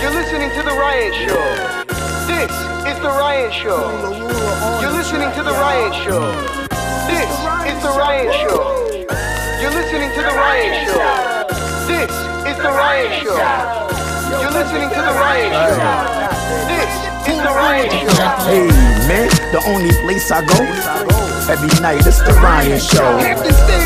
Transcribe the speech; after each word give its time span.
You're 0.00 0.16
listening 0.16 0.48
to 0.56 0.62
The 0.62 0.72
Ryan 0.72 1.12
Show. 1.12 1.44
This 2.24 2.48
is 2.88 2.96
The 3.04 3.12
Ryan 3.20 3.52
Show. 3.52 3.84
You're 4.80 4.96
listening 4.96 5.28
to 5.36 5.42
The 5.44 5.52
Ryan 5.52 5.92
Show. 6.00 6.24
This 7.04 7.28
is 7.68 7.76
The 7.84 7.92
Ryan 8.00 8.32
Show. 8.32 8.64
You're 9.60 9.76
listening 9.76 10.08
to 10.16 10.20
The 10.24 10.32
Ryan 10.32 10.72
Show. 10.88 11.04
This 11.84 12.08
is 12.48 12.56
The 12.56 12.72
Ryan 12.72 13.12
Show. 13.20 13.36
You're 14.40 14.56
listening 14.56 14.88
to 14.88 15.00
The 15.04 15.14
Ryan 15.20 15.52
Show. 15.68 16.30
This 16.64 16.92
is 17.28 17.36
The 17.36 17.52
Ryan 17.52 17.90
Show. 17.90 18.24
Hey 18.48 18.66
man, 19.04 19.28
the 19.52 19.60
only 19.68 19.92
place 20.00 20.30
I 20.30 20.40
go 20.46 20.64
every 21.52 21.68
night 21.82 22.06
is 22.06 22.18
the 22.24 22.32
Ryan 22.40 22.80
Show. 22.80 23.79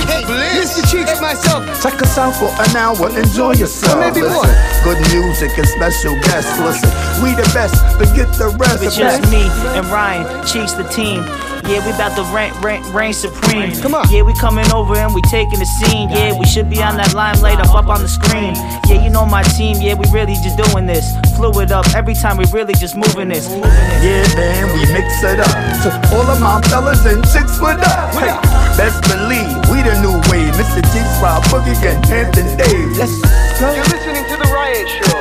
Captain 0.64 0.84
Stage, 0.88 1.06
Mr. 1.06 1.20
Myself. 1.20 1.82
Check 1.82 2.00
us 2.02 2.16
out 2.18 2.34
for 2.36 2.48
an 2.48 2.76
hour, 2.76 3.08
enjoy 3.18 3.52
yourself. 3.54 3.94
Or 3.96 4.00
maybe 4.00 4.22
Listen, 4.22 4.48
more. 4.48 4.84
good 4.84 5.00
music 5.12 5.56
and 5.58 5.68
special 5.68 6.14
guests. 6.20 6.58
Listen, 6.58 6.90
we 7.22 7.34
the 7.34 7.48
best, 7.52 7.76
forget 7.98 8.32
the 8.38 8.48
rest. 8.58 8.82
It's 8.82 8.96
just 8.96 9.30
me 9.30 9.42
and 9.76 9.86
Ryan, 9.86 10.24
Cheeks 10.46 10.72
the 10.72 10.84
team. 10.84 11.24
Yeah, 11.64 11.80
we 11.86 11.92
about 11.96 12.14
to 12.16 12.24
reign, 12.34 12.52
reign, 12.60 12.82
reign 12.92 13.14
supreme. 13.14 13.72
Come 13.80 13.94
on. 13.94 14.04
Yeah, 14.12 14.20
we 14.20 14.34
coming 14.34 14.70
over 14.70 14.94
and 14.96 15.14
we 15.14 15.22
taking 15.22 15.58
the 15.58 15.64
scene. 15.64 16.10
Yeah, 16.10 16.38
we 16.38 16.44
should 16.44 16.68
be 16.68 16.82
on 16.82 16.98
that 16.98 17.14
limelight 17.14 17.58
up 17.58 17.74
up 17.74 17.88
on 17.88 18.02
the 18.02 18.08
screen. 18.08 18.54
Yeah, 18.84 19.02
you 19.02 19.08
know 19.08 19.24
my 19.24 19.42
team. 19.42 19.80
Yeah, 19.80 19.94
we 19.94 20.04
really 20.12 20.34
just 20.44 20.60
doing 20.60 20.84
this. 20.84 21.16
Fluid 21.36 21.72
up 21.72 21.88
every 21.94 22.12
time 22.12 22.36
we 22.36 22.44
really 22.52 22.74
just 22.74 22.96
moving 22.96 23.28
this. 23.28 23.48
Moving 23.48 23.62
this. 23.62 24.04
Yeah, 24.04 24.36
man, 24.36 24.76
we 24.76 24.84
mix 24.92 25.22
it 25.24 25.40
up. 25.40 25.56
So 25.80 25.88
all 26.14 26.28
of 26.28 26.38
my 26.38 26.60
fellas 26.68 27.00
and 27.06 27.24
chicks 27.32 27.56
with 27.58 27.80
us. 27.80 28.12
Hey, 28.12 28.28
best 28.76 29.02
believe 29.06 29.54
we 29.70 29.82
the 29.82 29.94
new 30.02 30.18
wave. 30.30 30.54
Mr. 30.58 30.82
G, 30.90 30.98
Rob 31.22 31.42
Boogie, 31.50 31.78
and 31.86 32.04
Hampton 32.06 32.46
Dave. 32.56 32.96
Let's 32.98 33.20
go. 33.58 33.72
You're 33.74 33.86
listening 33.86 34.24
to 34.26 34.36
The 34.36 34.50
Ryan 34.50 34.86
Show. 34.86 35.20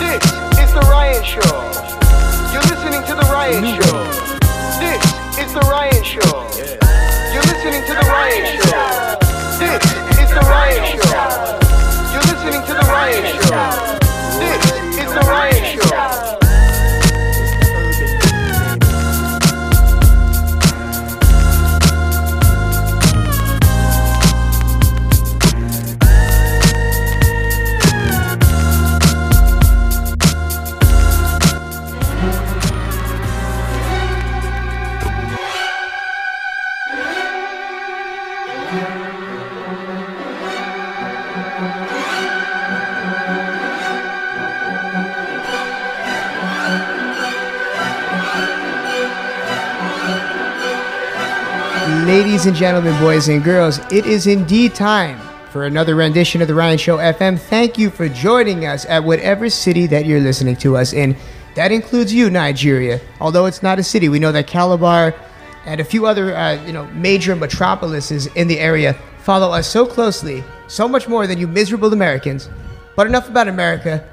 This 0.00 0.24
is 0.58 0.70
The 0.72 0.84
Ryan 0.88 1.24
Show. 1.24 1.52
You're 2.52 2.66
listening 2.72 3.02
to 3.04 3.14
The 3.14 3.28
Ryan 3.28 3.64
Show. 3.76 4.04
This 4.80 5.04
is 5.38 5.52
The 5.52 5.64
Ryan 5.68 6.04
Show. 6.04 6.32
You're 7.32 7.46
listening 7.48 7.82
to 7.84 7.92
The 7.92 8.06
Ryan 8.08 8.44
Show. 8.60 9.20
This 9.60 9.84
is 10.20 10.30
The 10.32 10.44
Ryan 10.48 10.98
Show. 11.00 11.60
You're 12.12 12.26
listening 12.28 12.62
to 12.66 12.72
The 12.74 12.86
Ryan 12.88 13.24
Show. 13.44 13.98
This 14.40 14.64
is 14.96 15.08
The 15.12 15.24
Ryan 15.28 15.78
Show. 15.78 16.21
Ladies 52.06 52.46
and 52.46 52.56
gentlemen, 52.56 52.98
boys 53.00 53.28
and 53.28 53.44
girls, 53.44 53.78
it 53.92 54.06
is 54.06 54.26
indeed 54.26 54.74
time 54.74 55.20
for 55.50 55.66
another 55.66 55.94
rendition 55.94 56.42
of 56.42 56.48
the 56.48 56.54
Ryan 56.54 56.76
Show 56.76 56.96
FM. 56.96 57.38
Thank 57.38 57.78
you 57.78 57.90
for 57.90 58.08
joining 58.08 58.66
us 58.66 58.84
at 58.86 59.04
whatever 59.04 59.48
city 59.48 59.86
that 59.86 60.04
you're 60.04 60.18
listening 60.18 60.56
to 60.56 60.76
us 60.76 60.92
in. 60.92 61.16
That 61.54 61.70
includes 61.70 62.12
you, 62.12 62.28
Nigeria. 62.28 63.00
Although 63.20 63.46
it's 63.46 63.62
not 63.62 63.78
a 63.78 63.84
city, 63.84 64.08
we 64.08 64.18
know 64.18 64.32
that 64.32 64.48
Calabar 64.48 65.14
and 65.64 65.80
a 65.80 65.84
few 65.84 66.04
other, 66.04 66.34
uh, 66.34 66.60
you 66.66 66.72
know, 66.72 66.86
major 66.86 67.36
metropolises 67.36 68.26
in 68.34 68.48
the 68.48 68.58
area 68.58 68.94
follow 69.20 69.52
us 69.52 69.68
so 69.68 69.86
closely, 69.86 70.42
so 70.66 70.88
much 70.88 71.06
more 71.06 71.28
than 71.28 71.38
you 71.38 71.46
miserable 71.46 71.92
Americans. 71.92 72.48
But 72.96 73.06
enough 73.06 73.28
about 73.28 73.46
America. 73.46 74.04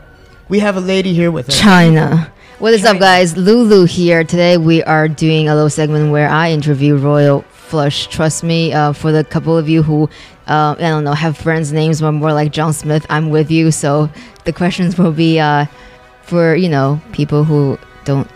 We 0.47 0.59
have 0.59 0.77
a 0.77 0.81
lady 0.81 1.13
here 1.16 1.31
with 1.31 1.50
us. 1.50 1.59
China. 1.59 2.31
What 2.59 2.73
is 2.73 2.85
up, 2.85 3.00
guys? 3.00 3.35
Lulu 3.35 3.85
here. 3.85 4.23
Today 4.23 4.57
we 4.57 4.83
are 4.83 5.07
doing 5.07 5.47
a 5.47 5.56
little 5.56 5.69
segment 5.69 6.11
where 6.11 6.29
I 6.29 6.51
interview 6.51 6.95
Royal 6.97 7.45
Flush. 7.69 8.07
Trust 8.07 8.44
me, 8.44 8.74
uh, 8.74 8.94
for 8.94 9.12
the 9.12 9.24
couple 9.24 9.56
of 9.56 9.69
you 9.69 9.84
who, 9.84 10.09
uh, 10.47 10.75
I 10.78 10.81
don't 10.81 11.03
know, 11.03 11.13
have 11.13 11.38
friends' 11.38 11.72
names 11.72 12.02
but 12.02 12.12
more 12.13 12.34
like 12.34 12.52
John 12.52 12.74
Smith, 12.74 13.06
I'm 13.09 13.30
with 13.30 13.52
you. 13.52 13.72
So 13.72 14.09
the 14.46 14.53
questions 14.53 14.97
will 14.97 15.12
be 15.12 15.40
uh, 15.40 15.66
for 16.24 16.56
you 16.56 16.69
know 16.69 17.00
people 17.12 17.44
who 17.44 17.78
don't 18.06 18.28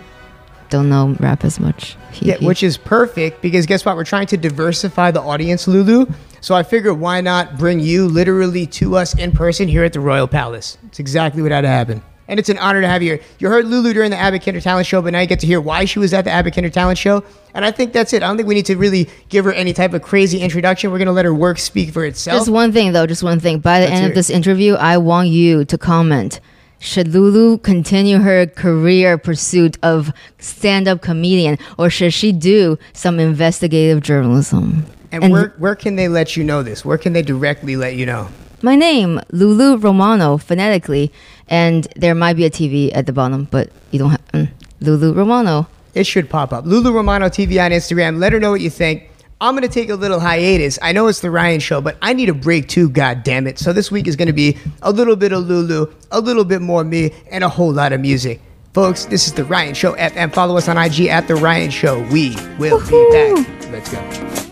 don't 0.69 0.89
know 0.89 1.15
rap 1.19 1.43
as 1.43 1.59
much. 1.59 1.97
Yeah, 2.21 2.37
which 2.37 2.63
is 2.63 2.77
perfect 2.77 3.41
because 3.41 3.65
guess 3.65 3.85
what? 3.85 3.95
We're 3.95 4.03
trying 4.03 4.27
to 4.27 4.37
diversify 4.37 5.11
the 5.11 5.21
audience, 5.21 5.67
Lulu. 5.67 6.05
So 6.41 6.55
I 6.55 6.63
figured 6.63 6.99
why 6.99 7.21
not 7.21 7.57
bring 7.57 7.79
you 7.79 8.07
literally 8.07 8.67
to 8.67 8.97
us 8.97 9.17
in 9.17 9.31
person 9.31 9.67
here 9.67 9.83
at 9.83 9.93
the 9.93 9.99
Royal 9.99 10.27
Palace? 10.27 10.77
It's 10.87 10.99
exactly 10.99 11.41
what 11.41 11.51
had 11.51 11.61
to 11.61 11.69
happen. 11.69 12.03
And 12.27 12.39
it's 12.39 12.49
an 12.49 12.57
honor 12.57 12.81
to 12.81 12.87
have 12.87 13.03
you 13.03 13.13
here. 13.13 13.21
You 13.39 13.49
heard 13.49 13.65
Lulu 13.67 13.93
during 13.93 14.11
the 14.11 14.17
Abbott 14.17 14.43
Kinder 14.43 14.61
Talent 14.61 14.87
Show, 14.87 15.01
but 15.01 15.11
now 15.11 15.19
you 15.19 15.27
get 15.27 15.39
to 15.41 15.47
hear 15.47 15.59
why 15.59 15.85
she 15.85 15.99
was 15.99 16.13
at 16.13 16.23
the 16.23 16.31
Abbott 16.31 16.55
Kinder 16.55 16.69
Talent 16.69 16.97
Show. 16.97 17.23
And 17.53 17.65
I 17.65 17.71
think 17.71 17.93
that's 17.93 18.13
it. 18.13 18.23
I 18.23 18.27
don't 18.27 18.37
think 18.37 18.47
we 18.47 18.55
need 18.55 18.65
to 18.67 18.77
really 18.77 19.09
give 19.29 19.45
her 19.45 19.51
any 19.53 19.73
type 19.73 19.93
of 19.93 20.01
crazy 20.01 20.39
introduction. 20.39 20.91
We're 20.91 20.99
going 20.99 21.07
to 21.07 21.13
let 21.13 21.25
her 21.25 21.33
work 21.33 21.59
speak 21.59 21.91
for 21.91 22.05
itself. 22.05 22.39
Just 22.39 22.49
one 22.49 22.71
thing, 22.71 22.93
though, 22.93 23.05
just 23.05 23.23
one 23.23 23.39
thing. 23.39 23.59
By 23.59 23.81
the 23.81 23.87
Let's 23.87 23.99
end 23.99 24.07
of 24.07 24.15
this 24.15 24.29
interview, 24.29 24.75
I 24.75 24.97
want 24.97 25.29
you 25.29 25.65
to 25.65 25.77
comment. 25.77 26.39
Should 26.79 27.09
Lulu 27.09 27.59
continue 27.59 28.19
her 28.19 28.45
career 28.45 29.17
pursuit 29.17 29.77
of 29.83 30.11
stand 30.39 30.87
up 30.87 31.01
comedian, 31.01 31.57
or 31.77 31.89
should 31.89 32.13
she 32.13 32.33
do 32.33 32.77
some 32.93 33.19
investigative 33.19 34.03
journalism? 34.03 34.85
and 35.13 35.31
where, 35.31 35.49
where 35.57 35.75
can 35.75 35.95
they 35.95 36.07
let 36.07 36.35
you 36.35 36.43
know 36.43 36.63
this? 36.63 36.83
Where 36.83 36.97
can 36.97 37.13
they 37.13 37.21
directly 37.21 37.75
let 37.75 37.95
you 37.95 38.05
know? 38.05 38.29
My 38.63 38.75
name, 38.75 39.19
Lulu 39.31 39.77
Romano, 39.77 40.37
phonetically, 40.37 41.11
and 41.47 41.87
there 41.95 42.15
might 42.15 42.35
be 42.35 42.45
a 42.45 42.49
TV 42.49 42.91
at 42.95 43.05
the 43.05 43.13
bottom, 43.13 43.47
but 43.51 43.69
you 43.91 43.99
don't 43.99 44.11
have 44.11 44.25
mm, 44.31 44.49
Lulu 44.79 45.13
Romano. 45.13 45.67
It 45.93 46.05
should 46.05 46.29
pop 46.29 46.53
up. 46.53 46.65
Lulu 46.65 46.91
Romano 46.91 47.27
TV 47.27 47.63
on 47.63 47.71
Instagram. 47.71 48.17
Let 48.19 48.33
her 48.33 48.39
know 48.39 48.51
what 48.51 48.61
you 48.61 48.69
think. 48.69 49.09
I'm 49.41 49.55
gonna 49.55 49.67
take 49.67 49.89
a 49.89 49.95
little 49.95 50.21
hiatus. 50.21 50.79
I 50.81 50.93
know 50.93 51.07
it's 51.07 51.19
the 51.19 51.29
Ryan 51.29 51.59
show, 51.59 51.81
but 51.81 51.97
I 52.01 52.13
need 52.13 52.29
a 52.29 52.33
break 52.33 52.69
too, 52.69 52.89
god 52.89 53.23
damn 53.23 53.45
it. 53.45 53.59
So 53.59 53.73
this 53.73 53.91
week 53.91 54.07
is 54.07 54.15
gonna 54.15 54.31
be 54.33 54.57
a 54.81 54.91
little 54.91 55.17
bit 55.17 55.33
of 55.33 55.45
Lulu, 55.45 55.93
a 56.11 56.21
little 56.21 56.45
bit 56.45 56.61
more 56.61 56.83
me, 56.85 57.11
and 57.29 57.43
a 57.43 57.49
whole 57.49 57.73
lot 57.73 57.91
of 57.91 57.99
music. 57.99 58.39
Folks, 58.73 59.05
this 59.05 59.27
is 59.27 59.33
the 59.33 59.43
Ryan 59.43 59.73
Show 59.73 59.93
FM. 59.95 60.33
Follow 60.33 60.57
us 60.57 60.67
on 60.67 60.77
IG 60.77 61.07
at 61.07 61.27
the 61.27 61.35
Ryan 61.35 61.69
Show. 61.69 62.01
We 62.09 62.35
will 62.57 62.79
be 62.79 63.45
back. 63.45 63.71
Let's 63.71 63.91
go. 63.91 64.42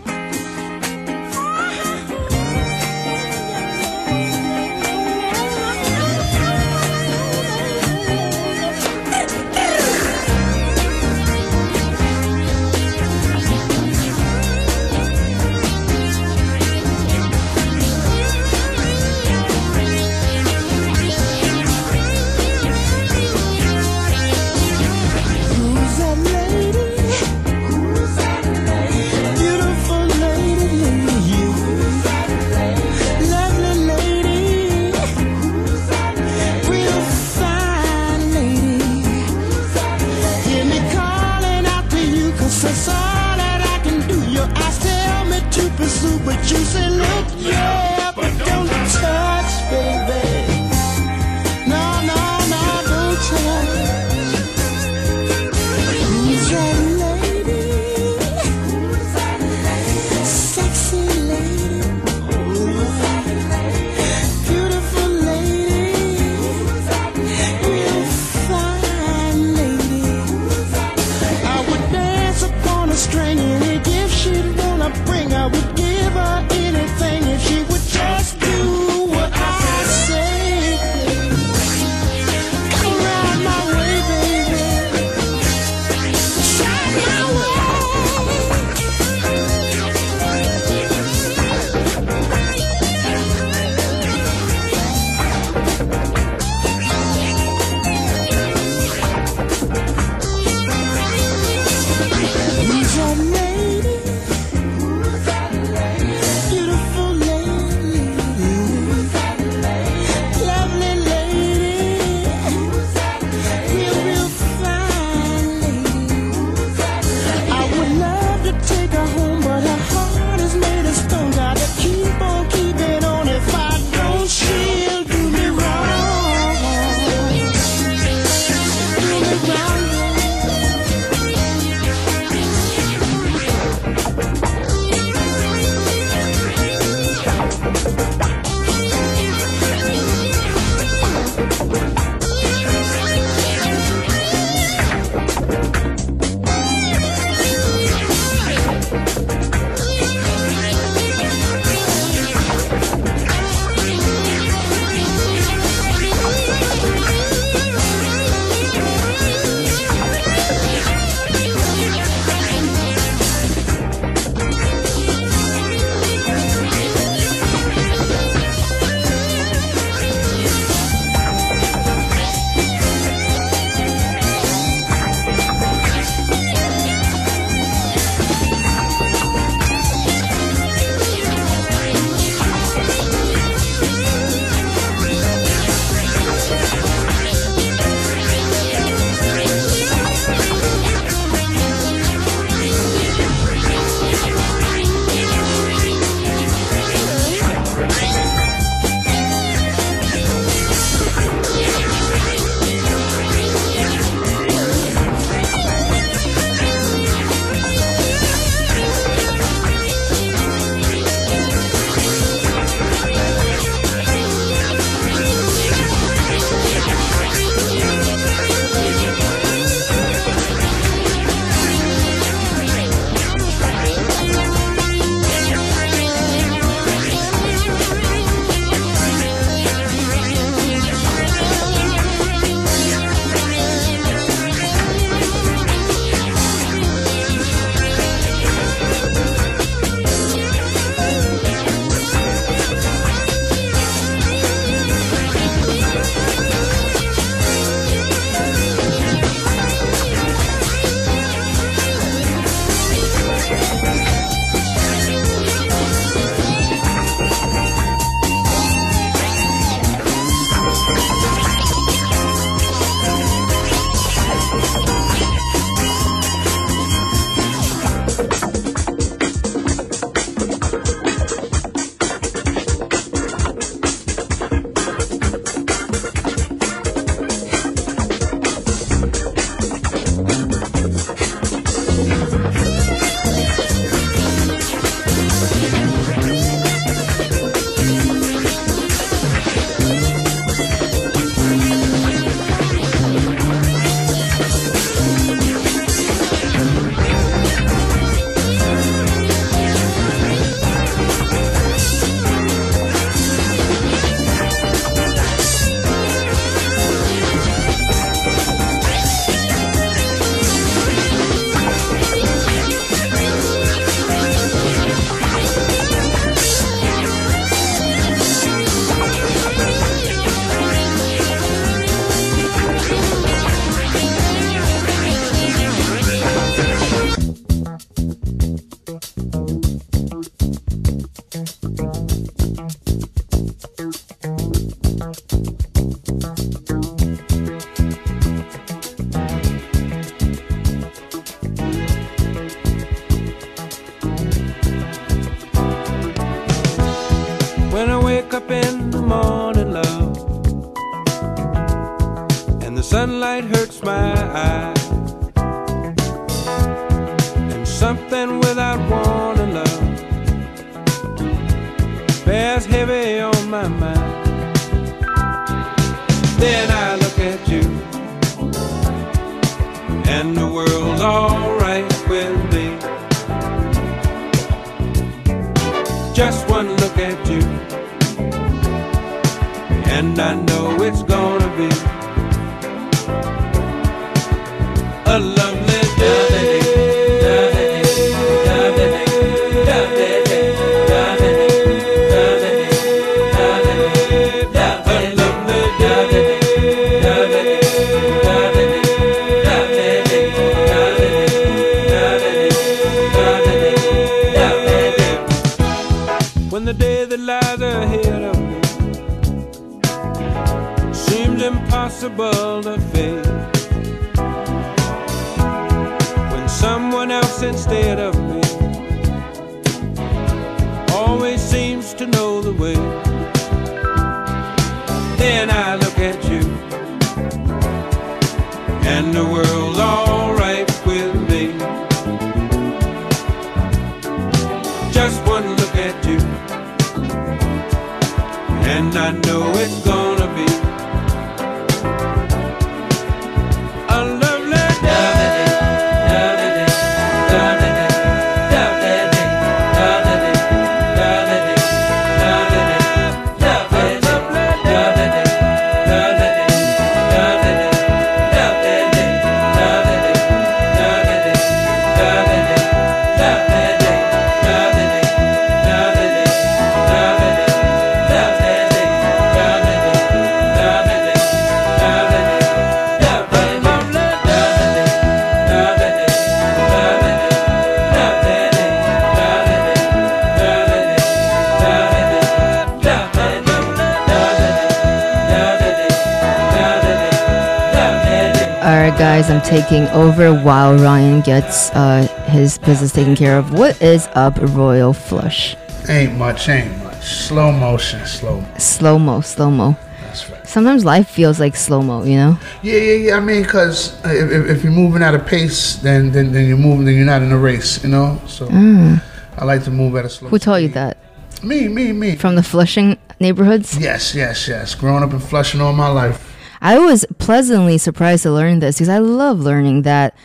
Taking 489.44 489.88
over 489.90 490.34
while 490.44 490.76
Ryan 490.76 491.22
gets 491.22 491.70
uh, 491.72 492.08
his 492.30 492.58
business 492.60 492.92
taken 492.92 493.16
care 493.16 493.38
of. 493.38 493.54
What 493.54 493.82
is 493.82 494.08
up, 494.14 494.38
Royal 494.38 494.94
Flush? 494.94 495.56
Ain't 495.90 496.18
much, 496.18 496.48
ain't 496.50 496.78
much. 496.84 497.04
Slow 497.04 497.52
motion, 497.52 498.06
slow. 498.06 498.44
Slow 498.58 499.00
mo, 499.00 499.22
slow 499.22 499.50
mo. 499.50 499.76
That's 500.04 500.30
right. 500.30 500.48
Sometimes 500.48 500.86
life 500.86 501.10
feels 501.10 501.40
like 501.40 501.56
slow 501.56 501.82
mo, 501.82 502.04
you 502.04 502.16
know? 502.16 502.38
Yeah, 502.62 502.78
yeah, 502.78 502.94
yeah. 502.94 503.16
I 503.18 503.20
mean, 503.20 503.44
cause 503.46 504.00
if, 504.06 504.32
if, 504.32 504.58
if 504.58 504.64
you're 504.64 504.72
moving 504.72 505.02
at 505.02 505.16
a 505.16 505.20
pace, 505.20 505.78
then, 505.78 506.12
then 506.12 506.32
then 506.32 506.48
you're 506.48 506.58
moving, 506.58 506.86
then 506.86 506.96
you're 506.96 507.06
not 507.06 507.22
in 507.22 507.32
a 507.32 507.38
race, 507.38 507.84
you 507.84 507.90
know. 507.90 508.22
So 508.28 508.48
I 508.52 509.46
like 509.46 509.64
to 509.64 509.72
move 509.72 509.96
at 509.96 510.06
a 510.06 510.10
slow. 510.10 510.30
Who 510.30 510.38
told 510.40 510.62
you 510.62 510.70
that? 510.70 510.98
Me, 511.44 511.68
me, 511.68 511.92
me. 511.92 512.16
From 512.16 512.36
the 512.36 512.44
Flushing 512.44 512.98
neighborhoods? 513.20 513.78
Yes, 513.80 514.14
yes, 514.14 514.48
yes. 514.48 514.76
Growing 514.76 515.04
up 515.04 515.12
in 515.12 515.20
Flushing 515.20 515.60
all 515.62 515.74
my 515.74 515.88
life. 515.88 516.31
I 516.62 516.78
was 516.78 517.06
pleasantly 517.18 517.78
surprised 517.78 518.24
to 518.24 518.32
learn 518.32 518.60
this 518.60 518.76
because 518.76 518.90
I 518.90 519.00
love 519.00 519.40
learning 519.40 519.82
that 519.82 520.16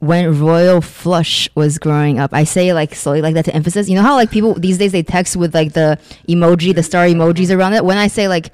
when 0.00 0.38
Royal 0.38 0.80
Flush 0.80 1.48
was 1.54 1.78
growing 1.78 2.18
up, 2.18 2.34
I 2.34 2.44
say 2.44 2.72
like 2.72 2.94
slowly 2.94 3.22
like 3.22 3.34
that 3.34 3.44
to 3.46 3.54
emphasis. 3.54 3.88
You 3.88 3.94
know 3.94 4.02
how 4.02 4.14
like 4.14 4.30
people 4.30 4.54
these 4.54 4.78
days 4.78 4.92
they 4.92 5.02
text 5.02 5.36
with 5.36 5.54
like 5.54 5.72
the 5.72 5.98
emoji, 6.28 6.74
the 6.74 6.82
star 6.82 7.06
emojis 7.06 7.56
around 7.56 7.74
it. 7.74 7.84
When 7.84 7.96
I 7.96 8.08
say 8.08 8.28
like 8.28 8.52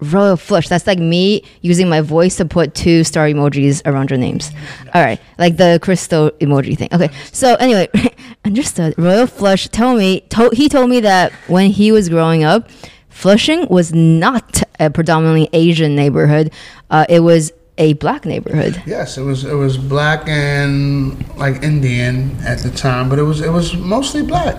Royal 0.00 0.36
Flush, 0.36 0.68
that's 0.68 0.86
like 0.86 0.98
me 0.98 1.44
using 1.60 1.88
my 1.88 2.00
voice 2.00 2.36
to 2.36 2.44
put 2.44 2.74
two 2.74 3.04
star 3.04 3.26
emojis 3.26 3.80
around 3.86 4.10
your 4.10 4.18
names. 4.18 4.50
All 4.92 5.02
right, 5.02 5.20
like 5.38 5.56
the 5.56 5.78
crystal 5.80 6.30
emoji 6.40 6.76
thing. 6.76 6.88
Okay, 6.92 7.10
so 7.32 7.54
anyway, 7.54 7.88
understood. 8.44 8.94
Royal 8.98 9.26
Flush. 9.26 9.68
Tell 9.68 9.94
me, 9.94 10.20
to, 10.30 10.50
he 10.52 10.68
told 10.68 10.90
me 10.90 11.00
that 11.00 11.32
when 11.46 11.70
he 11.70 11.92
was 11.92 12.08
growing 12.08 12.42
up, 12.42 12.68
Flushing 13.08 13.66
was 13.68 13.92
not 13.92 14.62
a 14.78 14.90
predominantly 14.90 15.48
Asian 15.52 15.94
neighborhood. 15.94 16.52
Uh, 16.90 17.06
it 17.08 17.20
was 17.20 17.52
a 17.78 17.94
black 17.94 18.24
neighborhood. 18.24 18.82
Yes, 18.86 19.16
it 19.16 19.22
was 19.22 19.44
it 19.44 19.54
was 19.54 19.78
black 19.78 20.28
and 20.28 21.26
like 21.36 21.62
Indian 21.62 22.36
at 22.40 22.58
the 22.58 22.70
time, 22.70 23.08
but 23.08 23.18
it 23.18 23.22
was 23.22 23.40
it 23.40 23.50
was 23.50 23.74
mostly 23.74 24.22
black. 24.22 24.56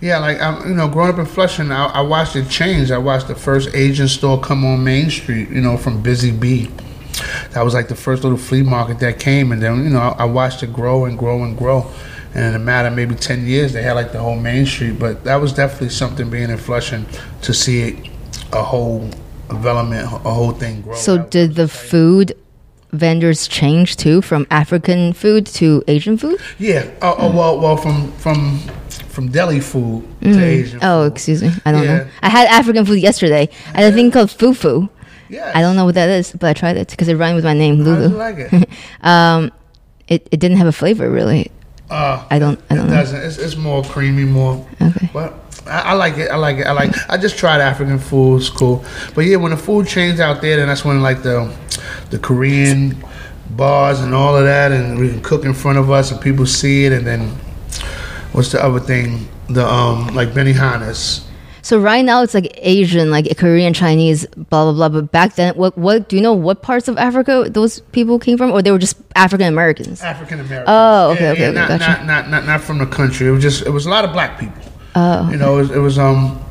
Yeah, 0.00 0.18
like 0.18 0.40
I'm, 0.40 0.68
you 0.68 0.74
know, 0.74 0.88
growing 0.88 1.12
up 1.12 1.18
in 1.18 1.26
Flushing, 1.26 1.72
I, 1.72 1.86
I 1.86 2.00
watched 2.02 2.36
it 2.36 2.48
change. 2.48 2.90
I 2.90 2.98
watched 2.98 3.26
the 3.26 3.34
first 3.34 3.74
Asian 3.74 4.06
store 4.06 4.40
come 4.40 4.64
on 4.64 4.84
Main 4.84 5.10
Street, 5.10 5.48
you 5.48 5.60
know, 5.60 5.76
from 5.76 6.02
Busy 6.02 6.30
Bee. 6.30 6.70
That 7.50 7.62
was 7.62 7.74
like 7.74 7.88
the 7.88 7.96
first 7.96 8.22
little 8.22 8.38
flea 8.38 8.62
market 8.62 9.00
that 9.00 9.18
came, 9.18 9.50
and 9.50 9.60
then 9.60 9.82
you 9.84 9.90
know, 9.90 10.00
I, 10.00 10.22
I 10.22 10.24
watched 10.24 10.62
it 10.62 10.72
grow 10.72 11.04
and 11.04 11.18
grow 11.18 11.42
and 11.42 11.58
grow. 11.58 11.90
And 12.34 12.44
in 12.44 12.54
a 12.54 12.58
matter 12.64 12.88
of 12.88 12.94
maybe 12.94 13.16
ten 13.16 13.44
years, 13.46 13.72
they 13.72 13.82
had 13.82 13.94
like 13.94 14.12
the 14.12 14.20
whole 14.20 14.36
Main 14.36 14.66
Street. 14.66 14.98
But 14.98 15.24
that 15.24 15.36
was 15.36 15.52
definitely 15.52 15.88
something 15.90 16.30
being 16.30 16.50
in 16.50 16.58
Flushing 16.58 17.06
to 17.42 17.52
see 17.52 17.80
it, 17.80 18.10
a 18.52 18.62
whole 18.62 19.08
development, 19.48 20.04
a 20.06 20.32
whole 20.32 20.52
thing 20.52 20.82
grow. 20.82 20.94
So 20.94 21.16
That 21.16 21.30
did 21.30 21.54
the 21.54 21.64
exciting. 21.64 21.88
food 21.90 22.32
vendors 22.92 23.46
change 23.48 23.96
too 23.96 24.22
from 24.22 24.46
African 24.50 25.12
food 25.12 25.46
to 25.46 25.82
Asian 25.88 26.16
food? 26.16 26.40
Yeah. 26.58 26.88
Oh, 27.02 27.14
oh 27.18 27.30
well, 27.36 27.60
well, 27.60 27.76
from 27.76 28.10
from 28.12 28.58
from 29.08 29.28
deli 29.30 29.60
food 29.60 30.06
to 30.22 30.42
Asian. 30.44 30.78
Oh, 30.82 31.04
food. 31.04 31.12
excuse 31.12 31.42
me. 31.42 31.50
I 31.66 31.72
don't 31.72 31.84
know. 31.84 31.94
Yeah. 31.96 32.08
I 32.22 32.28
had 32.30 32.46
African 32.48 32.84
food 32.86 32.98
yesterday. 33.00 33.48
I 33.74 33.82
had 33.82 33.92
a 33.92 33.96
thing 33.96 34.10
called 34.10 34.28
fufu. 34.30 34.88
Yeah. 35.28 35.52
I 35.54 35.60
don't 35.60 35.76
know 35.76 35.84
what 35.84 35.94
that 35.96 36.08
is, 36.08 36.32
but 36.32 36.44
I 36.48 36.54
tried 36.54 36.76
it 36.78 36.88
because 36.88 37.08
it 37.08 37.16
rhymed 37.16 37.36
with 37.36 37.44
my 37.44 37.52
name, 37.52 37.84
How 37.84 37.96
did 37.96 38.02
you 38.02 38.08
Lulu. 38.08 38.16
like 38.16 38.38
it? 38.38 38.68
Um, 39.02 39.52
it, 40.08 40.26
it 40.32 40.40
didn't 40.40 40.56
have 40.56 40.66
a 40.66 40.72
flavor 40.72 41.10
really. 41.10 41.50
Uh, 41.90 42.24
I 42.30 42.38
don't- 42.38 42.60
I 42.70 42.74
don't 42.74 42.86
it 42.86 42.90
know. 42.90 42.96
doesn't. 42.96 43.20
It's, 43.22 43.38
it's 43.38 43.56
more 43.56 43.82
creamy, 43.82 44.24
more. 44.24 44.66
Okay. 44.80 45.08
But 45.12 45.34
I, 45.66 45.80
I 45.80 45.92
like 45.94 46.18
it. 46.18 46.30
I 46.30 46.36
like 46.36 46.58
it. 46.58 46.66
I 46.66 46.72
like. 46.72 46.92
I 47.08 47.16
just 47.16 47.38
tried 47.38 47.60
African 47.60 47.98
food. 47.98 48.38
It's 48.40 48.50
cool. 48.50 48.84
But 49.14 49.22
yeah, 49.24 49.36
when 49.36 49.50
the 49.52 49.56
food 49.56 49.86
changed 49.86 50.20
out 50.20 50.40
there, 50.42 50.56
then 50.56 50.68
that's 50.68 50.84
when 50.84 51.00
like 51.02 51.22
the 51.22 51.50
the 52.10 52.18
Korean 52.18 52.96
bars 53.50 54.00
and 54.00 54.14
all 54.14 54.36
of 54.36 54.44
that, 54.44 54.70
and 54.72 54.98
we 54.98 55.08
can 55.08 55.22
cook 55.22 55.44
in 55.44 55.54
front 55.54 55.78
of 55.78 55.90
us, 55.90 56.10
and 56.12 56.20
people 56.20 56.44
see 56.46 56.84
it, 56.84 56.92
and 56.92 57.06
then 57.06 57.30
what's 58.32 58.52
the 58.52 58.62
other 58.62 58.80
thing? 58.80 59.28
The 59.48 59.66
um 59.66 60.08
like 60.14 60.30
Benihana's. 60.30 61.24
So 61.68 61.78
right 61.78 62.02
now 62.02 62.22
it's 62.22 62.32
like 62.32 62.50
Asian, 62.62 63.10
like 63.10 63.36
Korean, 63.36 63.74
Chinese, 63.74 64.24
blah 64.24 64.64
blah 64.64 64.72
blah. 64.72 64.88
But 64.88 65.12
back 65.12 65.34
then, 65.34 65.54
what 65.54 65.76
what 65.76 66.08
do 66.08 66.16
you 66.16 66.22
know? 66.22 66.32
What 66.32 66.62
parts 66.62 66.88
of 66.88 66.96
Africa 66.96 67.44
those 67.50 67.80
people 67.92 68.18
came 68.18 68.38
from, 68.38 68.50
or 68.52 68.62
they 68.62 68.70
were 68.70 68.78
just 68.78 68.96
African 69.14 69.48
Americans? 69.48 70.00
African 70.00 70.40
Americans. 70.40 70.64
Oh, 70.66 71.10
okay, 71.10 71.28
okay, 71.28 71.48
okay, 71.48 71.54
not, 71.54 71.68
gotcha. 71.68 71.86
not, 71.86 72.06
not, 72.06 72.30
not, 72.30 72.46
not 72.46 72.62
from 72.62 72.78
the 72.78 72.86
country. 72.86 73.28
It 73.28 73.32
was 73.32 73.42
just 73.42 73.66
it 73.66 73.68
was 73.68 73.84
a 73.84 73.90
lot 73.90 74.06
of 74.06 74.14
black 74.14 74.40
people. 74.40 74.62
Oh, 74.94 75.28
You 75.30 75.36
know, 75.36 75.58
it 75.58 75.60
was, 75.60 75.70
it 75.72 75.78
was 75.78 75.98
um, 75.98 76.42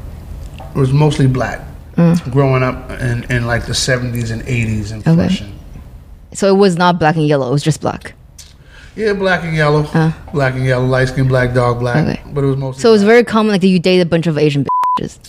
it 0.60 0.78
was 0.78 0.94
mostly 0.94 1.26
black. 1.26 1.62
Mm. 1.96 2.32
Growing 2.32 2.62
up 2.62 2.92
in, 3.02 3.24
in 3.32 3.48
like 3.48 3.66
the 3.66 3.74
seventies 3.74 4.30
and 4.30 4.44
eighties 4.44 4.92
in 4.92 5.02
Okay. 5.08 5.52
So 6.34 6.48
it 6.48 6.60
was 6.60 6.78
not 6.78 7.00
black 7.00 7.16
and 7.16 7.26
yellow. 7.26 7.50
It 7.50 7.54
was 7.54 7.64
just 7.64 7.82
black. 7.82 8.14
Yeah, 8.96 9.14
black 9.14 9.44
and 9.44 9.56
yellow, 9.58 9.82
black 10.32 10.54
and 10.54 10.64
yellow, 10.64 10.86
light 10.86 11.08
skin, 11.08 11.28
black, 11.28 11.56
dog, 11.56 11.80
black. 11.80 12.06
Okay. 12.06 12.22
But 12.32 12.44
it 12.44 12.48
was 12.48 12.58
mostly. 12.58 12.82
So 12.84 12.90
it 12.90 12.92
was 12.92 13.02
black. 13.02 13.14
very 13.14 13.24
common, 13.24 13.52
like 13.54 13.62
that 13.62 13.68
you 13.68 13.80
date 13.80 14.00
a 14.00 14.06
bunch 14.06 14.28
of 14.28 14.38
Asian 14.38 14.64
bitches. 14.98 15.20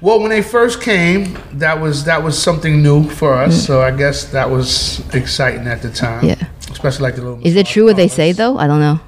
Well, 0.00 0.18
when 0.20 0.30
they 0.30 0.42
first 0.42 0.82
came, 0.82 1.38
that 1.52 1.80
was 1.80 2.04
that 2.04 2.22
was 2.22 2.40
something 2.40 2.82
new 2.82 3.08
for 3.08 3.34
us. 3.34 3.64
So 3.66 3.82
I 3.82 3.90
guess 3.92 4.24
that 4.32 4.50
was 4.50 5.00
exciting 5.14 5.66
at 5.68 5.80
the 5.82 5.90
time. 5.90 6.24
Mm. 6.24 6.40
Yeah. 6.40 6.48
Especially 6.70 7.02
like 7.04 7.14
the 7.16 7.22
little. 7.22 7.46
Is 7.46 7.54
it 7.54 7.66
true 7.66 7.84
what 7.84 7.96
they 7.96 8.08
say 8.08 8.32
though? 8.32 8.58
I 8.58 8.66
don't 8.66 8.80
know. 8.80 9.00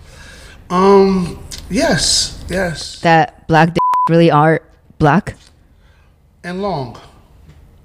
Um. 0.71 1.43
Yes. 1.69 2.45
Yes. 2.49 3.01
That 3.01 3.47
black 3.49 3.75
d- 3.75 3.81
really 4.09 4.31
are 4.31 4.61
black. 4.99 5.35
And 6.45 6.63
long. 6.63 6.99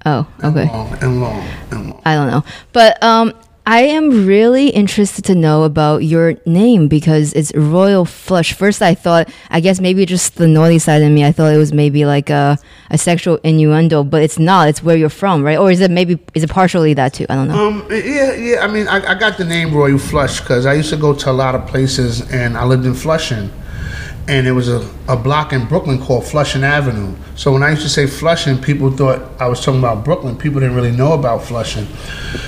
Oh, 0.06 0.26
And 0.38 0.56
okay. 0.56 0.68
Long 0.68 0.92
and 1.02 1.20
long 1.20 1.46
and 1.70 1.90
long. 1.90 2.02
I 2.04 2.14
don't 2.14 2.30
know. 2.30 2.44
But 2.72 3.02
um 3.02 3.32
I 3.70 3.82
am 3.82 4.26
really 4.26 4.70
interested 4.70 5.24
to 5.26 5.36
know 5.36 5.62
about 5.62 5.98
your 5.98 6.34
name 6.44 6.88
because 6.88 7.32
it's 7.34 7.54
Royal 7.54 8.04
Flush. 8.04 8.52
First 8.52 8.82
I 8.82 8.96
thought 8.96 9.30
I 9.48 9.60
guess 9.60 9.80
maybe 9.80 10.04
just 10.06 10.34
the 10.34 10.48
naughty 10.48 10.80
side 10.80 11.02
of 11.02 11.12
me. 11.12 11.24
I 11.24 11.30
thought 11.30 11.54
it 11.54 11.56
was 11.56 11.72
maybe 11.72 12.04
like 12.04 12.30
a 12.30 12.58
a 12.90 12.98
sexual 12.98 13.36
innuendo, 13.44 14.02
but 14.02 14.22
it's 14.24 14.40
not. 14.40 14.68
It's 14.68 14.82
where 14.82 14.96
you're 14.96 15.08
from, 15.08 15.44
right? 15.44 15.56
Or 15.56 15.70
is 15.70 15.78
it 15.78 15.92
maybe 15.92 16.18
is 16.34 16.42
it 16.42 16.50
partially 16.50 16.94
that 16.94 17.14
too? 17.14 17.26
I 17.28 17.36
don't 17.36 17.46
know. 17.46 17.68
Um, 17.68 17.86
yeah, 17.92 18.34
yeah. 18.34 18.64
I 18.64 18.66
mean, 18.66 18.88
I, 18.88 19.12
I 19.12 19.14
got 19.14 19.38
the 19.38 19.44
name 19.44 19.72
Royal 19.72 19.98
Flush 19.98 20.40
because 20.40 20.66
I 20.66 20.72
used 20.74 20.90
to 20.90 20.96
go 20.96 21.14
to 21.14 21.30
a 21.30 21.36
lot 21.44 21.54
of 21.54 21.64
places, 21.68 22.28
and 22.32 22.56
I 22.58 22.64
lived 22.64 22.86
in 22.86 22.94
Flushing, 22.94 23.52
and 24.30 24.46
it 24.46 24.52
was 24.52 24.68
a, 24.68 24.88
a 25.08 25.16
block 25.16 25.52
in 25.52 25.66
Brooklyn 25.66 26.00
called 26.00 26.24
Flushing 26.24 26.62
Avenue. 26.62 27.16
So 27.34 27.52
when 27.52 27.64
I 27.64 27.70
used 27.70 27.82
to 27.82 27.88
say 27.88 28.06
Flushing, 28.06 28.62
people 28.62 28.88
thought 28.92 29.28
I 29.40 29.48
was 29.48 29.58
talking 29.64 29.80
about 29.80 30.04
Brooklyn. 30.04 30.38
People 30.38 30.60
didn't 30.60 30.76
really 30.76 30.92
know 30.92 31.14
about 31.14 31.42
Flushing. 31.42 31.88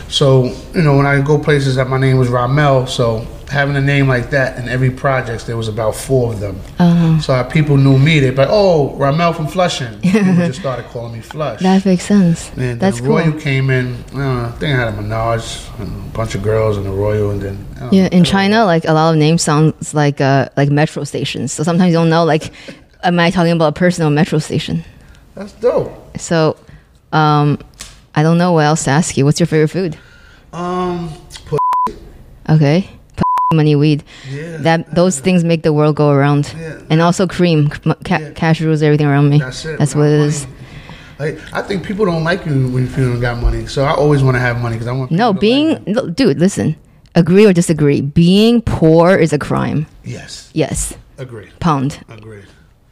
So 0.08 0.44
you 0.76 0.82
know, 0.82 0.96
when 0.96 1.06
I 1.06 1.20
go 1.20 1.36
places, 1.40 1.74
that 1.74 1.88
my 1.88 1.98
name 1.98 2.18
was 2.18 2.28
Ramel. 2.28 2.86
So 2.86 3.26
having 3.52 3.76
a 3.76 3.80
name 3.80 4.08
like 4.08 4.30
that 4.30 4.58
in 4.58 4.68
every 4.68 4.90
project, 4.90 5.46
there 5.46 5.56
was 5.56 5.68
about 5.68 5.94
four 5.94 6.32
of 6.32 6.40
them. 6.40 6.56
Uh-huh. 6.78 7.20
So 7.20 7.44
people 7.44 7.76
knew 7.76 7.98
me. 7.98 8.18
They'd 8.20 8.30
be 8.30 8.36
like, 8.36 8.48
"Oh, 8.50 8.94
Ramel 8.96 9.32
from 9.34 9.46
Flushing." 9.46 10.00
People 10.12 10.34
just 10.48 10.58
started 10.60 10.86
calling 10.86 11.12
me 11.12 11.20
Flush. 11.20 11.60
that 11.60 11.84
makes 11.86 12.04
sense. 12.04 12.50
And 12.56 12.80
That's 12.80 12.98
then 12.98 13.06
cool. 13.06 13.18
Royal 13.18 13.32
came 13.40 13.70
in. 13.70 13.86
Uh, 14.14 14.48
I 14.48 14.50
think 14.58 14.74
I 14.74 14.78
had 14.84 14.88
a 14.88 14.96
Menage 15.00 15.68
and 15.78 15.88
a 15.88 16.16
bunch 16.16 16.34
of 16.34 16.42
girls 16.42 16.76
and 16.78 16.86
a 16.86 16.90
Royal, 16.90 17.30
and 17.30 17.40
then 17.42 17.56
uh, 17.80 17.88
Yeah, 17.92 18.08
in 18.10 18.24
China, 18.24 18.64
like 18.64 18.84
a 18.86 18.92
lot 18.92 19.12
of 19.12 19.18
names 19.18 19.42
sounds 19.42 19.94
like 19.94 20.20
uh 20.20 20.48
like 20.56 20.70
metro 20.70 21.04
stations. 21.04 21.52
So 21.52 21.62
sometimes 21.62 21.92
you 21.92 21.98
don't 21.98 22.10
know 22.10 22.24
like 22.24 22.52
am 23.04 23.18
I 23.20 23.30
talking 23.30 23.52
about 23.52 23.76
a 23.76 23.78
person 23.78 24.04
or 24.06 24.10
metro 24.10 24.38
station? 24.38 24.84
that's 25.34 25.52
dope. 25.60 25.90
So 26.18 26.56
um 27.12 27.58
I 28.14 28.22
don't 28.22 28.38
know 28.38 28.52
what 28.52 28.64
else 28.64 28.84
to 28.84 28.90
ask 28.90 29.16
you. 29.16 29.24
What's 29.24 29.40
your 29.40 29.46
favorite 29.46 29.68
food? 29.70 29.98
Um, 30.52 31.08
Okay. 32.48 32.88
Money 33.52 33.76
weed. 33.76 34.02
yeah, 34.30 34.56
That 34.58 34.94
those 34.94 35.20
things 35.20 35.44
make 35.44 35.62
the 35.62 35.72
world 35.72 35.96
go 35.96 36.10
around. 36.10 36.52
Yeah. 36.58 36.78
And 36.90 37.00
also 37.00 37.26
cream, 37.26 37.68
ca- 37.68 37.94
Yeah. 38.20 38.30
cashews, 38.34 38.82
everything 38.82 39.06
around 39.06 39.28
me. 39.30 39.38
that's 39.38 39.64
it. 39.64 39.78
That's 39.78 39.94
what 39.94 40.06
it 40.06 40.18
money, 40.18 40.28
is. 40.28 40.46
Like, 41.18 41.38
I 41.52 41.62
think 41.62 41.84
people 41.86 42.04
don't 42.06 42.24
like 42.24 42.44
you 42.46 42.68
when 42.68 42.86
you 42.88 42.96
don't 42.96 43.20
got 43.20 43.38
money. 43.40 43.66
So 43.66 43.84
I 43.84 43.92
always 43.94 44.22
want 44.22 44.34
to 44.36 44.40
have 44.40 44.60
money 44.60 44.74
because 44.76 44.88
I 44.88 44.92
want. 44.92 45.10
No, 45.10 45.32
being 45.32 45.68
like 45.70 45.86
no, 45.86 46.08
dude, 46.10 46.38
listen. 46.40 46.74
Agree 47.14 47.44
or 47.46 47.52
disagree? 47.52 48.00
Being 48.00 48.62
poor 48.62 49.14
is 49.16 49.32
a 49.32 49.38
crime. 49.38 49.86
yes, 50.02 50.48
Yes. 50.54 50.94
agreed, 51.18 51.50
Pound. 51.60 52.00
agreed, 52.08 52.46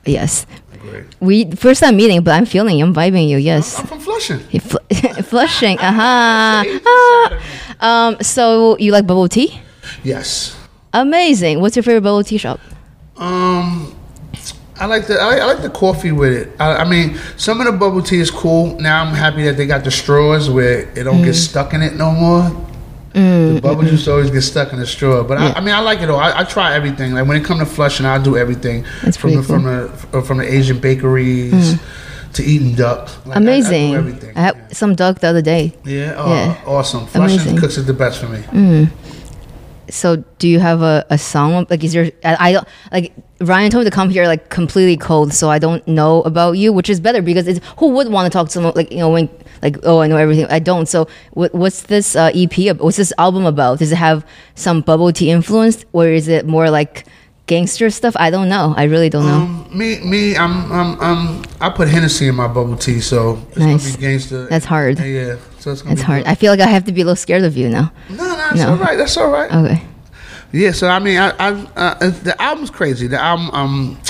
Yes. 0.05 0.45
agreed. 0.75 1.07
We 1.21 1.51
first 1.57 1.81
time 1.81 1.97
meeting, 1.97 2.21
but 2.23 2.33
I'm 2.37 2.45
feeling 2.45 2.79
you. 2.79 2.85
I'm 2.85 2.95
vibing 2.95 3.29
you. 3.29 3.39
Yes. 3.39 3.79
I'm 3.81 3.87
from 3.87 3.99
Flushing. 4.01 4.39
Fl- 4.61 4.77
Flushing. 5.25 5.79
Uh-huh. 5.79 6.65
Ah. 6.87 7.41
Um, 7.81 8.17
so 8.21 8.77
you 8.79 8.93
like 8.93 9.07
bubble 9.07 9.27
tea? 9.29 9.59
Yes. 10.03 10.57
Amazing. 10.93 11.61
What's 11.61 11.77
your 11.77 11.83
favorite 11.83 12.03
bubble 12.03 12.25
tea 12.25 12.39
shop? 12.39 12.61
Um, 13.17 13.95
I 14.79 14.87
like 14.87 15.07
the 15.07 15.21
I 15.21 15.27
like, 15.27 15.41
I 15.41 15.47
like 15.47 15.63
the 15.63 15.71
coffee 15.71 16.11
with 16.13 16.33
it. 16.33 16.53
I, 16.59 16.77
I 16.79 16.85
mean, 16.89 17.19
some 17.37 17.61
of 17.61 17.67
the 17.67 17.73
bubble 17.73 18.03
tea 18.03 18.19
is 18.21 18.31
cool. 18.31 18.79
Now 18.81 19.05
I'm 19.05 19.15
happy 19.15 19.43
that 19.45 19.57
they 19.57 19.67
got 19.67 19.85
the 19.85 19.91
straws 19.91 20.49
where 20.51 20.89
it 20.99 21.05
don't 21.05 21.19
Mm. 21.21 21.25
get 21.25 21.35
stuck 21.35 21.75
in 21.75 21.83
it 21.83 21.95
no 21.97 22.11
more. 22.13 22.67
the 23.13 23.61
bubble 23.63 23.83
juice 23.83 24.07
always 24.09 24.31
gets 24.31 24.47
stuck 24.47 24.73
in 24.73 24.79
the 24.79 24.87
straw, 24.87 25.23
but 25.23 25.39
Yeah. 25.39 25.49
I, 25.49 25.59
I 25.59 25.61
mean, 25.61 25.75
I 25.75 25.81
like 25.81 26.01
it 26.01 26.09
all. 26.09 26.19
I, 26.19 26.41
I 26.41 26.45
try 26.45 26.75
everything. 26.75 27.13
Like 27.13 27.27
when 27.27 27.37
it 27.37 27.45
comes 27.45 27.61
to 27.61 27.67
flushing, 27.67 28.07
I 28.07 28.23
do 28.23 28.37
everything 28.37 28.85
That's 29.03 29.17
from 29.17 29.35
the, 29.35 29.43
from 29.43 29.65
the 29.65 29.93
uh, 30.15 30.23
from 30.23 30.39
the 30.39 30.45
Asian 30.51 30.79
bakeries 30.79 31.79
to 32.35 32.43
eating 32.43 32.75
duck. 32.75 33.11
Like, 33.27 33.37
I- 33.37 33.41
I 33.41 33.43
Amazing. 33.43 33.95
I, 33.95 33.99
everything. 33.99 34.35
had 34.35 34.75
some 34.77 34.95
duck 34.95 35.19
the 35.19 35.27
other 35.29 35.43
day. 35.43 35.75
yeah, 35.85 36.15
oh, 36.17 36.33
yeah. 36.33 36.63
awesome. 36.67 37.07
Flushing 37.07 37.39
Amazing. 37.41 37.59
cooks 37.59 37.77
it 37.77 37.83
the 37.83 37.93
best 37.93 38.19
for 38.21 38.29
me. 38.29 38.89
So 39.91 40.17
do 40.39 40.49
you 40.49 40.61
have 40.61 40.83
a, 40.83 41.05
a 41.11 41.19
song? 41.19 41.67
Like 41.71 41.85
is 41.85 41.95
your 41.95 42.09
I, 42.25 42.53
don't 42.53 42.67
like 42.93 43.13
Ryan 43.41 43.71
told 43.71 43.85
me 43.85 43.91
to 43.91 43.95
come 43.95 44.11
here 44.11 44.27
like 44.27 44.49
completely 44.51 44.97
cold, 44.97 45.33
so 45.33 45.51
I 45.51 45.59
don't 45.59 45.87
know 45.89 46.23
about 46.23 46.53
you, 46.53 46.73
which 46.73 46.91
is 46.91 47.01
better 47.01 47.23
because 47.23 47.47
it's 47.49 47.61
who 47.79 47.89
would 47.91 48.09
want 48.09 48.31
to 48.31 48.37
talk 48.37 48.47
to 48.49 48.53
someone 48.53 48.73
like 48.75 48.91
you 48.91 48.99
know 48.99 49.11
when 49.11 49.29
like 49.63 49.77
oh 49.85 50.01
I 50.01 50.07
know 50.09 50.17
everything 50.17 50.47
I 50.47 50.59
don't. 50.59 50.87
So 50.87 51.09
what, 51.33 51.55
what's 51.55 51.83
this 51.83 52.17
uh, 52.17 52.31
EP? 52.35 52.77
What's 52.79 52.97
this 52.97 53.13
album 53.19 53.47
about? 53.47 53.79
Does 53.79 53.93
it 53.93 53.97
have 53.97 54.27
some 54.55 54.81
bubble 54.83 55.13
tea 55.13 55.31
influence, 55.31 55.85
or 55.93 56.09
is 56.09 56.29
it 56.29 56.47
more 56.47 56.71
like 56.71 57.07
gangster 57.47 57.91
stuff? 57.91 58.15
I 58.19 58.31
don't 58.31 58.49
know. 58.49 58.75
I 58.77 58.85
really 58.85 59.09
don't 59.11 59.27
know. 59.27 59.41
Um, 59.43 59.69
me, 59.77 59.99
me, 60.01 60.37
I'm, 60.37 60.71
I'm, 60.71 61.01
I'm, 61.01 61.45
I 61.61 61.69
put 61.71 61.89
Hennessy 61.89 62.29
in 62.29 62.37
my 62.37 62.47
bubble 62.47 62.77
tea, 62.77 63.01
so 63.01 63.43
it's 63.49 63.59
Nice. 63.59 63.87
gonna 63.87 63.97
be 63.97 64.01
gangster. 64.03 64.47
That's 64.47 64.65
hard. 64.67 64.99
Yeah. 65.01 65.37
So 65.61 65.71
it's 65.73 65.83
it's 65.83 66.03
hard. 66.03 66.25
good. 66.25 66.31
I 66.31 66.35
feel 66.35 66.51
like 66.53 66.61
I 66.61 66.67
have 66.67 66.85
to 66.85 66.93
be 66.93 67.03
a 67.03 67.05
little 67.05 67.17
scared 67.17 67.45
of 67.45 67.57
you 67.57 67.69
now. 67.69 67.93
No, 68.09 68.17
no, 68.17 68.37
that's 68.37 68.57
No. 68.57 68.71
all 68.71 68.77
right. 68.77 68.97
That's 68.97 69.17
all 69.17 69.31
right. 69.31 69.53
Okay. 69.53 69.83
Yeah, 70.53 70.73
so 70.73 70.89
I 70.89 70.99
mean, 70.99 71.17
I, 71.17 71.31
I 71.39 71.51
uh, 71.77 72.11
the 72.11 72.35
album's 72.43 72.71
crazy. 72.71 73.07
The 73.07 73.21
album, 73.21 73.51
um, 73.53 74.01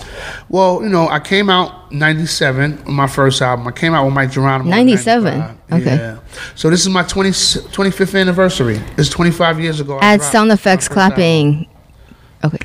well, 0.49 0.83
you 0.83 0.89
know, 0.89 1.07
I 1.07 1.21
came 1.21 1.51
out 1.51 1.93
'97 1.93 2.77
with 2.77 2.87
my 2.87 3.07
first 3.07 3.43
album. 3.43 3.67
I 3.69 3.73
came 3.73 3.93
out 3.93 4.07
with 4.07 4.15
Mic 4.15 4.31
Geronimo. 4.31 4.71
97? 4.71 5.59
Okay. 5.71 5.97
Yeah. 5.97 6.19
So 6.55 6.71
this 6.71 6.81
is 6.81 6.89
my 6.89 7.03
20, 7.03 7.29
25th 7.31 8.19
anniversary. 8.19 8.81
It's 8.97 9.11
25 9.11 9.61
years 9.61 9.81
ago. 9.81 9.99
Add 10.01 10.23
sound 10.23 10.51
effects, 10.51 10.89
first 10.89 10.99
album. 10.99 11.67
clapping. 12.43 12.61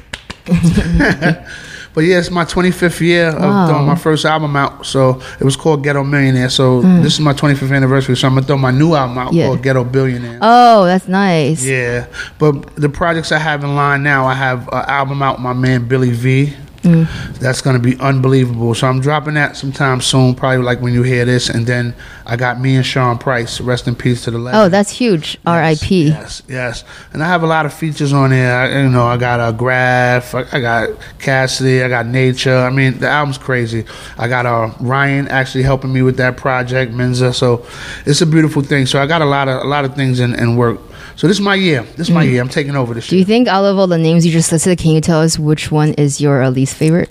Okay. 0.48 1.45
But 1.95 2.03
yeah, 2.03 2.19
it's 2.19 2.29
my 2.29 2.43
25th 2.43 2.99
year 2.99 3.29
of 3.29 3.41
Wow. 3.41 3.67
throwing 3.67 3.88
my 3.88 3.95
first 3.95 4.25
album 4.25 4.55
out. 4.55 4.86
So 4.86 5.21
it 5.39 5.45
was 5.45 5.55
called 5.55 5.81
Ghetto 5.81 6.03
Millionaire. 6.03 6.49
So 6.49 6.81
mm. 6.81 7.01
this 7.01 7.13
is 7.13 7.21
my 7.21 7.34
25th 7.34 7.73
anniversary. 7.73 8.17
So 8.17 8.27
I'm 8.27 8.36
gonna 8.36 8.45
throw 8.45 8.58
my 8.58 8.71
new 8.71 8.93
album 8.93 9.17
out. 9.17 9.34
Yeah. 9.34 9.47
called 9.47 9.63
Ghetto 9.63 9.86
Billionaire. 9.86 10.39
Oh, 10.41 10.86
that's 10.86 11.08
nice. 11.08 11.63
Yeah, 11.63 12.08
but 12.38 12.75
the 12.75 12.89
projects 12.89 13.31
I 13.31 13.39
have 13.39 13.63
in 13.63 13.75
line 13.75 14.03
now, 14.03 14.25
I 14.25 14.34
have 14.34 14.67
an 14.67 14.84
album 14.88 15.23
out 15.23 15.38
with 15.38 15.43
my 15.43 15.53
man 15.53 15.88
Billy 15.88 16.12
V. 16.12 16.53
Mm. 16.86 17.39
That's 17.39 17.62
gonna 17.62 17.80
be 17.80 17.98
unbelievable. 18.00 18.76
So 18.76 18.88
I'm 18.88 19.02
dropping 19.02 19.34
that 19.34 19.58
sometime 19.58 20.02
soon, 20.02 20.36
probably 20.36 20.63
like 20.63 20.82
when 20.82 20.93
you 20.93 21.02
hear 21.02 21.26
this. 21.26 21.50
And 21.50 21.65
then 21.65 21.95
I 22.28 22.36
got 22.36 22.60
me 22.60 22.76
and 22.76 22.86
Sean 22.86 23.17
Price. 23.17 23.60
Rest 23.60 23.88
in 23.88 23.95
peace 23.95 24.24
to 24.26 24.32
the 24.32 24.38
legend. 24.38 24.62
Oh, 24.62 24.69
that's 24.69 24.91
huge. 24.91 25.38
R.I.P. 25.48 26.10
Yes, 26.10 26.43
yes. 26.48 26.84
And 27.12 27.24
I 27.24 27.28
have 27.28 27.41
a 27.41 27.48
lot 27.48 27.65
of 27.65 27.74
features 27.74 28.13
on 28.13 28.30
there. 28.30 28.56
I, 28.56 28.84
you 28.84 28.89
know, 28.89 29.06
I 29.06 29.17
got 29.17 29.39
a 29.39 29.52
graph. 29.52 30.36
I, 30.36 30.45
I 30.52 30.60
got 30.60 30.89
Cassidy. 31.19 31.82
I 31.82 31.89
got 31.89 32.06
Nature. 32.06 32.58
I 32.58 32.69
mean, 32.69 33.00
the 33.00 33.10
album's 33.10 33.39
crazy. 33.39 33.86
I 34.17 34.28
got 34.28 34.45
uh, 34.45 34.71
Ryan 34.80 35.28
actually 35.30 35.63
helping 35.63 35.91
me 35.91 36.04
with 36.04 36.17
that 36.17 36.38
project, 36.38 36.91
Menza. 36.91 37.34
So 37.34 37.65
it's 38.06 38.21
a 38.21 38.28
beautiful 38.28 38.62
thing. 38.62 38.86
So 38.86 39.02
I 39.02 39.08
got 39.08 39.24
a 39.24 39.26
lot 39.26 39.48
of 39.48 39.63
a 39.63 39.67
lot 39.67 39.86
of 39.86 39.95
things 39.95 40.19
in, 40.19 40.36
in 40.36 40.56
work. 40.56 40.80
So 41.15 41.28
this 41.28 41.38
is 41.38 41.41
my 41.41 41.56
year. 41.56 41.84
This 41.95 42.08
is 42.10 42.12
my 42.12 42.23
year. 42.23 42.41
I'm 42.41 42.49
taking 42.49 42.75
over 42.75 42.93
this 42.93 43.08
Mm. 43.08 43.10
Do 43.12 43.17
you 43.17 43.25
think 43.25 43.47
out 43.47 43.63
of 43.65 43.78
all 43.78 43.88
the 43.88 43.97
names 43.97 44.25
you 44.25 44.32
just 44.32 44.51
listed, 44.51 44.78
can 44.78 44.91
you 44.91 45.01
tell 45.01 45.21
us 45.21 45.39
which 45.39 45.71
one 45.71 45.93
is 45.93 46.19
your 46.19 46.43
uh, 46.43 46.49
least 46.49 46.75
favorite? 46.75 47.10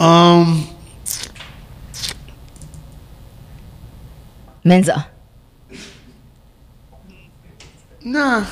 Um, 0.00 0.66
Menza. 4.64 5.06
nah, 8.04 8.44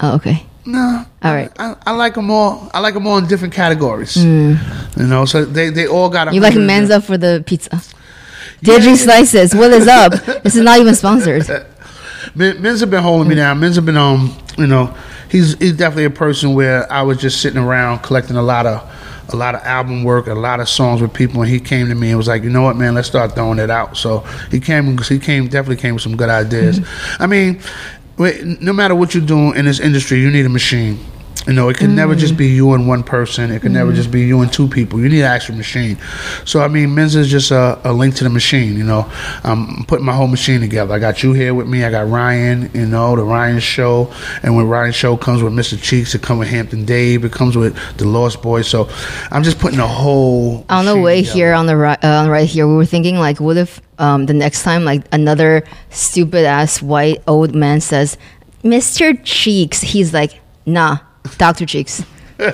Oh, 0.00 0.14
okay. 0.16 0.44
nah. 0.64 1.04
All 1.22 1.34
right. 1.34 1.50
I, 1.58 1.74
I 1.86 1.90
like 1.92 2.14
them 2.14 2.30
all. 2.30 2.70
I 2.74 2.80
like 2.80 2.94
them 2.94 3.06
all 3.06 3.18
in 3.18 3.26
different 3.26 3.54
categories. 3.54 4.16
You 4.16 4.56
know, 4.96 5.24
so 5.24 5.44
they, 5.44 5.70
they 5.70 5.86
all 5.86 6.08
got. 6.08 6.28
a 6.28 6.30
Mm. 6.30 6.34
You 6.34 6.40
like 6.40 6.54
Menza 6.54 7.02
for 7.02 7.16
the 7.18 7.42
pizza. 7.46 7.70
Digi 8.62 8.96
Slices, 8.96 9.54
what 9.54 9.70
is 9.72 9.86
up? 9.86 10.12
this 10.42 10.56
is 10.56 10.62
not 10.62 10.80
even 10.80 10.94
sponsored. 10.94 11.44
Men, 12.36 12.60
men's 12.60 12.80
have 12.80 12.90
been 12.90 13.02
holding 13.02 13.28
me 13.28 13.34
down. 13.34 13.58
Men's 13.58 13.76
have 13.76 13.86
been 13.86 13.96
um, 13.96 14.36
you 14.58 14.66
know, 14.66 14.94
he's 15.30 15.58
he's 15.58 15.76
definitely 15.76 16.04
a 16.04 16.10
person 16.10 16.54
where 16.54 16.90
I 16.92 17.02
was 17.02 17.18
just 17.18 17.40
sitting 17.40 17.58
around 17.58 18.00
collecting 18.00 18.36
a 18.36 18.42
lot 18.42 18.66
of 18.66 18.92
a 19.32 19.36
lot 19.36 19.54
of 19.54 19.62
album 19.62 20.04
work, 20.04 20.26
a 20.26 20.34
lot 20.34 20.60
of 20.60 20.68
songs 20.68 21.00
with 21.00 21.12
people, 21.12 21.42
and 21.42 21.50
he 21.50 21.58
came 21.58 21.88
to 21.88 21.94
me 21.94 22.08
and 22.08 22.16
was 22.16 22.28
like, 22.28 22.42
you 22.42 22.50
know 22.50 22.62
what, 22.62 22.76
man, 22.76 22.94
let's 22.94 23.08
start 23.08 23.34
throwing 23.34 23.58
it 23.58 23.70
out. 23.70 23.96
So 23.96 24.20
he 24.50 24.60
came, 24.60 24.96
he 24.98 25.18
came, 25.18 25.48
definitely 25.48 25.76
came 25.82 25.94
with 25.94 26.02
some 26.02 26.16
good 26.16 26.28
ideas. 26.28 26.80
I 27.18 27.26
mean, 27.26 27.60
no 28.18 28.72
matter 28.72 28.94
what 28.94 29.14
you're 29.14 29.26
doing 29.26 29.56
in 29.56 29.64
this 29.64 29.80
industry, 29.80 30.20
you 30.20 30.30
need 30.30 30.46
a 30.46 30.50
machine. 30.50 30.98
You 31.46 31.52
know, 31.52 31.68
it 31.68 31.76
can 31.76 31.94
never 31.94 32.14
Mm. 32.14 32.18
just 32.18 32.36
be 32.36 32.48
you 32.48 32.72
and 32.72 32.88
one 32.88 33.02
person. 33.02 33.50
It 33.52 33.62
can 33.62 33.72
never 33.72 33.92
just 33.92 34.10
be 34.10 34.22
you 34.22 34.40
and 34.40 34.52
two 34.52 34.66
people. 34.68 35.00
You 35.00 35.08
need 35.08 35.20
an 35.20 35.26
actual 35.26 35.54
machine. 35.54 35.96
So 36.44 36.60
I 36.60 36.68
mean, 36.68 36.94
Men's 36.94 37.14
is 37.14 37.30
just 37.30 37.50
a, 37.50 37.78
a 37.84 37.92
link 37.92 38.14
to 38.16 38.24
the 38.24 38.30
machine. 38.30 38.76
You 38.76 38.84
know, 38.84 39.08
I'm 39.44 39.84
putting 39.86 40.04
my 40.04 40.12
whole 40.14 40.26
machine 40.26 40.60
together. 40.60 40.92
I 40.94 40.98
got 40.98 41.22
you 41.22 41.32
here 41.34 41.54
with 41.54 41.68
me. 41.68 41.84
I 41.84 41.90
got 41.90 42.08
Ryan. 42.08 42.70
You 42.74 42.86
know, 42.86 43.14
the 43.16 43.22
Ryan 43.22 43.60
Show, 43.60 44.12
and 44.42 44.56
when 44.56 44.66
Ryan 44.68 44.92
Show 44.92 45.16
comes 45.16 45.42
with 45.42 45.52
Mr. 45.52 45.80
Cheeks, 45.80 46.14
it 46.14 46.22
comes 46.22 46.40
with 46.40 46.48
Hampton 46.48 46.84
Dave. 46.84 47.24
It 47.24 47.32
comes 47.32 47.56
with 47.56 47.76
the 47.98 48.06
Lost 48.06 48.42
Boys. 48.42 48.66
So 48.66 48.88
I'm 49.30 49.42
just 49.44 49.58
putting 49.58 49.78
a 49.78 49.86
whole. 49.86 50.64
on 50.68 50.84
the 50.84 50.98
way 50.98 51.20
together. 51.20 51.34
here 51.36 51.52
on 51.54 51.66
the 51.66 51.76
right 51.76 52.02
uh, 52.04 52.08
on 52.08 52.24
the 52.26 52.30
right 52.30 52.48
here 52.48 52.66
we 52.66 52.74
were 52.74 52.84
thinking 52.86 53.16
like 53.18 53.38
what 53.40 53.56
if 53.56 53.80
um, 53.98 54.26
the 54.26 54.34
next 54.34 54.62
time 54.64 54.84
like 54.84 55.02
another 55.12 55.62
stupid 55.90 56.44
ass 56.44 56.82
white 56.82 57.22
old 57.26 57.54
man 57.54 57.80
says 57.80 58.18
mr 58.64 59.18
cheeks 59.24 59.80
he's 59.80 60.12
like 60.12 60.40
nah 60.66 60.98
dr 61.38 61.66
cheeks. 61.66 62.02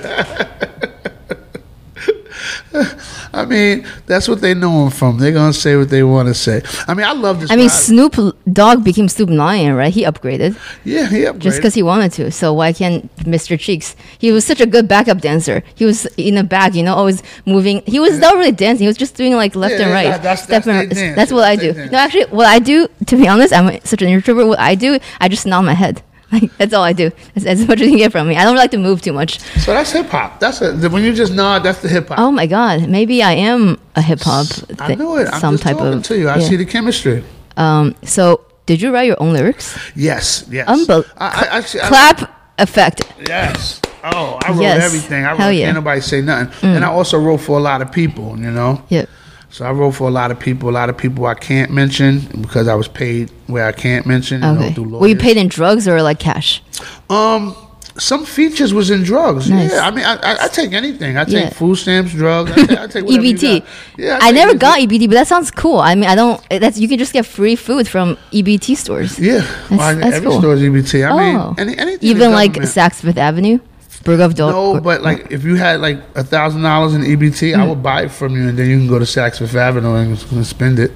I 3.35 3.45
mean, 3.45 3.85
that's 4.05 4.27
what 4.27 4.41
they 4.41 4.53
know 4.53 4.85
him 4.85 4.91
from. 4.91 5.17
They're 5.17 5.31
gonna 5.31 5.53
say 5.53 5.75
what 5.75 5.89
they 5.89 6.03
want 6.03 6.27
to 6.27 6.33
say. 6.33 6.61
I 6.87 6.93
mean, 6.93 7.05
I 7.05 7.11
love 7.13 7.41
this. 7.41 7.51
i 7.51 7.55
mean 7.55 7.69
snoop 7.69 8.15
Dogg 8.51 8.83
became 8.83 9.07
snoop 9.07 9.29
lion 9.29 9.75
right? 9.75 9.93
He 9.93 10.03
upgraded. 10.03 10.57
Yeah, 10.83 11.07
he 11.07 11.19
upgraded. 11.19 11.39
just 11.39 11.57
because 11.57 11.73
he 11.73 11.83
wanted 11.83 12.11
to. 12.13 12.31
So 12.31 12.53
why 12.53 12.73
can't 12.73 13.13
mr 13.17 13.59
cheeks? 13.59 13.95
He 14.17 14.31
was 14.31 14.45
such 14.45 14.61
a 14.61 14.65
good 14.65 14.87
backup 14.87 15.19
dancer. 15.21 15.63
He 15.75 15.85
was 15.85 16.05
in 16.17 16.35
the 16.35 16.43
back 16.43 16.73
you 16.75 16.83
know 16.83 16.93
always 16.95 17.21
moving. 17.45 17.81
He 17.85 17.99
was 17.99 18.17
not 18.19 18.35
really 18.35 18.51
dancing. 18.51 18.83
He 18.83 18.87
was 18.87 18.97
just 18.97 19.15
doing 19.15 19.33
like 19.35 19.55
left 19.55 19.73
Yeah, 19.75 19.85
and 19.85 19.91
right. 19.93 20.21
that- 20.21 20.23
that's- 20.23 20.65
that's 20.65 21.15
that's 21.15 21.31
what 21.31 21.43
i 21.43 21.55
do. 21.55 21.73
no 21.91 21.97
actually 21.97 22.25
what 22.25 22.47
i 22.47 22.59
do 22.59 22.87
to 23.07 23.15
be 23.15 23.27
honest 23.27 23.53
i'm 23.53 23.79
such 23.83 24.01
an 24.01 24.09
introvert. 24.09 24.47
What 24.47 24.59
i 24.59 24.75
do 24.75 24.99
i 25.19 25.27
just 25.27 25.45
nod 25.45 25.61
my 25.61 25.73
head 25.73 26.01
like 26.33 26.57
that's 26.57 26.73
all 26.73 26.83
i 26.83 26.91
do 26.93 27.11
as, 27.35 27.45
as 27.45 27.67
much 27.67 27.79
as 27.79 27.85
you 27.85 27.91
can 27.91 27.97
get 27.99 28.11
from 28.11 28.27
me 28.27 28.35
i 28.35 28.43
don't 28.43 28.55
like 28.57 28.71
to 28.71 28.77
move 28.77 29.01
too 29.01 29.13
much 29.13 29.39
so 29.63 29.73
that's 29.73 29.91
hip 29.91 30.07
hop. 30.07 30.39
That's 30.39 30.61
a, 30.61 30.75
when 30.89 31.03
you 31.03 31.13
just 31.13 31.33
nod. 31.33 31.63
That's 31.63 31.81
the 31.81 31.87
hip 31.89 32.09
hop. 32.09 32.19
oh 32.19 32.31
my 32.31 32.47
god 32.47 32.89
maybe 32.89 33.21
i 33.23 33.33
am 33.33 33.79
a 33.95 34.01
hip-hop 34.01 34.47
I 34.79 34.87
thi- 34.87 34.95
know 34.95 35.17
it. 35.17 35.27
I'm 35.31 35.39
some 35.39 35.57
type 35.57 35.77
talking 35.77 35.99
of 35.99 36.03
to 36.03 36.17
you. 36.17 36.27
I 36.29 36.37
yeah. 36.37 36.47
see 36.49 36.55
the 36.57 36.65
chemistry. 36.65 37.23
um 37.57 37.95
so 38.03 38.41
did 38.65 38.81
you 38.81 38.93
write 38.93 39.07
your 39.07 39.21
own 39.21 39.33
lyrics 39.33 39.77
Yes, 39.95 40.45
yes. 40.49 40.67
Unbel- 40.67 41.05
I, 41.17 41.27
I, 41.51 41.57
actually, 41.59 41.81
I- 41.81 41.87
clap 41.87 42.17
effect 42.57 43.01
yes. 43.27 43.79
Oh, 44.05 44.37
I 44.43 44.51
wrote 44.51 44.61
Yes. 44.61 44.83
everything. 44.83 45.23
I 45.23 45.31
wrote. 45.31 45.39
Hell 45.39 45.51
yeah. 45.53 45.63
Mm. 45.63 45.67
Can't 45.67 45.75
nobody 45.77 46.01
say 46.01 46.19
nothing. 46.21 46.75
And 46.75 46.83
I 46.83 46.89
also 46.89 47.17
wrote 47.17 47.37
for 47.39 47.57
a 47.57 47.61
lot 47.61 47.81
of 47.81 47.89
people. 47.93 48.37
You 48.37 48.51
know. 48.51 48.83
yeah 48.89 49.05
So 49.53 49.65
I 49.65 49.71
wrote 49.71 49.91
for 49.91 50.07
a 50.07 50.11
lot 50.11 50.31
of 50.31 50.39
people. 50.39 50.67
A 50.67 50.71
lot 50.71 50.89
of 50.89 50.97
people 50.97 51.27
I 51.27 51.35
can't 51.35 51.69
mention 51.69 52.21
because 52.41 52.67
I 52.67 52.73
was 52.73 52.87
paid 52.87 53.29
where 53.45 53.67
I 53.67 53.71
can't 53.71 54.03
mention. 54.07 54.41
You 54.41 54.51
know, 54.51 54.63
okay 54.63 54.81
were 54.81 55.07
you 55.07 55.15
paid 55.15 55.37
in 55.37 55.47
drugs 55.47 55.87
or 55.87 56.01
like 56.01 56.17
cash 56.17 56.63
Um, 57.07 57.55
some 57.99 58.25
features 58.25 58.73
was 58.73 58.89
in 58.89 59.03
drugs. 59.03 59.51
Nice. 59.51 59.71
Yeah, 59.71 59.85
I 59.85 59.91
mean, 59.91 60.05
I, 60.05 60.15
I, 60.15 60.45
I 60.45 60.47
take 60.47 60.73
anything. 60.73 61.15
I 61.17 61.25
take 61.25 61.33
Yeah. 61.33 61.49
food 61.51 61.75
stamps, 61.75 62.13
drugs. 62.13 62.49
I 62.51 62.55
take, 62.55 62.79
I 62.79 62.87
take 62.87 63.05
EBT. 63.05 63.63
Yeah, 63.95 64.17
I 64.19 64.31
take 64.31 64.35
never 64.35 64.53
EBT. 64.53 64.59
got 64.59 64.79
EBT, 64.79 65.07
but 65.07 65.13
that 65.13 65.27
sounds 65.27 65.51
cool. 65.51 65.77
I 65.77 65.93
mean, 65.93 66.09
I 66.09 66.15
don't. 66.15 66.41
That's 66.49 66.79
you 66.79 66.87
can 66.87 66.97
just 66.97 67.13
get 67.13 67.23
free 67.23 67.55
food 67.55 67.87
from 67.87 68.17
EBT 68.31 68.75
stores. 68.75 69.19
Yeah, 69.19 69.45
well, 69.69 69.81
I- 69.81 69.93
that's 69.93 70.15
every 70.15 70.29
cool. 70.31 70.39
store 70.39 70.55
is 70.55 70.61
EBT. 70.63 71.05
I 71.05 71.11
oh, 71.11 71.17
mean, 71.51 71.59
any, 71.59 71.77
anything. 71.77 72.09
even 72.09 72.31
like 72.31 72.53
Saks 72.53 73.01
Fifth 73.01 73.19
Avenue, 73.19 73.59
Dog. 74.03 74.37
No, 74.37 74.81
but 74.81 75.01
like 75.01 75.31
if 75.31 75.43
you 75.43 75.55
had 75.55 75.79
like 75.81 75.97
a 76.15 76.23
thousand 76.23 76.61
dollars 76.63 76.93
in 76.93 77.01
EBT, 77.03 77.53
Hmm. 77.55 77.61
I 77.61 77.67
would 77.67 77.81
buy 77.81 78.03
it 78.03 78.11
from 78.11 78.35
you, 78.35 78.49
and 78.49 78.57
then 78.59 78.69
you 78.69 78.77
can 78.77 78.87
go 78.87 78.99
to 78.99 79.05
Saks 79.05 79.39
Fifth 79.39 79.55
Avenue 79.55 79.95
and, 79.95 80.25
and 80.31 80.45
spend 80.45 80.79
it. 80.79 80.91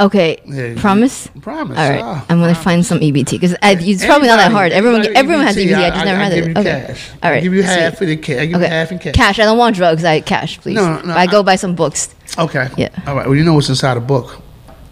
okay, 0.00 0.40
Yeah, 0.46 0.74
promise. 0.80 1.28
Promise. 1.42 1.78
All 1.78 1.90
right, 1.90 2.00
ah, 2.02 2.24
I'm 2.28 2.38
gonna 2.38 2.52
promise. 2.52 2.64
find 2.64 2.86
some 2.86 2.98
EBT 3.00 3.30
because 3.32 3.54
it's 3.62 4.04
probably 4.04 4.28
not 4.28 4.36
that 4.36 4.52
hard. 4.52 4.72
Everyone, 4.72 5.04
everyone 5.16 5.44
has 5.46 5.56
EBT. 5.56 5.74
I, 5.74 5.90
just 5.90 6.02
I- 6.02 6.04
never 6.04 6.20
I 6.20 6.24
had 6.24 6.32
it. 6.32 6.56
Okay, 6.56 6.86
cash. 6.86 7.10
all 7.22 7.30
right. 7.30 7.36
I 7.38 7.40
give 7.40 7.54
you 7.54 7.62
half 7.62 7.96
sweet. 7.98 8.02
of 8.02 8.08
the 8.10 8.16
cash. 8.16 8.38
I 8.40 8.46
give 8.46 8.54
Okay, 8.56 8.64
you 8.64 8.70
half 8.70 8.92
in 8.92 8.98
cash. 8.98 9.14
cash. 9.14 9.38
I 9.38 9.44
don't 9.44 9.58
want 9.58 9.76
drugs. 9.76 10.04
I 10.04 10.20
cash, 10.20 10.58
please. 10.60 10.74
No, 10.76 11.00
no, 11.02 11.14
I 11.14 11.26
go 11.26 11.40
I- 11.40 11.42
buy 11.42 11.56
some 11.56 11.74
books. 11.74 12.14
Okay. 12.38 12.68
Yeah. 12.76 12.88
All 13.06 13.14
right. 13.16 13.26
Well, 13.26 13.36
you 13.36 13.44
know 13.44 13.54
what's 13.54 13.68
inside 13.68 13.96
a 13.96 14.00
book? 14.00 14.40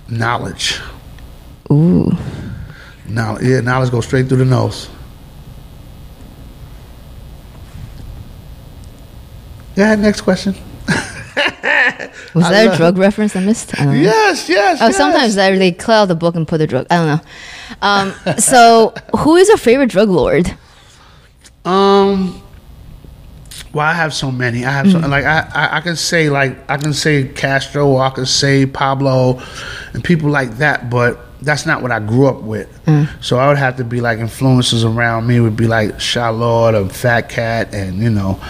Knowledge. 0.08 0.78
Ooh, 1.72 2.10
Knowledge. 3.08 3.44
Yeah, 3.44 3.60
knowledge 3.60 3.90
goes 3.90 4.06
straight 4.06 4.28
through 4.28 4.38
the 4.38 4.44
nose. 4.44 4.88
Yeah. 9.76 9.94
Next 9.96 10.20
question. 10.22 10.54
was 12.34 12.44
I 12.44 12.50
that 12.66 12.74
a 12.74 12.76
drug 12.76 12.98
reference 12.98 13.36
I 13.36 13.40
missed? 13.40 13.78
I 13.80 13.84
don't 13.84 13.94
know. 13.94 14.00
Yes. 14.00 14.48
Yes. 14.48 14.80
Oh, 14.80 14.86
yes. 14.86 14.96
sometimes 14.96 15.34
they 15.34 15.56
they 15.58 15.72
clear 15.72 15.98
out 15.98 16.06
the 16.08 16.14
book 16.14 16.34
and 16.34 16.46
put 16.46 16.58
the 16.58 16.66
drug. 16.66 16.86
I 16.90 16.96
don't 16.96 17.06
know. 17.06 17.20
Um, 17.82 18.38
so, 18.38 18.94
who 19.18 19.36
is 19.36 19.48
your 19.48 19.56
favorite 19.56 19.90
drug 19.90 20.08
lord? 20.08 20.54
Um. 21.64 22.42
Well, 23.72 23.86
I 23.86 23.92
have 23.92 24.12
so 24.12 24.32
many. 24.32 24.64
I 24.64 24.72
have 24.72 24.86
Mm. 24.86 24.92
so, 25.02 25.08
like 25.08 25.24
I, 25.24 25.48
I 25.54 25.76
I 25.76 25.80
can 25.80 25.94
say 25.94 26.28
like 26.28 26.68
I 26.68 26.76
can 26.76 26.92
say 26.92 27.28
Castro 27.28 27.86
or 27.86 28.02
I 28.02 28.10
can 28.10 28.26
say 28.26 28.66
Pablo, 28.66 29.40
and 29.92 30.02
people 30.02 30.28
like 30.30 30.58
that. 30.58 30.90
But 30.90 31.24
that's 31.42 31.66
not 31.66 31.82
what 31.82 31.90
I 31.90 32.00
grew 32.00 32.26
up 32.26 32.42
with. 32.42 32.68
Mm. 32.86 33.08
So 33.22 33.38
I 33.38 33.48
would 33.48 33.58
have 33.58 33.76
to 33.76 33.84
be 33.84 34.00
like 34.00 34.18
influences 34.18 34.84
around 34.84 35.26
me 35.26 35.40
would 35.40 35.56
be 35.56 35.66
like 35.66 36.00
Charlotte 36.00 36.74
or 36.74 36.88
Fat 36.88 37.28
Cat 37.28 37.74
and 37.74 37.98
you 37.98 38.10
know, 38.10 38.40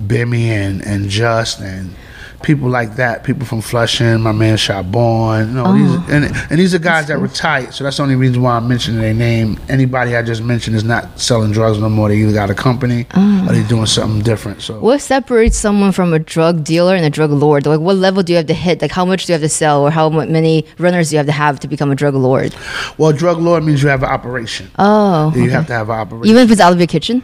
Bimmy 0.00 0.46
and 0.46 0.84
and 0.84 1.08
Just 1.08 1.60
and 1.60 1.94
people 2.42 2.68
like 2.68 2.96
that. 2.96 3.24
People 3.24 3.44
from 3.46 3.60
Flushing, 3.60 4.20
my 4.20 4.32
man 4.32 4.56
Chabon. 4.56 5.48
You 5.48 5.52
know, 5.54 5.64
Oh. 5.66 5.72
these, 5.74 6.10
and 6.12 6.24
and 6.50 6.58
these 6.60 6.74
are 6.74 6.78
guys 6.78 7.06
that 7.08 7.18
retired. 7.18 7.74
So 7.74 7.84
that's 7.84 7.96
the 7.96 8.02
only 8.04 8.14
reason 8.16 8.42
why 8.42 8.56
I'm 8.56 8.68
mentioning 8.68 9.00
their 9.00 9.14
name. 9.14 9.58
Anybody 9.68 10.16
I 10.16 10.22
just 10.22 10.42
mentioned 10.42 10.76
is 10.76 10.84
not 10.84 11.18
selling 11.20 11.52
drugs 11.52 11.78
no 11.78 11.88
more. 11.88 12.08
They 12.08 12.16
either 12.16 12.32
got 12.32 12.50
a 12.50 12.54
company 12.54 13.06
or 13.14 13.52
they're 13.52 13.64
ah. 13.64 13.68
doing 13.68 13.86
something 13.86 14.22
different. 14.22 14.62
So 14.62 14.76
Oh. 14.76 14.80
What 14.80 15.00
separates 15.00 15.56
someone 15.56 15.92
from 15.92 16.12
a 16.14 16.18
drug 16.18 16.64
dealer 16.64 16.94
and 16.94 17.04
a 17.04 17.10
drug 17.10 17.30
lord? 17.30 17.66
Like, 17.66 17.80
what 17.80 17.96
level 17.96 18.22
do 18.22 18.32
you 18.32 18.36
have 18.36 18.46
to 18.46 18.54
hit? 18.54 18.80
Like, 18.82 18.92
how 18.92 19.04
much 19.04 19.26
do 19.26 19.32
you 19.32 19.34
have 19.34 19.42
to 19.42 19.48
sell, 19.48 19.82
or 19.82 19.90
how 19.90 20.08
many 20.08 20.64
runners 20.78 21.10
do 21.10 21.14
you 21.16 21.18
have 21.18 21.26
to 21.26 21.32
have 21.32 21.58
to 21.60 21.68
become 21.68 21.90
a 21.90 21.94
drug 21.94 22.14
lord? 22.14 22.54
well, 22.98 23.12
drug 23.12 23.38
lord 23.38 23.64
means 23.64 23.82
you 23.82 23.88
have 23.88 24.02
an 24.02 24.08
operation. 24.10 24.70
Oh, 24.78 25.32
You 25.34 25.42
okay. 25.44 25.50
have 25.52 25.66
to 25.66 25.72
have 25.72 25.88
an 25.90 25.96
operation. 25.98 26.30
even 26.30 26.42
if 26.44 26.50
it's 26.50 26.60
out 26.60 26.72
of 26.72 26.78
your 26.78 26.86
kitchen. 26.86 27.22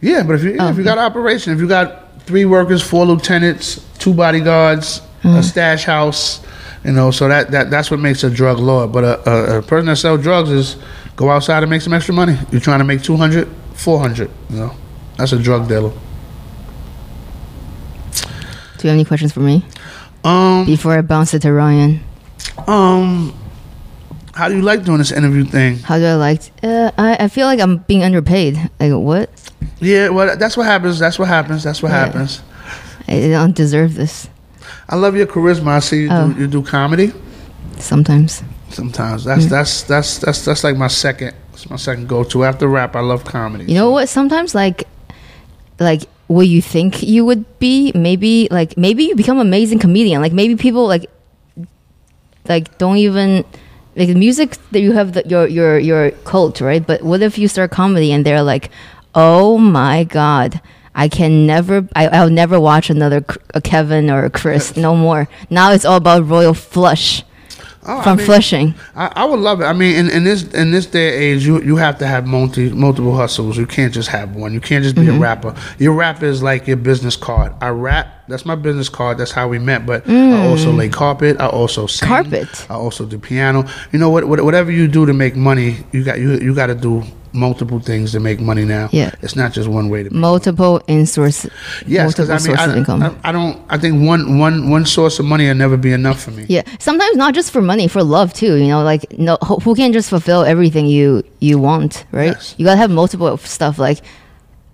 Yeah, 0.00 0.22
but 0.24 0.34
if 0.34 0.42
you 0.44 0.56
Oh, 0.58 0.68
if 0.68 0.76
you 0.76 0.82
oh, 0.82 0.84
got 0.84 0.98
an 0.98 1.04
operation, 1.04 1.52
if 1.52 1.60
you 1.60 1.68
got 1.68 2.20
three 2.26 2.44
workers, 2.44 2.82
four 2.82 3.04
lieutenants, 3.06 3.80
two 4.02 4.12
bodyguards, 4.14 5.00
Mm. 5.22 5.38
a 5.38 5.42
stash 5.42 5.84
house, 5.84 6.40
you 6.84 6.90
know, 6.90 7.12
so 7.12 7.28
that, 7.28 7.52
that 7.52 7.70
that's 7.70 7.92
what 7.92 8.00
makes 8.00 8.24
a 8.24 8.30
drug 8.30 8.58
lord. 8.58 8.90
But 8.90 9.04
a, 9.04 9.30
a, 9.30 9.58
a 9.58 9.62
person 9.62 9.86
that 9.86 9.96
sells 9.96 10.20
drugs 10.20 10.50
is 10.50 10.76
go 11.14 11.30
outside 11.30 11.62
and 11.62 11.70
make 11.70 11.80
some 11.80 11.92
extra 11.94 12.12
money. 12.12 12.36
You're 12.50 12.60
trying 12.60 12.80
to 12.80 12.84
make 12.84 13.02
200, 13.04 13.46
400, 13.74 14.28
you 14.50 14.56
know. 14.56 14.74
That's 15.16 15.30
a 15.32 15.38
drug 15.38 15.68
dealer. 15.68 15.92
Do 18.78 18.88
you 18.88 18.90
have 18.90 18.94
any 18.96 19.04
questions 19.04 19.32
for 19.32 19.40
me 19.40 19.64
Um, 20.24 20.64
before 20.66 20.92
I 20.98 21.02
bounce 21.02 21.34
it 21.34 21.42
to 21.42 21.52
Ryan? 21.52 22.00
um, 22.66 23.32
how 24.34 24.48
do 24.48 24.56
you 24.56 24.62
like 24.62 24.82
doing 24.84 24.98
this 24.98 25.12
interview 25.12 25.44
thing? 25.44 25.78
How 25.78 25.98
do 25.98 26.04
I 26.06 26.14
like? 26.14 26.42
Uh, 26.64 26.90
I 26.98 27.16
I 27.20 27.28
feel 27.28 27.46
like 27.46 27.60
I'm 27.60 27.78
being 27.86 28.02
underpaid. 28.02 28.56
Like 28.80 28.92
what? 28.92 29.30
Yeah, 29.78 30.08
well, 30.08 30.36
that's 30.36 30.56
what 30.56 30.66
happens. 30.66 30.98
That's 30.98 31.18
what 31.18 31.28
happens. 31.28 31.62
That's 31.62 31.80
what 31.82 31.90
Yeah. 31.92 32.06
happens. 32.06 32.42
I 33.08 33.28
don't 33.28 33.54
deserve 33.54 33.94
this. 33.94 34.28
I 34.88 34.96
love 34.96 35.16
your 35.16 35.26
charisma. 35.26 35.68
I 35.68 35.80
see 35.80 36.02
you, 36.02 36.08
Oh. 36.10 36.32
do, 36.32 36.40
you 36.40 36.46
do 36.46 36.62
comedy. 36.62 37.12
Sometimes. 37.78 38.42
Sometimes 38.70 39.22
Mm. 39.24 39.26
that's 39.26 39.46
that's 39.46 39.82
that's 39.82 40.18
that's 40.18 40.44
that's 40.44 40.64
like 40.64 40.76
my 40.76 40.88
second. 40.88 41.34
It's 41.52 41.68
my 41.68 41.76
second 41.76 42.08
go 42.08 42.24
to 42.24 42.44
after 42.44 42.66
rap. 42.68 42.96
I 42.96 43.00
love 43.00 43.24
comedy. 43.24 43.64
You 43.66 43.74
know 43.74 43.90
what? 43.90 44.08
Sometimes 44.08 44.54
like, 44.54 44.84
like 45.78 46.02
what 46.28 46.48
you 46.48 46.62
think 46.62 47.02
you 47.02 47.24
would 47.26 47.44
be, 47.58 47.92
maybe 47.94 48.48
like 48.50 48.76
maybe 48.78 49.04
you 49.04 49.14
become 49.14 49.38
amazing 49.38 49.78
comedian. 49.78 50.22
Like 50.22 50.32
maybe 50.32 50.56
people 50.56 50.86
like, 50.88 51.04
like 52.48 52.78
don't 52.78 52.96
even 52.96 53.44
like 53.96 54.08
the 54.08 54.14
music 54.14 54.56
that 54.70 54.80
you 54.80 54.92
have 54.92 55.12
the, 55.12 55.22
your 55.28 55.46
your 55.46 55.78
your 55.78 56.10
cult 56.24 56.60
right. 56.60 56.84
But 56.86 57.02
what 57.02 57.20
if 57.22 57.36
you 57.38 57.48
start 57.48 57.70
comedy 57.70 58.12
and 58.12 58.24
they're 58.24 58.42
like, 58.42 58.70
oh 59.14 59.58
my 59.58 60.04
god. 60.04 60.60
I 60.94 61.08
can 61.08 61.46
never. 61.46 61.88
I, 61.96 62.08
I'll 62.08 62.30
never 62.30 62.60
watch 62.60 62.90
another 62.90 63.22
Kevin 63.64 64.10
or 64.10 64.24
a 64.24 64.30
Chris. 64.30 64.76
No 64.76 64.94
more. 64.94 65.28
Now 65.50 65.72
it's 65.72 65.84
all 65.84 65.96
about 65.96 66.26
Royal 66.28 66.54
Flush 66.54 67.24
Oh, 67.84 67.98
I 67.98 68.02
from 68.04 68.16
mean, 68.18 68.26
Flushing. 68.26 68.74
I, 68.94 69.10
I 69.16 69.24
would 69.24 69.40
love 69.40 69.60
it. 69.60 69.64
I 69.64 69.72
mean, 69.72 69.96
in, 69.96 70.08
in 70.08 70.22
this 70.22 70.44
in 70.54 70.70
this 70.70 70.86
day 70.86 71.14
and 71.14 71.22
age, 71.40 71.44
you 71.44 71.60
you 71.62 71.74
have 71.76 71.98
to 71.98 72.06
have 72.06 72.26
multi 72.28 72.70
multiple 72.70 73.16
hustles. 73.16 73.58
You 73.58 73.66
can't 73.66 73.92
just 73.92 74.08
have 74.10 74.36
one. 74.36 74.52
You 74.52 74.60
can't 74.60 74.84
just 74.84 74.94
be 74.94 75.02
Mm-hmm. 75.02 75.16
a 75.16 75.20
rapper. 75.20 75.56
Your 75.78 75.92
rap 75.94 76.22
is 76.22 76.44
like 76.44 76.68
your 76.68 76.76
business 76.76 77.16
card. 77.16 77.52
I 77.60 77.70
rap. 77.70 78.06
That's 78.28 78.46
my 78.46 78.54
business 78.54 78.88
card. 78.88 79.18
That's 79.18 79.32
how 79.32 79.48
we 79.48 79.58
met. 79.58 79.84
But 79.84 80.08
I 80.08 80.46
also 80.46 80.70
lay 80.70 80.90
carpet. 80.90 81.40
I 81.40 81.48
also 81.48 81.88
sing. 81.88 82.06
Mm. 82.08 82.08
Carpet? 82.08 82.66
I 82.70 82.74
also 82.74 83.04
do 83.04 83.18
piano. 83.18 83.64
You 83.92 83.98
know 83.98 84.10
what? 84.10 84.28
what 84.28 84.40
whatever 84.44 84.70
you 84.70 84.86
do 84.86 85.04
to 85.06 85.12
make 85.12 85.34
money, 85.34 85.78
you 85.90 86.04
got 86.04 86.20
you 86.20 86.34
you 86.38 86.54
got 86.54 86.66
to 86.68 86.76
do 86.76 87.02
multiple 87.32 87.80
things 87.80 88.12
to 88.12 88.20
make 88.20 88.40
money 88.40 88.64
now. 88.64 88.88
Yeah. 88.92 89.14
It's 89.22 89.36
not 89.36 89.52
just 89.52 89.68
one 89.68 89.88
way 89.88 90.02
to. 90.02 90.10
make 90.10 90.20
Multiple 90.20 90.82
in 90.86 91.06
source. 91.06 91.46
Yes, 91.86 92.12
because 92.12 92.30
I 92.30 92.38
mean, 92.38 92.70
of 92.70 92.76
income. 92.76 93.02
I, 93.02 93.08
I, 93.08 93.16
I 93.28 93.32
don't. 93.32 93.60
I 93.70 93.78
think 93.78 94.06
one 94.06 94.38
one 94.38 94.70
one 94.70 94.86
source 94.86 95.18
of 95.18 95.24
money 95.24 95.46
will 95.46 95.54
never 95.54 95.76
be 95.76 95.92
enough 95.92 96.22
for 96.22 96.30
me. 96.30 96.46
Yeah, 96.48 96.62
sometimes 96.78 97.16
not 97.16 97.34
just 97.34 97.50
for 97.50 97.62
money, 97.62 97.88
for 97.88 98.02
love 98.02 98.32
too. 98.32 98.56
You 98.56 98.68
know, 98.68 98.82
like 98.82 99.18
no, 99.18 99.36
who 99.64 99.74
can 99.74 99.92
just 99.92 100.10
fulfill 100.10 100.42
everything 100.44 100.86
you 100.86 101.22
you 101.40 101.58
want, 101.58 102.04
right? 102.12 102.32
Yes. 102.32 102.54
You 102.58 102.64
gotta 102.66 102.78
have 102.78 102.90
multiple 102.90 103.36
stuff. 103.38 103.78
Like, 103.78 104.00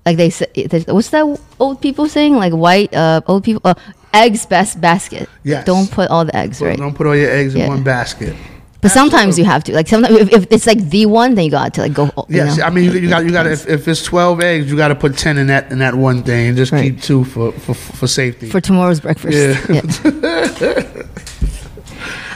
like 0.05 0.16
they 0.16 0.31
say, 0.31 0.47
what's 0.87 1.11
that 1.11 1.40
old 1.59 1.81
people 1.81 2.09
saying? 2.09 2.35
Like 2.37 2.53
white 2.53 2.92
uh, 2.94 3.21
old 3.27 3.44
people, 3.44 3.62
uh, 3.64 3.75
eggs 4.12 4.47
best 4.47 4.81
basket. 4.81 5.29
Yes. 5.44 5.64
Don't 5.64 5.90
put 5.90 6.11
all 6.11 6.25
the 6.25 6.35
eggs, 6.37 6.61
right? 6.61 6.79
Don't 6.79 6.94
put 6.94 7.07
all 7.07 7.16
your 7.16 7.31
eggs 7.31 7.55
Yeah. 7.55 7.64
in 7.64 7.68
one 7.71 7.83
basket. 7.83 8.35
But 8.81 8.93
sometimes 8.93 9.37
you 9.38 9.45
have 9.45 9.64
to. 9.64 9.73
Like 9.75 9.88
sometimes 9.88 10.17
if, 10.19 10.33
if 10.33 10.47
it's 10.53 10.67
like 10.67 10.79
the 10.91 11.07
one, 11.07 11.35
then 11.35 11.45
you 11.47 11.51
got 11.51 11.75
to 11.75 11.81
like 11.83 11.95
go. 11.95 12.05
you 12.29 12.37
Yes, 12.37 12.59
know. 12.59 12.64
I 12.64 12.71
mean 12.71 12.85
you, 12.85 12.93
you 12.93 13.09
got 13.09 13.25
you 13.25 13.33
got 13.33 13.47
if, 13.47 13.67
if 13.69 13.88
it's 13.88 14.05
twelve 14.05 14.41
eggs, 14.41 14.71
you 14.71 14.77
got 14.77 14.88
to 14.88 14.95
put 14.95 15.17
ten 15.19 15.37
in 15.37 15.49
that 15.49 15.73
in 15.73 15.79
that 15.81 15.95
one 15.97 16.23
thing, 16.23 16.49
and 16.49 16.57
just 16.57 16.71
Right. 16.71 16.85
keep 16.93 17.03
two 17.03 17.25
for 17.25 17.51
for, 17.53 17.75
for 17.75 18.07
safety. 18.07 18.49
for 18.49 18.61
tomorrow's 18.61 19.01
breakfast. 19.01 19.37
Yeah. 19.69 19.83
Yeah. 19.83 21.03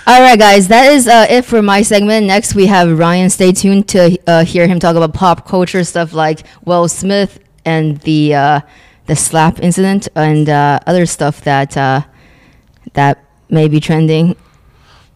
All 0.04 0.20
right, 0.20 0.36
guys, 0.36 0.66
that 0.66 0.90
is 0.92 1.06
uh, 1.06 1.26
it 1.30 1.44
for 1.44 1.62
my 1.62 1.82
segment. 1.82 2.26
Next, 2.26 2.56
we 2.56 2.66
have 2.66 2.98
Ryan. 2.98 3.30
Stay 3.30 3.52
tuned 3.52 3.86
to 3.90 4.18
uh, 4.26 4.44
hear 4.44 4.66
him 4.66 4.80
talk 4.80 4.96
about 4.96 5.14
pop 5.14 5.46
culture 5.46 5.84
stuff 5.84 6.12
like 6.12 6.40
Will 6.64 6.88
Smith 6.88 7.38
and 7.64 7.98
the 8.00 8.34
uh, 8.34 8.60
the 9.06 9.14
slap 9.14 9.60
incident 9.60 10.08
and 10.16 10.48
uh, 10.48 10.80
other 10.88 11.06
stuff 11.06 11.42
that 11.42 11.76
uh, 11.76 12.02
that 12.94 13.24
may 13.48 13.68
be 13.68 13.78
trending. 13.78 14.34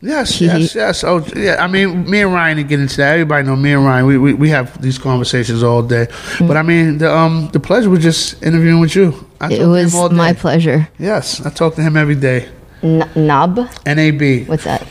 Yes, 0.03 0.41
yes, 0.41 0.75
yes. 0.75 1.05
Oh, 1.05 1.25
yeah. 1.35 1.57
I 1.59 1.67
mean, 1.67 2.09
me 2.09 2.21
and 2.21 2.33
Ryan 2.33 2.59
didn't 2.59 2.69
get 2.69 2.81
into 2.81 2.97
that. 2.99 3.13
Everybody 3.15 3.47
know 3.47 3.57
me 3.57 3.73
and 3.73 3.85
Ryan. 3.85 4.07
We 4.07 4.19
we, 4.19 4.35
we 4.35 4.51
have 4.51 4.81
these 4.81 4.99
conversations 4.99 5.63
all 5.63 5.83
day. 5.83 6.07
Mm. 6.37 6.49
But 6.49 6.57
I 6.59 6.63
mean, 6.63 6.99
the 6.99 7.11
um 7.11 7.49
the 7.53 7.61
pleasure 7.61 7.89
was 7.89 8.03
just 8.03 8.43
interviewing 8.43 8.81
with 8.81 8.95
you. 8.95 9.27
I 9.41 9.53
It 9.53 9.67
was 9.67 9.95
my 10.13 10.33
pleasure. 10.35 10.89
Yes, 10.99 11.45
I 11.45 11.51
talk 11.51 11.75
to 11.77 11.83
him 11.83 11.97
every 11.97 12.15
day. 12.15 12.49
N- 12.83 13.09
Nab, 13.17 13.57
NAB. 13.87 14.47
what's 14.49 14.65
that? 14.65 14.83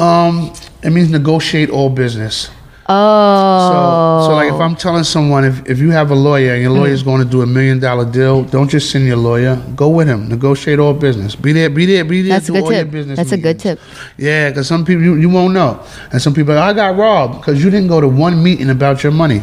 Um, 0.00 0.52
it 0.82 0.90
means 0.90 1.10
negotiate 1.10 1.68
all 1.70 1.90
business. 1.90 2.50
Oh, 2.88 4.20
So, 4.22 4.28
so 4.28 4.34
like 4.36 4.52
if 4.52 4.60
I'm 4.60 4.76
telling 4.76 5.02
someone 5.02 5.44
if, 5.44 5.66
if 5.68 5.78
you 5.80 5.90
have 5.90 6.12
a 6.12 6.14
lawyer 6.14 6.52
and 6.54 6.62
your 6.62 6.70
Mm. 6.72 6.78
lawyer 6.78 6.92
is 6.92 7.02
going 7.02 7.20
to 7.20 7.28
do 7.28 7.42
a 7.42 7.46
million 7.46 7.80
dollar 7.80 8.04
deal, 8.10 8.44
don't 8.44 8.68
just 8.68 8.90
send 8.90 9.06
your 9.06 9.16
lawyer. 9.16 9.56
Go 9.74 9.88
with 9.88 10.06
him. 10.06 10.28
Negotiate 10.28 10.78
all 10.78 10.94
business. 10.94 11.34
Be 11.34 11.52
there. 11.52 11.68
Be 11.68 11.84
there. 11.86 12.04
Be 12.04 12.22
there. 12.22 12.34
That's 12.38 12.48
a 12.48 12.52
good 12.52 12.62
all 12.62 12.70
tip. 12.70 12.90
business 12.92 13.16
That's 13.16 13.32
a 13.32 13.36
good 13.38 13.58
tip. 13.58 13.80
Yeah, 14.18 14.50
because 14.50 14.68
some 14.68 14.84
people 14.84 15.02
you, 15.02 15.16
you 15.16 15.28
won't 15.28 15.52
know, 15.52 15.80
and 16.12 16.22
some 16.22 16.32
people 16.32 16.56
I 16.56 16.72
got 16.74 16.96
robbed 16.96 17.38
because 17.40 17.62
you 17.64 17.70
didn't 17.70 17.88
go 17.88 18.00
to 18.00 18.08
one 18.08 18.40
meeting 18.42 18.70
about 18.70 19.02
your 19.02 19.12
money. 19.12 19.42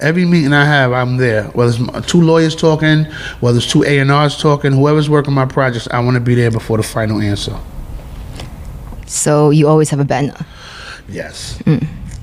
Every 0.00 0.24
meeting 0.26 0.52
I 0.52 0.64
have, 0.66 0.92
I'm 0.92 1.16
there. 1.16 1.44
Whether 1.54 1.72
it's 1.96 2.06
two 2.10 2.20
lawyers 2.20 2.54
talking, 2.56 3.04
whether 3.40 3.56
it's 3.58 3.70
two 3.70 3.84
A 3.84 4.00
and 4.00 4.10
R's 4.10 4.36
talking, 4.36 4.72
whoever's 4.72 5.08
working 5.08 5.32
my 5.32 5.46
projects, 5.46 5.88
I 5.92 6.00
want 6.00 6.16
to 6.16 6.20
be 6.20 6.34
there 6.34 6.50
before 6.50 6.76
the 6.76 6.82
final 6.82 7.20
answer. 7.22 7.56
so 9.06 9.50
you 9.50 9.66
always 9.68 9.88
have 9.90 10.00
a 10.00 10.04
banner. 10.04 10.36
Yes. 11.08 11.62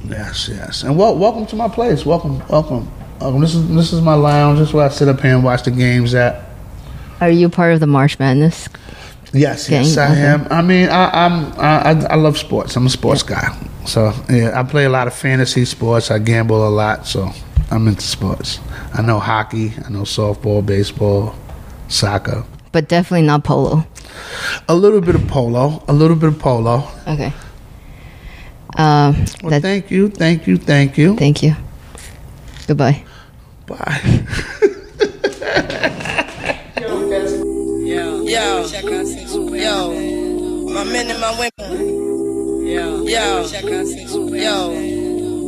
Yes, 0.09 0.49
yes. 0.49 0.83
And 0.83 0.97
wel- 0.97 1.17
welcome 1.17 1.45
to 1.47 1.55
my 1.55 1.67
place. 1.67 2.05
Welcome, 2.05 2.39
welcome. 2.47 2.91
welcome. 3.19 3.41
This 3.41 3.53
is 3.53 3.67
this 3.75 3.93
is 3.93 4.01
my 4.01 4.15
lounge. 4.15 4.59
This 4.59 4.69
is 4.69 4.73
where 4.73 4.85
I 4.85 4.89
sit 4.89 5.07
up 5.07 5.21
here 5.21 5.35
and 5.35 5.43
watch 5.43 5.63
the 5.63 5.71
games 5.71 6.15
at. 6.15 6.45
Are 7.21 7.29
you 7.29 7.49
part 7.49 7.73
of 7.73 7.79
the 7.79 7.87
March 7.87 8.17
Madness? 8.17 8.67
Yes, 9.31 9.69
Gang, 9.69 9.83
yes, 9.83 9.97
I 9.97 10.15
am. 10.15 10.47
I 10.49 10.61
mean, 10.63 10.89
I, 10.89 11.25
I'm 11.25 11.45
I 11.59 12.07
I 12.07 12.15
love 12.15 12.37
sports. 12.37 12.75
I'm 12.75 12.87
a 12.87 12.89
sports 12.89 13.21
guy. 13.21 13.55
So 13.85 14.11
yeah, 14.29 14.59
I 14.59 14.63
play 14.63 14.85
a 14.85 14.89
lot 14.89 15.07
of 15.07 15.13
fantasy 15.13 15.65
sports. 15.65 16.09
I 16.09 16.17
gamble 16.17 16.67
a 16.67 16.69
lot, 16.69 17.05
so 17.05 17.29
I'm 17.69 17.87
into 17.87 18.01
sports. 18.01 18.59
I 18.93 19.03
know 19.03 19.19
hockey. 19.19 19.73
I 19.85 19.89
know 19.89 20.01
softball, 20.01 20.65
baseball, 20.65 21.35
soccer. 21.87 22.43
But 22.71 22.87
definitely 22.87 23.27
not 23.27 23.43
polo. 23.43 23.85
A 24.67 24.75
little 24.75 25.01
bit 25.01 25.13
of 25.15 25.27
polo. 25.27 25.83
A 25.87 25.93
little 25.93 26.15
bit 26.15 26.29
of 26.29 26.39
polo. 26.39 26.87
Okay. 27.07 27.31
Um, 28.79 29.25
Well, 29.43 29.49
that, 29.51 29.61
thank 29.61 29.91
you, 29.91 30.07
thank 30.07 30.47
you, 30.47 30.55
thank 30.55 30.97
you. 30.97 31.17
thank 31.17 31.43
you. 31.43 31.53
Goodbye. 32.65 33.03
Bye. 33.67 34.23
Yo, 37.85 38.23
yo, 38.25 39.91
my 40.73 40.83
men 40.85 41.11
and 41.11 41.19
my 41.19 41.31
women. 41.31 42.65
Yo, 42.65 43.03
yo, 43.03 43.43
yo, 44.31 44.71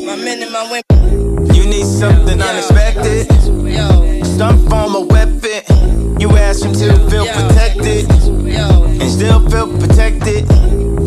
my 0.05 0.15
men 0.17 0.43
and 0.43 0.51
my 0.51 0.63
women. 0.69 1.55
You 1.55 1.63
need 1.67 1.85
something 1.85 2.41
unexpected, 2.41 3.27
Yo, 3.47 4.23
some 4.23 4.67
form 4.67 4.95
of 4.97 5.07
weapon. 5.09 6.19
You 6.19 6.35
ask 6.35 6.65
him 6.65 6.73
to 6.73 7.09
feel 7.09 7.25
protected 7.27 8.09
yo, 8.45 8.83
and 8.83 9.09
still 9.09 9.39
feel 9.49 9.67
protected. 9.79 10.47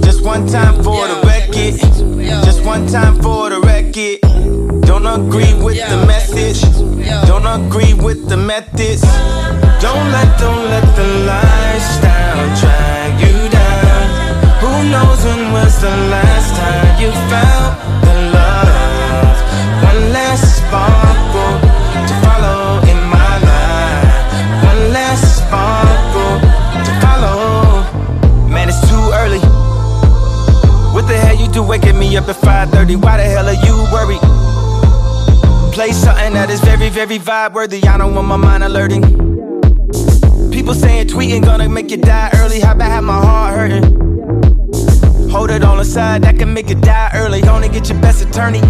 Just 0.02 0.22
one 0.24 0.46
time 0.46 0.82
for 0.82 1.06
the 1.06 1.20
record, 1.54 1.78
just 2.44 2.64
one 2.64 2.86
time 2.86 3.20
for 3.22 3.50
the 3.50 3.60
record. 3.60 4.20
Don't 4.82 5.06
agree 5.06 5.54
with 5.62 5.78
the 5.88 6.04
message, 6.06 6.60
don't 7.26 7.46
agree 7.46 7.94
with 7.94 8.28
the 8.28 8.36
methods. 8.36 9.02
Don't 9.80 10.10
let, 10.12 10.38
don't 10.40 10.64
let 10.70 10.86
the 10.96 11.06
lifestyle 11.26 12.60
drag 12.60 13.20
you 13.20 13.48
down. 13.50 14.04
Who 14.62 14.90
knows 14.90 15.24
when 15.24 15.52
was 15.52 15.80
the 15.80 15.94
last 16.14 16.56
time 16.56 17.00
you 17.02 17.10
felt 17.30 17.74
the 18.06 18.14
love? 18.32 19.36
One 19.84 20.12
last 20.12 20.56
sparkle 20.58 21.54
to 22.08 22.14
follow 22.24 22.63
do 31.54 31.62
waking 31.62 31.96
me 31.96 32.16
up 32.16 32.28
at 32.28 32.36
5:30? 32.36 32.96
Why 32.96 33.16
the 33.16 33.22
hell 33.22 33.46
are 33.46 33.60
you 33.66 33.76
worried? 33.94 34.20
Play 35.72 35.92
something 35.92 36.32
that 36.34 36.50
is 36.50 36.60
very, 36.60 36.90
very 36.90 37.18
vibe 37.18 37.52
worthy. 37.52 37.80
I 37.86 37.96
don't 37.96 38.14
want 38.14 38.26
my 38.26 38.36
mind 38.36 38.64
alerting. 38.64 39.02
People 40.50 40.74
saying 40.74 41.06
tweeting 41.06 41.44
gonna 41.44 41.68
make 41.68 41.90
you 41.90 41.96
die 41.96 42.30
early. 42.34 42.60
How 42.60 42.72
about 42.72 42.90
have 42.90 43.04
my 43.04 43.20
heart 43.26 43.54
hurting? 43.56 43.86
Hold 45.30 45.50
it 45.50 45.62
on 45.64 45.78
the 45.78 45.84
side, 45.84 46.22
that 46.22 46.38
can 46.38 46.52
make 46.52 46.68
you 46.68 46.76
die 46.76 47.10
early. 47.14 47.42
Only 47.44 47.68
get 47.68 47.88
your 47.88 48.00
best 48.00 48.22
attorney. 48.22 48.62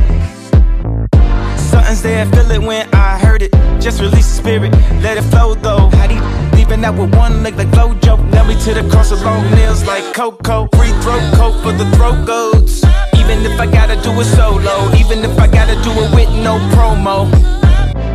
Something's 1.84 2.02
there, 2.02 2.26
feel 2.26 2.50
it 2.50 2.62
when 2.62 2.88
I 2.94 3.18
heard 3.18 3.42
it. 3.42 3.52
Just 3.78 4.00
release 4.00 4.26
the 4.26 4.36
spirit, 4.36 4.72
let 5.02 5.18
it 5.18 5.22
flow 5.24 5.54
though. 5.54 5.90
How 5.90 6.06
do 6.06 6.14
you 6.14 6.56
leaving 6.56 6.82
out 6.82 6.96
with 6.96 7.14
one 7.14 7.42
leg 7.42 7.56
like 7.56 7.68
Flojo? 7.68 8.16
Nail 8.32 8.46
me 8.46 8.54
to 8.64 8.72
the 8.72 8.88
cross 8.90 9.10
with 9.10 9.22
long 9.22 9.44
nails 9.50 9.84
like 9.84 10.14
Coco. 10.14 10.66
Free 10.76 10.92
throat 11.02 11.20
coat 11.34 11.62
for 11.62 11.72
the 11.72 11.84
throat 11.96 12.24
goats. 12.24 12.82
Even 13.18 13.44
if 13.44 13.60
I 13.60 13.66
gotta 13.66 14.00
do 14.00 14.18
it 14.18 14.24
solo, 14.24 14.94
even 14.96 15.18
if 15.28 15.38
I 15.38 15.46
gotta 15.46 15.74
do 15.84 15.90
it 15.90 16.14
with 16.14 16.30
no 16.42 16.56
promo. 16.72 17.28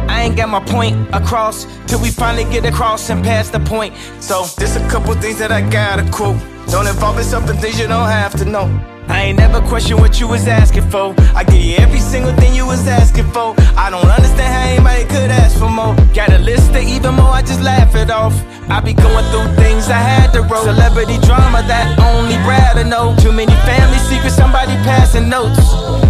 I 0.10 0.23
ain't 0.23 0.36
got 0.36 0.49
my 0.49 0.62
point 0.62 0.97
across 1.13 1.67
till 1.86 2.01
we 2.01 2.10
finally 2.10 2.45
get 2.45 2.65
across 2.65 3.12
and 3.12 3.23
pass 3.23 3.51
the 3.51 3.60
point. 3.60 3.93
So 4.19 4.45
there's 4.58 4.77
a 4.77 4.89
couple 4.89 5.13
things 5.21 5.38
that 5.38 5.51
I 5.51 5.62
gotta 5.69 6.10
quote. 6.12 6.38
Don't 6.71 6.88
involve 6.88 7.17
yourself 7.17 7.47
in 7.47 7.58
things 7.58 7.79
you 7.79 7.88
don't 7.88 8.10
have 8.10 8.36
to 8.39 8.45
know. 8.45 8.65
I 9.10 9.34
ain't 9.34 9.39
never 9.39 9.60
question 9.62 9.98
what 9.98 10.19
you 10.19 10.28
was 10.28 10.48
asking 10.48 10.89
for. 10.89 11.15
I 11.34 11.43
give 11.43 11.62
you 11.62 11.76
every 11.78 12.00
single 12.00 12.34
thing 12.36 12.54
you 12.54 12.65
was 12.65 12.88
asking 12.88 13.26
for. 13.34 13.56
I 13.76 13.89
don't 13.89 14.06
understand 14.06 14.54
how 14.54 14.69
anybody 14.69 15.04
could 15.10 15.32
ask 15.34 15.58
for 15.58 15.69
more. 15.69 15.95
Got 16.13 16.30
a 16.32 16.38
list 16.38 16.69
of 16.78 16.84
even 16.86 17.15
more, 17.15 17.34
I 17.34 17.41
just 17.41 17.62
laugh 17.62 17.95
it 17.95 18.12
off. 18.12 18.38
I 18.69 18.80
be 18.80 18.93
going 18.93 19.26
through 19.34 19.50
things 19.58 19.89
I 19.89 19.98
had 19.98 20.32
to 20.34 20.41
roll. 20.45 20.63
Celebrity 20.63 21.17
drama 21.26 21.65
that 21.65 21.98
only 21.98 22.38
Brad 22.45 22.78
to 22.78 22.86
know. 22.86 23.17
Too 23.17 23.34
many 23.34 23.54
family 23.65 23.98
secrets, 24.06 24.38
somebody 24.38 24.78
passing 24.86 25.28
notes. 25.28 25.58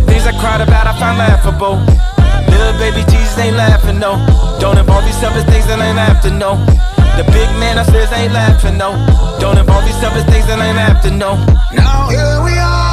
Things 0.03 0.27
I 0.27 0.35
cried 0.35 0.59
about, 0.59 0.85
I 0.85 0.93
find 0.99 1.17
laughable. 1.17 1.79
Little 2.51 2.75
baby 2.83 3.07
Jesus 3.07 3.37
ain't 3.39 3.55
laughing, 3.55 3.97
no. 3.97 4.19
Don't 4.59 4.77
involve 4.77 5.07
yourself 5.07 5.39
in 5.39 5.47
things 5.47 5.65
that 5.71 5.79
ain't 5.79 6.21
to 6.23 6.31
know. 6.35 6.59
The 7.15 7.23
big 7.31 7.47
man 7.63 7.77
upstairs 7.77 8.11
ain't 8.11 8.33
laughing, 8.33 8.77
no. 8.77 8.91
Don't 9.39 9.57
involve 9.57 9.87
yourself 9.87 10.19
in 10.19 10.25
things 10.27 10.47
that 10.47 10.59
ain't 10.59 11.03
to 11.03 11.11
know. 11.11 11.39
Now 11.71 12.09
here 12.11 12.43
we 12.43 12.59
are. 12.59 12.88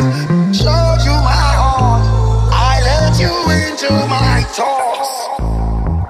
Showed 0.00 1.00
you 1.04 1.12
my 1.12 1.50
heart. 1.60 2.02
I 2.50 2.80
let 2.88 3.20
you 3.20 3.34
into 3.60 3.92
my 4.08 4.42
thoughts. 4.56 5.12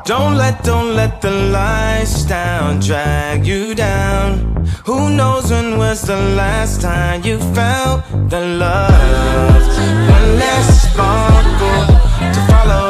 Don't 0.09 0.37
let, 0.37 0.63
don't 0.63 0.95
let 0.95 1.21
the 1.21 1.33
lifestyle 1.33 2.79
drag 2.79 3.45
you 3.45 3.75
down. 3.75 4.65
Who 4.85 5.11
knows 5.11 5.51
when 5.51 5.77
was 5.77 6.03
the 6.03 6.21
last 6.37 6.81
time 6.81 7.25
you 7.25 7.39
felt 7.53 8.05
the 8.31 8.41
love? 8.63 9.63
One 10.15 10.29
last 10.39 10.93
sparkle 10.93 11.87
to 12.35 12.41
follow 12.47 12.90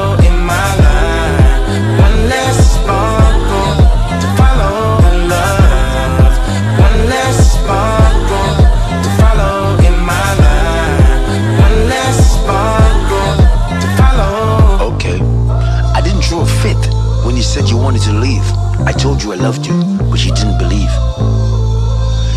wanted 17.90 18.07
to 18.07 18.12
leave. 18.12 18.46
I 18.87 18.92
told 18.92 19.20
you 19.20 19.33
I 19.33 19.35
loved 19.35 19.66
you, 19.66 19.74
but 20.11 20.24
you 20.24 20.33
didn't 20.33 20.59
believe. 20.59 20.92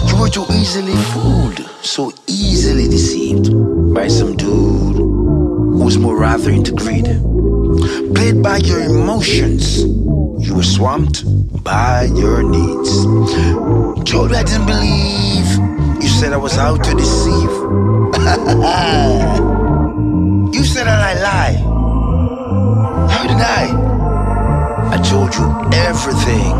You 0.09 0.19
were 0.19 0.27
too 0.27 0.45
easily 0.51 0.95
fooled, 1.13 1.59
so 1.83 2.11
easily 2.25 2.87
deceived 2.87 3.53
by 3.93 4.07
some 4.07 4.35
dude 4.35 4.95
who 4.95 5.77
was 5.77 5.99
more 5.99 6.17
rather 6.17 6.49
into 6.49 6.71
greed. 6.71 7.05
Played 8.15 8.41
by 8.41 8.57
your 8.65 8.81
emotions. 8.81 9.83
You 9.83 10.55
were 10.55 10.63
swamped 10.63 11.23
by 11.63 12.05
your 12.05 12.41
needs. 12.41 13.03
Told 14.09 14.31
you 14.31 14.35
I 14.35 14.41
didn't 14.41 14.65
believe. 14.65 15.49
You 16.01 16.09
said 16.09 16.33
I 16.33 16.37
was 16.37 16.57
out 16.57 16.83
to 16.83 16.95
deceive. 16.95 17.53
you 20.55 20.63
said 20.63 20.87
that 20.87 20.99
I 20.99 21.13
lie. 21.21 21.57
How 23.11 23.27
did 23.27 23.37
I? 23.37 23.92
Told 25.03 25.35
you 25.35 25.45
everything. 25.73 26.53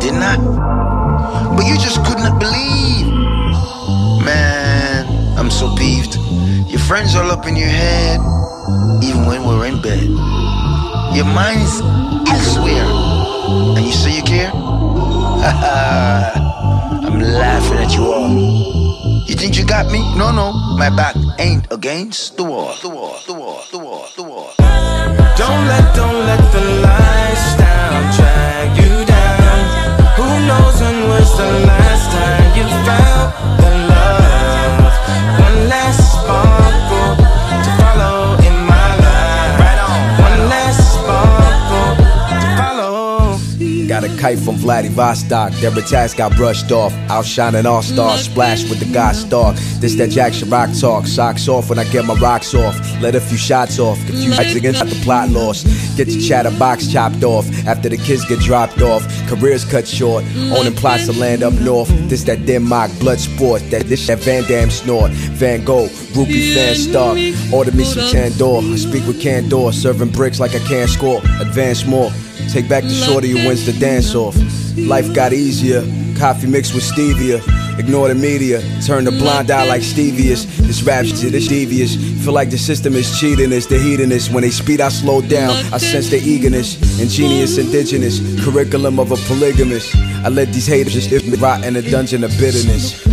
Didn't 0.00 0.22
I? 0.22 0.36
But 1.54 1.66
you 1.66 1.76
just 1.78 2.04
could 2.04 2.18
not 2.18 2.40
believe. 2.40 3.06
Man, 4.24 5.06
I'm 5.38 5.50
so 5.50 5.74
peeved. 5.76 6.16
Your 6.70 6.80
friends 6.80 7.14
all 7.14 7.30
up 7.30 7.46
in 7.46 7.56
your 7.56 7.68
head, 7.68 8.20
even 9.02 9.26
when 9.26 9.44
we're 9.44 9.66
in 9.66 9.80
bed. 9.82 10.08
Your 11.14 11.26
mind's 11.26 11.80
elsewhere. 12.28 12.86
And 13.76 13.84
you 13.84 13.92
say 13.92 14.16
you 14.16 14.22
care? 14.22 14.50
I'm 17.02 17.20
laughing 17.20 17.78
at 17.78 17.92
you 17.94 18.04
all. 18.04 18.30
You 19.28 19.34
think 19.36 19.56
you 19.58 19.64
got 19.64 19.92
me? 19.92 20.00
No, 20.16 20.32
no. 20.32 20.52
My 20.76 20.88
back 20.90 21.14
ain't 21.38 21.70
against 21.70 22.36
the 22.36 22.44
wall. 22.44 22.74
The 22.82 22.88
wall, 22.88 23.18
the 23.26 23.34
wall, 23.34 23.62
the 23.70 23.78
wall, 23.78 24.08
the 24.16 24.22
wall. 24.22 24.54
Don't 25.36 25.66
let, 25.66 25.94
don't 25.94 26.26
let 26.26 26.49
when 31.40 31.89
kite 44.20 44.38
from 44.38 44.56
Vladivostok, 44.56 45.52
their 45.54 45.76
attacks 45.76 46.14
got 46.14 46.36
brushed 46.36 46.70
off. 46.70 46.92
Outshining 47.08 47.64
all 47.64 47.82
stars, 47.82 48.24
splash 48.24 48.68
with 48.68 48.78
the 48.78 48.92
God 48.92 49.16
stalk. 49.16 49.56
This 49.80 49.94
that 49.96 50.12
Jacques 50.12 50.34
Chirac 50.34 50.78
talk, 50.78 51.06
socks 51.06 51.48
off 51.48 51.70
when 51.70 51.78
I 51.78 51.84
get 51.84 52.04
my 52.04 52.14
rocks 52.14 52.54
off. 52.54 52.76
Let 53.00 53.14
a 53.14 53.20
few 53.20 53.38
shots 53.38 53.78
off, 53.78 53.96
confused 54.06 54.56
against 54.56 54.84
the 54.84 54.94
plot 55.02 55.30
lost. 55.30 55.66
Get 55.96 56.08
your 56.08 56.20
chatterbox 56.20 56.92
chopped 56.92 57.24
off 57.24 57.46
after 57.66 57.88
the 57.88 57.96
kids 57.96 58.24
get 58.26 58.40
dropped 58.40 58.82
off. 58.82 59.02
Careers 59.26 59.64
cut 59.64 59.88
short, 59.88 60.24
owning 60.36 60.74
plots 60.74 61.08
of 61.08 61.16
land 61.16 61.42
up 61.42 61.54
north. 61.54 61.88
This 62.08 62.24
that 62.24 62.44
Denmark 62.44 62.90
blood 63.00 63.20
sport, 63.20 63.62
that 63.70 63.86
this 63.86 64.06
that 64.06 64.18
Van 64.18 64.44
Damme 64.44 64.70
snort. 64.70 65.10
Van 65.40 65.64
Gogh, 65.64 65.88
groupie 66.12 66.54
fan 66.54 66.74
star. 66.74 67.16
Order 67.56 67.72
me 67.72 67.84
some 67.84 68.10
Candor, 68.10 68.58
I 68.58 68.76
speak 68.76 69.06
with 69.06 69.20
Candor, 69.20 69.72
serving 69.72 70.10
bricks 70.10 70.40
like 70.40 70.54
I 70.54 70.60
can't 70.60 70.90
score. 70.90 71.20
Advance 71.40 71.86
more. 71.86 72.10
Take 72.52 72.68
back 72.68 72.82
the 72.82 72.90
shorty 72.90 73.30
who 73.30 73.46
wins 73.46 73.64
the 73.64 73.72
dance 73.72 74.14
off. 74.14 74.34
Life 74.76 75.14
got 75.14 75.32
easier, 75.32 75.82
coffee 76.18 76.48
mixed 76.48 76.74
with 76.74 76.82
stevia. 76.82 77.40
Ignore 77.78 78.08
the 78.08 78.14
media, 78.16 78.60
turn 78.84 79.04
the 79.04 79.12
blind 79.12 79.50
eye 79.50 79.66
like 79.66 79.82
Stevious. 79.82 80.44
This 80.58 80.82
rap 80.82 81.06
shit 81.06 81.32
is 81.32 81.46
devious. 81.46 81.94
Feel 82.24 82.32
like 82.32 82.50
the 82.50 82.58
system 82.58 82.94
is 82.94 83.18
cheating 83.18 83.52
us, 83.52 83.66
the 83.66 83.78
hedonist. 83.78 84.32
When 84.32 84.42
they 84.42 84.50
speed, 84.50 84.80
I 84.80 84.88
slow 84.88 85.20
down. 85.22 85.50
I 85.72 85.78
sense 85.78 86.10
their 86.10 86.20
eagerness. 86.22 86.76
Ingenious, 87.00 87.56
indigenous, 87.56 88.18
curriculum 88.44 88.98
of 88.98 89.12
a 89.12 89.16
polygamist. 89.28 89.94
I 89.96 90.28
let 90.28 90.52
these 90.52 90.66
haters 90.66 91.06
just 91.06 91.40
rot 91.40 91.64
in 91.64 91.76
a 91.76 91.82
dungeon 91.82 92.24
of 92.24 92.30
bitterness. 92.32 93.06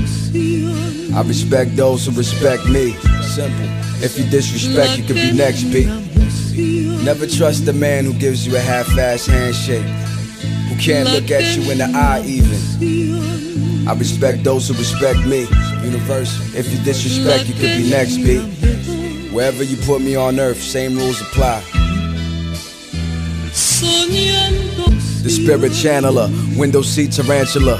I 1.14 1.22
respect 1.22 1.76
those 1.76 2.08
who 2.08 2.12
respect 2.12 2.66
me. 2.68 2.94
Simple. 3.22 3.70
If 4.04 4.18
you 4.18 4.30
disrespect, 4.30 4.98
you 4.98 5.04
could 5.06 5.16
be 5.16 5.32
next, 5.32 5.64
B. 5.66 6.07
Never 7.08 7.26
trust 7.26 7.66
the 7.66 7.72
man 7.72 8.04
who 8.04 8.12
gives 8.12 8.46
you 8.46 8.58
a 8.58 8.60
half-ass 8.60 9.28
handshake. 9.28 9.86
Who 10.68 10.76
can't 10.76 11.10
look 11.10 11.32
at 11.32 11.56
you 11.56 11.72
in 11.72 11.78
the 11.78 11.90
eye 11.96 12.22
even. 12.26 13.88
I 13.88 13.94
respect 13.94 14.44
those 14.44 14.68
who 14.68 14.74
respect 14.74 15.26
me. 15.26 15.48
Universal. 15.86 16.54
If 16.54 16.70
you 16.70 16.84
disrespect, 16.84 17.48
you 17.48 17.54
could 17.54 17.78
be 17.78 17.90
next, 17.90 18.18
B. 18.18 18.40
Wherever 19.32 19.64
you 19.64 19.78
put 19.86 20.02
me 20.02 20.18
on 20.18 20.38
earth, 20.38 20.62
same 20.62 20.98
rules 20.98 21.22
apply. 21.22 21.62
The 25.24 25.30
spirit 25.30 25.72
channeler, 25.72 26.28
window 26.58 26.82
seat 26.82 27.14
tarantula. 27.14 27.80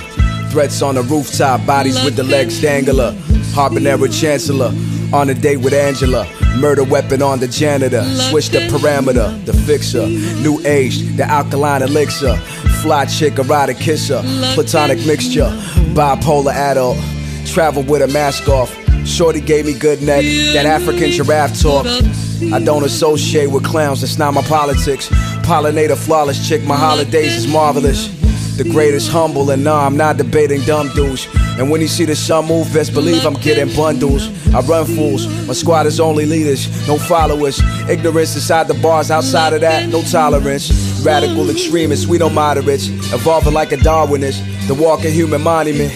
Threats 0.52 0.82
on 0.82 0.96
the 0.96 1.02
rooftop, 1.02 1.66
bodies 1.66 2.02
with 2.06 2.16
the 2.16 2.24
legs 2.24 2.62
dangler. 2.62 3.12
Harbinera 3.52 4.08
chancellor, 4.08 4.72
on 5.14 5.30
a 5.30 5.34
date 5.34 5.58
with 5.58 5.74
Angela. 5.74 6.26
Murder 6.60 6.84
weapon 6.84 7.22
on 7.22 7.40
the 7.40 7.48
janitor. 7.48 8.04
Switch 8.30 8.50
the 8.50 8.60
parameter, 8.68 9.46
the 9.46 9.54
fixer. 9.54 10.08
New 10.08 10.60
age, 10.66 11.00
the 11.16 11.24
alkaline 11.24 11.82
elixir. 11.82 12.36
Fly 12.82 13.06
chick, 13.06 13.38
erotic 13.38 13.78
kisser. 13.78 14.22
Platonic 14.56 15.06
mixture. 15.06 15.50
Bipolar 15.94 16.54
adult. 16.54 16.98
Travel 17.46 17.84
with 17.84 18.02
a 18.02 18.08
mask 18.08 18.48
off. 18.50 18.76
Shorty 19.06 19.40
gave 19.40 19.66
me 19.66 19.74
good 19.78 20.02
neck. 20.02 20.24
That 20.54 20.66
African 20.66 21.12
giraffe 21.12 21.62
talk. 21.62 21.86
I 21.86 22.60
don't 22.60 22.84
associate 22.84 23.48
with 23.48 23.64
clowns, 23.66 24.02
that's 24.02 24.18
not 24.18 24.34
my 24.34 24.42
politics. 24.44 25.10
Pollinate 25.44 25.90
a 25.90 25.96
flawless 25.96 26.48
chick, 26.48 26.64
my 26.64 26.76
holidays 26.76 27.36
is 27.36 27.48
marvelous. 27.48 28.10
The 28.58 28.64
greatest 28.64 29.10
humble, 29.10 29.50
and 29.52 29.64
nah, 29.64 29.86
I'm 29.86 29.96
not 29.98 30.18
debating 30.18 30.62
dumb 30.62 30.90
dudes. 30.90 31.28
And 31.58 31.72
when 31.72 31.82
you 31.82 31.88
see 31.88 32.06
the 32.06 32.16
sun 32.16 32.46
move, 32.46 32.72
best 32.74 32.94
believe 32.94 33.26
I'm 33.26 33.34
getting 33.34 33.76
bundles. 33.76 34.28
I 34.54 34.62
run 34.62 34.86
fools, 34.86 35.28
my 35.48 35.54
squad 35.54 35.88
is 35.88 36.00
only 36.00 36.26
leaders, 36.26 36.68
no 36.88 36.98
followers. 36.98 37.60
Ignorance 37.90 38.36
inside 38.36 38.68
the 38.68 38.76
bars, 38.76 39.10
outside 39.10 39.54
of 39.54 39.62
that, 39.62 39.90
no 39.90 40.02
tolerance. 40.04 40.72
Radical 41.04 41.50
extremists, 41.50 42.06
we 42.06 42.18
no 42.18 42.30
moderates. 42.30 42.88
Evolving 43.14 43.54
like 43.54 43.72
a 43.72 43.78
Darwinist, 43.78 44.40
the 44.68 44.74
walking 44.76 45.12
human 45.12 45.42
monument. 45.42 45.92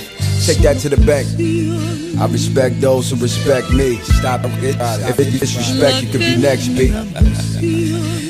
Take 0.45 0.57
that 0.59 0.77
to 0.79 0.89
the 0.89 0.97
bank. 1.05 1.27
I 2.19 2.25
respect 2.25 2.81
those 2.81 3.09
who 3.11 3.17
respect 3.17 3.71
me. 3.71 3.97
Stop 3.97 4.41
it. 4.45 4.75
If 4.79 5.19
you 5.19 5.39
disrespect, 5.39 6.03
you 6.03 6.11
could 6.11 6.19
be 6.21 6.37
next, 6.37 6.69
B. 6.69 6.87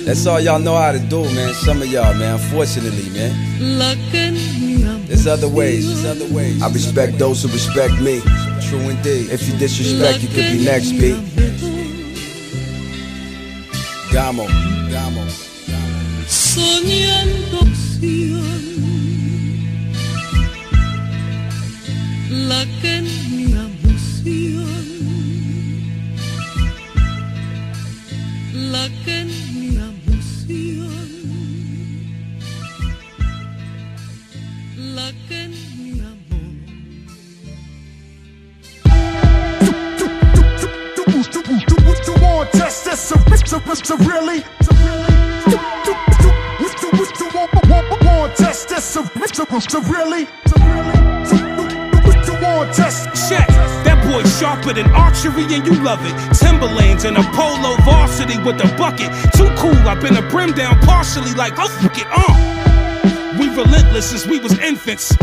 That's 0.05 0.25
all 0.25 0.39
y'all 0.39 0.59
know 0.59 0.75
how 0.75 0.91
to 0.91 0.99
do, 0.99 1.23
man. 1.33 1.53
Some 1.53 1.81
of 1.81 1.87
y'all, 1.87 2.13
man. 2.13 2.33
Unfortunately, 2.35 3.09
man. 3.11 3.31
There's 5.11 5.27
other 5.27 5.49
ways. 5.49 5.85
There's 5.85 6.05
other 6.05 6.33
ways. 6.33 6.61
I 6.63 6.69
respect 6.69 7.19
those 7.19 7.43
who 7.43 7.49
respect 7.49 7.99
me. 7.99 8.21
True 8.69 8.79
indeed. 8.79 9.29
If 9.29 9.45
you 9.45 9.57
disrespect, 9.59 10.23
you 10.23 10.29
could 10.29 10.51
be 10.55 10.63
next, 10.63 10.91
B. 10.93 11.19
Gamo. 14.13 14.47
Soñando 16.27 17.59
la 22.47 22.65
que 22.81 22.97
es 22.99 23.29
mi 23.31 23.53
la 28.71 28.89
que 29.03 29.21
es 29.21 29.30
test 43.11 43.29
this 43.29 43.41
to, 43.41 43.59
to, 43.59 43.75
to 43.75 43.95
really? 44.07 44.41
To 44.41 44.71
really? 44.73 45.11
You 46.61 48.07
want 48.07 48.35
test 48.35 48.69
this 48.69 48.93
to, 48.93 49.03
to, 49.03 49.45
to 49.45 49.79
really? 49.81 50.25
To 50.25 50.55
really? 50.59 51.01
You 52.25 52.33
want 52.41 52.73
test 52.73 53.09
Check. 53.29 53.47
That 53.83 54.03
boy 54.11 54.23
sharper 54.29 54.73
than 54.73 54.89
archery 54.91 55.43
and 55.43 55.65
you 55.65 55.81
love 55.83 55.99
it. 56.03 56.15
Timberlands 56.35 57.05
and 57.05 57.17
a 57.17 57.23
polo 57.31 57.75
varsity 57.83 58.37
with 58.39 58.59
a 58.59 58.67
bucket. 58.77 59.11
Too 59.33 59.49
cool, 59.57 59.75
I've 59.87 60.01
been 60.01 60.17
a 60.17 60.29
brim 60.29 60.51
down 60.51 60.79
partially 60.81 61.33
like, 61.33 61.53
oh, 61.57 61.67
fuck 61.81 61.97
it, 61.97 62.07
uh. 62.09 63.37
We 63.39 63.47
relentless 63.49 64.09
since 64.09 64.25
we 64.27 64.39
was 64.39 64.57
infants. 64.59 65.15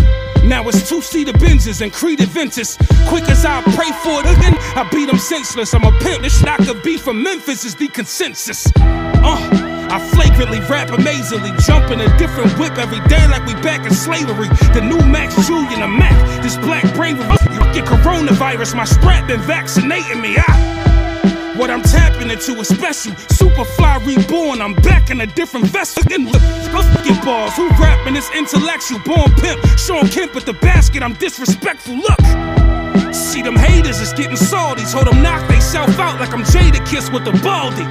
Now 0.49 0.67
it's 0.67 0.89
two-seater 0.89 1.35
Benzes 1.35 1.83
and 1.83 1.93
Creed 1.93 2.21
Ventus. 2.21 2.79
Quick 3.07 3.29
as 3.29 3.45
I 3.45 3.61
pray 3.77 3.93
for 4.03 4.21
it 4.21 4.39
again, 4.39 4.55
I 4.75 4.89
beat 4.91 5.07
them 5.07 5.19
senseless. 5.19 5.75
I'm 5.75 5.85
a 5.85 5.93
pimp, 6.01 6.23
this 6.23 6.39
shit 6.39 6.49
I 6.49 6.57
from 6.97 7.23
Memphis 7.23 7.67
is 7.67 7.75
the 7.75 7.89
consensus. 7.89 8.73
Uh. 8.77 9.75
I 9.91 9.99
flagrantly 9.99 10.61
rap 10.61 10.91
amazingly, 10.91 11.51
jump 11.61 11.91
in 11.91 12.01
a 12.01 12.19
different 12.19 12.53
whip 12.59 12.77
every 12.77 13.01
day 13.09 13.27
like 13.29 13.47
we 13.47 13.55
back 13.63 13.87
in 13.87 13.95
slavery. 13.95 14.49
The 14.75 14.83
new 14.83 15.01
Max 15.07 15.35
Julien, 15.47 15.81
a 15.81 15.89
Mac, 15.89 16.43
this 16.43 16.57
black 16.59 16.85
brain, 16.95 17.17
you 17.17 17.25
get 17.73 17.87
coronavirus, 17.87 18.75
my 18.75 18.85
strap 18.85 19.29
been 19.29 19.41
vaccinating 19.41 20.21
me. 20.21 20.37
Ah. 20.39 20.78
What 21.59 21.71
I'm 21.73 21.83
tapping 21.83 22.31
into 22.31 22.53
is 22.61 22.69
special. 22.69 23.11
Superfly 23.35 24.07
reborn. 24.07 24.63
I'm 24.63 24.75
back 24.75 25.11
in 25.11 25.21
a 25.23 25.27
different 25.27 25.67
vessel. 25.67 26.05
In 26.13 26.29
fucking 26.29 27.25
balls. 27.25 27.57
Who 27.57 27.69
rapping 27.71 28.15
this 28.15 28.31
intellectual? 28.31 29.01
Born 29.01 29.33
pimp. 29.33 29.61
Shawn 29.77 30.07
Kemp 30.07 30.37
at 30.37 30.47
the 30.47 30.53
basket. 30.53 31.03
I'm 31.03 31.15
disrespectful. 31.15 31.97
Look. 31.97 32.68
See 33.19 33.43
them 33.43 33.57
haters 33.57 34.01
is 34.01 34.13
getting 34.13 34.37
salty. 34.37 34.85
Told 34.85 35.09
them 35.09 35.23
knock 35.23 35.47
they 35.49 35.59
self 35.59 35.99
out 35.99 36.21
like 36.21 36.33
I'm 36.33 36.45
Jadakiss 36.45 37.13
with 37.13 37.25
the 37.25 37.33
baldy. 37.43 37.85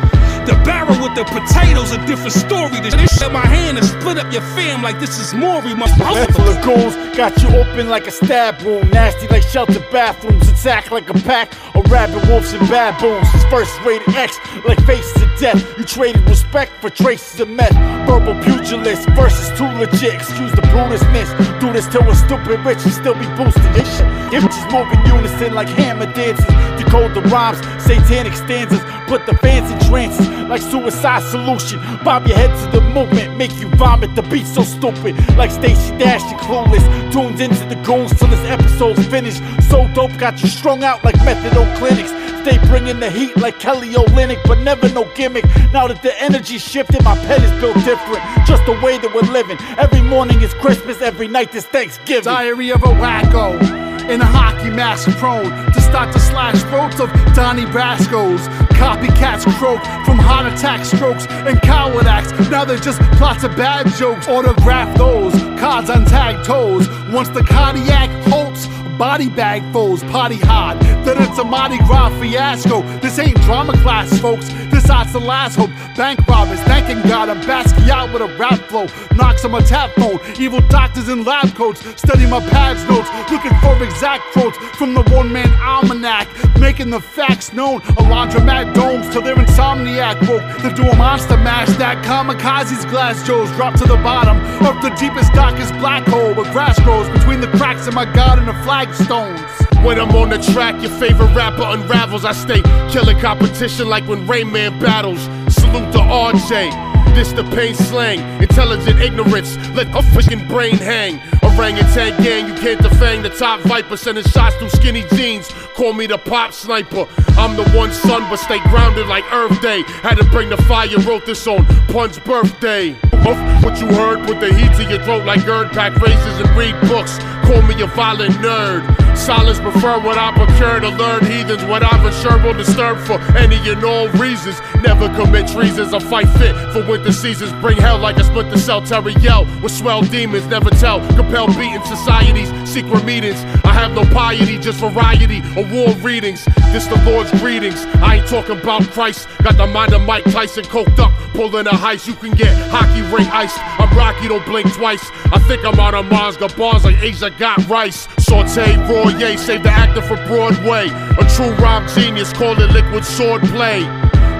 The 0.47 0.55
barrel 0.63 0.95
with 1.03 1.15
the 1.15 1.25
potatoes, 1.25 1.91
a 1.91 1.97
different 2.07 2.31
story. 2.31 2.79
The 2.79 2.91
shit 2.91 3.27
in 3.27 3.33
my 3.33 3.45
hand 3.45 3.77
and 3.77 3.85
split 3.85 4.17
up 4.17 4.31
your 4.31 4.41
fam 4.55 4.81
like 4.81 4.99
this 4.99 5.19
is 5.19 5.33
Maury, 5.33 5.75
my 5.75 5.87
lagoons 5.99 6.95
got 7.17 7.41
you 7.41 7.49
open 7.49 7.89
like 7.89 8.07
a 8.07 8.11
stab 8.11 8.61
wound. 8.61 8.91
Nasty 8.91 9.27
like 9.27 9.43
shelter 9.43 9.81
bathrooms. 9.91 10.47
Attack 10.47 10.91
like 10.91 11.09
a 11.09 11.13
pack 11.13 11.51
of 11.75 11.91
rabid 11.91 12.25
wolves 12.29 12.53
and 12.53 12.65
baboons. 12.69 13.27
His 13.31 13.43
first 13.45 13.73
rated 13.81 14.15
X 14.15 14.39
like 14.65 14.79
faces 14.85 15.21
of 15.21 15.29
death. 15.39 15.77
You 15.77 15.83
traded 15.83 16.21
respect 16.29 16.71
for 16.79 16.89
traces 16.89 17.39
of 17.41 17.49
meth. 17.49 17.75
Verbal 18.07 18.41
pugilist 18.43 19.09
versus 19.09 19.49
too 19.57 19.67
legit. 19.81 20.13
Excuse 20.13 20.51
the 20.51 20.61
brutishness. 20.71 21.59
Do 21.59 21.73
this 21.73 21.87
till 21.87 22.03
we're 22.05 22.15
stupid 22.15 22.59
rich 22.65 22.83
and 22.83 22.93
still 22.93 23.15
be 23.15 23.27
boosting 23.35 23.73
this 23.73 23.97
shit. 23.97 24.07
Images 24.33 24.65
move 24.71 24.87
in 24.93 25.16
unison 25.17 25.53
like 25.53 25.67
hammer 25.69 26.11
dances. 26.13 26.45
Decode 26.77 27.13
the 27.13 27.21
rhymes, 27.29 27.59
satanic 27.83 28.33
stanzas. 28.33 28.81
Put 29.07 29.25
the 29.25 29.35
fans 29.37 29.71
in 29.71 29.79
trances 29.89 30.27
like 30.47 30.61
suicide 30.61 31.23
solution. 31.23 31.79
Bob 32.03 32.27
your 32.27 32.37
head 32.37 32.51
to 32.71 32.79
the 32.79 32.85
movement, 32.89 33.37
make 33.37 33.53
you 33.59 33.67
vomit. 33.75 34.15
The 34.15 34.21
beat 34.23 34.45
so 34.45 34.63
stupid, 34.63 35.15
like 35.37 35.51
Stacey 35.51 35.97
Dash, 35.97 36.21
you 36.31 36.37
clueless. 36.37 36.83
Tunes 37.11 37.39
into 37.39 37.63
the 37.65 37.75
goons 37.83 38.17
till 38.17 38.27
this 38.27 38.45
episode's 38.45 39.05
finished. 39.07 39.41
So 39.69 39.87
dope, 39.93 40.17
got 40.17 40.41
you 40.41 40.47
strung 40.47 40.83
out 40.83 41.03
like 41.03 41.15
methadone 41.15 41.75
clinics. 41.77 42.11
Stay 42.41 42.57
bringing 42.67 42.99
the 42.99 43.09
heat 43.09 43.35
like 43.37 43.59
Kelly 43.59 43.89
Olynyk, 43.89 44.41
but 44.45 44.59
never 44.59 44.87
no 44.89 45.03
gimmick. 45.15 45.45
Now 45.73 45.87
that 45.87 46.01
the 46.01 46.19
energy 46.21 46.57
shifted, 46.57 47.03
my 47.03 47.15
pen 47.25 47.43
is 47.43 47.51
built 47.59 47.75
different. 47.83 48.23
Just 48.45 48.65
the 48.65 48.79
way 48.83 48.97
that 48.97 49.13
we're 49.13 49.33
living. 49.33 49.57
Every 49.77 50.01
morning 50.01 50.41
is 50.41 50.53
Christmas, 50.55 51.01
every 51.01 51.27
night 51.27 51.53
is 51.55 51.65
Thanksgiving. 51.65 52.23
Diary 52.23 52.69
of 52.71 52.83
a 52.83 52.87
wacko. 52.87 53.86
In 54.09 54.21
a 54.21 54.25
hockey 54.25 54.69
mask 54.69 55.09
prone 55.17 55.49
to 55.73 55.81
start 55.81 56.13
to 56.13 56.19
slash 56.19 56.61
throats 56.63 57.01
of 57.01 57.11
Donnie 57.35 57.65
Brasco's. 57.65 58.47
Copycats 58.77 59.45
croak 59.57 59.83
from 60.05 60.17
heart 60.17 60.51
attack 60.51 60.85
strokes 60.85 61.27
and 61.27 61.61
coward 61.61 62.05
acts. 62.05 62.31
Now 62.49 62.63
they're 62.63 62.77
just 62.77 63.01
plots 63.17 63.43
of 63.43 63.57
bad 63.57 63.87
jokes. 63.95 64.29
Autograph 64.29 64.97
those 64.97 65.33
cards 65.59 65.89
on 65.89 66.05
tag 66.05 66.45
toes. 66.45 66.87
Once 67.11 67.27
the 67.29 67.43
cardiac 67.43 68.09
halts, 68.27 68.67
body 68.97 69.29
bag 69.29 69.61
foes, 69.73 70.01
potty 70.03 70.37
hard. 70.37 70.96
Then 71.07 71.21
it's 71.21 71.37
a 71.37 71.43
Mardi 71.45 71.77
Gras 71.77 72.09
fiasco. 72.19 72.81
This 72.99 73.17
ain't 73.17 73.39
drama 73.43 73.71
class, 73.81 74.19
folks. 74.19 74.49
This 74.73 74.89
art's 74.89 75.13
the 75.13 75.21
last 75.21 75.55
hope. 75.55 75.69
Bank 75.95 76.19
robbers, 76.27 76.59
thanking 76.63 77.01
God, 77.03 77.29
I'm 77.29 77.39
basking 77.47 77.89
out 77.89 78.11
with 78.11 78.21
a 78.21 78.37
rap 78.37 78.59
flow. 78.67 78.87
Knocks 79.15 79.45
on 79.45 79.51
my 79.51 79.61
tap 79.61 79.91
phone. 79.91 80.19
Evil 80.37 80.59
doctors 80.67 81.07
in 81.07 81.23
lab 81.23 81.55
coats. 81.55 81.79
Study 81.95 82.29
my 82.29 82.41
pads 82.49 82.83
notes. 82.89 83.07
Looking 83.31 83.57
for 83.61 83.81
exact 83.81 84.33
quotes 84.33 84.57
from 84.75 84.95
the 84.95 85.03
one 85.03 85.31
man 85.31 85.49
almanac. 85.61 86.27
Making 86.59 86.89
the 86.89 86.99
facts 86.99 87.53
known. 87.53 87.77
A 87.77 88.03
laundromat 88.03 88.75
domes 88.75 89.09
till 89.13 89.21
they're 89.21 89.37
insomniac 89.37 90.27
woke. 90.27 90.43
To 90.61 90.75
do 90.75 90.89
a 90.89 90.95
monster 90.97 91.37
mash 91.37 91.69
that 91.77 92.03
kamikazes 92.03 92.83
glass 92.89 93.25
joes 93.25 93.49
drop 93.51 93.75
to 93.75 93.85
the 93.85 93.95
bottom 94.03 94.35
of 94.67 94.81
the 94.81 94.89
deepest, 94.99 95.31
darkest 95.31 95.71
black 95.75 96.05
hole 96.05 96.33
where 96.33 96.51
grass 96.51 96.77
grows 96.81 97.07
between 97.17 97.39
the 97.39 97.47
cracks 97.47 97.87
in 97.87 97.93
my 97.93 98.03
garden 98.13 98.49
of 98.49 98.55
flagstones. 98.65 99.66
When 99.87 100.01
I'm 100.01 100.13
on 100.17 100.31
the 100.31 100.37
track, 100.37 100.81
your 100.81 100.91
favorite 100.91 101.33
rapper 101.33 101.63
unravels. 101.63 102.25
I 102.25 102.33
stay 102.33 102.61
killing 102.91 103.17
competition 103.19 103.87
like 103.87 104.05
when 104.05 104.27
Rayman 104.27 104.81
battles. 104.81 105.21
Salute 105.47 105.93
to 105.93 105.99
RJ. 105.99 107.15
This 107.15 107.31
the 107.31 107.45
pain 107.55 107.73
slang, 107.73 108.19
intelligent 108.43 108.99
ignorance. 108.99 109.55
Let 109.75 109.87
a 109.95 110.03
fucking 110.11 110.45
brain 110.49 110.75
hang. 110.75 111.21
Orangutan 111.41 112.21
gang, 112.21 112.49
you 112.49 112.53
can't 112.55 112.81
defang 112.81 113.23
the 113.23 113.29
top 113.29 113.61
viper. 113.61 113.95
Sending 113.95 114.25
shots 114.25 114.57
through 114.57 114.71
skinny 114.71 115.05
jeans. 115.15 115.49
Call 115.77 115.93
me 115.93 116.07
the 116.07 116.17
pop 116.17 116.53
sniper. 116.53 117.07
I'm 117.37 117.55
the 117.55 117.69
one 117.77 117.93
son, 117.93 118.23
but 118.31 118.37
stay 118.37 118.57
grounded 118.61 119.05
like 119.05 119.23
Earth 119.31 119.61
Day. 119.61 119.83
Had 120.01 120.15
to 120.15 120.23
bring 120.23 120.49
the 120.49 120.57
fire, 120.63 120.89
wrote 121.05 121.27
this 121.27 121.45
on 121.45 121.67
Pun's 121.93 122.17
birthday. 122.17 122.95
Off 123.27 123.63
What 123.63 123.79
you 123.79 123.85
heard, 123.85 124.25
put 124.25 124.39
the 124.39 124.51
heat 124.51 124.73
to 124.77 124.89
your 124.89 125.03
throat 125.03 125.23
like 125.25 125.45
GERD. 125.45 125.69
Pack 125.73 125.95
races 125.97 126.39
and 126.39 126.49
read 126.57 126.73
books. 126.89 127.19
Call 127.45 127.61
me 127.61 127.79
a 127.81 127.85
violent 127.87 128.33
nerd. 128.35 128.97
Silence 129.15 129.59
prefer 129.59 129.99
what 129.99 130.17
I 130.17 130.31
procure 130.31 130.79
to 130.79 130.89
learn 130.89 131.25
heathens. 131.25 131.63
What 131.65 131.83
I've 131.83 132.05
ensured 132.05 132.43
will 132.43 132.53
disturb 132.53 132.97
for 132.99 133.19
any 133.37 133.57
and 133.69 133.83
all 133.83 134.09
reasons. 134.09 134.59
Never 134.81 135.07
commit 135.13 135.47
treasons. 135.47 135.93
I 135.93 135.99
fight 135.99 136.27
fit 136.37 136.55
for 136.73 136.85
winter 136.89 137.11
seasons. 137.11 137.51
Bring 137.61 137.77
hell 137.77 137.99
like 137.99 138.17
a 138.17 138.23
split 138.23 138.49
the 138.49 138.57
cell. 138.57 138.81
Terry 138.81 139.13
yell 139.15 139.45
with 139.61 139.71
swell 139.71 140.01
demons. 140.01 140.45
Never 140.47 140.69
tell. 140.71 140.99
Compel 141.15 141.47
beating 141.47 141.83
societies. 141.83 142.49
Secret 142.67 143.05
meetings. 143.05 143.39
I 143.63 143.71
have 143.71 143.93
no 143.93 144.03
piety, 144.13 144.57
just 144.59 144.79
variety 144.79 145.39
of 145.59 145.71
war 145.71 145.89
readings. 146.03 146.43
This 146.73 146.85
the 146.87 147.01
Lord's 147.05 147.31
greetings. 147.39 147.85
I 148.03 148.17
ain't 148.17 148.27
talking 148.27 148.59
about 148.59 148.83
Christ. 148.91 149.27
Got 149.41 149.55
the 149.55 149.65
mind 149.67 149.93
of 149.93 150.01
Mike 150.01 150.25
Tyson 150.25 150.65
coked 150.65 150.99
up. 150.99 151.13
Pulling 151.31 151.65
a 151.65 151.71
heist. 151.71 152.07
You 152.07 152.13
can 152.13 152.31
get 152.31 152.53
hockey 152.69 153.01
ring 153.03 153.27
iced. 153.31 153.57
I'm 153.79 153.89
Rocky, 153.97 154.27
don't 154.27 154.45
blink 154.45 154.71
twice. 154.73 155.09
I 155.31 155.39
think 155.47 155.63
I'm 155.65 155.79
out 155.79 155.95
of 155.95 156.07
Mars. 156.07 156.35
Got 156.35 156.57
bars 156.57 156.83
like 156.83 157.01
Asia 157.01 157.29
got 157.29 157.65
rice. 157.69 158.07
Saute, 158.19 158.75
raw. 158.89 159.07
Save 159.37 159.63
the 159.63 159.71
actor 159.71 160.01
for 160.01 160.17
Broadway. 160.27 160.89
A 160.89 161.29
true 161.35 161.55
rhyme 161.63 161.87
genius. 161.95 162.33
Call 162.33 162.59
it 162.61 162.69
liquid 162.71 163.05
sword 163.05 163.41
play. 163.43 163.83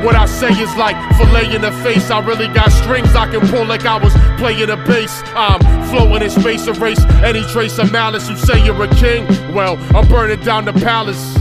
What 0.03 0.15
I 0.15 0.25
say 0.25 0.49
is 0.49 0.75
like 0.75 0.95
fillet 1.17 1.55
in 1.55 1.61
the 1.61 1.71
face. 1.83 2.09
I 2.11 2.19
really 2.19 2.47
got 2.47 2.71
strings 2.71 3.15
I 3.15 3.29
can 3.29 3.41
pull 3.49 3.65
like 3.65 3.85
I 3.85 3.97
was 3.97 4.13
playing 4.39 4.69
a 4.69 4.77
bass. 4.77 5.21
I'm 5.27 5.59
floating 5.89 6.23
in 6.23 6.29
space, 6.29 6.67
erase 6.67 7.03
any 7.23 7.41
trace 7.51 7.77
of 7.79 7.91
malice. 7.91 8.29
You 8.29 8.37
say 8.37 8.63
you're 8.63 8.81
a 8.83 8.95
king? 8.95 9.25
Well, 9.53 9.77
I'm 9.95 10.07
burning 10.07 10.39
down 10.41 10.65
the 10.65 10.73
palace. 10.73 11.35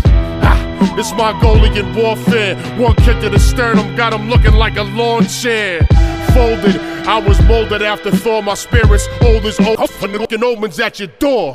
It's 0.98 1.12
Mongolian 1.12 1.94
warfare. 1.94 2.56
One 2.78 2.94
kick 2.96 3.20
to 3.20 3.28
the 3.28 3.38
sternum 3.38 3.94
got 3.96 4.14
him 4.14 4.30
looking 4.30 4.54
like 4.54 4.76
a 4.76 4.82
lawn 4.82 5.26
chair. 5.26 5.86
Folded, 6.32 6.76
I 7.06 7.18
was 7.18 7.40
molded 7.42 7.82
after 7.82 8.10
Thor. 8.10 8.42
My 8.42 8.54
spirit's 8.54 9.06
old 9.22 9.44
as 9.44 9.60
old. 9.60 9.78
Looking 10.00 10.42
omens 10.42 10.80
at 10.80 10.98
your 10.98 11.08
door. 11.18 11.54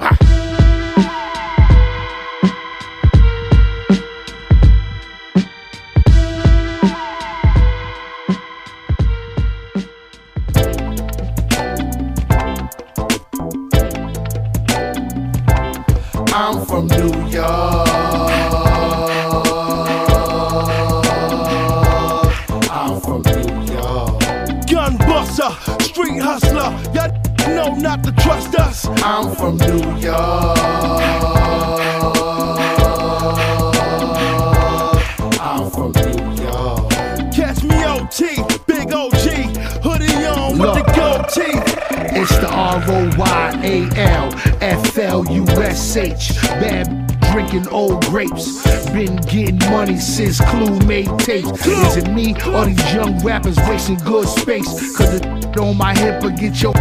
U 45.95 46.01
S 46.01 46.31
H. 46.31 46.41
Bad 46.61 47.07
drinking 47.31 47.67
old 47.69 48.05
grapes. 48.05 48.63
Been 48.91 49.15
getting 49.17 49.59
money 49.69 49.97
since 49.97 50.39
Clue 50.39 50.79
made 50.85 51.09
tapes. 51.19 51.65
Is 51.65 51.97
it 51.97 52.11
me 52.11 52.33
or 52.45 52.65
these 52.65 52.93
young 52.93 53.17
rappers 53.23 53.57
wasting 53.67 53.97
good 53.97 54.27
space? 54.27 54.95
Cause 54.97 55.19
the 55.19 55.59
on 55.61 55.77
my 55.77 55.93
hip 55.97 56.23
will 56.23 56.31
get 56.31 56.61
your 56.61 56.73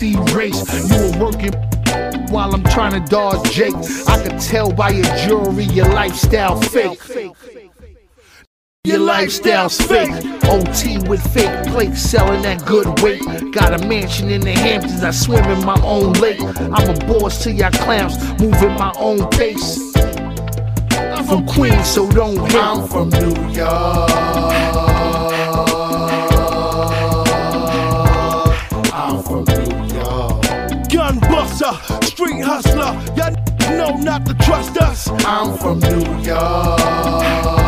erased. 0.00 0.72
You 0.88 0.96
were 0.96 1.26
working 1.26 1.52
while 2.30 2.54
I'm 2.54 2.64
trying 2.64 2.92
to 2.92 3.00
dodge 3.10 3.50
Jake. 3.52 3.74
I 4.08 4.22
could 4.22 4.40
tell 4.40 4.72
by 4.72 4.90
your 4.90 5.04
jewelry 5.26 5.64
your 5.64 5.88
lifestyle 5.88 6.60
fake. 6.60 7.00
Lifestyle's 9.14 9.80
fake. 9.80 10.10
OT 10.50 10.98
with 11.08 11.22
fake 11.32 11.68
plates, 11.68 12.00
selling 12.00 12.42
that 12.42 12.66
good 12.66 13.00
weight. 13.00 13.22
Got 13.52 13.80
a 13.80 13.86
mansion 13.86 14.28
in 14.28 14.40
the 14.40 14.50
Hamptons, 14.50 15.04
I 15.04 15.12
swim 15.12 15.44
in 15.44 15.64
my 15.64 15.80
own 15.84 16.14
lake. 16.14 16.40
I'm 16.40 16.90
a 16.90 16.98
boss 17.06 17.44
to 17.44 17.52
y'all 17.52 17.70
clowns, 17.70 18.18
moving 18.40 18.72
my 18.72 18.92
own 18.96 19.30
pace. 19.30 19.94
I'm 20.96 21.24
from 21.26 21.46
Queens, 21.46 21.86
so 21.88 22.10
don't 22.10 22.36
hate. 22.50 22.56
I'm 22.56 22.88
from 22.88 23.10
New 23.10 23.52
York. 23.52 24.10
I'm 28.92 29.22
from 29.22 29.44
New 29.44 29.94
York. 29.94 30.88
Gun 30.92 31.20
buster, 31.20 31.72
street 32.04 32.42
hustler. 32.42 32.92
Y'all 33.14 33.32
know 33.76 33.96
not 33.96 34.26
to 34.26 34.34
trust 34.34 34.76
us. 34.78 35.08
I'm 35.24 35.56
from 35.56 35.78
New 35.78 36.20
York. 36.20 37.63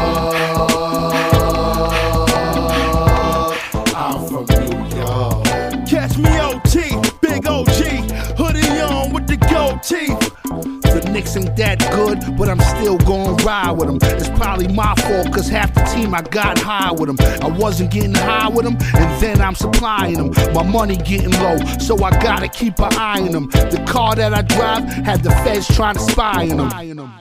Ain't 11.37 11.57
that 11.57 11.79
good, 11.93 12.37
but 12.37 12.49
I'm 12.49 12.61
still 12.61 12.99
gon' 12.99 13.37
ride 13.39 13.73
with 13.73 13.89
him. 13.89 13.99
It's 14.03 14.29
probably 14.31 14.69
my 14.69 14.95
fault, 14.97 15.33
cause 15.33 15.49
half 15.49 15.75
the 15.75 15.83
team 15.83 16.15
I 16.15 16.23
got 16.23 16.59
high 16.59 16.93
with 16.93 17.09
him. 17.09 17.17
I 17.43 17.49
wasn't 17.49 17.91
getting 17.91 18.15
high 18.15 18.49
with 18.49 18.67
him, 18.67 18.77
and 18.95 19.21
then 19.21 19.41
I'm 19.41 19.55
supplying 19.55 20.15
them. 20.15 20.53
My 20.53 20.63
money 20.63 20.97
getting 20.97 21.33
low, 21.33 21.59
so 21.79 22.03
I 22.03 22.11
gotta 22.23 22.49
keep 22.49 22.79
an 22.79 22.95
eye 22.95 23.21
on 23.21 23.33
them. 23.33 23.51
The 23.51 23.85
car 23.87 24.15
that 24.15 24.35
I 24.35 24.43
drive 24.43 24.85
had 24.85 25.23
the 25.23 25.31
feds 25.31 25.67
trying 25.75 25.95
to 25.95 26.01
spy 26.01 26.49
on 26.51 26.57
them. 26.57 27.13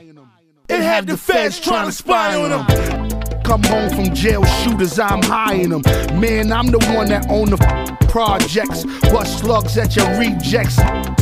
It 0.67 0.81
had 0.81 1.07
the 1.07 1.17
feds 1.17 1.59
trying 1.59 1.87
to 1.87 1.91
spy 1.91 2.35
on 2.35 2.49
them. 2.49 3.04
Come 3.45 3.61
home 3.63 3.89
from 3.91 4.13
jail 4.13 4.43
shooters, 4.43 4.97
I'm 4.99 5.21
high 5.21 5.53
in 5.53 5.69
them. 5.69 5.81
Man, 6.19 6.51
I'm 6.51 6.67
the 6.67 6.79
one 6.95 7.07
that 7.09 7.29
own 7.29 7.51
the 7.51 7.57
f- 7.63 8.09
projects. 8.09 8.83
Bust 9.11 9.39
slugs 9.39 9.77
at 9.77 9.95
your 9.95 10.07
rejects. 10.17 10.77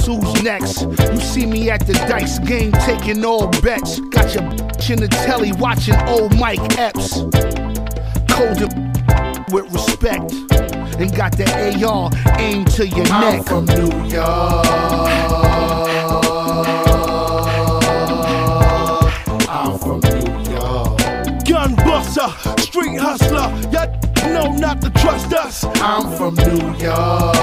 Who's 0.06 0.42
next? 0.42 0.84
You 0.84 1.20
see 1.20 1.46
me 1.46 1.70
at 1.70 1.86
the 1.86 1.94
dice 1.94 2.40
game 2.40 2.72
taking 2.72 3.26
all 3.26 3.48
bets. 3.62 4.00
Got 4.00 4.34
your 4.34 4.44
bitch 4.44 4.90
in 4.90 5.00
the 5.02 5.08
telly 5.10 5.52
watching 5.54 5.96
old 6.08 6.38
Mike 6.40 6.62
Epps. 6.80 7.20
Cold 8.30 8.62
with 9.52 9.72
respect. 9.74 10.32
And 11.00 11.14
got 11.16 11.36
the 11.36 11.46
AR 11.86 12.10
aimed 12.40 12.68
to 12.72 12.88
your 12.88 13.06
I'm 13.08 13.38
neck. 13.38 13.46
from 13.48 13.66
New 13.66 13.92
York. 14.08 14.66
I'm 19.50 19.78
from 19.80 20.00
New 20.00 20.10
York. 20.10 20.23
Buster, 22.16 22.62
street 22.62 23.00
hustler. 23.00 23.50
Y'all 23.72 24.34
know 24.34 24.52
not 24.52 24.82
to 24.82 24.90
trust 24.92 25.34
us. 25.34 25.64
I'm 25.82 26.16
from 26.16 26.36
New 26.36 26.78
York. 26.78 27.36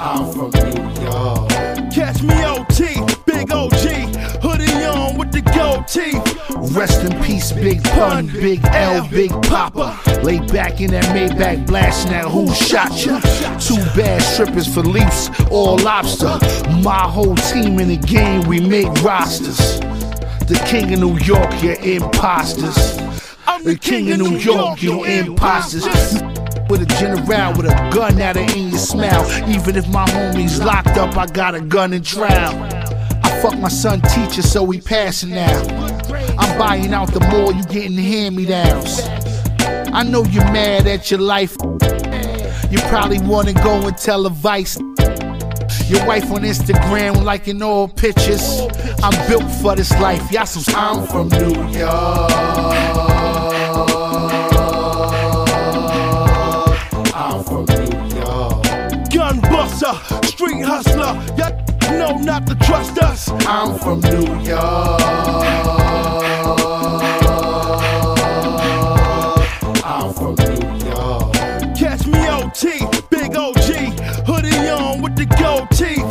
I'm 0.00 0.32
from 0.32 0.50
New 0.50 0.82
York. 1.00 1.48
Catch 1.92 2.22
me 2.22 2.44
OT, 2.44 3.00
big 3.24 3.52
OG, 3.52 4.16
hoodie 4.42 4.84
on 4.84 5.16
with 5.16 5.30
the 5.30 5.42
gold 5.54 5.86
teeth. 5.86 6.23
Rest 6.72 7.02
in 7.02 7.22
peace, 7.22 7.52
Big 7.52 7.82
Pun, 7.84 8.26
Big 8.26 8.60
L, 8.64 9.06
Big 9.08 9.30
Papa. 9.42 9.98
Lay 10.22 10.38
back 10.38 10.80
in 10.80 10.90
that 10.92 11.04
Maybach, 11.06 11.66
blasting 11.66 12.12
that 12.12 12.24
who 12.24 12.52
shot 12.54 12.90
ya. 13.04 13.20
Two 13.58 13.76
bad 13.94 14.22
strippers 14.22 14.72
for 14.72 14.82
leaps, 14.82 15.28
all 15.50 15.78
lobster. 15.78 16.38
My 16.82 17.02
whole 17.02 17.36
team 17.36 17.78
in 17.78 17.88
the 17.88 17.96
game, 17.96 18.42
we 18.48 18.60
make 18.60 18.86
rosters. 19.02 19.78
The 20.46 20.60
king 20.66 20.92
of 20.94 21.00
New 21.00 21.18
York, 21.18 21.62
you 21.62 21.74
imposters. 21.74 22.96
The 23.62 23.78
king 23.80 24.10
of 24.12 24.18
New 24.18 24.36
York, 24.38 24.82
you 24.82 25.04
imposters. 25.04 25.84
With 26.68 26.82
a 26.82 26.86
general 26.98 27.52
with 27.56 27.66
a 27.66 27.90
gun 27.92 28.20
at 28.20 28.36
it 28.36 28.56
in 28.56 28.70
your 28.70 28.78
smile. 28.78 29.24
Even 29.48 29.76
if 29.76 29.86
my 29.88 30.06
homie's 30.06 30.62
locked 30.62 30.96
up, 30.96 31.16
I 31.16 31.26
got 31.26 31.54
a 31.54 31.60
gun 31.60 31.92
in 31.92 32.02
trial. 32.02 32.54
I 33.22 33.40
fuck 33.42 33.58
my 33.58 33.68
son 33.68 34.00
teacher, 34.00 34.42
so 34.42 34.68
he 34.70 34.80
passing 34.80 35.30
now. 35.30 35.93
I'm 36.38 36.58
buying 36.58 36.92
out 36.92 37.12
the 37.12 37.20
mall, 37.20 37.52
you 37.52 37.64
getting 37.64 37.96
hand 37.96 38.36
me 38.36 38.46
downs. 38.46 39.00
I 39.92 40.02
know 40.02 40.24
you're 40.24 40.50
mad 40.52 40.86
at 40.86 41.10
your 41.10 41.20
life. 41.20 41.56
You 42.70 42.78
probably 42.88 43.20
wanna 43.20 43.52
go 43.52 43.86
and 43.86 43.96
tell 43.96 44.26
a 44.26 44.30
vice. 44.30 44.76
Your 45.88 46.04
wife 46.06 46.30
on 46.32 46.42
Instagram 46.42 47.22
liking 47.22 47.62
all 47.62 47.88
pictures. 47.88 48.62
I'm 49.02 49.28
built 49.28 49.48
for 49.60 49.76
this 49.76 49.92
life. 50.00 50.32
Y'all 50.32 50.46
I'm 50.74 51.06
from 51.06 51.28
New 51.28 51.78
York. 51.78 52.30
I'm 57.14 57.44
from 57.44 57.64
New 57.66 58.16
York. 58.16 58.64
gun 59.12 59.40
buster, 59.42 59.94
street 60.26 60.62
hustler. 60.64 61.14
Y'all 61.36 61.63
know 62.04 62.18
not 62.18 62.46
to 62.46 62.54
trust 62.56 62.98
us. 62.98 63.30
I'm 63.46 63.78
from 63.78 64.00
New 64.00 64.26
York. 64.42 65.00
I'm 69.84 70.12
from 70.12 70.34
New 70.34 70.86
York. 70.86 71.34
Catch 71.76 72.06
me 72.06 72.28
OT, 72.28 72.64
big 73.10 73.36
OG, 73.36 73.70
hoodie 74.26 74.68
on 74.68 75.02
with 75.02 75.16
the 75.16 75.26
gold 75.40 75.70
teeth. 75.70 76.04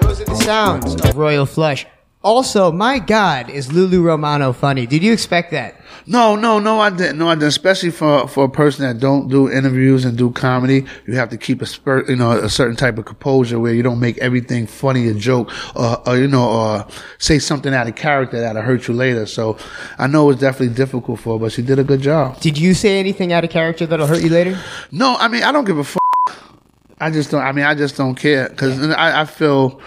Those 0.00 0.20
are 0.20 0.24
the 0.24 0.36
sounds 0.36 0.94
of 0.96 1.16
Royal 1.16 1.46
Flush. 1.46 1.86
Also, 2.22 2.70
my 2.70 2.98
God, 3.00 3.50
is 3.50 3.72
Lulu 3.72 4.02
Romano 4.02 4.52
funny? 4.52 4.86
Did 4.86 5.02
you 5.02 5.12
expect 5.12 5.50
that? 5.50 5.81
No, 6.06 6.36
no, 6.36 6.58
no, 6.58 6.80
I 6.80 6.90
didn't. 6.90 7.18
No, 7.18 7.28
I 7.28 7.34
didn't. 7.34 7.48
Especially 7.48 7.90
for 7.90 8.26
for 8.26 8.44
a 8.44 8.48
person 8.48 8.86
that 8.86 9.00
don't 9.00 9.28
do 9.28 9.50
interviews 9.50 10.04
and 10.04 10.16
do 10.18 10.30
comedy, 10.30 10.84
you 11.06 11.14
have 11.16 11.30
to 11.30 11.36
keep 11.36 11.62
a 11.62 11.66
spur, 11.66 12.04
you 12.08 12.16
know, 12.16 12.32
a 12.32 12.48
certain 12.48 12.76
type 12.76 12.98
of 12.98 13.04
composure 13.04 13.60
where 13.60 13.72
you 13.72 13.82
don't 13.82 14.00
make 14.00 14.18
everything 14.18 14.66
funny 14.66 15.08
a 15.08 15.14
joke, 15.14 15.50
or, 15.76 16.08
or 16.08 16.16
you 16.16 16.26
know, 16.26 16.48
or 16.48 16.86
say 17.18 17.38
something 17.38 17.72
out 17.72 17.86
of 17.86 17.94
character 17.94 18.40
that'll 18.40 18.62
hurt 18.62 18.88
you 18.88 18.94
later. 18.94 19.26
So, 19.26 19.56
I 19.98 20.06
know 20.06 20.30
it's 20.30 20.40
definitely 20.40 20.74
difficult 20.74 21.20
for 21.20 21.38
her, 21.38 21.38
but 21.38 21.52
she 21.52 21.62
did 21.62 21.78
a 21.78 21.84
good 21.84 22.00
job. 22.00 22.40
Did 22.40 22.58
you 22.58 22.74
say 22.74 22.98
anything 22.98 23.32
out 23.32 23.44
of 23.44 23.50
character 23.50 23.86
that'll 23.86 24.06
hurt 24.06 24.22
you 24.22 24.30
later? 24.30 24.58
No, 24.90 25.16
I 25.16 25.28
mean, 25.28 25.42
I 25.42 25.52
don't 25.52 25.64
give 25.64 25.78
a 25.78 25.84
fuck. 25.84 26.02
I 27.00 27.10
just 27.10 27.30
don't. 27.30 27.42
I 27.42 27.52
mean, 27.52 27.64
I 27.64 27.74
just 27.74 27.96
don't 27.96 28.14
care 28.14 28.48
because 28.48 28.78
I, 28.90 29.22
I 29.22 29.24
feel, 29.24 29.80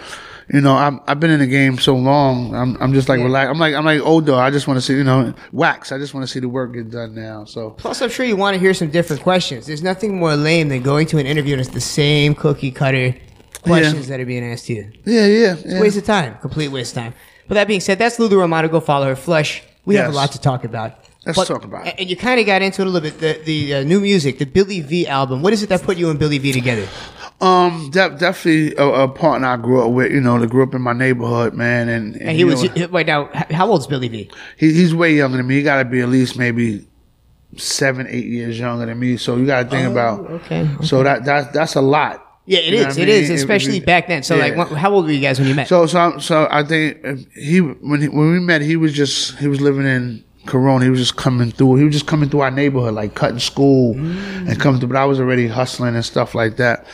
you 0.52 0.60
know, 0.60 0.74
I'm, 0.76 1.00
I've 1.06 1.18
been 1.18 1.30
in 1.30 1.40
the 1.40 1.46
game 1.46 1.78
so 1.78 1.96
long. 1.96 2.54
I'm, 2.54 2.76
I'm 2.80 2.92
just 2.92 3.08
like 3.08 3.18
relax. 3.20 3.50
I'm 3.50 3.58
like, 3.58 3.74
I'm 3.74 3.84
like 3.84 4.00
older. 4.00 4.34
I 4.34 4.50
just 4.50 4.68
want 4.68 4.78
to 4.78 4.80
see, 4.80 4.94
you 4.94 5.04
know, 5.04 5.34
wax. 5.52 5.90
I 5.92 5.98
just 5.98 6.14
want 6.14 6.24
to 6.26 6.32
see 6.32 6.38
the 6.40 6.48
work 6.48 6.72
get 6.74 6.90
done 6.90 7.14
now. 7.14 7.44
So 7.44 7.70
Plus, 7.70 8.00
I'm 8.02 8.10
sure 8.10 8.24
you 8.24 8.36
want 8.36 8.54
to 8.54 8.60
hear 8.60 8.72
some 8.74 8.90
different 8.90 9.22
questions. 9.22 9.66
There's 9.66 9.82
nothing 9.82 10.16
more 10.18 10.36
lame 10.36 10.68
than 10.68 10.82
going 10.82 11.06
to 11.08 11.18
an 11.18 11.26
interview 11.26 11.54
and 11.54 11.60
it's 11.60 11.70
the 11.70 11.80
same 11.80 12.34
cookie 12.34 12.70
cutter 12.70 13.14
questions 13.62 14.06
that 14.08 14.20
are 14.20 14.26
being 14.26 14.44
asked 14.44 14.66
to 14.66 14.74
you. 14.74 14.92
yeah, 15.04 15.26
yeah, 15.26 15.52
It's 15.54 15.64
yeah. 15.64 15.78
a 15.78 15.80
waste 15.80 15.96
of 15.98 16.04
time. 16.04 16.38
Complete 16.38 16.68
waste 16.68 16.96
of 16.96 17.02
time. 17.02 17.14
But 17.48 17.54
that 17.54 17.66
being 17.66 17.80
said, 17.80 17.98
that's 17.98 18.18
Lulu 18.18 18.38
Romano. 18.38 18.68
Go 18.68 18.80
follow 18.80 19.06
her. 19.06 19.16
Flush. 19.16 19.62
We 19.84 19.94
have 19.96 20.12
a 20.12 20.14
lot 20.16 20.32
to 20.32 20.40
talk 20.40 20.64
about. 20.64 20.92
Let's 21.24 21.44
talk 21.48 21.64
about 21.64 21.88
it. 21.88 21.94
And 21.98 22.08
you 22.08 22.16
kind 22.16 22.38
of 22.38 22.46
got 22.46 22.62
into 22.62 22.82
it 22.82 22.86
a 22.86 22.90
little 22.90 23.08
bit. 23.10 23.18
The 23.18 23.42
the 23.44 23.74
uh, 23.74 23.82
new 23.82 24.00
music, 24.00 24.38
the 24.38 24.44
Billy 24.46 24.80
V 24.80 25.08
album. 25.08 25.42
What 25.42 25.52
is 25.52 25.62
it 25.64 25.68
that 25.70 25.82
put 25.82 25.96
you 25.96 26.08
and 26.10 26.18
Billy 26.20 26.38
V 26.38 26.52
together? 26.52 26.86
Um, 27.40 27.90
de- 27.90 28.16
definitely 28.18 28.74
a, 28.76 28.86
a 29.04 29.08
partner 29.08 29.46
I 29.48 29.56
grew 29.58 29.84
up 29.84 29.90
with. 29.92 30.10
You 30.10 30.20
know, 30.20 30.38
that 30.38 30.48
grew 30.48 30.62
up 30.62 30.74
in 30.74 30.80
my 30.80 30.92
neighborhood, 30.94 31.52
man. 31.54 31.88
And, 31.88 32.14
and, 32.16 32.22
And 32.28 32.36
he 32.36 32.44
was 32.44 32.62
know, 32.76 32.86
right 32.88 33.06
now. 33.06 33.28
How 33.50 33.66
old's 33.68 33.86
Billy 33.86 34.08
V? 34.08 34.30
he, 34.56 34.72
he's 34.72 34.94
way 34.94 35.14
younger 35.14 35.36
than 35.36 35.46
me. 35.46 35.56
He 35.56 35.62
got 35.62 35.82
to 35.82 35.84
be 35.84 36.00
at 36.00 36.08
least 36.08 36.38
maybe 36.38 36.86
seven, 37.56 38.06
eight 38.08 38.24
years 38.26 38.58
younger 38.58 38.86
than 38.86 38.98
me. 38.98 39.16
So 39.18 39.36
you 39.36 39.46
got 39.46 39.64
to 39.64 39.68
think 39.70 39.86
Oh, 39.88 39.92
about. 39.92 40.20
okay, 40.42 40.68
So 40.82 41.02
that 41.02 41.24
that 41.26 41.52
that's 41.52 41.74
a 41.74 41.80
lot. 41.82 42.22
Yeah, 42.48 42.60
it 42.60 42.72
You 42.74 42.78
is. 42.86 42.96
It 42.96 43.00
mean? 43.00 43.08
is, 43.08 43.30
especially 43.30 43.78
it- 43.78 43.86
back 43.86 44.06
then. 44.08 44.22
So, 44.22 44.36
like, 44.36 44.54
yeah. 44.56 44.64
wh- 44.64 44.74
how 44.76 44.92
old 44.94 45.04
were 45.06 45.10
you 45.12 45.20
guys 45.20 45.38
when 45.38 45.48
you 45.48 45.54
met? 45.54 45.68
So 45.68 45.86
so 45.86 46.18
so 46.18 46.46
I 46.50 46.62
think 46.62 47.04
uh, 47.04 47.16
he 47.34 47.58
when 47.60 48.00
he, 48.02 48.08
when 48.08 48.32
we 48.32 48.40
met 48.40 48.62
he 48.62 48.76
was 48.76 48.92
just 48.92 49.36
he 49.38 49.48
was 49.48 49.60
living 49.60 49.84
in 49.86 50.24
Corona. 50.46 50.84
He 50.84 50.90
was 50.90 51.00
just 51.00 51.16
coming 51.16 51.50
through. 51.50 51.74
He 51.76 51.84
was 51.84 51.92
just 51.92 52.06
coming 52.06 52.30
through 52.30 52.40
our 52.40 52.50
neighborhood, 52.52 52.94
like 52.94 53.14
cutting 53.14 53.40
school 53.40 53.94
Mm. 53.94 54.48
and 54.48 54.60
coming 54.60 54.78
through. 54.80 54.88
But 54.90 54.96
I 54.98 55.04
was 55.04 55.18
already 55.20 55.48
hustling 55.48 55.94
and 55.96 56.04
stuff 56.04 56.34
like 56.34 56.56
that. 56.58 56.86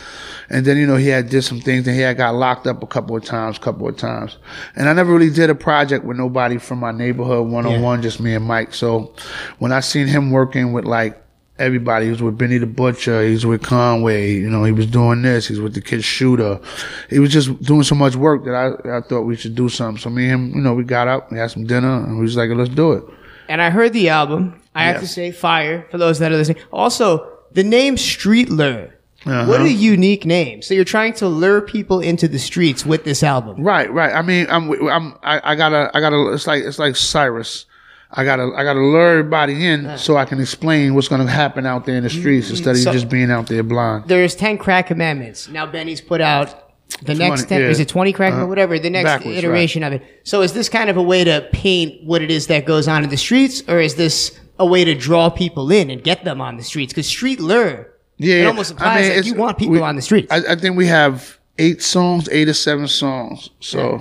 And 0.53 0.65
then 0.67 0.77
you 0.77 0.87
know 0.87 0.97
he 0.97 1.09
had 1.09 1.31
did 1.31 1.43
some 1.43 1.61
things 1.61 1.87
and 1.87 1.97
he 1.97 2.03
had 2.03 2.17
got 2.19 2.35
locked 2.35 2.67
up 2.67 2.83
a 2.83 2.87
couple 2.87 3.17
of 3.17 3.25
times, 3.25 3.59
couple 3.59 3.89
of 3.89 3.97
times. 3.97 4.37
And 4.77 4.89
I 4.89 4.93
never 4.93 5.13
really 5.13 5.31
did 5.31 5.49
a 5.51 5.55
project 5.55 6.05
with 6.05 6.17
nobody 6.19 6.59
from 6.59 6.79
my 6.79 6.93
neighborhood 6.93 7.49
one 7.49 7.67
on 7.67 7.81
one, 7.81 8.03
just 8.03 8.21
me 8.21 8.35
and 8.35 8.47
Mic. 8.47 8.75
So 8.75 9.15
when 9.59 9.73
I 9.73 9.81
seen 9.81 10.07
him 10.07 10.31
working 10.31 10.73
with 10.73 10.85
like 10.85 11.19
everybody. 11.59 12.07
He 12.07 12.11
was 12.11 12.23
with 12.23 12.37
Benny 12.39 12.59
the 12.59 12.67
Butcher. 12.67 13.23
He 13.25 13.33
was 13.33 13.47
with 13.47 13.63
Conway. 13.63 14.33
You 14.33 14.51
know, 14.51 14.65
he 14.65 14.73
was 14.73 14.87
doing 14.87 15.23
this. 15.23 15.47
He 15.47 15.53
was 15.53 15.61
with 15.61 15.75
the 15.75 15.81
Kid 15.81 16.03
Shooter. 16.03 16.61
He 17.09 17.19
was 17.19 17.31
just 17.31 17.63
doing 17.63 17.83
so 17.85 17.95
much 17.95 18.17
work 18.17 18.45
that 18.45 18.55
I, 18.55 18.97
I 18.97 19.01
thought 19.01 19.23
we 19.23 19.37
should 19.37 19.55
do 19.55 19.69
something. 19.69 20.01
So 20.01 20.11
me 20.11 20.25
and 20.29 20.51
him, 20.51 20.57
you 20.57 20.63
know, 20.63 20.75
we 20.75 20.83
got 20.85 21.09
up, 21.09 21.31
we 21.31 21.39
had 21.39 21.51
some 21.51 21.65
dinner, 21.65 22.05
and 22.05 22.17
we 22.17 22.23
was 22.23 22.37
like, 22.37 22.51
let's 22.51 22.71
do 22.71 22.93
it. 22.93 23.05
and 23.49 23.63
I 23.63 23.71
heard 23.71 23.93
the 23.93 24.09
album. 24.09 24.61
I 24.75 24.85
have 24.85 25.01
to 25.01 25.07
say, 25.07 25.31
fire 25.31 25.87
for 25.91 25.99
those 25.99 26.19
that 26.21 26.33
are 26.33 26.37
listening. 26.37 26.63
Also, 26.73 27.29
the 27.53 27.63
name 27.63 27.97
Street 27.99 28.49
Lure. 28.49 28.95
Uh-huh. 29.25 29.47
What 29.47 29.61
a 29.63 29.71
unique 29.71 30.25
name. 30.27 30.63
So 30.63 30.75
you're 30.75 30.85
trying 30.85 31.13
to 31.15 31.29
lure 31.29 31.61
people 31.61 32.01
into 32.01 32.27
the 32.29 32.39
streets 32.39 32.85
with 32.85 33.05
this 33.05 33.23
album. 33.23 33.63
Right, 33.63 33.91
right. 33.93 34.13
I 34.15 34.23
mean, 34.23 34.47
I'm, 34.51 34.71
I'm, 34.89 35.15
I, 35.23 35.53
I 35.53 35.55
gotta, 35.55 35.91
I 35.95 36.01
gotta. 36.01 36.33
It's 36.33 36.47
like, 36.47 36.65
it's 36.65 36.79
like 36.79 36.97
Cyrus. 36.97 37.67
I 38.15 38.25
gotta, 38.25 38.53
I 38.55 38.63
gotta 38.63 38.81
lure 38.81 39.11
everybody 39.19 39.67
in 39.67 39.97
so 39.97 40.17
I 40.19 40.27
can 40.27 40.39
explain 40.41 40.95
what's 40.95 41.09
gonna 41.09 41.27
happen 41.27 41.65
out 41.65 41.87
there 41.87 41.97
in 41.97 42.03
the 42.03 42.11
streets 42.11 42.51
instead 42.51 42.73
of 42.77 42.83
So- 42.83 42.93
just 42.93 43.09
being 43.09 43.31
out 43.31 43.47
there 43.47 43.63
blind. 43.63 44.05
There's 44.07 44.35
10 44.35 44.59
crack 44.59 44.89
commandments. 44.89 45.49
Now 45.49 45.65
Benny's 45.65 46.03
put 46.03 46.21
out 46.21 46.75
the 46.99 47.15
20, 47.15 47.19
next 47.19 47.49
10, 47.49 47.61
yeah. 47.63 47.69
is 47.69 47.81
it 47.81 47.89
20 47.89 48.13
crack 48.13 48.33
or 48.35 48.37
Uh-huh. 48.37 48.47
whatever? 48.49 48.79
The 48.79 48.91
next 48.91 49.05
Backwards, 49.05 49.39
iteration 49.39 49.83
of 49.83 49.95
it. 49.95 50.03
So 50.25 50.43
is 50.43 50.53
this 50.53 50.69
kind 50.69 50.91
of 50.91 50.99
a 50.99 51.03
way 51.03 51.25
to 51.25 51.49
paint 51.53 52.05
what 52.05 52.21
it 52.21 52.31
is 52.31 52.49
that 52.49 52.67
goes 52.67 52.87
on 52.87 53.03
in 53.03 53.09
the 53.09 53.17
streets 53.17 53.63
or 53.67 53.81
is 53.81 53.95
this 53.95 54.39
a 54.59 54.67
way 54.67 54.85
to 54.85 54.95
draw 54.95 55.31
people 55.31 55.71
in 55.73 55.89
and 55.89 56.05
get 56.05 56.23
them 56.25 56.43
on 56.43 56.59
the 56.59 56.63
streets? 56.63 56.93
Because 56.93 57.07
street 57.07 57.41
lure, 57.41 57.89
Yeah, 58.23 58.35
it 58.37 58.41
yeah. 58.43 58.47
almost 58.49 58.71
implies 58.73 59.09
like 59.09 59.19
it's- 59.19 59.27
you 59.27 59.35
want 59.35 59.59
people 59.59 59.75
we- 59.75 59.81
on 59.81 59.97
the 59.97 60.03
streets. 60.03 60.31
I, 60.31 60.53
I 60.53 60.57
think 60.57 60.77
we 60.77 60.87
have 60.87 61.39
eight 61.59 61.83
songs, 61.83 62.29
eight 62.31 62.49
or 62.49 62.55
seven 62.55 62.87
songs. 62.89 63.51
So, 63.61 64.01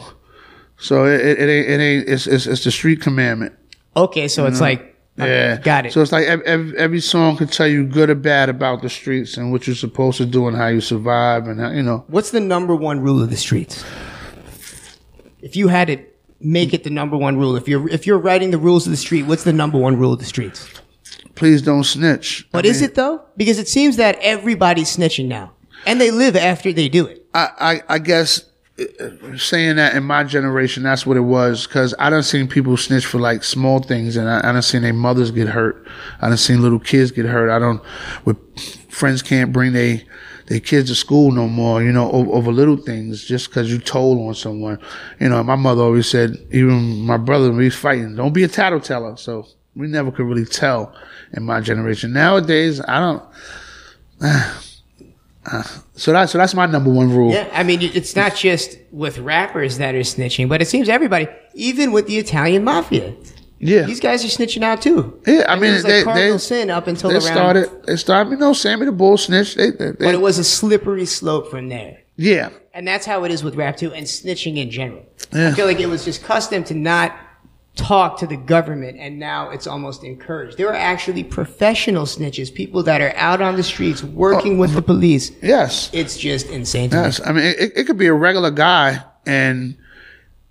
so 0.78 1.05
it, 1.05 1.19
it, 1.22 1.39
it 1.39 1.49
ain't, 1.49 1.69
it 1.69 1.80
ain't. 1.84 2.09
It's, 2.09 2.28
it's 2.28 2.45
it's 2.45 2.63
the 2.63 2.72
street 2.72 3.01
commandment. 3.01 3.53
Okay, 3.95 4.28
so 4.28 4.45
it's 4.45 4.59
know? 4.59 4.65
like 4.67 4.95
yeah, 5.17 5.57
got 5.59 5.86
it. 5.86 5.93
So 5.93 6.01
it's 6.01 6.11
like 6.11 6.26
every, 6.26 6.45
every, 6.45 6.78
every 6.78 6.99
song 6.99 7.38
can 7.38 7.47
tell 7.47 7.67
you 7.67 7.86
good 7.86 8.09
or 8.09 8.15
bad 8.15 8.49
about 8.49 8.82
the 8.82 8.89
streets 8.89 9.38
and 9.38 9.51
what 9.51 9.67
you're 9.67 9.76
supposed 9.76 10.17
to 10.17 10.26
do 10.26 10.47
and 10.47 10.55
how 10.55 10.67
you 10.67 10.82
survive 10.82 11.47
and 11.47 11.59
how, 11.59 11.72
you 11.72 11.84
know. 11.84 12.05
What's 12.07 12.32
the 12.32 12.39
number 12.39 12.76
one 12.76 13.01
rule 13.01 13.22
of 13.22 13.30
the 13.30 13.38
streets? 13.38 13.84
If 15.41 15.55
you 15.55 15.67
had 15.67 15.88
to 15.88 15.97
make 16.39 16.74
it 16.74 16.84
the 16.84 16.89
number 16.89 17.17
one 17.17 17.38
rule, 17.38 17.55
if 17.55 17.67
you're 17.67 17.88
if 17.89 18.07
you're 18.07 18.17
writing 18.17 18.51
the 18.51 18.57
rules 18.57 18.86
of 18.88 18.91
the 18.91 18.97
street, 18.97 19.24
what's 19.24 19.43
the 19.43 19.53
number 19.53 19.78
one 19.78 19.97
rule 19.97 20.13
of 20.13 20.19
the 20.19 20.26
streets? 20.26 20.80
Please 21.42 21.64
don't 21.64 21.84
snitch. 21.84 22.48
But 22.52 22.68
is 22.68 22.84
it 22.84 22.94
though? 22.94 23.26
Because 23.36 23.58
it 23.58 23.68
seems 23.68 23.96
that 23.96 24.16
everybody's 24.22 24.96
snitching 24.96 25.26
now, 25.26 25.54
and 25.88 26.00
they 26.00 26.12
live 26.12 26.36
after 26.36 26.72
they 26.72 26.88
do 26.88 27.08
it. 27.08 27.26
I, 27.34 27.50
I, 27.60 27.96
I 27.96 27.98
guess 27.98 28.46
uh, 28.80 29.38
saying 29.38 29.78
that 29.78 29.96
in 29.96 30.04
my 30.04 30.24
generation, 30.24 30.84
that's 30.84 31.04
what 31.04 31.18
it 31.18 31.22
was. 31.22 31.66
Cause 31.66 31.96
I 31.98 32.12
done 32.12 32.22
seen 32.22 32.48
people 32.48 32.78
snitch 32.78 33.08
for 33.08 33.20
like 33.20 33.44
small 33.44 33.80
things 33.80 34.18
and 34.18 34.30
I, 34.30 34.38
I 34.38 34.52
done 34.52 34.62
seen 34.62 34.84
their 34.84 34.94
mothers 34.94 35.32
get 35.32 35.48
hurt. 35.48 35.88
I 36.22 36.30
done 36.30 36.38
seen 36.38 36.62
little 36.62 36.78
kids 36.78 37.10
get 37.10 37.26
hurt. 37.26 37.50
I 37.50 37.58
don't, 37.58 37.82
with 38.24 38.38
friends 38.92 39.24
can't 39.24 39.52
bring 39.52 39.74
they, 39.74 40.06
their 40.46 40.60
kids 40.60 40.89
to 40.89 40.96
school 40.96 41.32
no 41.32 41.48
more, 41.48 41.82
you 41.82 41.92
know, 41.92 42.12
over, 42.12 42.32
over 42.34 42.52
little 42.52 42.78
things 42.78 43.26
just 43.26 43.52
cause 43.52 43.72
you 43.72 43.80
told 43.80 44.20
on 44.20 44.36
someone. 44.36 44.78
You 45.20 45.30
know, 45.30 45.44
my 45.44 45.56
mother 45.56 45.82
always 45.82 46.08
said, 46.08 46.38
even 46.52 47.02
my 47.02 47.18
brother, 47.18 47.50
when 47.50 47.58
we 47.58 47.72
fighting, 47.72 48.16
don't 48.16 48.32
be 48.32 48.44
a 48.44 48.48
tattleteller. 48.48 49.18
So 49.18 49.48
we 49.76 49.88
never 49.88 50.11
could 50.11 50.26
really 50.26 50.45
tell 50.45 50.93
in 51.34 51.43
my 51.43 51.61
generation. 51.61 52.13
Nowadays, 52.13 52.82
I 52.82 52.99
don't, 52.99 53.24
uh, 54.22 55.63
so 55.93 56.11
that's, 56.11 56.32
so 56.32 56.38
that's 56.38 56.53
my 56.53 56.65
number 56.65 56.91
one 56.91 57.09
rule. 57.09 57.32
Yeah, 57.32 57.49
I 57.53 57.63
mean, 57.63 57.82
it's 57.82 58.15
not 58.15 58.36
just 58.36 58.78
with 58.91 59.17
rappers 59.19 59.78
that 59.78 59.95
are 59.95 59.99
snitching, 59.99 60.49
but 60.49 60.61
it 60.61 60.67
seems 60.67 60.89
everybody, 60.89 61.28
even 61.53 61.91
with 61.91 62.07
the 62.07 62.17
Italian 62.17 62.63
mafia. 62.63 63.15
Yeah. 63.63 63.84
These 63.84 63.99
guys 63.99 64.26
are 64.26 64.28
snitching 64.28 64.63
out 64.63 64.82
too. 64.82 65.22
Yeah, 65.28 65.45
I 65.47 65.55
mean, 65.55 65.74
was 65.74 65.84
like 65.84 65.93
they, 65.93 66.03
cardinal 66.03 66.32
they, 66.34 66.38
sin 66.39 66.69
up 66.72 66.88
until 66.88 67.11
they 67.11 67.17
around, 67.17 67.22
started. 67.22 67.84
They 67.86 67.95
started. 67.95 68.32
You 68.32 68.38
know, 68.38 68.53
Sammy 68.53 68.88
the 68.88 68.91
Bull 68.91 69.17
snitched. 69.17 69.55
They, 69.55 69.69
they, 69.69 69.91
they, 69.91 70.05
but 70.05 70.15
it 70.15 70.22
was 70.22 70.39
a 70.39 70.43
slippery 70.43 71.05
slope 71.05 71.51
from 71.51 71.69
there. 71.69 71.99
yeah, 72.17 72.49
And 72.74 72.88
that's 72.88 73.05
how 73.05 73.24
it 73.24 73.32
is 73.32 73.43
with 73.43 73.55
rap 73.55 73.78
too, 73.78 73.93
and 73.93 74.07
snitching 74.07 74.57
in 74.57 74.72
general. 74.72 75.05
Yeah. 75.32 75.49
I 75.49 75.51
feel 75.51 75.67
like 75.67 75.80
it 75.80 75.86
was 75.86 76.03
just 76.03 76.24
custom 76.24 76.63
to 76.65 76.74
not 76.74 77.15
talk 77.76 78.17
to 78.19 78.28
the 78.28 78.36
government, 78.38 78.97
and 78.99 79.17
now 79.17 79.49
it's 79.49 79.65
almost 79.65 80.03
encouraged. 80.03 80.57
There 80.57 80.69
are 80.69 80.74
actually 80.76 81.24
professional 81.24 82.05
snitches, 82.05 82.53
people 82.53 82.84
that 82.84 83.01
are 83.01 83.13
out 83.15 83.41
on 83.41 83.55
the 83.55 83.63
streets 83.63 84.03
working 84.03 84.57
with 84.57 84.74
the 84.74 84.82
police. 84.82 85.32
Yes, 85.41 85.89
it's 85.93 86.17
just 86.17 86.47
insane. 86.47 86.89
To 86.89 86.97
yes. 86.97 87.19
me. 87.19 87.26
I 87.26 87.32
mean, 87.32 87.45
it, 87.45 87.72
it 87.76 87.88
could 87.88 87.97
be 87.97 88.07
a 88.07 88.13
regular 88.13 88.51
guy, 88.51 89.03
and 89.26 89.78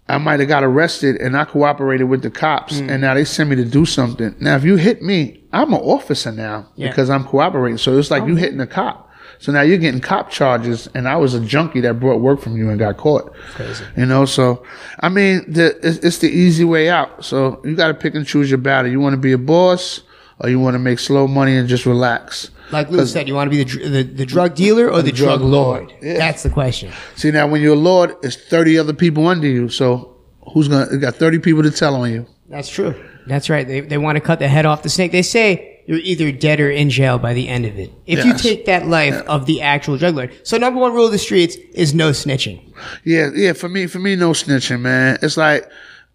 I 0.09 0.19
might 0.19 0.41
have 0.41 0.49
got 0.49 0.65
arrested, 0.65 1.17
and 1.21 1.37
I 1.37 1.45
cooperated 1.45 2.09
with 2.09 2.23
the 2.23 2.31
cops, 2.31 2.81
Mm. 2.81 2.91
and 2.91 3.01
now 3.03 3.15
they 3.15 3.25
send 3.25 3.51
me 3.51 3.57
to 3.57 3.65
do 3.65 3.85
something. 3.85 4.35
Now, 4.41 4.57
if 4.57 4.65
you 4.65 4.77
hit 4.77 5.03
me, 5.03 5.45
I'm 5.53 5.73
an 5.75 5.81
officer 5.81 6.33
now 6.33 6.69
Yeah. 6.75 6.89
because 6.89 7.11
I'm 7.11 7.25
cooperating. 7.25 7.77
So 7.79 7.97
it's 7.99 8.11
like 8.11 8.27
you 8.27 8.37
hitting 8.37 8.61
a 8.61 8.67
cop. 8.67 9.10
So 9.41 9.53
now 9.53 9.63
you're 9.63 9.79
getting 9.79 10.01
cop 10.01 10.31
charges, 10.31 10.87
and 10.95 11.09
I 11.09 11.17
was 11.17 11.33
a 11.33 11.41
junkie 11.41 11.81
that 11.81 11.99
brought 11.99 12.21
work 12.21 12.41
from 12.43 12.59
you 12.59 12.69
and 12.69 12.79
got 12.79 12.99
caught. 12.99 13.35
Crazy. 13.55 13.85
You 13.97 14.05
know, 14.05 14.27
so 14.27 14.65
I 15.01 15.09
mean, 15.09 15.51
the, 15.51 15.77
it's, 15.83 15.99
it's 15.99 16.19
the 16.19 16.29
easy 16.29 16.63
way 16.63 16.91
out. 16.91 17.25
So 17.25 17.59
you 17.65 17.75
got 17.75 17.89
to 17.89 17.95
pick 17.95 18.15
and 18.15 18.27
choose 18.27 18.51
your 18.51 18.59
battle. 18.59 18.91
You 18.91 19.01
want 19.01 19.15
to 19.15 19.21
be 19.21 19.33
a 19.33 19.39
boss, 19.39 20.03
or 20.41 20.51
you 20.51 20.61
want 20.61 20.75
to 20.75 20.79
make 20.79 20.99
slow 20.99 21.27
money 21.27 21.57
and 21.57 21.69
just 21.69 21.87
relax. 21.87 22.51
Like 22.71 22.91
Lou 22.91 23.05
said, 23.07 23.29
you 23.29 23.35
want 23.35 23.51
to 23.51 23.57
be 23.57 23.65
the, 23.65 23.89
the 23.89 24.03
the 24.03 24.27
drug 24.27 24.55
dealer 24.55 24.91
or 24.91 25.01
the, 25.01 25.11
drug, 25.11 25.41
lord? 25.41 25.93
That's 26.03 26.43
the 26.43 26.51
question. 26.51 26.93
See 27.17 27.31
now, 27.31 27.47
when 27.47 27.63
you're 27.63 27.75
a 27.75 27.79
lord, 27.79 28.15
it's 28.23 28.37
thirty 28.37 28.79
other 28.79 28.93
people 28.93 29.27
under 29.27 29.49
you. 29.49 29.71
So 29.71 30.17
who's 30.53 30.69
gonna? 30.69 30.93
You 30.93 30.99
got 30.99 31.17
thirty 31.17 31.39
people 31.39 31.63
to 31.63 31.71
tell 31.71 31.97
on 31.97 32.13
you. 32.13 32.27
That's 32.49 32.69
true. 32.69 32.95
That's 33.27 33.49
right. 33.49 33.67
They, 33.67 33.81
they 33.81 33.99
want 33.99 34.17
to 34.17 34.21
cut 34.21 34.39
the 34.39 34.49
head 34.49 34.67
off 34.67 34.83
the 34.83 34.89
snake. 34.89 35.13
They 35.13 35.23
say 35.23 35.70
you're 35.87 35.99
either 35.99 36.33
dead 36.33 36.61
or 36.61 36.71
in 36.71 36.91
jail 36.91 37.19
by 37.19 37.35
the 37.35 37.49
end 37.49 37.67
of 37.67 37.79
it. 37.79 37.93
If 38.07 38.25
you 38.25 38.35
take 38.35 38.67
that 38.67 38.87
life 38.87 39.15
of 39.27 39.47
the 39.47 39.63
actual 39.63 39.97
drug 39.99 40.17
lord. 40.17 40.33
So 40.47 40.57
number 40.57 40.81
one 40.81 40.93
rule 40.93 41.07
of 41.07 41.13
the 41.13 41.19
streets 41.19 41.57
is 41.75 41.95
no 41.95 42.11
snitching. 42.11 42.63
Yeah, 43.05 43.31
yeah. 43.35 43.53
For 43.53 43.69
me, 43.69 43.87
for 43.87 43.99
me, 43.99 44.17
no 44.17 44.31
snitching, 44.31 44.81
man. 44.81 45.19
It's 45.23 45.37
like 45.37 45.71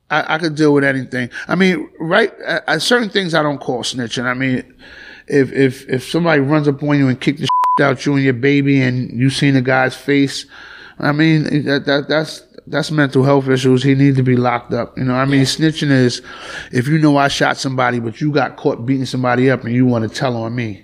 I, 0.09 0.35
I 0.35 0.37
could 0.37 0.55
deal 0.55 0.73
with 0.73 0.83
anything. 0.83 1.29
I 1.47 1.55
mean, 1.55 1.89
right? 1.99 2.33
At, 2.41 2.67
at 2.67 2.81
certain 2.81 3.09
things, 3.09 3.33
I 3.33 3.43
don't 3.43 3.59
call 3.59 3.83
snitching. 3.83 4.25
I 4.25 4.33
mean, 4.33 4.73
if 5.27 5.51
if 5.51 5.87
if 5.89 6.03
somebody 6.03 6.41
runs 6.41 6.67
up 6.67 6.81
on 6.83 6.97
you 6.97 7.07
and 7.07 7.19
kick 7.19 7.37
the 7.37 7.47
shit 7.79 7.85
out 7.85 8.05
you 8.05 8.15
and 8.15 8.23
your 8.23 8.33
baby, 8.33 8.81
and 8.81 9.11
you 9.11 9.29
seen 9.29 9.55
the 9.55 9.61
guy's 9.61 9.95
face, 9.95 10.45
I 10.99 11.11
mean, 11.11 11.65
that, 11.65 11.85
that 11.85 12.07
that's 12.07 12.43
that's 12.67 12.91
mental 12.91 13.23
health 13.23 13.47
issues. 13.47 13.83
He 13.83 13.95
needs 13.95 14.17
to 14.17 14.23
be 14.23 14.35
locked 14.35 14.73
up. 14.73 14.97
You 14.97 15.03
know, 15.03 15.15
I 15.15 15.25
mean, 15.25 15.43
snitching 15.43 15.91
is 15.91 16.21
if 16.71 16.87
you 16.87 16.97
know 16.97 17.17
I 17.17 17.27
shot 17.27 17.57
somebody, 17.57 17.99
but 17.99 18.21
you 18.21 18.31
got 18.31 18.55
caught 18.57 18.85
beating 18.85 19.05
somebody 19.05 19.49
up, 19.49 19.63
and 19.63 19.73
you 19.73 19.85
want 19.85 20.09
to 20.09 20.15
tell 20.15 20.35
on 20.35 20.55
me. 20.55 20.81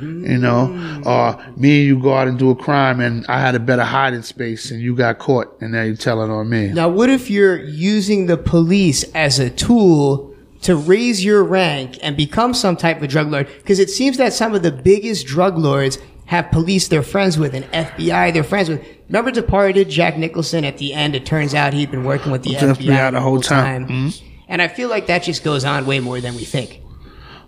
You 0.00 0.38
know, 0.38 1.02
or 1.06 1.54
me 1.56 1.78
and 1.78 1.86
you 1.86 2.02
go 2.02 2.14
out 2.14 2.26
and 2.26 2.36
do 2.36 2.50
a 2.50 2.56
crime, 2.56 2.98
and 2.98 3.24
I 3.28 3.38
had 3.38 3.54
a 3.54 3.60
better 3.60 3.84
hiding 3.84 4.22
space, 4.22 4.72
and 4.72 4.80
you 4.80 4.96
got 4.96 5.20
caught, 5.20 5.56
and 5.60 5.70
now 5.70 5.82
you're 5.82 5.94
telling 5.94 6.32
on 6.32 6.48
me. 6.50 6.72
Now, 6.72 6.88
what 6.88 7.10
if 7.10 7.30
you're 7.30 7.62
using 7.62 8.26
the 8.26 8.36
police 8.36 9.04
as 9.14 9.38
a 9.38 9.50
tool 9.50 10.34
to 10.62 10.74
raise 10.74 11.24
your 11.24 11.44
rank 11.44 11.96
and 12.02 12.16
become 12.16 12.54
some 12.54 12.76
type 12.76 13.02
of 13.02 13.08
drug 13.08 13.30
lord? 13.30 13.46
Because 13.46 13.78
it 13.78 13.88
seems 13.88 14.16
that 14.16 14.32
some 14.32 14.52
of 14.52 14.64
the 14.64 14.72
biggest 14.72 15.28
drug 15.28 15.56
lords 15.58 15.98
have 16.34 16.50
police 16.50 16.88
they're 16.88 17.02
friends 17.02 17.38
with 17.38 17.54
and 17.54 17.64
FBI 17.66 18.32
they're 18.32 18.44
friends 18.44 18.68
with. 18.68 18.84
Remember 19.08 19.30
Departed, 19.30 19.88
Jack 19.88 20.16
Nicholson? 20.16 20.64
At 20.64 20.78
the 20.78 20.94
end, 20.94 21.14
it 21.14 21.26
turns 21.26 21.54
out 21.54 21.72
he'd 21.72 21.90
been 21.90 22.04
working 22.04 22.32
with 22.32 22.42
the 22.42 22.54
FBI, 22.54 22.76
FBI 22.76 23.12
the 23.12 23.20
whole 23.20 23.40
time. 23.40 23.86
Mm-hmm. 23.86 24.26
And 24.48 24.62
I 24.62 24.68
feel 24.68 24.88
like 24.88 25.06
that 25.06 25.22
just 25.22 25.44
goes 25.44 25.64
on 25.64 25.86
way 25.86 26.00
more 26.00 26.20
than 26.20 26.34
we 26.34 26.44
think. 26.44 26.80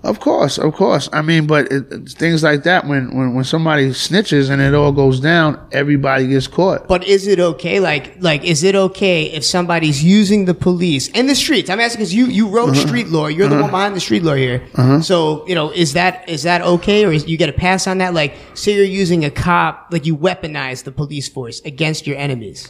Of 0.03 0.21
course, 0.21 0.57
of 0.59 0.73
course. 0.75 1.09
I 1.13 1.23
mean, 1.23 1.47
but 1.47 1.71
it, 1.73 1.87
it's 1.91 2.15
things 2.15 2.43
like 2.43 2.63
that 2.63 2.87
when, 2.87 3.15
when 3.17 3.35
when 3.35 3.45
somebody 3.45 3.89
snitches 3.91 4.51
and 4.51 4.63
it 4.63 4.73
all 4.75 4.93
goes 4.93 5.19
down, 5.19 5.59
everybody 5.73 6.29
gets 6.29 6.47
caught. 6.47 6.87
But 6.87 7.05
is 7.05 7.27
it 7.27 7.41
okay? 7.41 7.81
Like, 7.81 8.15
like, 8.23 8.45
is 8.45 8.63
it 8.63 8.77
okay 8.77 9.25
if 9.25 9.45
somebody's 9.45 10.05
using 10.05 10.45
the 10.45 10.55
police 10.55 11.09
in 11.09 11.27
the 11.27 11.35
streets? 11.35 11.69
I'm 11.71 11.81
asking 11.81 11.99
because 12.01 12.15
you 12.15 12.27
you 12.27 12.47
wrote 12.49 12.71
Uh-huh. 12.71 12.87
street 12.87 13.09
law. 13.09 13.27
You're 13.27 13.49
the 13.49 13.55
Uh-huh. 13.57 13.63
one 13.63 13.71
behind 13.71 13.97
the 13.97 14.01
street 14.01 14.23
law 14.23 14.35
here. 14.35 14.63
Uh-huh. 14.77 15.01
So 15.01 15.45
you 15.49 15.55
know, 15.57 15.71
is 15.71 15.95
that 15.95 16.29
is 16.29 16.45
that 16.45 16.63
okay, 16.63 17.05
or 17.05 17.13
is, 17.13 17.27
you 17.27 17.37
get 17.37 17.49
a 17.49 17.53
pass 17.53 17.87
on 17.89 17.99
that? 17.99 18.15
Like, 18.15 18.35
say 18.55 18.75
you're 18.75 18.85
using 18.85 19.25
a 19.25 19.31
cop, 19.31 19.89
like 19.91 20.07
you 20.07 20.17
weaponize 20.17 20.85
the 20.85 20.93
police 20.93 21.29
force 21.29 21.61
against 21.65 22.07
your 22.07 22.17
enemies. 22.17 22.69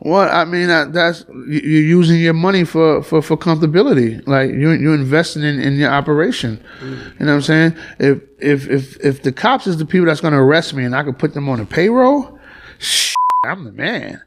Well, 0.00 0.28
I 0.32 0.44
mean, 0.46 0.68
that, 0.68 0.92
that's 0.94 1.24
you- 1.28 1.60
you're 1.60 1.98
using 2.00 2.18
your 2.20 2.34
money 2.34 2.64
for 2.64 3.02
for, 3.02 3.20
for 3.20 3.36
comfortability. 3.36 4.26
Like 4.26 4.50
you're 4.52 4.74
you're 4.74 4.94
investing 4.94 5.42
in, 5.42 5.60
in 5.60 5.74
your 5.74 5.90
operation. 5.90 6.62
You 6.80 6.86
know 6.86 7.26
what 7.26 7.28
I'm 7.28 7.42
saying? 7.42 7.76
If 7.98 8.22
if 8.38 8.68
if 8.68 9.04
if 9.04 9.22
the 9.22 9.32
cops 9.32 9.66
is 9.66 9.76
the 9.78 9.86
people 9.86 10.06
that's 10.06 10.20
to 10.20 10.28
arrest 10.28 10.74
me 10.74 10.84
and 10.84 10.94
I 10.94 11.02
could 11.02 11.18
put 11.18 11.34
them 11.34 11.48
on 11.48 11.58
the 11.58 11.66
payroll, 11.66 12.38
shit, 12.78 13.14
I'm 13.44 13.64
the 13.64 13.72
man. 13.72 14.22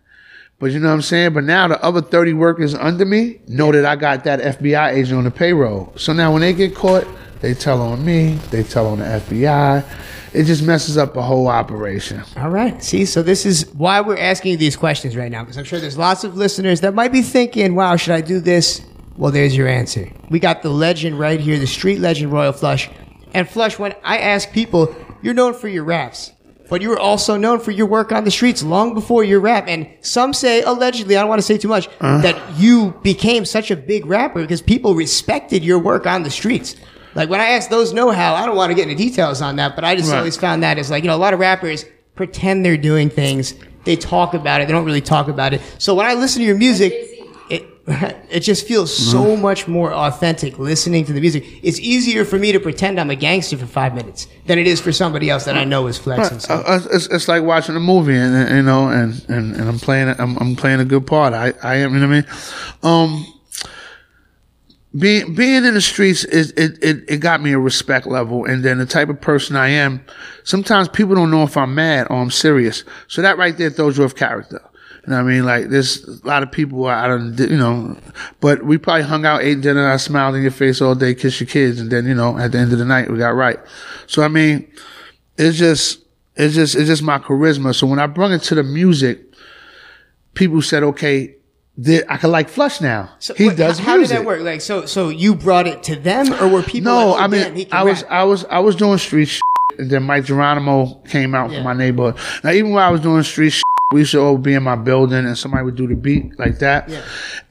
But 0.60 0.72
you 0.72 0.80
know 0.80 0.90
what 0.90 0.94
I'm 0.94 1.02
saying? 1.02 1.34
But 1.34 1.44
now 1.44 1.68
the 1.68 1.84
other 1.84 2.02
30 2.02 2.34
workers 2.34 2.76
under 2.76 3.04
me 3.04 3.40
know 3.48 3.72
that 3.72 3.84
I 3.84 3.96
got 3.96 4.26
that 4.26 4.60
FBI 4.60 4.94
agent 4.94 5.18
on 5.18 5.24
the 5.24 5.32
payroll. 5.32 5.92
So 5.96 6.14
now 6.14 6.32
when 6.32 6.42
they 6.42 6.54
get 6.54 6.76
caught, 6.76 7.08
they 7.42 7.56
tell 7.56 7.82
on 7.82 8.06
me, 8.06 8.36
they 8.52 8.62
tell 8.62 8.86
on 8.86 9.00
the 9.00 9.06
FBI. 9.06 9.84
It 10.34 10.44
just 10.44 10.62
messes 10.62 10.98
up 10.98 11.16
the 11.16 11.22
whole 11.22 11.48
operation. 11.48 12.22
All 12.38 12.52
right. 12.52 12.82
See, 12.84 13.06
so 13.06 13.24
this 13.24 13.46
is 13.46 13.68
why 13.74 14.02
we're 14.02 14.20
asking 14.20 14.52
you 14.52 14.58
these 14.58 14.76
questions 14.76 15.16
right 15.18 15.32
now, 15.32 15.42
because 15.42 15.58
I'm 15.58 15.66
sure 15.66 15.80
there's 15.80 15.98
lots 15.98 16.24
of 16.24 16.38
listeners 16.38 16.82
that 16.82 16.94
might 16.94 17.12
be 17.12 17.24
thinking, 17.24 17.74
wow, 17.74 17.96
should 17.96 18.14
I 18.14 18.22
do 18.22 18.40
this? 18.40 18.82
Well, 19.22 19.32
there's 19.32 19.56
your 19.56 19.68
answer. 19.68 20.10
We 20.32 20.40
got 20.40 20.64
the 20.64 20.72
legend 20.72 21.20
right 21.20 21.40
here, 21.40 21.60
the 21.60 21.68
street 21.68 22.00
legend 22.00 22.32
Royal 22.34 22.52
Flush. 22.54 22.90
And 23.36 23.48
Flush, 23.48 23.78
when 23.78 23.94
I 24.04 24.18
ask 24.18 24.52
people, 24.52 24.96
you're 25.22 25.36
known 25.36 25.54
for 25.54 25.68
your 25.68 25.84
raps, 25.84 26.32
but 26.72 26.82
you 26.82 26.90
were 26.90 26.98
also 27.00 27.38
known 27.38 27.60
for 27.60 27.70
your 27.70 27.86
work 27.86 28.12
on 28.12 28.24
the 28.24 28.32
streets 28.32 28.64
long 28.64 28.96
before 28.96 29.24
your 29.24 29.40
rap. 29.40 29.66
And 29.68 29.88
some 30.02 30.34
say, 30.34 30.64
allegedly, 30.64 31.18
I 31.18 31.20
don't 31.20 31.30
want 31.30 31.38
to 31.38 31.46
say 31.46 31.60
too 31.60 31.68
much, 31.68 31.88
Uh. 32.00 32.20
that 32.22 32.36
you 32.58 32.96
became 33.04 33.46
such 33.46 33.70
a 33.70 33.76
big 33.76 34.08
rapper 34.08 34.42
because 34.42 34.60
people 34.60 34.96
respected 34.96 35.64
your 35.64 35.78
work 35.78 36.08
on 36.08 36.24
the 36.24 36.32
streets. 36.32 36.76
Like 37.14 37.30
when 37.30 37.42
I 37.42 37.50
ask 37.50 37.70
those 37.70 37.94
know 37.94 38.10
how, 38.10 38.34
I 38.34 38.48
don't 38.48 38.56
want 38.56 38.72
to 38.72 38.76
get 38.76 38.90
into 38.90 38.96
details 38.96 39.40
on 39.40 39.58
that, 39.58 39.76
but 39.76 39.84
I 39.86 39.96
just 39.96 40.10
Right. 40.10 40.18
always 40.18 40.36
found 40.36 40.64
that 40.64 40.80
as 40.80 40.90
like, 40.90 41.04
you 41.04 41.10
know, 41.12 41.16
a 41.16 41.18
lot 41.18 41.36
of 41.36 41.40
rappers 41.40 41.86
pretend 42.16 42.66
they're 42.66 42.76
doing 42.76 43.12
things. 43.12 43.54
They 43.84 43.96
talk 43.96 44.34
about 44.34 44.62
it. 44.62 44.68
They 44.68 44.74
don't 44.74 44.86
really 44.86 45.00
talk 45.02 45.28
about 45.28 45.54
it. 45.54 45.62
So 45.78 45.94
when 45.94 46.08
I 46.08 46.16
listen 46.16 46.40
to 46.42 46.46
your 46.48 46.58
music, 46.58 47.11
it, 47.88 48.42
just 48.42 48.68
feels 48.68 48.96
so 48.96 49.24
Mm-hmm. 49.24 49.42
much 49.42 49.68
more 49.68 49.92
authentic 49.92 50.60
listening 50.60 51.04
to 51.06 51.14
the 51.14 51.20
music. 51.22 51.44
It's 51.64 51.80
easier 51.80 52.24
for 52.26 52.38
me 52.38 52.52
to 52.52 52.60
pretend 52.60 53.00
I'm 53.00 53.10
a 53.10 53.16
gangster 53.16 53.58
for 53.58 53.66
five 53.66 53.96
minutes 53.96 54.28
than 54.46 54.60
it 54.60 54.68
is 54.68 54.80
for 54.80 54.92
somebody 54.92 55.30
else 55.30 55.46
that 55.46 55.58
I 55.58 55.64
know 55.64 55.88
is 55.88 55.98
flexing. 55.98 56.40
Uh, 56.50 56.62
uh, 56.62 56.80
it's, 56.92 57.08
it's 57.08 57.28
like 57.28 57.44
watching 57.44 57.76
a 57.76 57.80
movie, 57.80 58.16
and 58.16 58.36
and, 58.36 58.56
you 58.56 58.62
know, 58.62 58.90
and, 58.90 59.26
and, 59.30 59.56
and 59.56 59.68
I'm 59.68 59.80
playing, 59.80 60.10
I'm, 60.20 60.38
I'm 60.38 60.56
playing 60.56 60.80
a 60.80 60.86
good 60.86 61.08
part. 61.08 61.34
I, 61.34 61.54
I 61.64 61.78
am, 61.78 61.94
you 61.94 62.00
know 62.00 62.08
what 62.08 62.16
I 62.16 62.22
mean. 62.22 63.16
Um, 63.16 63.26
being 64.98 65.34
being 65.36 65.64
in 65.64 65.74
the 65.74 65.82
streets 65.82 66.24
is 66.26 66.52
it, 66.52 66.78
it 66.84 67.06
it 67.08 67.18
got 67.18 67.42
me 67.42 67.54
a 67.54 67.60
respect 67.60 68.06
level, 68.06 68.46
and 68.46 68.64
then 68.64 68.78
the 68.78 68.86
type 68.86 69.10
of 69.10 69.22
person 69.22 69.56
I 69.56 69.70
am. 69.70 70.04
Sometimes 70.44 70.90
people 70.90 71.16
don't 71.16 71.32
know 71.32 71.44
if 71.44 71.56
I'm 71.56 71.74
mad 71.74 72.08
or 72.10 72.18
I'm 72.18 72.32
serious, 72.32 72.84
so 73.08 73.22
that 73.22 73.38
right 73.38 73.58
there 73.58 73.70
throws 73.70 73.98
you 73.98 74.04
off 74.04 74.16
character. 74.16 74.62
You 75.06 75.12
know 75.12 75.24
what 75.24 75.30
I 75.32 75.34
mean? 75.34 75.46
Like 75.46 75.70
there's 75.70 76.04
a 76.04 76.28
lot 76.28 76.44
of 76.44 76.52
people 76.52 76.86
I 76.86 77.08
don't, 77.08 77.38
you 77.40 77.58
know, 77.58 77.98
but 78.40 78.64
we 78.64 78.78
probably 78.78 79.04
hung 79.04 79.26
out, 79.26 79.42
ate 79.42 79.62
dinner, 79.62 79.88
I 79.88 79.98
smiled 79.98 80.36
in 80.36 80.44
your 80.44 80.52
face 80.52 80.80
all 80.80 80.94
day, 80.94 81.16
kissed 81.16 81.40
your 81.40 81.48
kids, 81.48 81.80
and 81.80 81.92
then 81.92 82.06
you 82.06 82.14
know 82.14 82.38
at 82.38 82.52
the 82.52 82.60
end 82.60 82.72
of 82.72 82.78
the 82.78 82.86
night 82.86 83.10
we 83.10 83.18
got 83.18 83.30
right. 83.36 83.58
So 84.06 84.22
I 84.22 84.28
mean, 84.28 84.72
it's 85.38 85.58
just 85.58 86.02
it's 86.36 86.54
just 86.54 86.76
it's 86.76 86.88
just 86.88 87.02
my 87.02 87.18
charisma. 87.18 87.74
So 87.74 87.88
when 87.88 87.98
I 88.00 88.06
brought 88.06 88.32
it 88.32 88.44
to 88.44 88.56
the 88.56 88.64
music, 88.64 89.22
people 90.36 90.62
said, 90.62 90.84
okay, 90.84 91.36
I 92.08 92.18
can 92.18 92.32
like 92.32 92.50
Flush 92.50 92.80
now. 92.80 93.12
So 93.20 93.34
he 93.34 93.48
wait, 93.48 93.58
does 93.58 93.80
how, 93.80 93.94
how 93.94 93.98
did 93.98 94.10
that 94.10 94.26
work? 94.26 94.42
Like, 94.42 94.62
so, 94.62 94.86
so 94.86 95.10
you 95.10 95.34
brought 95.34 95.66
it 95.68 95.82
to 95.84 95.96
them, 95.96 96.32
or 96.34 96.48
were 96.48 96.62
people? 96.62 96.92
No, 96.92 97.08
like, 97.12 97.20
oh, 97.20 97.24
I 97.24 97.28
mean, 97.28 97.68
damn, 97.70 97.74
I 97.80 97.84
was, 97.84 98.04
rap? 98.04 98.12
I 98.12 98.24
was, 98.24 98.46
I 98.46 98.60
was 98.60 98.76
doing 98.76 98.98
street 99.00 99.26
shit, 99.26 99.42
and 99.80 99.90
then 99.90 100.06
Mic 100.06 100.26
Geronimo 100.26 101.02
came 101.08 101.34
out 101.34 101.50
Yeah. 101.50 101.58
from 101.58 101.64
my 101.64 101.74
neighborhood. 101.74 102.22
Now, 102.44 102.52
even 102.52 102.72
while 102.72 102.88
I 102.88 102.92
was 102.92 103.02
doing 103.02 103.24
street 103.24 103.52
shit, 103.52 103.64
we 103.92 104.02
used 104.02 104.12
to 104.12 104.22
all 104.22 104.38
be 104.38 104.54
in 104.54 104.64
my 104.64 104.76
building, 104.76 105.26
and 105.26 105.38
somebody 105.38 105.64
would 105.64 105.76
do 105.76 105.88
the 105.88 105.96
beat 105.96 106.38
like 106.40 106.60
that, 106.60 106.90
Yeah. 106.90 107.02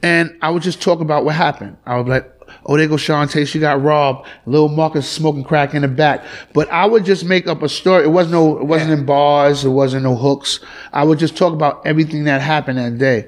and 0.01 0.35
I 0.41 0.49
would 0.49 0.63
just 0.63 0.81
talk 0.81 0.99
about 0.99 1.25
what 1.25 1.35
happened. 1.35 1.77
I 1.85 1.97
would 1.97 2.05
be 2.05 2.11
like. 2.11 2.31
Oh, 2.65 2.77
there 2.77 2.85
goes 2.87 3.01
Shantae. 3.01 3.47
She 3.47 3.59
got 3.59 3.81
robbed. 3.81 4.27
Little 4.45 4.67
Marcus 4.67 5.09
smoking 5.09 5.43
crack 5.43 5.73
in 5.73 5.81
the 5.83 5.87
back. 5.87 6.23
But 6.53 6.69
I 6.69 6.85
would 6.85 7.05
just 7.05 7.23
make 7.25 7.47
up 7.47 7.63
a 7.63 7.69
story. 7.69 8.03
It 8.03 8.09
wasn't 8.09 8.33
no, 8.33 8.59
it 8.59 8.65
wasn't 8.65 8.91
in 8.91 9.05
bars. 9.05 9.63
It 9.63 9.69
wasn't 9.69 10.03
no 10.03 10.15
hooks. 10.15 10.59
I 10.91 11.03
would 11.05 11.17
just 11.17 11.35
talk 11.37 11.53
about 11.53 11.81
everything 11.87 12.25
that 12.25 12.41
happened 12.41 12.77
that 12.77 12.97
day. 12.97 13.27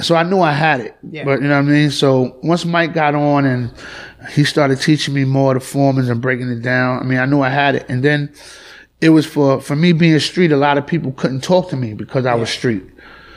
So 0.00 0.16
I 0.16 0.22
knew 0.24 0.40
I 0.40 0.52
had 0.52 0.80
it. 0.80 0.96
Yeah. 1.08 1.24
But 1.24 1.42
you 1.42 1.48
know 1.48 1.54
what 1.60 1.68
I 1.68 1.70
mean? 1.70 1.90
So 1.90 2.38
once 2.42 2.64
Mic 2.64 2.92
got 2.94 3.14
on 3.14 3.44
and 3.44 3.70
he 4.30 4.42
started 4.42 4.80
teaching 4.80 5.12
me 5.14 5.24
more 5.24 5.54
of 5.54 5.62
the 5.62 5.68
formats 5.78 6.10
and 6.10 6.20
breaking 6.20 6.50
it 6.50 6.62
down, 6.62 6.98
I 6.98 7.02
mean, 7.04 7.18
I 7.18 7.26
knew 7.26 7.42
I 7.42 7.50
had 7.50 7.74
it. 7.76 7.84
And 7.90 8.02
then 8.02 8.32
it 9.00 9.10
was 9.10 9.26
for, 9.26 9.60
for 9.60 9.76
me 9.76 9.92
being 9.92 10.18
street, 10.20 10.52
a 10.52 10.56
lot 10.56 10.78
of 10.78 10.86
people 10.86 11.12
couldn't 11.12 11.42
talk 11.42 11.68
to 11.70 11.76
me 11.76 11.94
because 11.94 12.26
I 12.26 12.34
was 12.34 12.50
street. 12.50 12.82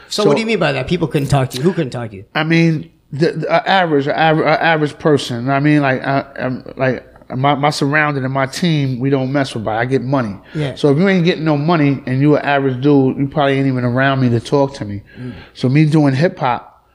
So, 0.08 0.26
what 0.26 0.36
do 0.36 0.42
you 0.42 0.48
mean 0.48 0.60
by 0.60 0.72
that? 0.72 0.88
People 0.88 1.08
couldn't 1.08 1.28
talk 1.28 1.52
to 1.52 1.58
you. 1.58 1.64
Who 1.64 1.74
couldn't 1.74 1.92
talk 1.92 2.12
to 2.12 2.16
you? 2.16 2.26
I 2.34 2.44
mean, 2.44 2.92
the, 3.12 3.34
the 3.34 3.70
average, 3.70 4.08
average, 4.08 4.48
average 4.48 4.98
person. 4.98 5.50
I 5.50 5.60
mean, 5.60 5.82
like, 5.82 6.02
I, 6.02 6.64
like 6.78 7.06
my 7.36 7.54
my 7.56 7.70
surrounding 7.70 8.24
and 8.24 8.34
my 8.34 8.48
team, 8.48 9.00
we 9.00 9.10
don't 9.10 9.32
mess 9.32 9.54
with. 9.54 9.64
By 9.64 9.78
I 9.78 9.86
get 9.86 10.02
money. 10.02 10.36
Yeah. 10.56 10.76
So 10.76 10.92
if 10.92 10.98
you 10.98 11.08
ain't 11.08 11.26
getting 11.26 11.44
no 11.44 11.58
money 11.58 12.02
and 12.06 12.22
you 12.22 12.36
an 12.36 12.44
average 12.44 12.82
dude, 12.82 13.18
you 13.18 13.28
probably 13.28 13.54
ain't 13.54 13.68
even 13.68 13.84
around 13.84 14.22
me 14.22 14.30
to 14.30 14.40
talk 14.40 14.74
to 14.76 14.86
me. 14.86 15.04
Mm. 15.18 15.36
So 15.54 15.70
me 15.70 15.86
doing 15.86 16.16
hip 16.16 16.40
hop, 16.40 16.88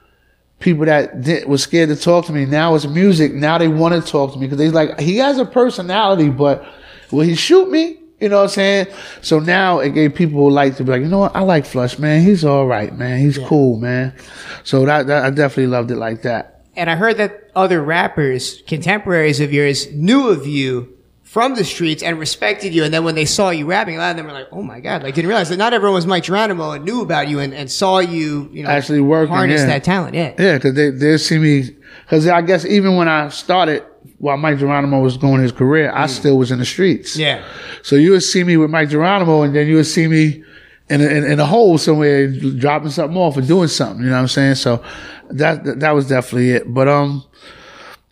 people 0.59 0.87
that 0.87 1.21
did, 1.21 1.49
was 1.49 1.63
scared 1.63 1.91
to 1.91 1.97
talk 1.97 2.27
to 2.27 2.33
me. 2.33 2.47
Now 2.47 2.75
it's 2.75 2.87
music. 2.87 3.33
Now 3.33 3.59
they 3.59 3.69
want 3.69 4.03
to 4.03 4.11
talk 4.11 4.33
to 4.33 4.39
me 4.39 4.47
because 4.47 4.59
they 4.59 4.71
like 4.71 4.99
he 4.99 5.19
has 5.19 5.39
a 5.39 5.45
personality, 5.45 6.31
but 6.31 6.67
will 7.13 7.25
he 7.25 7.37
shoot 7.37 7.71
me? 7.71 8.01
You 8.25 8.31
know 8.31 8.37
what 8.39 8.45
I'm 8.45 8.49
saying? 8.49 8.87
So 9.21 9.39
now 9.39 9.81
it 9.81 9.91
gave 9.91 10.15
people 10.15 10.51
like 10.51 10.77
to 10.77 10.85
be 10.85 10.93
like, 10.93 11.03
you 11.03 11.09
know 11.09 11.19
what? 11.19 11.37
I 11.37 11.41
like 11.41 11.67
Flush, 11.67 11.99
man. 11.99 12.23
He's 12.23 12.43
all 12.43 12.67
right, 12.67 12.91
man. 12.97 13.21
He's 13.21 13.37
cool, 13.37 13.79
man. 13.79 14.15
So 14.63 14.87
that, 14.87 15.09
that 15.09 15.27
I 15.27 15.29
definitely 15.29 15.67
loved 15.67 15.91
it 15.91 15.97
like 15.97 16.23
that. 16.23 16.65
And 16.75 16.89
I 16.89 16.97
heard 16.97 17.19
that 17.19 17.51
other 17.55 17.83
rappers, 17.83 18.63
contemporaries 18.67 19.41
of 19.41 19.53
yours, 19.53 19.93
knew 19.93 20.29
of 20.29 20.47
you 20.47 20.97
from 21.35 21.57
the 21.57 21.65
streets 21.65 22.01
and 22.01 22.17
respected 22.21 22.73
you. 22.73 22.85
And 22.85 22.95
then 22.95 23.03
when 23.03 23.17
they 23.17 23.25
saw 23.25 23.51
you 23.51 23.67
rapping, 23.67 23.97
a 23.97 23.99
lot 23.99 24.13
of 24.13 24.17
them 24.19 24.27
were 24.27 24.33
like, 24.33 24.47
"Oh 24.53 24.63
my 24.63 24.79
god!" 24.79 25.03
Like 25.03 25.17
didn't 25.17 25.27
realize 25.27 25.49
that 25.49 25.57
not 25.57 25.73
everyone 25.73 25.97
was 25.97 26.07
Mic 26.07 26.23
Geronimo 26.23 26.71
and 26.71 26.85
knew 26.85 27.03
about 27.03 27.27
you 27.27 27.41
and, 27.41 27.53
and 27.53 27.69
saw 27.69 27.99
you, 27.99 28.49
you 28.53 28.63
know, 28.63 28.71
Actually 28.71 29.01
working, 29.01 29.35
harness 29.35 29.63
yeah. 29.63 29.67
that 29.67 29.83
talent. 29.83 30.15
Yeah. 30.15 30.33
Yeah, 30.39 30.55
because 30.55 30.75
they 30.75 30.91
they 30.91 31.19
see 31.19 31.39
me. 31.39 31.71
Because 32.05 32.29
I 32.29 32.41
guess 32.41 32.65
even 32.65 32.95
when 32.95 33.09
I 33.09 33.31
started, 33.31 33.83
while 34.19 34.37
Mic 34.37 34.61
Geronimo 34.61 35.01
was 35.01 35.17
going 35.17 35.43
his 35.43 35.51
career, 35.51 35.91
I 35.93 36.07
still 36.07 36.39
was 36.39 36.53
in 36.53 36.61
the 36.61 36.65
streets. 36.65 37.17
Yeah. 37.17 37.45
So 37.83 37.97
you 37.97 38.13
would 38.13 38.23
see 38.23 38.45
me 38.45 38.57
with 38.57 38.71
Mic 38.71 38.91
Geronimo, 38.91 39.43
and 39.43 39.57
then 39.57 39.67
you 39.67 39.75
would 39.75 39.87
see 39.87 40.07
me 40.07 40.45
in 40.89 41.01
a, 41.01 41.05
in, 41.05 41.25
in 41.25 41.41
a 41.41 41.47
hole 41.47 41.79
somewhere, 41.79 42.29
dropping 42.29 42.91
something 42.91 43.17
off 43.17 43.37
or 43.37 43.41
doing 43.41 43.67
something. 43.67 44.05
You 44.05 44.11
know 44.11 44.17
what 44.17 44.23
I'm 44.23 44.29
saying? 44.29 44.55
So 44.55 44.85
that 45.31 45.81
that, 45.81 45.91
was 45.91 46.07
definitely 46.07 46.53
it. 46.53 46.73
But 46.73 46.87
um, 46.87 47.25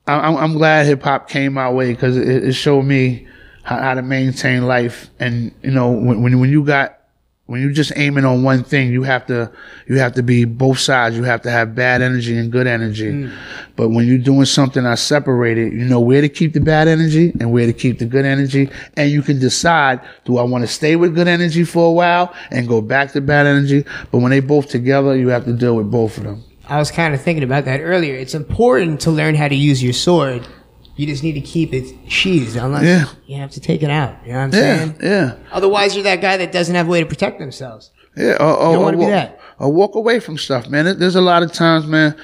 I'm 0.07 0.36
I'm 0.36 0.53
glad 0.55 0.86
hip 0.86 1.03
hop 1.03 1.28
came 1.28 1.55
my 1.55 1.70
way 1.70 1.92
because 1.92 2.16
it, 2.16 2.44
it 2.44 2.53
showed 2.55 2.82
me 2.82 3.26
how, 3.62 3.78
how 3.78 3.94
to 3.94 4.03
maintain 4.03 4.66
life. 4.66 5.11
And 5.20 5.55
you 5.62 5.70
know, 5.70 5.92
when 5.92 6.22
when 6.22 6.40
when 6.40 6.50
you 6.50 6.64
got 6.64 6.98
when 7.46 7.61
you're 7.61 7.70
just 7.70 7.92
aiming 7.96 8.24
on 8.24 8.42
one 8.42 8.64
thing, 8.64 8.90
you 8.90 9.03
have 9.03 9.26
to 9.26 9.53
you 9.86 9.98
have 9.98 10.14
to 10.14 10.22
be 10.22 10.44
both 10.44 10.78
sides. 10.78 11.16
You 11.16 11.24
have 11.24 11.42
to 11.42 11.50
have 11.50 11.74
bad 11.74 12.03
energy 12.03 12.36
and 12.36 12.50
good 12.50 12.66
energy. 12.66 13.12
Mm. 13.12 13.36
But 13.76 13.90
when 13.90 14.07
you're 14.07 14.18
doing 14.18 14.46
something 14.46 14.84
that's 14.84 15.03
separated, 15.03 15.72
you 15.72 15.84
know 15.84 16.00
where 16.00 16.20
to 16.20 16.28
keep 16.28 16.53
the 16.53 16.61
bad 16.61 16.88
energy 16.88 17.32
and 17.40 17.53
where 17.53 17.66
to 17.66 17.72
keep 17.72 17.98
the 17.98 18.07
good 18.07 18.24
energy, 18.24 18.70
and 18.96 19.11
you 19.11 19.22
can 19.22 19.38
decide: 19.38 20.00
do 20.24 20.38
I 20.38 20.42
want 20.42 20.62
to 20.62 20.68
stay 20.68 20.96
with 20.96 21.14
good 21.14 21.28
energy 21.28 21.62
for 21.62 21.88
a 21.88 21.92
while 21.92 22.34
and 22.50 22.66
go 22.66 22.80
back 22.80 23.12
to 23.12 23.20
bad 23.20 23.46
energy? 23.46 23.84
But 24.11 24.18
when 24.18 24.30
they 24.30 24.40
both 24.40 24.68
together, 24.68 25.16
you 25.16 25.28
have 25.28 25.44
to 25.44 25.53
deal 25.53 25.76
with 25.76 25.90
both 25.90 26.18
of 26.18 26.24
them. 26.24 26.44
I 26.69 26.79
was 26.79 26.91
kind 26.91 27.15
of 27.15 27.21
thinking 27.21 27.43
about 27.43 27.65
that 27.65 27.81
earlier. 27.81 28.15
It's 28.15 28.35
important 28.35 29.01
to 29.03 29.11
learn 29.11 29.35
how 29.35 29.49
to 29.49 29.55
use 29.55 29.83
your 29.83 29.93
sword. 29.93 30.47
You 30.97 31.07
just 31.07 31.23
need 31.23 31.33
to 31.33 31.41
keep 31.41 31.73
it 31.73 31.93
sheathed, 32.09 32.57
unless 32.57 32.85
Yeah. 32.85 33.05
you 33.27 33.37
have 33.41 33.51
to 33.53 33.61
take 33.61 33.83
it 33.83 33.91
out. 33.91 34.15
You 34.25 34.33
know 34.33 34.39
what 34.39 34.45
I'm 34.45 34.53
Yeah, 34.55 34.77
saying? 34.77 34.95
yeah. 35.03 35.33
Otherwise, 35.51 35.95
you're 35.95 36.05
that 36.05 36.21
guy 36.21 36.37
that 36.37 36.53
doesn't 36.53 36.75
have 36.75 36.87
a 36.87 36.91
way 36.91 37.01
to 37.01 37.07
protect 37.07 37.39
themselves. 37.41 37.91
Yeah, 38.17 38.33
or, 38.35 38.39
don't 38.39 38.77
or 38.77 38.79
wanna 38.81 38.99
be 38.99 39.07
that. 39.07 39.41
or 39.59 39.73
walk 39.73 39.95
away 39.95 40.21
from 40.21 40.37
stuff, 40.37 40.69
man. 40.69 40.99
There's 40.99 41.17
a 41.17 41.21
lot 41.23 41.43
of 41.43 41.51
times, 41.53 41.87
man. 41.87 42.15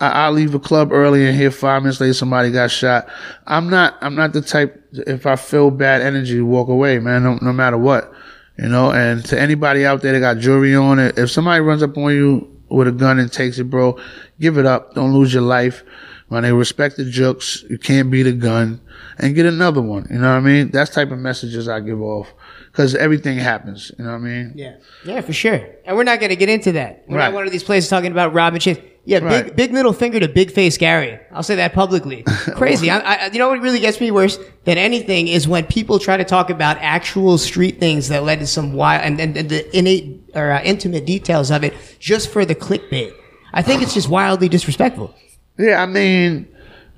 I, 0.00 0.08
I 0.26 0.30
leave 0.30 0.54
a 0.54 0.58
club 0.58 0.92
early 0.92 1.26
and 1.26 1.36
here 1.38 1.50
five 1.52 1.82
minutes 1.82 2.00
later 2.00 2.12
somebody 2.14 2.50
got 2.50 2.70
shot. 2.70 3.06
I'm 3.46 3.70
not. 3.70 3.94
I'm 4.02 4.14
not 4.16 4.32
the 4.32 4.42
type. 4.42 4.82
If 4.92 5.24
I 5.24 5.36
feel 5.36 5.70
bad 5.70 6.02
energy, 6.02 6.40
walk 6.40 6.68
away, 6.68 6.98
man. 6.98 7.22
No, 7.22 7.38
no 7.40 7.52
matter 7.52 7.78
what, 7.78 8.12
you 8.58 8.68
know. 8.68 8.90
And 8.90 9.24
to 9.26 9.40
anybody 9.40 9.86
out 9.86 10.02
there 10.02 10.12
that 10.12 10.20
got 10.20 10.38
jewelry 10.38 10.74
on 10.74 10.98
it, 10.98 11.16
if 11.16 11.30
somebody 11.30 11.60
runs 11.60 11.82
up 11.82 11.96
on 11.96 12.12
you 12.12 12.46
with 12.68 12.88
a 12.88 12.92
gun 12.92 13.18
and 13.18 13.32
takes 13.32 13.58
it, 13.58 13.64
bro, 13.64 13.98
give 14.40 14.58
it 14.58 14.66
up. 14.66 14.94
Don't 14.94 15.12
lose 15.12 15.32
your 15.32 15.42
life. 15.42 15.82
When 16.28 16.42
they 16.42 16.52
respect 16.52 16.96
the 16.96 17.04
jokes, 17.04 17.64
you 17.70 17.78
can't 17.78 18.10
beat 18.10 18.26
a 18.26 18.32
gun 18.32 18.80
and 19.18 19.34
get 19.36 19.46
another 19.46 19.80
one. 19.80 20.08
You 20.10 20.18
know 20.18 20.30
what 20.32 20.38
I 20.38 20.40
mean? 20.40 20.70
That's 20.72 20.90
type 20.90 21.12
of 21.12 21.18
messages 21.20 21.68
I 21.68 21.78
give 21.78 22.00
off 22.02 22.32
because 22.72 22.96
everything 22.96 23.38
happens. 23.38 23.92
You 23.96 24.04
know 24.04 24.10
what 24.10 24.16
I 24.16 24.20
mean? 24.20 24.52
Yeah. 24.56 24.74
Yeah, 25.04 25.20
for 25.20 25.32
sure. 25.32 25.60
And 25.84 25.96
we're 25.96 26.02
not 26.02 26.18
going 26.18 26.30
to 26.30 26.36
get 26.36 26.48
into 26.48 26.72
that. 26.72 27.04
We're 27.06 27.18
Right. 27.18 27.26
not 27.26 27.34
one 27.34 27.46
of 27.46 27.52
these 27.52 27.62
places 27.62 27.88
talking 27.88 28.10
about 28.10 28.34
Robin 28.34 28.58
Chase. 28.58 28.78
Yeah, 29.06 29.20
big 29.20 29.28
Right. 29.30 29.56
big 29.56 29.72
middle 29.72 29.92
finger 29.92 30.18
to 30.20 30.28
big 30.28 30.50
face 30.50 30.76
Gary. 30.76 31.18
I'll 31.32 31.44
say 31.44 31.54
that 31.54 31.72
publicly. 31.72 32.22
Crazy. 32.56 32.90
I, 32.90 32.98
I, 32.98 33.26
you 33.32 33.38
know 33.38 33.48
what 33.48 33.60
really 33.60 33.78
gets 33.78 34.00
me 34.00 34.10
worse 34.10 34.36
than 34.64 34.78
anything 34.78 35.28
is 35.28 35.46
when 35.46 35.64
people 35.66 35.98
try 36.00 36.16
to 36.16 36.24
talk 36.24 36.50
about 36.50 36.76
actual 36.80 37.38
street 37.38 37.78
things 37.78 38.08
that 38.08 38.24
led 38.24 38.40
to 38.40 38.46
some 38.48 38.72
wild 38.72 39.02
and, 39.04 39.20
and, 39.20 39.36
and 39.36 39.48
the 39.48 39.76
innate 39.78 40.20
or 40.34 40.50
uh, 40.50 40.60
intimate 40.64 41.06
details 41.06 41.50
of 41.52 41.62
it 41.62 41.72
just 42.00 42.28
for 42.30 42.44
the 42.44 42.54
clickbait. 42.56 43.12
I 43.54 43.62
think 43.62 43.80
it's 43.80 43.94
just 43.94 44.08
wildly 44.08 44.48
disrespectful. 44.48 45.14
Yeah, 45.56 45.82
I 45.82 45.86
mean, 45.86 46.48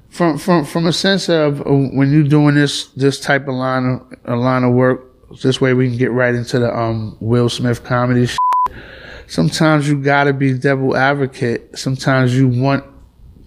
from 0.08 0.38
from 0.38 0.64
from 0.64 0.86
a 0.86 0.92
sense 0.94 1.28
of 1.28 1.60
uh, 1.60 1.64
when 1.70 2.10
you're 2.10 2.22
doing 2.24 2.54
this 2.54 2.86
this 2.96 3.20
type 3.20 3.42
of 3.48 3.54
line 3.54 3.84
of 3.84 4.00
a 4.24 4.34
line 4.36 4.64
of 4.64 4.72
work, 4.72 5.04
this 5.42 5.60
way 5.60 5.74
we 5.74 5.88
can 5.90 5.98
get 5.98 6.10
right 6.10 6.34
into 6.34 6.58
the 6.58 6.74
um 6.74 7.18
Will 7.20 7.50
Smith 7.50 7.84
comedy. 7.84 8.26
Shit. 8.26 8.38
Sometimes 9.28 9.88
you 9.88 10.02
gotta 10.02 10.32
be 10.32 10.54
devil 10.54 10.96
advocate. 10.96 11.78
Sometimes 11.78 12.36
you 12.36 12.48
want 12.48 12.84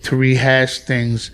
to 0.03 0.15
rehash 0.15 0.79
things 0.79 1.31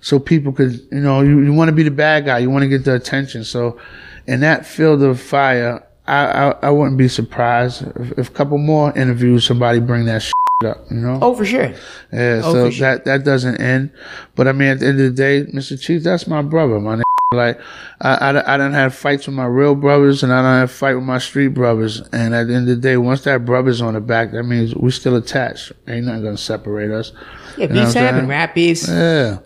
so 0.00 0.18
people 0.18 0.52
could, 0.52 0.72
you 0.92 1.00
know, 1.00 1.20
you, 1.22 1.40
you 1.40 1.52
want 1.52 1.68
to 1.68 1.72
be 1.72 1.82
the 1.82 1.90
bad 1.90 2.26
guy. 2.26 2.38
You 2.38 2.50
want 2.50 2.62
to 2.62 2.68
get 2.68 2.84
the 2.84 2.94
attention. 2.94 3.44
So 3.44 3.80
in 4.26 4.40
that 4.40 4.66
field 4.66 5.02
of 5.02 5.20
fire, 5.20 5.84
I 6.06 6.24
I, 6.24 6.50
I 6.62 6.70
wouldn't 6.70 6.98
be 6.98 7.08
surprised 7.08 7.82
if, 7.96 8.18
if 8.18 8.28
a 8.30 8.32
couple 8.32 8.58
more 8.58 8.96
interviews 8.96 9.46
somebody 9.46 9.80
bring 9.80 10.04
that 10.06 10.22
shit 10.22 10.32
up. 10.64 10.90
You 10.90 10.96
know. 10.96 11.18
Oh, 11.22 11.34
for 11.34 11.44
sure. 11.44 11.72
Yeah, 12.12 12.40
Oh, 12.44 12.52
so 12.52 12.70
sure. 12.70 12.86
that 12.88 13.04
that 13.04 13.24
doesn't 13.24 13.60
end. 13.60 13.90
But 14.34 14.48
I 14.48 14.52
mean, 14.52 14.68
at 14.68 14.80
the 14.80 14.86
end 14.86 15.00
of 15.00 15.04
the 15.06 15.10
day, 15.10 15.44
Mr. 15.52 15.80
Cheeks, 15.80 16.04
that's 16.04 16.26
my 16.26 16.42
brother, 16.42 16.80
my 16.80 16.96
nigga. 16.96 17.02
Like, 17.30 17.60
I, 18.00 18.14
I, 18.14 18.54
I 18.54 18.56
done 18.56 18.72
had 18.72 18.94
fights 18.94 19.26
with 19.26 19.36
my 19.36 19.44
real 19.44 19.74
brothers, 19.74 20.22
and 20.22 20.32
I 20.32 20.40
done 20.42 20.60
had 20.60 20.70
fight 20.70 20.94
with 20.94 21.04
my 21.04 21.18
street 21.18 21.48
brothers. 21.48 22.00
And 22.12 22.34
at 22.34 22.46
the 22.48 22.54
end 22.54 22.68
of 22.70 22.76
the 22.76 22.80
day, 22.80 22.96
once 22.96 23.22
that 23.24 23.44
brother's 23.44 23.82
on 23.82 23.94
the 23.94 24.00
back, 24.00 24.32
that 24.32 24.44
means 24.44 24.74
we 24.74 24.90
still 24.90 25.14
attached. 25.14 25.72
Ain't 25.86 26.06
nothing 26.06 26.24
gonna 26.24 26.36
separate 26.38 26.90
us. 26.90 27.12
Yeah, 27.56 27.66
You 27.66 27.74
beefs 27.74 27.94
what 27.94 28.04
happen, 28.04 28.26
rap 28.28 28.54
beefs. 28.54 28.88
Yeah. 28.88 29.38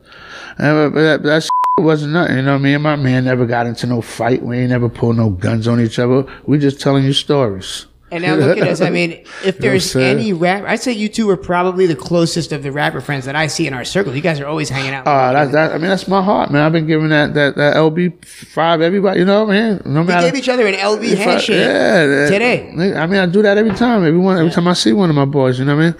And, 0.58 0.94
but 0.94 1.00
that, 1.02 1.22
that 1.24 1.48
wasn't 1.76 2.12
nothing. 2.12 2.36
You 2.36 2.42
know, 2.42 2.58
me 2.58 2.72
and 2.74 2.82
my 2.82 2.94
man 2.96 3.24
never 3.24 3.44
got 3.46 3.66
into 3.66 3.86
no 3.86 4.00
fight. 4.00 4.42
We 4.42 4.58
ain't 4.58 4.70
never 4.70 4.88
pulled 4.88 5.16
no 5.16 5.30
guns 5.30 5.66
on 5.66 5.80
each 5.80 5.98
other. 5.98 6.24
We 6.46 6.58
just 6.58 6.80
telling 6.80 7.04
you 7.04 7.12
stories. 7.12 7.86
And 8.12 8.22
now 8.22 8.34
look 8.34 8.58
at 8.58 8.68
us. 8.68 8.82
I 8.82 8.90
mean, 8.90 9.12
if 9.12 9.24
You 9.44 9.52
know 9.52 9.58
there's 9.70 9.96
any 9.96 10.34
rap, 10.34 10.64
I'd 10.66 10.80
say 10.80 10.92
you 10.92 11.08
two 11.08 11.30
are 11.30 11.36
probably 11.36 11.86
the 11.86 11.96
closest 11.96 12.52
of 12.52 12.62
the 12.62 12.70
rapper 12.70 13.00
friends 13.00 13.24
that 13.24 13.34
I 13.34 13.46
see 13.46 13.66
in 13.66 13.72
our 13.72 13.84
circle. 13.84 14.14
You 14.14 14.20
guys 14.20 14.38
are 14.38 14.46
always 14.46 14.68
hanging 14.68 14.92
out. 14.92 15.06
Uh, 15.06 15.32
that, 15.32 15.52
that, 15.52 15.72
I 15.72 15.78
mean, 15.78 15.88
that's 15.88 16.06
my 16.06 16.22
heart, 16.22 16.50
man. 16.50 16.62
I've 16.62 16.72
been 16.72 16.86
giving 16.86 17.08
that, 17.08 17.32
that, 17.32 17.56
that 17.56 17.76
LB 17.76 18.22
five 18.24 18.82
everybody, 18.82 19.20
you 19.20 19.24
know, 19.24 19.46
man. 19.46 19.80
No 19.86 20.02
we 20.02 20.08
matter. 20.08 20.26
gave 20.26 20.36
each 20.36 20.50
other 20.50 20.66
an 20.66 20.74
LB 20.74 21.16
handshake 21.16 21.56
yeah, 21.56 22.06
that- 22.06 22.28
today. 22.30 22.68
I 22.96 23.06
mean, 23.06 23.18
I 23.18 23.24
do 23.26 23.40
that 23.40 23.56
every 23.56 23.74
time. 23.74 24.04
Every 24.04 24.20
one, 24.20 24.36
every 24.36 24.50
time 24.52 24.68
I 24.68 24.74
see 24.74 24.92
one 24.92 25.08
of 25.08 25.16
my 25.16 25.24
boys, 25.24 25.58
you 25.58 25.64
know 25.64 25.74
what 25.74 25.82
I 25.82 25.86
mean? 25.86 25.94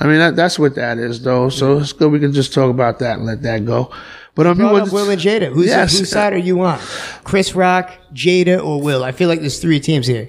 I 0.00 0.06
mean, 0.06 0.18
that, 0.18 0.36
that's 0.36 0.58
what 0.58 0.74
that 0.74 0.98
is, 0.98 1.22
though. 1.22 1.48
So 1.48 1.78
it's 1.78 1.94
good 1.94 2.12
we 2.12 2.20
can 2.20 2.34
just 2.34 2.52
talk 2.52 2.68
about 2.68 2.98
that 2.98 3.16
and 3.16 3.24
let 3.26 3.40
that 3.42 3.64
go. 3.64 3.90
But 4.34 4.46
um, 4.48 4.60
you 4.60 4.68
Brought 4.68 4.88
up 4.88 4.92
Will 4.92 5.08
and 5.08 5.20
Jada. 5.20 5.52
Who's 5.52 5.66
Yes. 5.66 5.98
whose 5.98 6.10
side 6.10 6.32
are 6.32 6.38
you 6.38 6.60
on? 6.60 6.78
Chris 7.22 7.54
Rock, 7.54 7.90
Jada, 8.12 8.62
or 8.62 8.82
Will? 8.82 9.04
I 9.04 9.12
feel 9.12 9.28
like 9.28 9.40
there's 9.40 9.60
three 9.60 9.80
teams 9.80 10.06
here. 10.06 10.28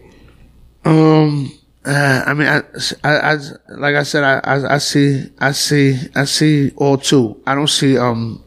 Um, 0.86 1.52
Uh, 1.86 2.24
I 2.26 2.34
mean, 2.34 2.48
I, 2.48 2.64
I, 3.04 3.34
I, 3.34 3.38
like 3.78 3.94
I 3.94 4.02
said, 4.02 4.24
I, 4.24 4.40
I, 4.40 4.76
I 4.76 4.78
see, 4.80 5.30
I 5.38 5.52
see, 5.52 5.96
I 6.16 6.26
see 6.26 6.72
all 6.78 6.98
two. 6.98 7.40
I 7.46 7.54
don't 7.54 7.70
see, 7.70 7.96
um, 7.96 8.44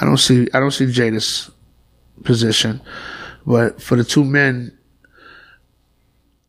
I 0.00 0.06
don't 0.06 0.16
see, 0.16 0.48
I 0.54 0.58
don't 0.58 0.70
see 0.70 0.86
Jada's 0.86 1.50
position, 2.24 2.80
but 3.44 3.82
for 3.82 3.96
the 3.96 4.04
two 4.04 4.24
men, 4.24 4.72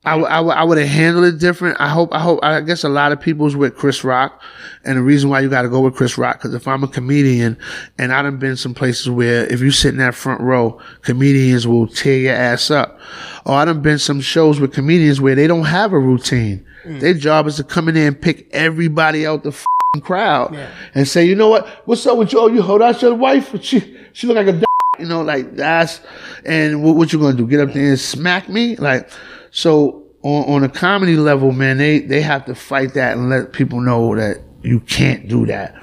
I, 0.05 0.11
w- 0.11 0.27
I, 0.27 0.35
w- 0.37 0.53
I 0.53 0.63
would 0.63 0.77
have 0.77 0.87
handled 0.87 1.25
it 1.25 1.39
different. 1.39 1.79
I 1.79 1.87
hope, 1.87 2.13
I 2.13 2.19
hope, 2.19 2.39
I 2.43 2.59
guess 2.59 2.83
a 2.83 2.89
lot 2.89 3.13
of 3.13 3.21
people's 3.21 3.55
with 3.55 3.77
Chris 3.77 4.03
Rock. 4.03 4.41
And 4.83 4.97
the 4.97 5.01
reason 5.01 5.29
why 5.29 5.39
you 5.39 5.49
got 5.49 5.61
to 5.61 5.69
go 5.69 5.79
with 5.79 5.95
Chris 5.95 6.17
Rock, 6.17 6.41
cause 6.41 6.53
if 6.53 6.67
I'm 6.67 6.83
a 6.83 6.89
comedian 6.89 7.57
and 7.97 8.11
I 8.11 8.21
done 8.21 8.37
been 8.37 8.57
some 8.57 8.73
places 8.73 9.09
where 9.09 9.45
if 9.45 9.61
you 9.61 9.71
sit 9.71 9.89
in 9.89 9.97
that 9.97 10.13
front 10.13 10.41
row, 10.41 10.77
comedians 11.03 11.65
will 11.65 11.87
tear 11.87 12.17
your 12.17 12.35
ass 12.35 12.69
up. 12.69 12.99
Or 13.45 13.55
I 13.55 13.63
done 13.63 13.81
been 13.81 13.97
some 13.97 14.19
shows 14.19 14.59
with 14.59 14.73
comedians 14.73 15.21
where 15.21 15.35
they 15.35 15.47
don't 15.47 15.65
have 15.65 15.93
a 15.93 15.99
routine. 15.99 16.65
Mm. 16.85 16.99
Their 16.99 17.13
job 17.13 17.47
is 17.47 17.55
to 17.55 17.63
come 17.63 17.87
in 17.87 17.95
there 17.95 18.07
and 18.07 18.21
pick 18.21 18.49
everybody 18.51 19.25
out 19.25 19.43
the 19.43 19.51
f***ing 19.51 20.01
crowd 20.01 20.53
and 20.93 21.07
say, 21.07 21.23
you 21.23 21.35
know 21.35 21.47
what? 21.47 21.65
What's 21.85 22.05
up 22.05 22.17
with 22.17 22.33
you? 22.33 22.41
Oh, 22.41 22.47
you 22.47 22.61
hold 22.61 22.81
out 22.81 23.01
your 23.01 23.15
wife? 23.15 23.55
She, 23.63 23.97
she 24.11 24.27
look 24.27 24.35
like 24.35 24.47
a 24.47 24.51
d-, 24.51 24.65
you 24.99 25.05
know, 25.05 25.21
like 25.21 25.55
that's, 25.55 26.01
and 26.45 26.83
what, 26.83 26.97
what 26.97 27.13
you 27.13 27.19
gonna 27.19 27.37
do? 27.37 27.47
Get 27.47 27.61
up 27.61 27.73
there 27.73 27.87
and 27.87 27.99
smack 27.99 28.49
me? 28.49 28.75
Like, 28.75 29.09
so 29.53 30.03
on, 30.23 30.43
on 30.45 30.63
a 30.63 30.69
comedy 30.69 31.15
level, 31.15 31.51
man, 31.51 31.77
they, 31.77 31.99
they 31.99 32.21
have 32.21 32.45
to 32.45 32.55
fight 32.55 32.95
that 32.95 33.15
and 33.15 33.29
let 33.29 33.53
people 33.53 33.81
know 33.81 34.15
that 34.15 34.41
you 34.63 34.79
can't 34.79 35.27
do 35.27 35.45
that. 35.45 35.75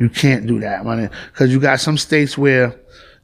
You 0.00 0.08
can't 0.08 0.46
do 0.46 0.58
that, 0.60 0.86
man. 0.86 1.10
Cause 1.34 1.50
you 1.50 1.60
got 1.60 1.80
some 1.80 1.98
states 1.98 2.38
where 2.38 2.74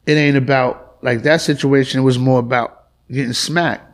it 0.05 0.12
ain't 0.12 0.36
about, 0.36 0.99
like 1.03 1.22
that 1.22 1.40
situation, 1.40 2.01
it 2.01 2.03
was 2.03 2.18
more 2.18 2.40
about 2.40 2.88
getting 3.11 3.32
smacked. 3.32 3.90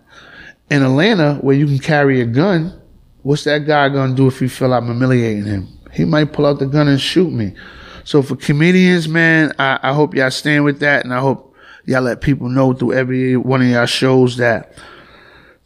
In 0.70 0.82
Atlanta, 0.82 1.34
where 1.36 1.54
you 1.54 1.66
can 1.66 1.78
carry 1.78 2.20
a 2.20 2.26
gun, 2.26 2.80
what's 3.22 3.44
that 3.44 3.64
guy 3.64 3.88
gonna 3.88 4.16
do 4.16 4.26
if 4.26 4.42
you 4.42 4.48
feel 4.48 4.74
I'm 4.74 4.86
humiliating 4.86 5.44
him? 5.44 5.68
He 5.92 6.04
might 6.04 6.32
pull 6.32 6.46
out 6.46 6.58
the 6.58 6.66
gun 6.66 6.88
and 6.88 7.00
shoot 7.00 7.30
me. 7.30 7.54
So 8.02 8.22
for 8.22 8.34
comedians, 8.34 9.06
man, 9.06 9.52
I, 9.56 9.78
I 9.80 9.92
hope 9.92 10.16
y'all 10.16 10.32
stand 10.32 10.64
with 10.64 10.80
that, 10.80 11.04
and 11.04 11.14
I 11.14 11.20
hope 11.20 11.54
y'all 11.84 12.02
let 12.02 12.22
people 12.22 12.48
know 12.48 12.72
through 12.72 12.94
every 12.94 13.36
one 13.36 13.62
of 13.62 13.68
y'all 13.68 13.86
shows 13.86 14.38
that 14.38 14.76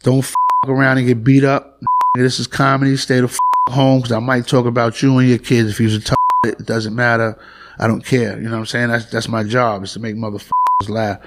don't 0.07 0.19
f- 0.19 0.33
around 0.65 0.97
and 0.99 1.07
get 1.07 1.21
beat 1.23 1.43
up. 1.43 1.81
This 2.15 2.39
is 2.39 2.47
comedy. 2.47 2.95
Stay 2.97 3.19
the 3.19 3.25
f- 3.27 3.37
home 3.69 3.99
because 3.99 4.13
I 4.13 4.19
might 4.19 4.47
talk 4.47 4.65
about 4.65 5.01
you 5.01 5.17
and 5.17 5.27
your 5.27 5.37
kids 5.37 5.69
if 5.71 5.79
you're 5.81 5.91
a 5.91 5.99
t- 5.99 6.15
It 6.45 6.65
doesn't 6.65 6.95
matter. 6.95 7.37
I 7.77 7.87
don't 7.87 8.03
care. 8.05 8.37
You 8.37 8.45
know 8.45 8.51
what 8.53 8.59
I'm 8.59 8.65
saying? 8.67 8.87
That's 8.89 9.05
that's 9.11 9.27
my 9.27 9.43
job 9.43 9.83
is 9.83 9.93
to 9.93 9.99
make 9.99 10.15
motherfuckers 10.15 10.87
laugh. 10.89 11.19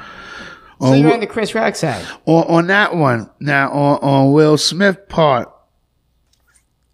So 0.81 0.87
On 0.87 0.99
you're 0.99 1.13
on 1.13 1.21
the 1.21 1.27
Chris 1.27 1.55
Rock 1.55 1.77
side. 1.77 2.05
on, 2.25 2.45
on 2.45 2.67
that 2.69 2.97
one. 2.97 3.29
Now 3.39 3.71
on, 3.71 3.99
on 3.99 4.33
Will 4.33 4.57
Smith 4.57 5.09
part, 5.11 5.53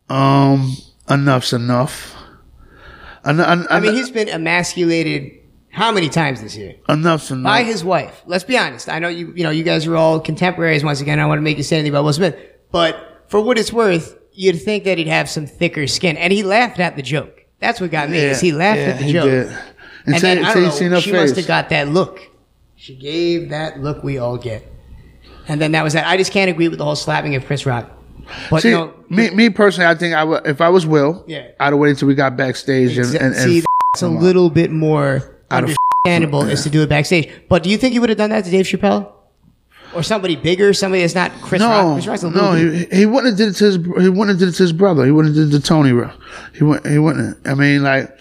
um, 0.09 0.77
enough's 1.09 1.53
enough. 1.53 2.15
En- 3.25 3.41
en- 3.41 3.67
I 3.71 3.81
mean, 3.81 3.95
he's 3.95 4.11
been 4.11 4.29
emasculated 4.29 5.33
how 5.77 5.93
many 5.93 6.09
times 6.09 6.41
this 6.41 6.57
year? 6.57 6.75
enough's 6.89 7.31
enough. 7.31 7.45
By 7.45 7.63
his 7.63 7.85
wife. 7.85 8.23
Let's 8.27 8.45
be 8.45 8.57
honest. 8.57 8.89
I 8.89 8.99
know 8.99 9.09
you, 9.09 9.33
you 9.37 9.43
know, 9.45 9.51
you 9.51 9.63
guys 9.63 9.87
are 9.87 9.95
all 9.95 10.19
contemporaries 10.21 10.83
once 10.83 11.01
again. 11.03 11.19
I 11.19 11.23
don't 11.23 11.29
want 11.29 11.39
to 11.39 11.43
make 11.43 11.59
you 11.59 11.63
say 11.63 11.77
anything 11.77 11.93
about 11.93 12.05
Will 12.05 12.13
Smith, 12.15 12.35
but 12.73 13.25
for 13.29 13.41
what 13.43 13.59
it's 13.59 13.73
worth, 13.73 14.19
you'd 14.33 14.61
think 14.63 14.85
that 14.85 14.97
he'd 14.99 15.07
have 15.07 15.29
some 15.29 15.47
thicker 15.47 15.87
skin. 15.87 16.17
And 16.17 16.33
he 16.33 16.43
laughed 16.43 16.81
at 16.81 16.97
the 16.97 17.03
joke. 17.03 17.45
That's 17.61 17.81
what 17.81 17.91
got 17.91 18.09
me. 18.09 18.19
is 18.19 18.41
he 18.41 18.53
laughed 18.53 18.79
yeah, 18.81 18.87
at 18.87 18.99
the 18.99 19.05
he 19.05 19.13
joke. 19.13 19.25
did. 19.25 19.47
And 19.49 20.15
Until- 20.15 20.21
then, 20.21 20.39
I 20.45 20.49
until 20.53 20.79
don't 20.79 20.91
know, 20.93 21.01
she 21.01 21.13
must 21.13 21.37
have 21.37 21.47
got 21.47 21.69
that 21.69 21.89
look. 21.89 22.21
She 22.77 22.95
gave 22.95 23.51
that 23.51 23.81
look 23.81 24.03
we 24.03 24.17
all 24.19 24.39
get. 24.39 24.67
And 25.49 25.61
then 25.61 25.73
that 25.73 25.83
was 25.85 25.93
that. 25.93 26.07
I 26.07 26.17
just 26.17 26.33
can't 26.33 26.51
agree 26.51 26.69
with 26.69 26.79
the 26.79 26.85
whole 26.85 26.97
slapping 26.97 27.35
of 27.35 27.45
Chris 27.45 27.67
Rock. 27.67 27.91
But 28.51 28.63
See, 28.63 28.71
no, 28.73 28.93
me, 29.09 29.31
me 29.31 29.51
personally, 29.51 29.87
I 29.89 29.95
think 29.95 30.15
I 30.15 30.25
would, 30.25 30.47
if 30.47 30.61
I 30.61 30.69
was 30.69 30.87
Will, 30.87 31.23
Yeah. 31.29 31.49
I'd 31.61 31.67
have 31.73 31.79
waited 31.79 31.99
till 31.99 32.09
we 32.09 32.15
got 32.15 32.37
backstage 32.37 32.97
and, 32.99 33.07
Exa- 33.07 33.15
and, 33.21 33.35
and 33.35 33.37
see, 33.37 33.59
f- 33.59 33.65
that's 33.95 34.03
a 34.03 34.09
little 34.09 34.51
bit 34.51 34.71
more 34.73 35.36
I'd 35.51 35.69
have 35.69 35.77
understandable 36.07 36.43
is 36.43 36.63
to 36.65 36.71
do 36.71 36.83
it 36.83 36.89
backstage. 36.89 37.31
But 37.49 37.63
do 37.63 37.71
you 37.71 37.79
think 37.79 37.95
you 37.95 38.01
would 38.01 38.11
have 38.11 38.19
done 38.19 38.31
that 38.31 38.45
to 38.45 38.51
Dave 38.51 38.67
Chappelle? 38.67 39.13
Or 39.95 40.03
somebody 40.03 40.37
bigger, 40.37 40.75
somebody 40.75 41.03
that's 41.03 41.15
not 41.15 41.33
Chris 41.41 41.61
no, 41.61 41.69
Rock? 41.69 41.95
Chris 41.95 42.07
Rock's 42.07 42.23
a 42.25 42.31
no, 42.31 42.53
he, 42.53 42.85
he 42.93 43.07
wouldn't 43.07 43.33
have 43.33 43.37
did 43.39 43.49
it 43.49 43.59
to 43.59 43.65
his 43.65 43.77
he 43.77 44.09
wouldn't 44.09 44.29
have 44.29 44.39
did 44.39 44.49
it 44.49 44.53
to 44.53 44.63
his 44.63 44.73
brother. 44.73 45.05
He 45.05 45.11
wouldn't 45.11 45.35
have 45.35 45.47
did 45.47 45.55
it 45.55 45.61
to 45.61 45.67
Tony. 45.67 45.89
He 46.55 46.65
wouldn't. 46.65 46.87
He 46.87 46.99
wouldn't. 46.99 47.47
I 47.47 47.55
mean, 47.55 47.83
like 47.83 48.15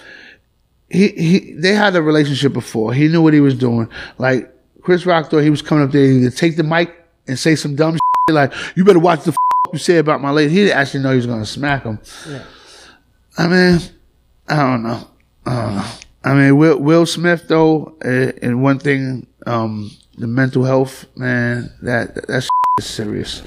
he 0.89 1.09
he 1.09 1.53
they 1.53 1.73
had 1.73 1.95
a 1.95 2.01
relationship 2.01 2.53
before. 2.53 2.93
He 2.93 3.07
knew 3.07 3.21
what 3.21 3.34
he 3.34 3.41
was 3.41 3.55
doing. 3.55 3.89
Like 4.17 4.53
Chris 4.84 5.05
Rock 5.05 5.30
thought 5.30 5.39
he 5.39 5.49
was 5.49 5.61
coming 5.61 5.84
up 5.84 5.91
there 5.91 6.07
to 6.07 6.32
take 6.32 6.55
the 6.55 6.63
mic 6.63 6.95
and 7.28 7.38
say 7.38 7.55
some 7.55 7.76
dumb 7.76 7.95
shit 8.30 8.36
like 8.36 8.53
you 8.76 8.86
better 8.86 8.99
watch 8.99 9.23
the 9.23 9.32
f- 9.67 9.73
you 9.73 9.80
say 9.80 9.97
about 9.97 10.21
my 10.21 10.30
lady. 10.30 10.53
He 10.53 10.63
didn't 10.63 10.78
actually 10.78 11.03
know 11.03 11.09
he 11.09 11.17
was 11.17 11.26
gonna 11.28 11.45
smack 11.45 11.84
him. 11.84 11.99
I 13.38 13.47
mean, 13.47 13.80
I 14.47 14.55
don't 14.55 14.84
know. 14.84 15.07
I 15.45 15.61
don't 15.61 15.76
know. 15.76 15.91
I 16.26 16.34
mean, 16.34 16.57
Will, 16.57 16.80
Will 16.80 17.05
Smith 17.05 17.47
though, 17.47 17.95
uh, 18.03 18.32
and 18.41 18.63
one 18.63 18.80
thing, 18.80 19.28
um, 19.45 19.91
the 20.17 20.28
mental 20.28 20.63
health, 20.63 21.05
man, 21.15 21.71
that 21.84 22.15
that 22.28 22.41
shit 22.41 22.49
is 22.80 22.86
serious. 22.86 23.43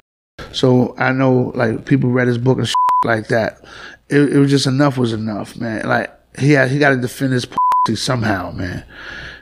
So 0.53 0.95
I 0.97 1.13
know, 1.13 1.53
like, 1.55 1.85
people 1.85 2.11
read 2.11 2.29
his 2.29 2.39
book 2.39 2.59
and 2.59 2.69
like 3.05 3.29
that. 3.29 3.65
It, 4.09 4.33
it 4.33 4.39
was 4.39 4.51
just 4.51 4.67
enough 4.67 4.97
was 4.97 5.13
enough, 5.13 5.57
man. 5.57 5.87
Like 5.87 6.11
he 6.39 6.53
had, 6.53 6.71
he 6.71 6.79
got 6.79 6.91
to 6.91 6.97
defend 6.97 7.33
his 7.33 7.47
pussy 7.47 7.97
somehow, 7.97 8.53
man. 8.53 8.85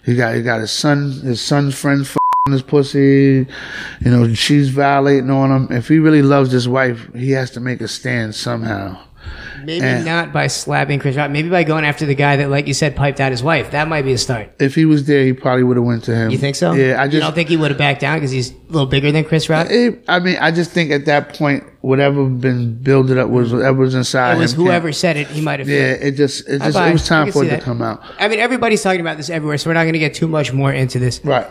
He 0.05 0.17
got, 0.17 0.35
he 0.35 0.43
got 0.43 0.61
his 0.61 0.73
son, 0.73 1.13
his 1.13 1.41
son's 1.41 1.79
friend 1.79 2.07
his 2.49 2.63
pussy. 2.63 3.47
You 4.01 4.11
know, 4.11 4.33
she's 4.35 4.71
violating 4.71 5.31
on 5.31 5.51
him. 5.51 5.77
If 5.77 5.89
he 5.89 5.99
really 5.99 6.23
loves 6.23 6.53
his 6.53 6.69
wife, 6.69 7.13
he 7.15 7.33
has 7.33 7.51
to 7.53 7.61
make 7.61 7.81
a 7.81 7.89
stand 7.89 8.35
somehow. 8.35 9.06
Maybe 9.65 9.85
And- 9.85 10.05
not 10.05 10.33
by 10.33 10.47
slapping 10.47 10.99
Chris 11.01 11.17
Rock. 11.17 11.31
Maybe 11.31 11.49
by 11.49 11.65
going 11.65 11.85
after 11.85 12.07
the 12.07 12.15
guy 12.15 12.37
that, 12.37 12.51
like 12.51 12.69
you 12.69 12.75
said, 12.75 12.95
piped 12.95 13.21
out 13.21 13.33
his 13.33 13.43
wife. 13.43 13.73
That 13.73 13.89
might 13.89 14.03
be 14.03 14.13
a 14.13 14.19
start. 14.19 14.51
If 14.61 14.75
he 14.77 14.85
was 14.85 15.07
there, 15.07 15.25
he 15.25 15.33
probably 15.33 15.65
would 15.65 15.77
have 15.77 15.85
went 15.87 16.05
to 16.05 16.15
him. 16.15 16.31
You 16.31 16.39
think 16.39 16.55
so? 16.55 16.73
Yeah, 16.73 17.01
I 17.01 17.07
you 17.07 17.11
just 17.13 17.23
don't 17.23 17.35
think 17.35 17.49
he 17.49 17.57
would 17.57 17.71
have 17.73 17.79
backed 17.79 18.01
down 18.01 18.19
because 18.19 18.31
he's 18.31 18.53
a 18.53 18.55
little 18.71 18.87
bigger 18.87 19.11
than 19.11 19.25
Chris 19.25 19.49
Rock. 19.49 19.67
It- 19.71 20.05
I 20.09 20.21
mean, 20.21 20.37
I 20.41 20.51
just 20.53 20.71
think 20.71 20.91
at 20.93 21.07
that 21.07 21.35
point, 21.35 21.65
whatever 21.81 22.25
been 22.29 22.75
builded 22.83 23.19
up 23.19 23.29
was 23.29 23.53
whatever 23.53 23.79
was 23.81 23.95
inside 23.95 24.37
It 24.37 24.39
was 24.39 24.53
him. 24.53 24.61
whoever 24.61 24.93
said 24.93 25.17
it. 25.17 25.27
He 25.29 25.41
might 25.41 25.59
have. 25.59 25.69
Yeah, 25.69 25.93
it 25.93 26.13
just, 26.13 26.49
it 26.49 26.61
just, 26.61 26.77
it 26.79 26.93
was 26.93 27.07
time 27.07 27.33
for 27.33 27.45
it 27.45 27.49
to 27.51 27.61
come 27.61 27.83
out. 27.83 28.03
I 28.21 28.29
mean, 28.29 28.39
everybody's 28.39 28.83
talking 28.83 29.01
about 29.01 29.17
this 29.17 29.31
everywhere, 29.31 29.59
so 29.59 29.71
we're 29.71 29.75
not 29.75 29.83
going 29.85 29.95
to 29.95 29.99
get 29.99 30.15
too 30.15 30.29
much 30.29 30.53
more 30.53 30.73
into 30.73 30.99
this. 30.99 31.21
Right. 31.25 31.47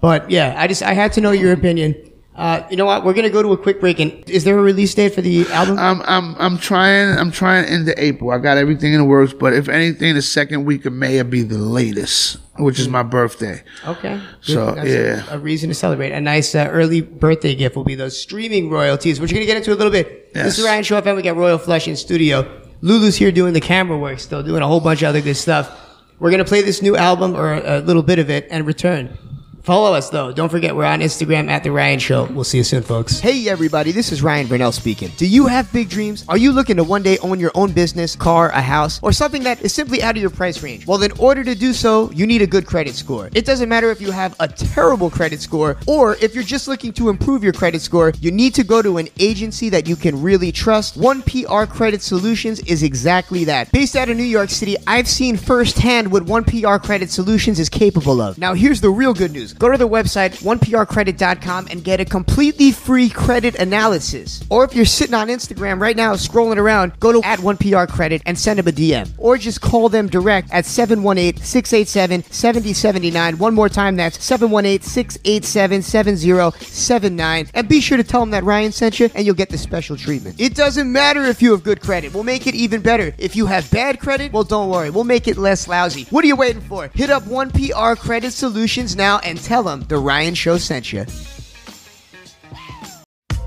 But 0.00 0.30
yeah, 0.30 0.54
I 0.56 0.66
just 0.66 0.82
I 0.82 0.94
had 0.94 1.12
to 1.12 1.20
know 1.20 1.30
your 1.30 1.52
opinion. 1.52 1.94
Uh, 2.40 2.66
you 2.70 2.76
know 2.78 2.86
what? 2.86 3.04
We're 3.04 3.12
to 3.12 3.28
go 3.28 3.42
to 3.42 3.52
a 3.52 3.56
quick 3.58 3.80
break. 3.80 4.00
And 4.00 4.12
is 4.30 4.44
there 4.44 4.58
a 4.58 4.62
release 4.62 4.94
date 4.94 5.14
for 5.14 5.20
the 5.20 5.46
album? 5.50 5.78
I'm, 5.78 6.00
I'm, 6.00 6.34
I'm 6.36 6.56
trying, 6.56 7.18
I'm 7.18 7.30
trying 7.30 7.70
into 7.70 7.92
April. 8.02 8.30
I 8.30 8.38
got 8.38 8.56
everything 8.56 8.94
in 8.94 8.98
the 8.98 9.04
works, 9.04 9.34
but 9.34 9.52
if 9.52 9.68
anything, 9.68 10.14
the 10.14 10.22
second 10.22 10.64
week 10.64 10.86
of 10.86 10.94
May 10.94 11.18
will 11.18 11.24
be 11.24 11.42
the 11.42 11.58
latest, 11.58 12.38
which 12.58 12.78
is 12.78 12.88
my 12.88 13.02
birthday. 13.02 13.62
Okay. 13.86 14.18
So, 14.40 14.70
That's 14.70 14.88
yeah. 14.88 15.30
A, 15.30 15.36
a 15.36 15.38
reason 15.38 15.68
to 15.68 15.74
celebrate. 15.74 16.12
A 16.12 16.20
nice 16.20 16.54
uh, 16.54 16.66
early 16.70 17.02
birthday 17.02 17.54
gift 17.54 17.76
will 17.76 17.84
be 17.84 17.94
those 17.94 18.18
streaming 18.18 18.70
royalties, 18.70 19.20
which 19.20 19.34
we're 19.34 19.40
to 19.40 19.44
get 19.44 19.58
into 19.58 19.74
a 19.74 19.76
little 19.76 19.92
bit. 19.92 20.32
This 20.32 20.58
is 20.58 20.64
Ryan 20.64 20.82
Show 20.82 20.98
FM. 20.98 21.16
We 21.16 21.22
got 21.22 21.36
Royal 21.36 21.58
Flush 21.58 21.88
in 21.88 21.96
studio. 21.96 22.62
Lulu's 22.80 23.16
here 23.16 23.30
doing 23.30 23.52
the 23.52 23.60
camera 23.60 23.98
work 23.98 24.18
still, 24.18 24.42
doing 24.42 24.62
a 24.62 24.66
whole 24.66 24.80
bunch 24.80 25.02
of 25.02 25.10
other 25.10 25.20
good 25.20 25.36
stuff. 25.36 25.78
We're 26.18 26.30
to 26.30 26.44
play 26.46 26.62
this 26.62 26.80
new 26.80 26.96
album 26.96 27.36
or 27.36 27.52
a 27.52 27.80
little 27.80 28.02
bit 28.02 28.18
of 28.18 28.30
it 28.30 28.46
and 28.50 28.66
return. 28.66 29.18
Follow 29.70 29.94
us 29.94 30.10
though. 30.10 30.32
Don't 30.32 30.48
forget 30.48 30.74
we're 30.74 30.84
on 30.84 30.98
Instagram 30.98 31.48
at 31.48 31.62
the 31.62 31.70
Ryan 31.70 32.00
Show. 32.00 32.24
We'll 32.24 32.42
see 32.42 32.58
you 32.58 32.64
soon, 32.64 32.82
folks. 32.82 33.20
Hey 33.20 33.48
everybody, 33.48 33.92
this 33.92 34.10
is 34.10 34.20
Ryan 34.20 34.48
Verneuille 34.48 34.74
speaking. 34.74 35.12
Do 35.16 35.28
you 35.28 35.46
have 35.46 35.72
big 35.72 35.88
dreams? 35.88 36.24
Are 36.28 36.36
you 36.36 36.50
looking 36.50 36.76
to 36.78 36.82
one 36.82 37.04
day 37.04 37.18
own 37.18 37.38
your 37.38 37.52
own 37.54 37.70
business, 37.70 38.16
car, 38.16 38.48
a 38.48 38.60
house, 38.60 38.98
or 39.00 39.12
something 39.12 39.44
that 39.44 39.62
is 39.62 39.72
simply 39.72 40.02
out 40.02 40.16
of 40.16 40.20
your 40.20 40.30
price 40.30 40.60
range? 40.60 40.88
Well, 40.88 41.00
in 41.04 41.12
order 41.20 41.44
to 41.44 41.54
do 41.54 41.72
so, 41.72 42.10
you 42.10 42.26
need 42.26 42.42
a 42.42 42.48
good 42.48 42.66
credit 42.66 42.96
score. 42.96 43.30
It 43.32 43.44
doesn't 43.44 43.68
matter 43.68 43.92
if 43.92 44.00
you 44.00 44.10
have 44.10 44.34
a 44.40 44.48
terrible 44.48 45.08
credit 45.08 45.40
score 45.40 45.76
or 45.86 46.16
if 46.16 46.34
you're 46.34 46.42
just 46.42 46.66
looking 46.66 46.92
to 46.94 47.08
improve 47.08 47.44
your 47.44 47.52
credit 47.52 47.80
score, 47.80 48.12
you 48.18 48.32
need 48.32 48.56
to 48.56 48.64
go 48.64 48.82
to 48.82 48.96
an 48.96 49.06
agency 49.20 49.68
that 49.68 49.88
you 49.88 49.94
can 49.94 50.20
really 50.20 50.50
trust. 50.50 50.98
1PR 50.98 51.68
Credit 51.68 52.02
Solutions 52.02 52.58
is 52.62 52.82
exactly 52.82 53.44
that. 53.44 53.70
Based 53.70 53.94
out 53.94 54.08
of 54.08 54.16
New 54.16 54.24
York 54.24 54.50
City, 54.50 54.76
I've 54.88 55.06
seen 55.06 55.36
firsthand 55.36 56.10
what 56.10 56.24
1PR 56.24 56.82
Credit 56.82 57.08
Solutions 57.08 57.60
is 57.60 57.68
capable 57.68 58.20
of. 58.20 58.36
Now, 58.36 58.54
here's 58.54 58.80
the 58.80 58.90
real 58.90 59.14
good 59.14 59.30
news. 59.30 59.54
Go 59.60 59.70
to 59.70 59.76
their 59.76 59.86
website, 59.86 60.42
1prcredit.com, 60.42 61.68
and 61.70 61.84
get 61.84 62.00
a 62.00 62.06
completely 62.06 62.72
free 62.72 63.10
credit 63.10 63.56
analysis. 63.56 64.42
Or 64.48 64.64
if 64.64 64.74
you're 64.74 64.86
sitting 64.86 65.12
on 65.12 65.28
Instagram 65.28 65.78
right 65.78 65.94
now 65.94 66.14
scrolling 66.14 66.56
around, 66.56 66.98
go 66.98 67.12
to 67.12 67.20
at 67.26 67.40
1PR 67.40 67.86
Credit 67.86 68.22
and 68.24 68.38
send 68.38 68.58
them 68.58 68.68
a 68.68 68.72
DM. 68.72 69.10
Or 69.18 69.36
just 69.36 69.60
call 69.60 69.90
them 69.90 70.08
direct 70.08 70.50
at 70.50 70.64
718 70.64 71.44
687 71.44 72.22
7079. 72.32 73.36
One 73.36 73.54
more 73.54 73.68
time, 73.68 73.96
that's 73.96 74.24
718 74.24 74.80
687 74.80 75.82
7079. 75.82 77.50
And 77.52 77.68
be 77.68 77.82
sure 77.82 77.98
to 77.98 78.04
tell 78.04 78.20
them 78.20 78.30
that 78.30 78.44
Ryan 78.44 78.72
sent 78.72 78.98
you, 78.98 79.10
and 79.14 79.26
you'll 79.26 79.34
get 79.34 79.50
the 79.50 79.58
special 79.58 79.94
treatment. 79.94 80.40
It 80.40 80.54
doesn't 80.54 80.90
matter 80.90 81.24
if 81.24 81.42
you 81.42 81.50
have 81.50 81.62
good 81.62 81.82
credit, 81.82 82.14
we'll 82.14 82.24
make 82.24 82.46
it 82.46 82.54
even 82.54 82.80
better. 82.80 83.14
If 83.18 83.36
you 83.36 83.44
have 83.44 83.70
bad 83.70 84.00
credit, 84.00 84.32
well, 84.32 84.44
don't 84.44 84.70
worry, 84.70 84.88
we'll 84.88 85.04
make 85.04 85.28
it 85.28 85.36
less 85.36 85.68
lousy. 85.68 86.04
What 86.08 86.24
are 86.24 86.28
you 86.28 86.36
waiting 86.36 86.62
for? 86.62 86.88
Hit 86.94 87.10
up 87.10 87.24
1PR 87.24 87.98
Credit 87.98 88.30
Solutions 88.30 88.96
now 88.96 89.18
and 89.18 89.38
tell 89.44 89.62
them 89.62 89.82
the 89.88 89.98
Ryan 89.98 90.34
Show 90.34 90.58
sent 90.58 90.92
you. 90.92 91.04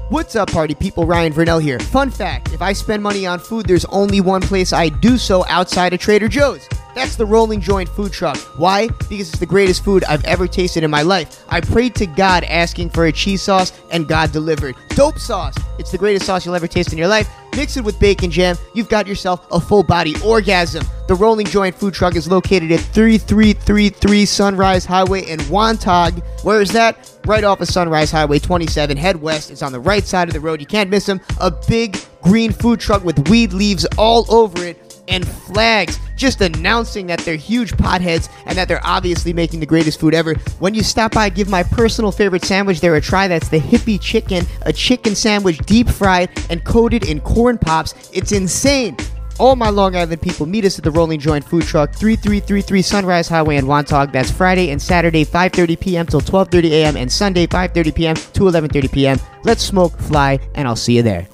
What's 0.10 0.36
up, 0.36 0.52
party 0.52 0.76
people? 0.76 1.06
Ryan 1.06 1.34
Verneuille 1.34 1.62
here. 1.62 1.80
Fun 1.80 2.12
fact 2.12 2.54
if 2.54 2.62
I 2.62 2.74
spend 2.74 3.02
money 3.02 3.26
on 3.26 3.39
food, 3.39 3.66
there's 3.66 3.86
only 3.86 4.22
one 4.22 4.41
place 4.41 4.72
I 4.72 4.89
do 4.89 5.18
so 5.18 5.44
outside 5.48 5.94
of 5.94 6.00
Trader 6.00 6.28
Joe's. 6.28 6.70
That's 6.96 7.16
the 7.16 7.26
Rolling 7.26 7.60
Joint 7.60 7.89
food 7.89 8.12
truck. 8.12 8.38
Why? 8.58 8.88
Because 8.88 9.30
it's 9.30 9.39
the 9.39 9.46
greatest 9.46 9.84
food 9.84 10.04
I've 10.04 10.24
ever 10.26 10.48
tasted 10.48 10.84
in 10.84 10.91
my 10.91 11.02
life. 11.02 11.44
I 11.50 11.62
prayed 11.62 11.96
to 11.96 12.06
God 12.06 12.44
asking 12.44 12.91
for 12.91 13.06
a 13.06 13.12
cheese 13.12 13.41
sauce, 13.41 13.74
and 13.91 14.08
God 14.08 14.32
delivered. 14.32 14.76
Dope 14.89 15.18
sauce. 15.18 15.56
It's 15.80 15.91
the 15.91 15.98
greatest 15.98 16.26
sauce 16.26 16.46
you'll 16.46 16.56
ever 16.56 16.68
taste 16.68 16.91
in 16.91 16.98
your 16.98 17.08
life. 17.08 17.30
Mix 17.56 17.78
it 17.78 17.84
with 17.84 18.00
bacon 18.00 18.32
jam, 18.32 18.56
you've 18.74 18.89
got 18.89 19.06
yourself 19.06 19.46
a 19.52 19.60
full 19.60 19.84
body 19.84 20.16
orgasm. 20.26 20.84
The 21.08 21.14
Rolling 21.14 21.46
Joint 21.46 21.76
food 21.76 21.94
truck 21.94 22.16
is 22.16 22.28
located 22.28 22.72
at 22.72 22.80
3333 22.80 24.26
Sunrise 24.26 24.86
Highway 24.86 25.28
in 25.28 25.39
Wantagh. 25.41 26.24
Where 26.44 26.62
is 26.62 26.72
that? 26.72 27.12
Right 27.26 27.44
off 27.44 27.62
of 27.62 27.68
Sunrise 27.68 28.10
Highway 28.10 28.39
27. 28.39 28.98
Head 28.98 29.22
west. 29.22 29.52
It's 29.52 29.62
on 29.62 29.72
the 29.72 29.80
right 29.80 30.04
side 30.04 30.30
of 30.30 30.34
the 30.34 30.39
road. 30.39 30.62
You 30.62 30.66
can't 30.66 30.89
miss 30.89 31.06
them. 31.06 31.22
A 31.39 31.52
big 31.52 31.98
green 32.24 32.52
food 32.52 32.80
truck 32.80 33.04
with 33.04 33.30
weed 33.30 33.54
leaves 33.54 33.86
all 33.98 34.26
over 34.34 34.64
it 34.66 34.83
and 35.08 35.28
flags 35.28 35.99
just 36.16 36.41
announcing 36.41 37.08
that 37.08 37.20
they're 37.20 37.36
huge 37.36 37.74
potheads 37.74 38.30
and 38.45 38.58
that 38.58 38.68
they're 38.68 38.86
obviously 38.86 39.34
making 39.34 39.60
the 39.60 39.66
greatest 39.66 39.99
food 39.99 40.14
ever. 40.14 40.36
When 40.60 40.74
you 40.74 40.84
stop 40.84 41.14
by, 41.14 41.30
give 41.30 41.49
my 41.49 41.64
personal 41.64 42.12
favorite 42.12 42.45
sandwich 42.45 42.80
there 42.80 42.95
a 42.95 43.01
try. 43.01 43.28
That's 43.28 43.49
the 43.49 43.60
hippie 43.60 43.99
chicken, 43.99 44.45
a 44.62 44.74
chicken 44.74 45.16
sandwich 45.16 45.58
deep 45.60 45.89
fried 45.89 46.30
and 46.49 46.64
coated 46.64 47.06
in 47.06 47.20
corn 47.22 47.58
pops. 47.58 48.10
It's 48.14 48.32
insane. 48.32 48.95
All 49.39 49.56
my 49.56 49.70
Long 49.70 49.95
Island 49.95 50.22
people 50.22 50.45
meet 50.45 50.64
us 50.64 50.78
at 50.78 50.84
the 50.84 50.91
Rolling 50.91 51.20
Joint 51.20 51.43
Food 51.43 51.64
Truck, 51.64 51.93
3333 51.95 52.82
Sunrise 52.84 53.28
Highway 53.28 53.58
in 53.58 53.66
Wantagh. 53.66 54.12
That's 54.12 54.30
Friday 54.30 54.70
and 54.70 54.80
Saturday, 54.80 55.26
5:30 55.26 55.80
p.m. 55.80 56.06
till 56.06 56.22
12:30 56.22 56.70
a.m. 56.70 56.97
and 56.97 57.12
Sunday, 57.12 57.47
5:30 57.47 57.95
p.m. 57.95 58.16
to 58.16 58.43
11:30 58.43 58.91
p.m. 58.91 59.20
Let's 59.43 59.64
smoke, 59.64 59.97
fly, 59.97 60.39
and 60.54 60.68
I'll 60.68 60.76
see 60.76 60.95
you 60.95 61.01
there. 61.01 61.28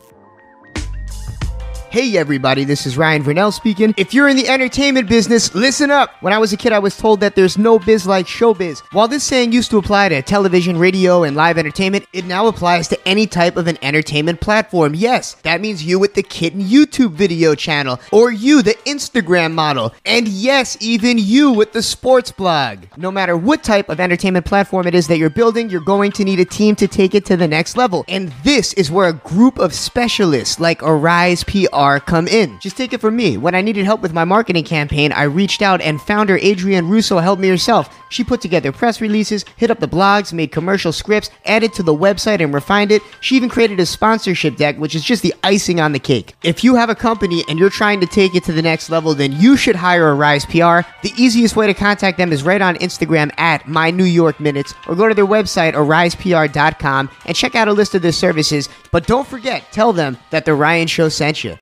Hey 1.92 2.18
everybody, 2.18 2.66
this 2.66 2.86
is 2.86 2.98
Ryan 2.98 3.24
Verneuille 3.24 3.52
speaking. 3.52 3.96
If 3.98 4.14
you're 4.14 4.30
in 4.30 4.38
the 4.38 4.48
entertainment 4.48 5.10
business, 5.10 5.56
listen 5.56 5.90
up. 5.90 6.12
When 6.22 6.32
I 6.32 6.38
was 6.38 6.54
a 6.54 6.58
kid, 6.58 6.72
I 6.72 6.78
was 6.78 6.96
told 6.96 7.20
that 7.22 7.36
there's 7.36 7.58
no 7.58 7.80
biz 7.80 8.06
like 8.06 8.28
showbiz. 8.28 8.84
While 8.92 9.08
this 9.08 9.24
saying 9.24 9.54
used 9.54 9.72
to 9.72 9.80
apply 9.80 10.10
to 10.10 10.22
television, 10.22 10.78
radio, 10.78 11.24
and 11.24 11.36
live 11.36 11.58
entertainment, 11.58 12.06
it 12.14 12.26
now 12.26 12.46
applies 12.46 12.90
to 12.90 13.08
any 13.08 13.26
type 13.26 13.58
of 13.58 13.66
an 13.66 13.80
entertainment 13.82 14.40
platform. 14.40 14.94
Yes, 14.94 15.34
that 15.42 15.62
means 15.62 15.84
you 15.84 15.98
with 15.98 16.14
the 16.14 16.22
Kitten 16.22 16.62
YouTube 16.62 17.14
video 17.14 17.56
channel, 17.56 18.00
or 18.12 18.32
you, 18.32 18.62
the 18.62 18.76
Instagram 18.86 19.54
model, 19.54 19.92
and 20.06 20.28
yes, 20.28 20.78
even 20.80 21.18
you 21.18 21.52
with 21.52 21.74
the 21.74 21.82
sports 21.82 22.32
blog. 22.32 22.84
No 22.98 23.10
matter 23.10 23.36
what 23.36 23.64
type 23.64 23.90
of 23.90 24.00
entertainment 24.00 24.46
platform 24.46 24.86
it 24.86 24.94
is 24.94 25.08
that 25.08 25.18
you're 25.18 25.32
building, 25.32 25.72
you're 25.72 25.82
going 25.82 26.12
to 26.12 26.24
need 26.24 26.40
a 26.40 26.46
team 26.46 26.76
to 26.76 26.88
take 26.88 27.16
it 27.16 27.26
to 27.26 27.36
the 27.36 27.48
next 27.48 27.78
level. 27.78 28.06
And 28.08 28.32
this 28.44 28.74
is 28.74 28.92
where 28.92 29.08
a 29.08 29.14
group 29.14 29.58
of 29.58 29.74
specialists 29.74 30.60
like 30.60 30.84
Arise 30.84 31.44
PR 31.44 31.79
come 32.02 32.28
in. 32.28 32.60
Just 32.60 32.76
take 32.76 32.92
it 32.92 33.00
from 33.00 33.16
me. 33.16 33.38
When 33.38 33.56
I 33.56 33.62
needed 33.62 33.86
help 33.86 34.02
with 34.02 34.12
my 34.12 34.26
marketing 34.26 34.66
campaign, 34.66 35.14
I 35.14 35.24
reached 35.24 35.62
out 35.62 35.80
and 35.80 36.02
founder 36.02 36.38
Adrienne 36.38 36.90
Russo 36.90 37.20
helped 37.20 37.42
me 37.42 37.48
herself. 37.48 37.99
She 38.10 38.24
put 38.24 38.42
together 38.42 38.72
press 38.72 39.02
releases, 39.02 39.46
hit 39.56 39.72
up 39.72 39.80
the 39.80 39.88
blogs, 39.88 40.34
made 40.34 40.52
commercial 40.52 40.92
scripts, 40.92 41.30
added 41.46 41.74
to 41.74 41.84
the 41.84 41.96
website 41.96 42.42
and 42.42 42.54
refined 42.54 42.92
it. 42.92 43.02
She 43.22 43.36
even 43.36 43.50
created 43.50 43.80
a 43.80 43.86
sponsorship 43.86 44.58
deck, 44.58 44.78
which 44.78 44.96
is 44.96 45.04
just 45.04 45.24
the 45.24 45.34
icing 45.44 45.80
on 45.80 45.92
the 45.92 46.00
cake. 46.00 46.36
If 46.44 46.64
you 46.64 46.76
have 46.76 46.90
a 46.90 46.96
company 46.96 47.44
and 47.48 47.60
you're 47.60 47.70
trying 47.70 48.00
to 48.02 48.08
take 48.08 48.36
it 48.36 48.44
to 48.46 48.52
the 48.52 48.62
next 48.62 48.90
level, 48.90 49.14
then 49.14 49.32
you 49.34 49.56
should 49.56 49.76
hire 49.76 50.16
Arise 50.16 50.46
PR. 50.46 50.82
The 51.04 51.14
easiest 51.18 51.56
way 51.56 51.68
to 51.68 51.74
contact 51.74 52.18
them 52.18 52.32
is 52.32 52.44
right 52.44 52.62
on 52.62 52.76
Instagram 52.76 53.32
at 53.38 53.68
My 53.68 53.92
New 53.92 54.04
York 54.04 54.40
Minutes 54.40 54.74
or 54.88 54.96
go 54.96 55.08
to 55.08 55.14
their 55.14 55.26
website, 55.26 55.74
arisepr.com, 55.74 57.10
and 57.26 57.36
check 57.36 57.56
out 57.56 57.68
a 57.68 57.74
list 57.74 57.96
of 57.96 58.02
their 58.02 58.12
services. 58.12 58.70
But 58.92 59.08
don't 59.08 59.28
forget, 59.28 59.72
tell 59.72 59.94
them 59.94 60.18
that 60.32 60.46
The 60.46 60.54
Ryan 60.54 60.88
Show 60.88 61.10
sent 61.10 61.44
you. 61.44 61.58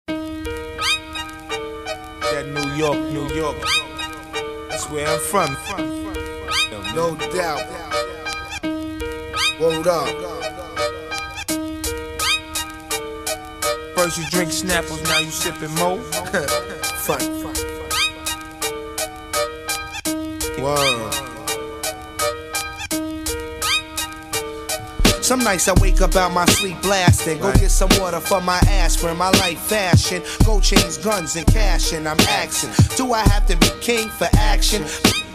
That 2.28 2.46
New 2.48 2.72
York, 2.74 3.00
New 3.12 3.28
York. 3.36 3.58
That's 4.70 4.90
where 4.90 5.08
I'm 5.08 5.20
from. 5.20 5.97
No 6.98 7.14
doubt. 7.16 7.62
Word 9.60 9.86
up. 9.86 10.08
First 13.94 14.18
you 14.18 14.26
drink 14.32 14.50
Snapples, 14.50 15.04
now 15.04 15.20
you 15.20 15.30
sipping 15.30 15.76
Mo. 15.76 15.98
Fuck. 17.06 17.22
Word. 20.60 21.27
Some 25.28 25.44
nights 25.44 25.68
I 25.68 25.74
wake 25.82 26.00
up 26.00 26.16
out 26.16 26.32
my 26.32 26.46
sleep 26.46 26.82
blasting. 26.82 27.40
Go 27.40 27.52
get 27.52 27.70
some 27.70 27.90
water 28.00 28.22
for 28.22 28.40
my 28.40 28.60
ass, 28.60 28.96
aspirin. 28.96 29.18
My 29.18 29.30
life 29.32 29.60
fashion. 29.60 30.24
Go 30.46 30.62
change 30.62 31.04
guns, 31.04 31.36
and 31.36 31.46
cash, 31.48 31.92
and 31.92 32.08
I'm 32.08 32.18
axing. 32.30 32.70
Do 32.96 33.12
I 33.12 33.28
have 33.28 33.46
to 33.48 33.58
be 33.58 33.68
king 33.82 34.08
for 34.08 34.30
action? 34.38 34.86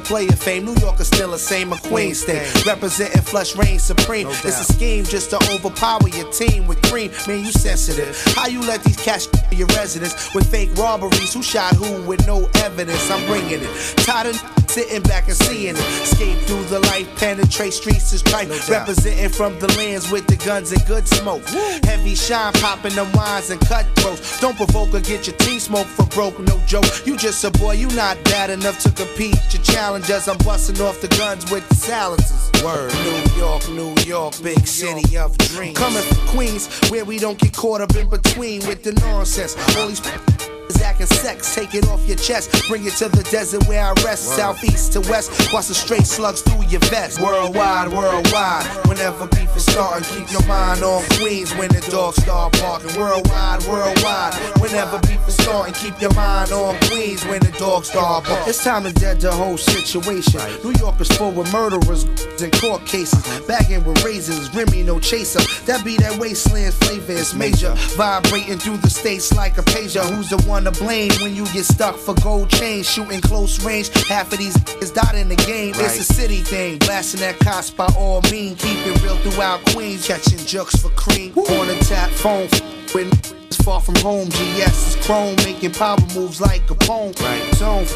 Player 0.05 0.33
fame, 0.33 0.65
New 0.65 0.75
York 0.81 0.99
is 0.99 1.09
still 1.09 1.33
the 1.33 1.39
same 1.39 1.75
a 1.75 1.79
Queens 1.79 2.23
state. 2.23 2.65
Representing 2.65 3.21
flush 3.21 3.55
reign 3.55 3.79
supreme. 3.79 4.29
it's 4.29 4.45
a 4.45 4.73
scheme 4.73 5.05
just 5.05 5.29
to 5.31 5.37
overpower 5.53 6.09
your 6.09 6.31
team 6.33 6.67
with 6.67 6.81
cream. 6.83 7.11
Man, 7.29 7.45
you 7.45 7.53
sensitive. 7.53 8.19
How 8.35 8.47
you 8.47 8.61
let 8.63 8.83
these 8.85 8.97
cash 8.97 9.27
your 9.53 9.69
residence 9.77 10.35
with 10.35 10.51
fake 10.51 10.75
robberies? 10.75 11.35
Who 11.35 11.43
shot 11.43 11.75
who 11.75 12.03
with 12.07 12.27
no 12.27 12.49
evidence? 12.65 13.11
I'm 13.11 13.25
bringing 13.27 13.61
it. 13.61 13.97
Tired 13.99 14.29
of 14.29 14.63
sitting 14.73 15.03
back 15.03 15.29
and 15.29 15.37
seeing 15.37 15.77
it. 15.77 16.03
Escape 16.03 16.39
through 16.47 16.65
the 16.65 16.81
life, 16.81 17.07
penetrate 17.19 17.75
streets 17.75 18.13
is 18.13 18.23
tripe. 18.23 18.49
Representing 18.69 19.29
from 19.29 19.59
the 19.59 19.69
lands 19.83 20.11
with 20.11 20.27
the 20.27 20.37
guns 20.37 20.73
and 20.73 20.85
good 20.87 21.07
smoke. 21.09 21.45
Heavy 21.85 22.15
shine, 22.15 22.53
popping 22.55 22.95
them 22.95 23.11
wines 23.13 23.51
and 23.51 23.61
cutthroats. 23.61 24.41
Don't 24.41 24.57
provoke 24.57 24.95
or 24.95 25.01
get 25.01 25.27
your 25.27 25.37
team 25.37 25.59
smoked 25.59 25.91
for 25.91 26.07
broke, 26.07 26.39
no 26.41 26.59
joke. 26.67 26.85
You 27.05 27.17
just 27.17 27.43
a 27.45 27.51
boy, 27.51 27.73
you 27.73 27.89
not 27.89 28.23
bad 28.25 28.51
enough 28.51 28.79
to 28.85 28.91
compete. 28.91 29.39
Your 29.53 29.63
challengers, 29.63 30.29
I'm 30.29 30.39
busting 30.39 30.81
off 30.81 31.01
the 31.01 31.09
guns 31.09 31.51
with 31.51 31.69
the 31.69 31.75
silencers. 31.75 32.51
Word, 32.63 32.93
New 33.07 33.41
York, 33.41 33.69
New 33.71 33.95
York, 34.05 34.35
big 34.43 34.67
city 34.67 35.17
of 35.17 35.37
dreams. 35.39 35.77
Coming 35.77 36.03
from 36.03 36.29
Queens, 36.29 36.69
where 36.91 37.05
we 37.05 37.19
don't 37.19 37.39
get 37.39 37.53
caught 37.53 37.81
up 37.81 37.95
in 37.97 38.09
between 38.09 38.61
with 38.67 38.83
the 38.85 38.93
nonsense. 38.93 39.57
All 39.77 39.89
these 39.89 40.01
is 40.75 40.83
acting 40.83 41.07
sex, 41.07 41.55
take 41.55 41.75
it 41.75 41.87
off 41.89 42.07
your 42.07 42.17
chest. 42.17 42.51
Bring 42.69 42.85
it 42.85 42.95
to 42.95 43.09
the 43.09 43.23
desert 43.25 43.67
where 43.67 43.85
I 43.85 43.93
rest. 44.05 44.25
Southeast 44.37 44.93
to 44.93 45.01
west, 45.01 45.31
Watch 45.53 45.69
the 45.69 45.75
straight 45.75 46.07
slugs 46.07 46.41
through 46.43 46.65
your 46.67 46.81
vest. 46.93 47.21
Worldwide, 47.21 47.89
worldwide. 47.89 48.65
Whenever 48.87 49.27
beef 49.29 49.55
is 49.57 49.65
starting, 49.65 50.05
keep 50.15 50.31
your 50.33 50.45
mind 50.47 50.83
on 50.83 51.03
Queens 51.19 51.55
when 51.55 51.69
the 51.69 51.81
dogs 51.91 52.23
start 52.23 52.53
barking. 52.61 52.99
Worldwide, 52.99 53.63
worldwide. 53.65 54.35
Whenever 54.61 54.99
beef 55.01 55.27
is 55.29 55.35
starting, 55.35 55.75
keep 55.75 56.01
your 56.01 56.13
mind 56.15 56.53
on 56.53 56.79
Queens 56.89 57.25
when 57.27 57.41
the 57.41 57.53
dogs 57.59 57.89
start 57.89 58.25
barking. 58.25 58.49
It's 58.49 58.63
time 58.63 58.85
to 58.85 58.93
dead 58.93 59.21
the 59.21 59.33
whole 59.33 59.59
situation. 59.59 60.41
New 60.65 60.73
York 60.79 61.01
is 61.01 61.09
full 61.17 61.33
with 61.33 61.53
murderers 61.53 62.05
and 62.41 62.53
court 62.61 62.85
cases. 62.87 63.25
Uh-huh. 63.27 63.41
Bagging 63.47 63.85
with 63.85 64.03
razors, 64.05 64.55
Remy 64.55 64.83
no 64.85 64.99
chaser. 65.01 65.41
That 65.67 65.85
be 65.85 65.97
that 65.99 66.19
wasteland 66.19 66.75
flavor 66.75 67.13
is 67.13 67.35
major. 67.35 67.75
Vibrating 67.97 68.59
through 68.59 68.79
the 68.79 68.91
states 68.91 69.33
like 69.35 69.59
a 69.59 69.63
pager. 69.63 70.05
Who's 70.15 70.31
the 70.31 70.39
one 70.49 70.62
to 70.65 70.73
blame 70.73 71.11
when 71.21 71.35
you 71.35 71.45
get 71.53 71.65
stuck 71.65 71.97
for 71.97 72.15
gold 72.15 72.51
chains? 72.51 72.89
Shooting 72.89 73.21
close 73.21 73.65
range. 73.65 73.89
Half 74.07 74.33
of 74.33 74.39
these 74.39 74.57
is 74.83 74.91
dot 74.91 75.15
in 75.15 75.29
the 75.29 75.37
game. 75.37 75.75
It's 75.77 75.99
a 75.99 76.05
city 76.05 76.41
thing. 76.41 76.79
Blasting 76.79 77.21
that 77.21 77.39
cops 77.39 77.71
by 77.71 77.87
all 77.97 78.23
means. 78.31 78.63
Keep 78.63 78.87
it 78.87 79.03
real 79.03 79.17
throughout 79.17 79.65
Queens. 79.67 80.07
Catching 80.07 80.39
jokes 80.39 80.77
for 80.77 80.91
cream. 80.91 81.33
On 81.37 81.71
a 81.71 81.79
tap 81.81 82.11
phone. 82.11 82.49
When 82.93 83.09
it's 83.47 83.57
far 83.63 83.81
from 83.81 83.97
home, 83.97 84.29
GS 84.29 84.97
is 84.97 85.07
chrome. 85.07 85.37
Making 85.37 85.73
power 85.73 85.99
moves 86.15 86.41
like 86.41 86.71
a 86.71 86.75
poem. 86.75 87.13
Right. 87.21 87.55
Zone. 87.55 87.87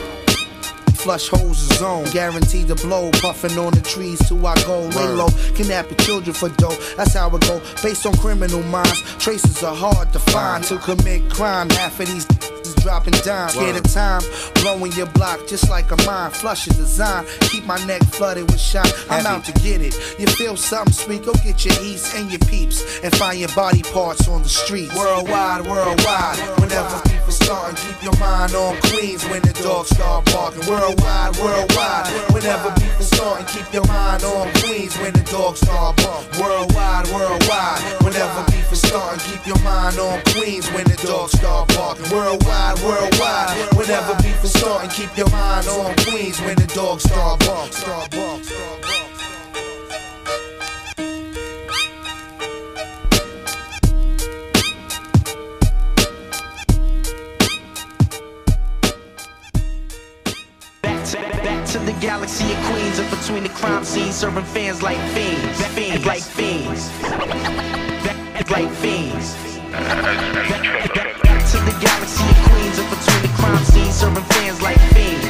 Flush 1.06 1.28
holes 1.28 1.62
is 1.62 1.78
zone, 1.78 2.04
guaranteed 2.10 2.66
to 2.66 2.74
blow. 2.74 3.12
Puffing 3.12 3.56
on 3.60 3.72
the 3.72 3.80
trees 3.80 4.18
till 4.26 4.44
I 4.44 4.56
go. 4.64 4.80
Lay 4.88 5.06
low, 5.06 5.28
kidnap 5.54 5.88
your 5.88 5.98
children 5.98 6.34
for 6.34 6.48
dough. 6.48 6.76
That's 6.96 7.14
how 7.14 7.28
it 7.28 7.42
go. 7.42 7.62
Based 7.80 8.04
on 8.06 8.16
criminal 8.16 8.64
minds, 8.64 9.02
traces 9.20 9.62
are 9.62 9.76
hard 9.76 10.12
to 10.14 10.18
find. 10.18 10.64
To 10.64 10.78
commit 10.78 11.30
crime, 11.30 11.70
half 11.70 12.00
of 12.00 12.08
these 12.08 12.26
is 12.66 12.74
dropping 12.82 13.14
down. 13.22 13.50
Scared 13.50 13.76
of 13.76 13.84
time, 13.94 14.22
blowing 14.56 14.90
your 14.92 15.06
block 15.06 15.46
just 15.46 15.70
like 15.70 15.92
a 15.92 15.96
mine. 16.02 16.32
Flush 16.32 16.66
is 16.66 16.76
design, 16.76 17.24
keep 17.42 17.64
my 17.64 17.78
neck 17.86 18.02
flooded 18.02 18.50
with 18.50 18.58
shine. 18.58 18.90
I'm 19.08 19.26
out 19.26 19.44
to 19.44 19.52
get 19.62 19.80
it. 19.80 19.94
You 20.18 20.26
feel 20.26 20.56
something 20.56 20.92
sweet? 20.92 21.24
Go 21.24 21.34
get 21.34 21.64
your 21.64 21.76
eats 21.82 22.16
and 22.16 22.28
your 22.32 22.40
peeps 22.50 22.98
and 23.04 23.14
find 23.14 23.38
your 23.38 23.54
body 23.54 23.82
parts 23.84 24.26
on 24.26 24.42
the 24.42 24.48
street. 24.48 24.92
Worldwide, 24.96 25.66
worldwide. 25.66 26.38
Whenever 26.58 27.00
people 27.08 27.30
starting, 27.30 27.76
keep 27.76 28.02
your 28.02 28.16
mind 28.18 28.56
on 28.56 28.76
Queens 28.90 29.24
when 29.28 29.42
the 29.42 29.52
dogs 29.62 29.90
start 29.90 30.24
barking. 30.26 30.66
Worldwide, 30.66 30.95
worldwide. 30.96 32.06
Whenever 32.32 32.70
people 32.80 33.04
starting, 33.04 33.46
keep 33.46 33.66
your 33.72 33.86
mind 33.86 34.24
on 34.24 34.52
Queens 34.62 34.96
when 34.98 35.12
the 35.12 35.24
dogs 35.30 35.60
start 35.60 35.96
barking. 35.96 36.40
Worldwide, 36.40 37.06
worldwide. 37.08 37.80
Whenever 38.02 38.44
people 38.52 38.76
starting, 38.76 39.20
keep 39.28 39.46
your 39.46 39.60
mind 39.60 39.98
on 39.98 40.20
Queens 40.32 40.70
when 40.72 40.84
the 40.84 40.96
dogs 41.06 41.32
start 41.38 41.68
barking. 41.74 42.08
Worldwide, 42.10 42.78
worldwide. 42.80 43.56
Whenever 43.76 44.14
people 44.22 44.48
starting, 44.48 44.90
keep 44.90 45.16
your 45.16 45.30
mind 45.30 45.68
on 45.68 45.94
Queens 46.06 46.40
when 46.40 46.56
the 46.56 46.66
dogs 46.74 47.04
start. 47.04 47.42
Start. 47.42 47.72
Start 47.72 48.10
barking. 48.10 48.85
Galaxy 62.00 62.52
of 62.52 62.58
queens 62.64 62.98
in 62.98 63.08
between 63.10 63.42
the 63.42 63.48
crime 63.50 63.84
scenes, 63.84 64.16
serving 64.16 64.44
fans 64.44 64.82
like 64.82 64.98
fiends, 65.12 65.66
fiends. 65.68 66.06
Like 66.06 66.22
fiends, 66.22 66.90
like 68.50 68.70
fiends. 68.70 69.34
Back 69.72 71.42
to 71.50 71.58
the 71.64 71.76
galaxy 71.80 72.24
of 72.24 72.36
queens 72.50 72.78
in 72.78 72.88
between 72.90 73.22
the 73.22 73.32
crime 73.36 73.64
scenes, 73.64 73.94
serving 73.94 74.24
fans 74.24 74.62
like 74.62 74.78
fiends 74.92 75.25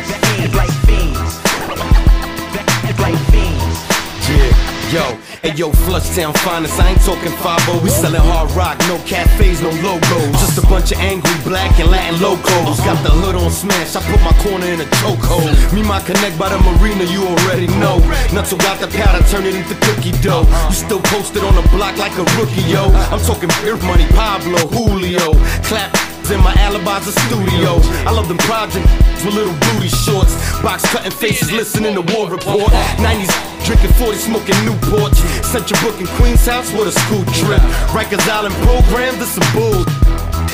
yo, 4.92 5.16
hey 5.42 5.54
yo, 5.54 5.70
Flushtown 5.86 6.36
finest. 6.38 6.78
I 6.78 6.90
ain't 6.90 7.02
talking 7.02 7.32
5 7.32 7.82
We 7.82 7.90
selling 7.90 8.20
hard 8.20 8.50
rock, 8.52 8.78
no 8.88 8.98
cafes, 9.06 9.60
no 9.62 9.70
logos. 9.82 10.32
Just 10.38 10.58
a 10.58 10.66
bunch 10.66 10.92
of 10.92 10.98
angry 10.98 11.34
black 11.44 11.78
and 11.80 11.90
Latin 11.90 12.20
locals. 12.20 12.78
Got 12.80 13.02
the 13.02 13.10
hood 13.10 13.34
on 13.34 13.50
smash, 13.50 13.96
I 13.96 14.02
put 14.04 14.20
my 14.22 14.34
corner 14.42 14.66
in 14.66 14.80
a 14.80 14.88
chokehold. 15.02 15.50
Me, 15.74 15.82
my 15.82 16.00
connect 16.02 16.38
by 16.38 16.48
the 16.50 16.58
marina, 16.62 17.04
you 17.04 17.26
already 17.26 17.66
know. 17.78 17.98
Nuts 18.32 18.52
about 18.52 18.78
the 18.80 18.88
powder, 18.88 19.24
turn 19.28 19.44
it 19.44 19.54
into 19.54 19.74
cookie 19.86 20.14
dough. 20.22 20.46
You 20.68 20.74
still 20.74 21.02
posted 21.14 21.42
on 21.42 21.54
the 21.54 21.66
block 21.74 21.96
like 21.96 22.14
a 22.18 22.24
rookie, 22.38 22.66
yo. 22.68 22.90
I'm 23.10 23.20
talking 23.20 23.50
beer 23.62 23.76
money, 23.82 24.06
Pablo, 24.14 24.58
Julio. 24.70 25.34
Clap 25.64 26.15
in 26.30 26.42
my 26.42 26.54
alibi's 26.58 27.06
a 27.06 27.12
studio. 27.26 27.78
I 28.06 28.10
love 28.10 28.26
them 28.28 28.38
projects 28.38 28.90
with 29.24 29.34
little 29.34 29.54
booty 29.70 29.88
shorts. 29.88 30.34
Box 30.62 30.82
cutting 30.90 31.12
faces, 31.12 31.52
listening 31.52 31.94
to 31.94 32.02
War 32.14 32.30
Report. 32.30 32.70
90s 32.98 33.30
drinking 33.64 33.92
40, 33.94 34.18
smoking 34.18 34.54
Newports. 34.66 35.18
Central 35.44 35.78
booking 35.82 36.06
Queen's 36.18 36.44
House 36.46 36.72
with 36.72 36.88
a 36.88 36.94
school 37.06 37.24
trip. 37.38 37.62
Rikers 37.94 38.26
Island 38.26 38.54
program, 38.66 39.14
this 39.18 39.36
a 39.36 39.44
bull. 39.54 39.86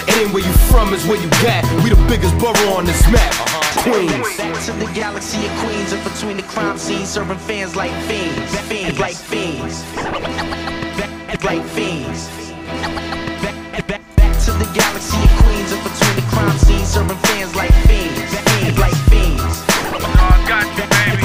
It 0.09 0.17
ain't 0.21 0.33
where 0.35 0.45
you 0.45 0.53
from, 0.69 0.93
it's 0.93 1.07
where 1.07 1.21
you 1.21 1.31
got. 1.41 1.65
We 1.83 1.91
the 1.91 2.01
biggest 2.09 2.37
borough 2.39 2.77
on 2.77 2.85
this 2.85 3.01
map. 3.09 3.33
Queens. 3.81 4.37
Back 4.37 4.65
to 4.67 4.73
the 4.73 4.91
galaxy 4.93 5.47
of 5.47 5.53
queens 5.65 5.93
in 5.93 6.03
between 6.05 6.37
the 6.37 6.45
crime 6.45 6.77
scenes, 6.77 7.09
serving 7.09 7.39
fans 7.39 7.77
like 7.77 7.93
fiends, 8.05 8.61
fiends 8.69 8.99
like 8.99 9.17
fiends, 9.17 9.83
like 11.45 11.65
fiends. 11.73 12.29
Of 15.11 15.31
queens 15.43 15.73
in 15.73 15.83
between 15.83 16.15
the 16.15 16.23
crime 16.31 16.57
scenes, 16.59 16.89
serving 16.89 17.17
fans 17.27 17.55
like 17.57 17.73
fiends, 17.91 18.23
fiends 18.55 18.79
like 18.79 18.95
fiends, 19.11 19.43
oh, 19.43 20.39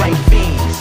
like 0.01 0.17
fiends. 0.27 0.77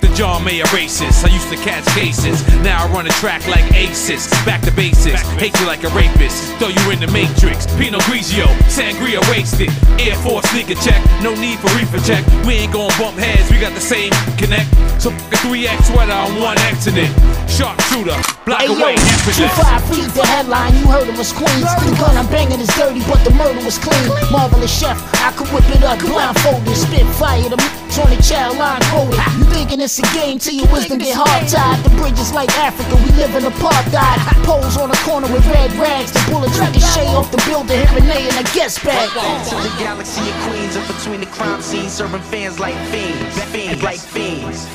The 0.00 0.08
John 0.14 0.44
Mayer 0.44 0.64
races. 0.74 1.24
I 1.24 1.28
used 1.28 1.48
to 1.48 1.56
catch 1.56 1.84
cases. 1.96 2.44
Now 2.62 2.84
I 2.84 2.88
run 2.92 3.06
a 3.06 3.10
track 3.22 3.46
like 3.48 3.64
aces. 3.72 4.28
Back 4.44 4.60
to 4.62 4.70
basics. 4.72 5.22
Hate 5.40 5.58
you 5.58 5.66
like 5.66 5.82
a 5.84 5.88
rapist. 5.90 6.54
Throw 6.58 6.68
you 6.68 6.90
in 6.90 7.00
the 7.00 7.08
matrix. 7.08 7.66
Pinot 7.76 8.02
Grigio. 8.02 8.46
Sangria 8.68 9.20
wasted. 9.30 9.70
Air 9.98 10.16
Force 10.16 10.44
sneaker 10.50 10.74
check. 10.74 11.02
No 11.22 11.34
need 11.34 11.58
for 11.58 11.68
reefer 11.78 12.00
check. 12.04 12.24
We 12.44 12.54
ain't 12.54 12.72
gon' 12.72 12.90
bump 12.98 13.16
heads. 13.18 13.50
We 13.50 13.58
got 13.58 13.72
the 13.74 13.80
same 13.80 14.12
connect. 14.36 14.68
So 15.00 15.10
f- 15.10 15.32
a 15.32 15.36
3X 15.46 15.90
sweater 15.92 16.12
on 16.12 16.36
one 16.40 16.58
accident. 16.58 17.10
Sharpshooter. 17.48 18.14
Block 18.44 18.60
Hey 18.60 18.68
yo, 18.68 18.76
away. 18.78 18.94
two 18.96 19.02
Infinite. 19.32 19.50
five 19.58 19.82
feet 19.90 20.08
the 20.14 20.24
headline, 20.26 20.72
you 20.78 20.86
heard 20.86 21.08
of 21.08 21.18
us 21.18 21.32
queens. 21.32 21.66
The 21.82 21.96
gun 21.98 22.16
I'm 22.16 22.26
banging 22.28 22.60
is 22.60 22.68
dirty, 22.78 23.00
but 23.08 23.18
the 23.24 23.32
murder 23.34 23.60
was 23.64 23.78
clean. 23.78 24.08
Marvelous 24.30 24.70
chef, 24.70 24.96
I 25.24 25.32
could 25.32 25.48
whip 25.48 25.64
it 25.74 25.82
up 25.82 25.98
blindfolded, 26.00 26.76
spit 26.76 27.06
fire. 27.18 27.42
The 27.48 27.56
m- 27.60 27.74
on 27.98 28.10
the 28.14 28.22
child 28.22 28.56
line 28.58 28.78
quoted. 28.94 29.18
You 29.38 29.44
thinking 29.50 29.80
it's 29.80 29.98
a 29.98 30.02
game 30.14 30.38
till 30.38 30.54
your 30.54 30.70
wisdom 30.70 30.98
get 30.98 31.16
hard 31.18 31.48
tied. 31.50 31.82
The 31.82 31.90
bridges 31.98 32.32
like 32.32 32.46
Africa, 32.58 32.94
we 32.94 33.10
live 33.18 33.34
in 33.34 33.42
apartheid. 33.42 34.18
Pose 34.46 34.76
on 34.78 34.88
the 34.90 34.96
corner 35.02 35.26
with 35.32 35.44
red 35.50 35.72
rags. 35.74 36.12
The 36.12 36.22
bullets 36.30 36.56
ricochet 36.60 37.08
off 37.18 37.32
the 37.32 37.42
building, 37.50 37.74
hit 37.76 37.90
Renee 37.90 38.28
in 38.28 38.36
a 38.38 38.46
guest 38.54 38.84
bag. 38.84 39.10
Back 39.18 39.48
to 39.50 39.56
the 39.56 39.74
galaxy 39.82 40.22
of 40.30 40.36
queens 40.46 40.76
in 40.76 40.86
between 40.86 41.20
the 41.20 41.26
crime 41.26 41.60
scenes, 41.60 41.90
serving 41.92 42.22
fans 42.30 42.60
like 42.60 42.76
fiends, 42.94 43.42
fiends 43.50 43.82
like 43.82 43.98
fiends, 43.98 44.68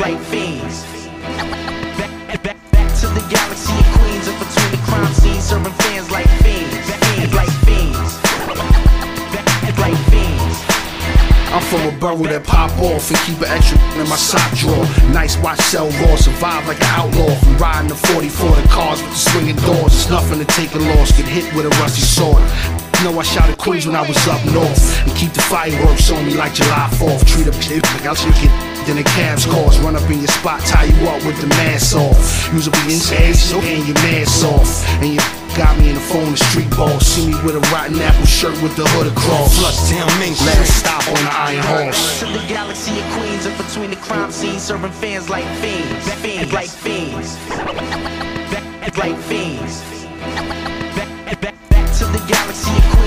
like 0.00 0.18
fiends. 0.26 0.99
Back, 1.40 2.42
back, 2.42 2.58
back 2.70 2.88
to 3.00 3.06
the 3.08 3.24
galaxy 3.32 3.72
queens 3.96 4.28
in 4.28 4.36
between 4.36 4.70
the 4.76 4.80
crime 4.84 5.12
scenes, 5.14 5.44
serving 5.44 5.72
fans 5.72 6.10
like 6.10 6.28
fiends, 6.44 6.76
fiends 7.00 7.32
like 7.32 7.48
fiends, 7.64 8.20
like 9.80 9.96
fiends. 10.12 10.60
I'm 11.48 11.62
from 11.64 11.88
a 11.88 11.98
borough 11.98 12.28
that 12.28 12.44
pop 12.44 12.70
off 12.78 13.08
and 13.08 13.18
keep 13.24 13.40
an 13.40 13.48
extra 13.48 13.80
in 13.96 14.04
my 14.04 14.20
sock 14.20 14.52
drawer. 14.52 14.84
Nice 15.16 15.38
watch, 15.38 15.60
sell 15.60 15.88
raw, 16.04 16.14
survive 16.16 16.68
like 16.68 16.76
an 16.84 16.92
outlaw. 17.00 17.32
From 17.40 17.56
riding 17.56 17.88
the 17.88 17.96
44 17.96 18.60
the 18.60 18.68
cars 18.68 19.00
with 19.00 19.10
the 19.10 19.16
swinging 19.16 19.56
doors. 19.64 19.96
It's 19.96 20.10
nothing 20.10 20.44
to 20.44 20.48
take 20.52 20.74
a 20.74 20.78
loss, 20.92 21.10
get 21.16 21.24
hit 21.24 21.48
with 21.56 21.64
a 21.64 21.72
rusty 21.80 22.04
sword. 22.04 22.44
Know 23.00 23.18
I 23.18 23.22
shot 23.24 23.48
at 23.48 23.56
Queens 23.56 23.86
when 23.86 23.96
I 23.96 24.06
was 24.06 24.20
up 24.28 24.44
north. 24.52 25.08
And 25.08 25.16
keep 25.16 25.32
the 25.32 25.40
fireworks 25.40 26.10
on 26.12 26.26
me 26.26 26.36
like 26.36 26.52
July 26.52 26.92
4th. 27.00 27.24
Treat 27.24 27.48
a 27.48 27.50
bitch 27.50 27.80
like 27.96 28.04
I'll 28.04 28.14
chicken. 28.14 28.69
Then 28.86 28.96
the 28.96 29.04
cabs 29.04 29.46
calls, 29.46 29.78
run 29.80 29.96
up 29.96 30.08
in 30.10 30.18
your 30.18 30.28
spot, 30.28 30.60
tie 30.62 30.84
you 30.84 31.08
up 31.08 31.24
with 31.24 31.40
the 31.40 31.46
mask 31.48 31.96
off. 31.96 32.16
Usually 32.52 32.78
inside, 32.84 33.34
so 33.34 33.60
and 33.60 33.86
your 33.86 33.94
mask 34.06 34.44
off. 34.44 34.84
And 35.02 35.14
you 35.14 35.20
got 35.56 35.78
me 35.78 35.90
in 35.90 35.94
the 35.94 36.00
phone, 36.00 36.32
the 36.32 36.36
street 36.36 36.70
ball. 36.70 36.98
See 37.00 37.28
me 37.28 37.34
with 37.44 37.56
a 37.56 37.60
rotten 37.72 37.98
apple 38.00 38.26
shirt 38.26 38.56
with 38.62 38.74
the 38.76 38.86
hood 38.96 39.06
across. 39.06 39.58
Flushtown 39.58 40.08
Main 40.18 40.34
Let 40.46 40.58
it 40.58 40.66
stop 40.66 41.06
on 41.08 41.22
the 41.22 41.32
iron 41.32 41.64
horse. 41.64 42.20
To 42.20 42.26
the 42.26 42.44
galaxy 42.48 42.98
of 42.98 43.06
queens 43.12 43.46
in 43.46 43.56
between 43.56 43.90
the 43.90 43.96
crime 43.96 44.32
scenes, 44.32 44.62
serving 44.62 44.92
fans 44.92 45.28
like 45.28 45.46
fiends, 45.60 46.12
fiends 46.14 46.52
like 46.52 46.70
fiends, 46.70 47.36
like 48.96 49.16
fiends. 49.28 49.82
Back, 50.96 51.40
back, 51.40 51.68
back 51.68 51.86
to 51.98 52.04
the 52.06 52.22
galaxy 52.26 52.70
of 52.76 52.82
queens 52.90 52.99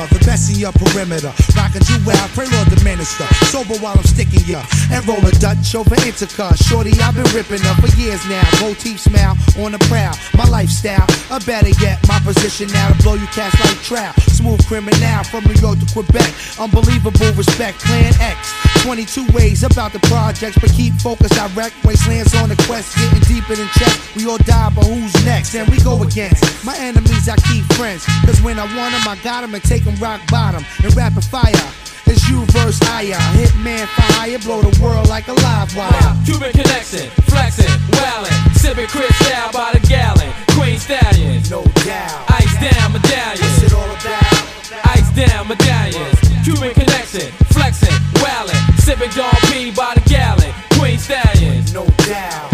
emperor, 0.00 0.18
the 0.18 0.24
best 0.24 0.50
in 0.50 0.58
your 0.58 0.72
perimeter, 0.72 1.32
rockin' 1.56 1.82
you 1.88 1.98
wild, 2.04 2.30
pray 2.32 2.46
Lord 2.48 2.68
the 2.68 2.80
minister, 2.84 3.24
sober 3.48 3.74
while 3.80 3.96
I'm 3.96 4.04
sticking 4.04 4.44
ya, 4.46 4.64
and 4.90 5.06
roll 5.06 5.20
a 5.26 5.32
Dutch 5.32 5.74
over 5.74 5.94
Intercar, 5.96 6.56
shorty 6.56 6.92
I've 7.00 7.14
been 7.14 7.28
ripping 7.34 7.64
up 7.66 7.76
for 7.80 7.90
years 7.96 8.22
now, 8.28 8.42
motif 8.60 9.00
smile 9.00 9.36
on 9.58 9.72
the 9.72 9.78
prowl, 9.90 10.14
my 10.36 10.44
lifestyle, 10.48 11.06
or 11.30 11.40
better 11.40 11.70
yet, 11.80 12.00
my 12.08 12.18
position 12.20 12.68
now 12.72 12.88
to 12.88 13.02
blow 13.02 13.14
you 13.14 13.26
cast 13.28 13.58
like 13.60 13.78
trout, 13.82 14.14
smooth 14.30 14.64
criminal 14.66 15.24
from 15.24 15.44
New 15.44 15.58
York 15.60 15.78
to 15.78 15.86
Quebec, 15.92 16.32
unbelievable 16.58 17.32
respect, 17.36 17.80
plan 17.80 18.12
X, 18.20 18.70
22 18.82 19.26
ways 19.32 19.62
about 19.62 19.92
the 19.92 20.00
projects, 20.08 20.58
but 20.58 20.70
keep 20.72 20.94
focused 20.94 21.34
direct. 21.34 21.74
Wastelands 21.84 22.34
on 22.36 22.48
the 22.48 22.56
quest, 22.64 22.96
getting 22.96 23.20
deeper 23.28 23.54
than 23.54 23.68
check. 23.76 23.92
We 24.16 24.26
all 24.26 24.38
die, 24.38 24.72
but 24.74 24.84
who's 24.84 25.12
next? 25.24 25.54
And 25.54 25.68
we 25.68 25.78
go 25.80 26.02
against 26.02 26.42
my 26.64 26.76
enemies. 26.78 27.28
I 27.28 27.36
keep 27.48 27.64
friends, 27.74 28.04
cause 28.24 28.40
when 28.42 28.58
I 28.58 28.64
want 28.76 28.92
them, 28.96 29.04
I 29.06 29.16
got 29.22 29.42
them 29.42 29.54
and 29.54 29.62
take 29.62 29.84
them 29.84 29.89
rock 29.98 30.20
bottom 30.30 30.64
and 30.82 30.94
rapid 30.94 31.24
fire. 31.24 31.68
It's 32.06 32.28
you 32.28 32.44
versus 32.46 32.80
I, 32.88 33.06
Hitman 33.38 33.86
fire, 33.86 34.38
blow 34.40 34.62
the 34.62 34.82
world 34.82 35.08
like 35.08 35.28
a 35.28 35.32
live 35.32 35.74
wire. 35.76 36.16
Cuban 36.24 36.52
connection, 36.52 37.08
flexing, 37.30 37.70
wildin', 37.94 38.54
sipping 38.54 38.88
Cristal 38.88 39.52
by 39.52 39.72
the 39.72 39.80
gallon. 39.86 40.32
Queen 40.58 40.78
stallions, 40.78 41.50
no 41.50 41.62
doubt. 41.86 42.30
Ice 42.30 42.54
down 42.58 42.92
medallions. 42.92 43.40
What's 43.40 43.62
it 43.62 43.74
all 43.74 43.90
about? 43.90 44.96
Ice 44.96 45.10
down 45.14 45.48
medallions. 45.48 46.18
Cuban 46.42 46.74
connection, 46.74 47.30
flexing, 47.54 47.94
wildin', 48.18 48.58
sipping 48.80 49.10
Don 49.10 49.34
P 49.52 49.70
by 49.70 49.94
the 49.94 50.02
gallon. 50.08 50.52
Queen 50.78 50.98
stallions, 50.98 51.72
no 51.72 51.86
doubt. 52.06 52.49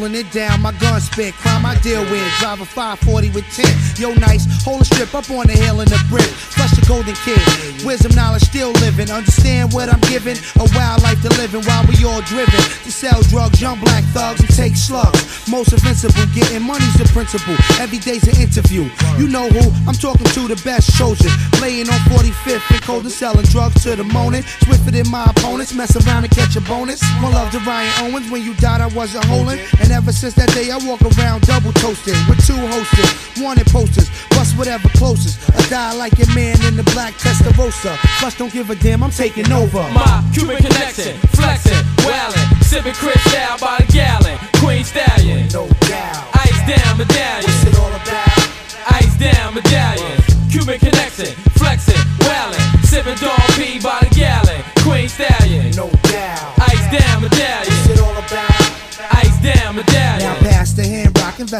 Holding 0.00 0.18
it 0.18 0.32
down, 0.32 0.62
my 0.62 0.72
gun 0.80 1.00
spit, 1.00 1.34
crime 1.34 1.66
I 1.66 1.76
deal 1.80 2.00
with. 2.10 2.24
Drive 2.40 2.60
a 2.60 2.64
540 2.64 3.30
with 3.30 3.44
10. 3.52 3.66
Yo, 4.00 4.14
nice, 4.14 4.48
hold 4.64 4.80
a 4.80 4.84
strip 4.84 5.14
up 5.14 5.28
on 5.30 5.46
the 5.46 5.52
hill 5.52 5.80
in 5.80 5.88
the 5.88 6.00
brick. 6.08 6.24
Flush 6.24 6.72
the 6.72 6.84
golden 6.88 7.14
kid, 7.20 7.40
wisdom, 7.84 8.14
knowledge, 8.16 8.42
still 8.42 8.72
living. 8.80 9.10
Understand 9.10 9.72
what 9.72 9.92
I'm 9.92 10.00
giving, 10.08 10.36
a 10.56 10.64
wild 10.72 11.02
life 11.02 11.20
to 11.22 11.28
living 11.36 11.62
while 11.68 11.84
we 11.84 12.00
all 12.04 12.22
driven. 12.22 12.60
To 12.84 12.90
sell 12.92 13.20
drugs, 13.28 13.60
young 13.60 13.78
black 13.80 14.04
thugs, 14.16 14.40
and 14.40 14.48
take 14.56 14.76
slugs. 14.76 15.20
Most 15.48 15.72
invincible, 15.72 16.24
getting 16.32 16.62
money's 16.62 16.96
the 16.96 17.04
principle. 17.12 17.56
Every 17.76 17.98
day's 17.98 18.24
an 18.24 18.40
interview. 18.40 18.88
You 19.20 19.28
know 19.28 19.48
who, 19.52 19.68
I'm 19.84 19.98
talking 20.00 20.26
to 20.32 20.48
the 20.48 20.60
best 20.64 20.96
chosen. 20.96 21.28
Playing 21.60 21.92
on 21.92 22.00
45th 22.08 22.64
and 22.72 22.82
cold 22.82 23.04
and 23.04 23.12
selling 23.12 23.44
drugs 23.52 23.84
to 23.84 23.96
the 23.96 24.04
morning. 24.04 24.42
Swifter 24.64 24.92
than 24.92 25.08
my 25.10 25.28
opponents, 25.28 25.74
mess 25.74 25.92
around 25.92 26.24
and 26.24 26.32
catch 26.32 26.56
a 26.56 26.62
bonus. 26.64 27.04
One 27.20 27.32
love 27.36 27.52
to 27.52 27.60
Ryan 27.60 27.92
Owens, 28.08 28.30
when 28.30 28.42
you 28.42 28.54
died, 28.56 28.80
I 28.80 28.88
wasn't 28.88 29.24
holding. 29.26 29.60
And 29.80 29.89
ever 29.92 30.12
since 30.12 30.34
that 30.34 30.52
day, 30.54 30.70
I 30.70 30.78
walk 30.86 31.02
around 31.02 31.42
double 31.46 31.72
toasted 31.72 32.16
with 32.28 32.38
two 32.46 32.56
hosters, 32.56 33.10
wanted 33.42 33.66
posters, 33.66 34.10
bust 34.30 34.56
whatever 34.56 34.88
closest. 34.90 35.38
I 35.50 35.62
die 35.68 35.94
like 35.94 36.16
your 36.18 36.32
man 36.34 36.56
in 36.64 36.76
the 36.76 36.82
black 36.94 37.14
Testarossa. 37.14 37.96
Plus, 38.18 38.36
don't 38.36 38.52
give 38.52 38.70
a 38.70 38.76
damn, 38.76 39.02
I'm 39.02 39.10
taking 39.10 39.50
over. 39.52 39.82
My 39.92 40.22
Cuban 40.32 40.56
connection, 40.58 41.16
flexing, 41.34 41.84
wildin', 42.04 42.64
sipping 42.64 42.94
Cristal 42.94 43.58
by 43.60 43.78
the 43.78 43.92
gallon. 43.92 44.38
Queen 44.62 44.84
stallion, 44.84 45.48
no 45.52 45.68
doubt. 45.88 46.28
Ice 46.34 46.60
down 46.66 46.98
medallions. 46.98 47.46
What's 47.46 47.66
it 47.66 47.78
all 47.78 47.92
about? 47.92 49.00
Ice 49.00 49.14
down 49.18 49.54
medallion. 49.54 50.18
Cuban 50.50 50.78
connection, 50.78 51.32
flexing, 51.56 52.00
wildin', 52.26 52.84
sipping 52.84 53.16
Don 53.16 53.38
P 53.56 53.78
by 53.80 53.98
the 54.02 54.10
gallon. 54.14 54.62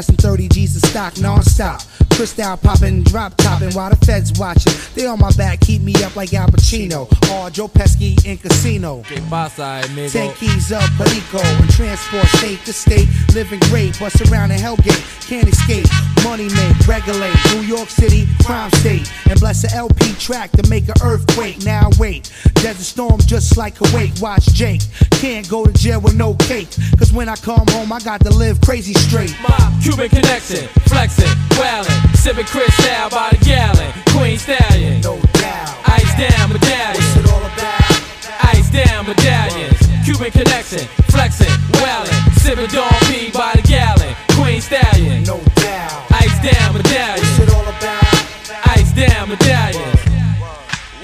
Less 0.01 0.06
than 0.06 0.16
30 0.16 0.48
G's 0.48 0.77
of 0.77 0.82
stock 0.89 1.20
non-stop. 1.20 1.82
Crystal 2.20 2.55
popping, 2.59 3.02
drop 3.05 3.34
topping 3.38 3.72
while 3.72 3.88
the 3.88 3.97
feds 4.05 4.38
watching. 4.38 4.74
They 4.94 5.06
on 5.06 5.20
my 5.20 5.32
back, 5.38 5.60
keep 5.60 5.80
me 5.80 5.94
up 6.05 6.16
like 6.16 6.34
Al 6.34 6.48
Pacino. 6.48 7.09
Or 7.32 7.48
Joe 7.48 7.66
Pesci 7.66 8.22
in 8.26 8.36
casino. 8.36 9.02
¿Qué 9.09 9.22
pasa? 9.30 9.80
Ten 10.10 10.34
keys 10.34 10.70
up, 10.70 10.84
Perico, 10.98 11.38
and 11.38 11.70
transport 11.70 12.26
state 12.36 12.62
to 12.66 12.74
state. 12.74 13.09
Living 13.32 13.59
great, 13.70 13.98
bust 13.98 14.20
around 14.30 14.51
in 14.51 14.59
Hellgate, 14.59 15.01
can't 15.26 15.48
escape. 15.48 15.86
Money 16.22 16.51
make, 16.51 16.86
regulate. 16.86 17.34
New 17.55 17.62
York 17.62 17.88
City, 17.88 18.28
crime 18.44 18.70
state. 18.72 19.10
And 19.30 19.40
bless 19.40 19.64
a 19.64 19.74
LP 19.74 20.12
track 20.16 20.51
to 20.52 20.68
make 20.68 20.88
an 20.88 20.97
earthquake. 21.02 21.64
Now 21.64 21.88
wait, 21.98 22.30
desert 22.56 22.84
storm 22.84 23.20
just 23.20 23.56
like 23.56 23.76
Kuwait. 23.76 24.20
Watch 24.20 24.44
Jake, 24.52 24.82
can't 25.12 25.48
go 25.48 25.64
to 25.64 25.72
jail 25.72 26.02
with 26.02 26.16
no 26.16 26.34
cake. 26.34 26.68
Cause 26.98 27.14
when 27.14 27.30
I 27.30 27.36
come 27.36 27.64
home, 27.70 27.90
I 27.94 28.01
got 28.01 28.20
to 28.26 28.30
live 28.30 28.60
crazy 28.60 28.92
straight. 28.92 29.34
My 29.42 29.56
Cuban 29.82 30.10
connection, 30.10 30.68
flexing, 30.84 31.24
wildin', 31.56 32.10
sipping 32.15 32.47
Cristal 32.47 33.11
by 33.11 33.31
the 33.31 33.45
gallon. 33.45 33.93
Queen 34.15 34.39
Stallion, 34.39 35.01
no 35.01 35.19
doubt. 35.39 35.77
Ice 35.87 36.12
down 36.16 36.51
medallions. 36.51 37.05
What's 37.15 37.16
it 37.16 37.32
all 37.32 37.45
about? 37.45 38.55
Ice 38.55 38.70
down 38.70 39.07
medallions. 39.07 39.81
Cuban 40.05 40.31
connection, 40.31 40.87
flexing, 41.12 41.53
wildin', 41.81 42.32
sipping 42.41 42.69
Don 42.69 42.93
P 43.09 43.31
by 43.31 43.53
the 43.55 43.62
gallon. 43.62 44.15
Queen 44.37 44.61
Stallion, 44.61 45.24
no 45.24 45.41
doubt. 45.57 46.11
Ice 46.20 46.39
down 46.43 46.74
medallions. 46.74 47.39
What's 47.39 47.51
it 47.51 47.51
all 47.55 47.69
about? 47.69 48.77
Ice 48.77 48.93
down 48.93 49.28
medallions. 49.28 50.01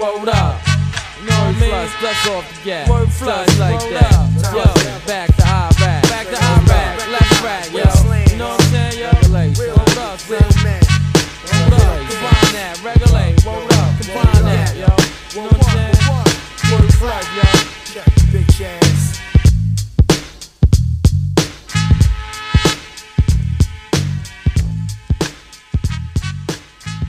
Word 0.00 0.28
up. 0.28 0.60
You 1.20 1.26
know 1.26 1.38
what 1.40 1.56
I 1.56 1.60
mean? 1.60 1.70
Flush, 1.70 1.92
flush 2.00 2.28
off 2.28 2.44
the 2.58 2.64
gas. 2.64 2.88
Word 2.88 3.12
flush 3.12 3.58
like 3.58 3.80
that. 3.80 4.12
Yo, 4.52 5.06
back 5.06 5.30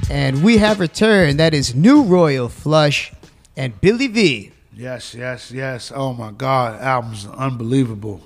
And 0.10 0.44
we 0.44 0.58
have 0.58 0.80
returned. 0.80 1.40
That 1.40 1.54
is 1.54 1.76
New 1.76 2.04
Royal 2.04 2.48
Flush 2.50 3.12
and 3.58 3.80
Billy 3.82 4.08
V. 4.08 4.52
Yes, 4.74 5.14
yes, 5.14 5.52
yes. 5.52 5.92
Oh 5.94 6.14
my 6.14 6.32
God, 6.32 6.80
album's 6.82 7.26
unbelievable. 7.28 8.22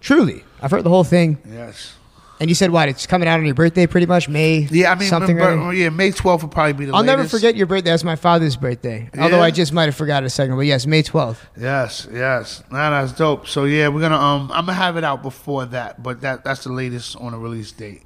Truly. 0.00 0.44
I've 0.62 0.70
heard 0.70 0.84
the 0.84 0.90
whole 0.90 1.04
thing. 1.04 1.38
Yes. 1.50 1.94
And 2.38 2.50
you 2.50 2.54
said 2.54 2.70
what? 2.70 2.90
It's 2.90 3.06
coming 3.06 3.26
out 3.26 3.40
on 3.40 3.46
your 3.46 3.54
birthday 3.54 3.86
pretty 3.86 4.04
much? 4.06 4.28
May 4.28 4.68
Yeah, 4.70 4.92
I 4.92 4.94
mean, 4.94 5.08
something 5.08 5.38
but- 5.38 5.56
right? 5.56 5.74
yeah, 5.74 5.88
May 5.88 6.10
12th 6.12 6.42
will 6.42 6.50
probably 6.50 6.74
be 6.74 6.84
the 6.84 6.92
I'll 6.94 7.02
never 7.02 7.24
forget 7.24 7.56
your 7.56 7.66
birthday. 7.66 7.90
That's 7.90 8.04
my 8.04 8.14
father's 8.16 8.56
birthday. 8.56 9.08
Although 9.18 9.40
I 9.40 9.50
just 9.50 9.72
might 9.72 9.86
have 9.86 9.96
forgot 9.96 10.22
a 10.22 10.28
second. 10.30 10.54
But 10.56 10.66
yes, 10.66 10.86
May 10.86 11.02
12th. 11.02 11.38
Yes, 11.58 12.06
yes. 12.12 12.62
Nah, 12.70 12.90
that's 12.90 13.12
dope. 13.12 13.48
So 13.48 13.64
yeah, 13.64 13.88
we're 13.88 14.02
gonna 14.02 14.16
um 14.18 14.50
I'm 14.52 14.66
gonna 14.66 14.74
have 14.74 14.98
it 14.98 15.02
out 15.04 15.22
before 15.22 15.64
that, 15.66 16.02
but 16.02 16.20
that 16.20 16.44
that's 16.44 16.62
the 16.64 16.72
latest 16.72 17.16
on 17.16 17.32
the 17.32 17.38
release 17.38 17.72
date. 17.72 18.02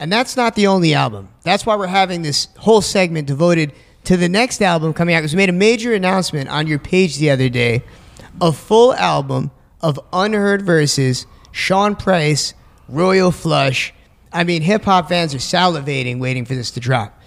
And 0.00 0.12
that's 0.12 0.36
not 0.36 0.54
the 0.54 0.66
only 0.66 0.94
album. 0.94 1.28
That's 1.42 1.64
why 1.64 1.76
we're 1.76 1.86
having 1.86 2.22
this 2.22 2.48
whole 2.58 2.80
segment 2.80 3.26
devoted 3.26 3.72
to 4.04 4.16
the 4.16 4.28
next 4.28 4.60
album 4.60 4.92
coming 4.92 5.14
out. 5.14 5.20
Because 5.20 5.32
we 5.34 5.38
made 5.38 5.48
a 5.48 5.52
major 5.52 5.94
announcement 5.94 6.48
on 6.48 6.66
your 6.66 6.78
page 6.78 7.18
the 7.18 7.30
other 7.30 7.48
day 7.48 7.82
a 8.40 8.52
full 8.52 8.92
album 8.94 9.50
of 9.80 10.00
unheard 10.12 10.62
verses, 10.62 11.26
Sean 11.52 11.94
Price, 11.94 12.54
Royal 12.88 13.30
Flush. 13.30 13.94
I 14.32 14.44
mean, 14.44 14.62
hip 14.62 14.84
hop 14.84 15.08
fans 15.08 15.34
are 15.34 15.38
salivating 15.38 16.18
waiting 16.18 16.44
for 16.44 16.54
this 16.54 16.70
to 16.72 16.80
drop. 16.80 17.20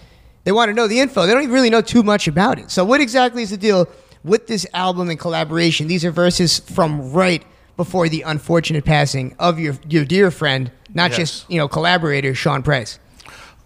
They 0.43 0.51
want 0.51 0.69
to 0.69 0.73
know 0.73 0.87
the 0.87 0.99
info. 0.99 1.25
They 1.25 1.33
don't 1.33 1.43
even 1.43 1.53
really 1.53 1.69
know 1.69 1.81
too 1.81 2.03
much 2.03 2.27
about 2.27 2.59
it. 2.59 2.71
So, 2.71 2.83
what 2.83 3.01
exactly 3.01 3.43
is 3.43 3.49
the 3.49 3.57
deal 3.57 3.87
with 4.23 4.47
this 4.47 4.65
album 4.73 5.09
and 5.09 5.19
collaboration? 5.19 5.87
These 5.87 6.05
are 6.05 6.11
verses 6.11 6.59
from 6.59 7.11
right 7.11 7.43
before 7.75 8.09
the 8.09 8.23
unfortunate 8.23 8.85
passing 8.85 9.35
of 9.39 9.59
your 9.59 9.75
your 9.87 10.05
dear 10.05 10.31
friend, 10.31 10.71
not 10.97 11.11
Yes. 11.11 11.17
just 11.19 11.49
you 11.49 11.57
know 11.57 11.67
collaborator 11.69 12.35
Sean 12.35 12.61
Price. 12.63 12.99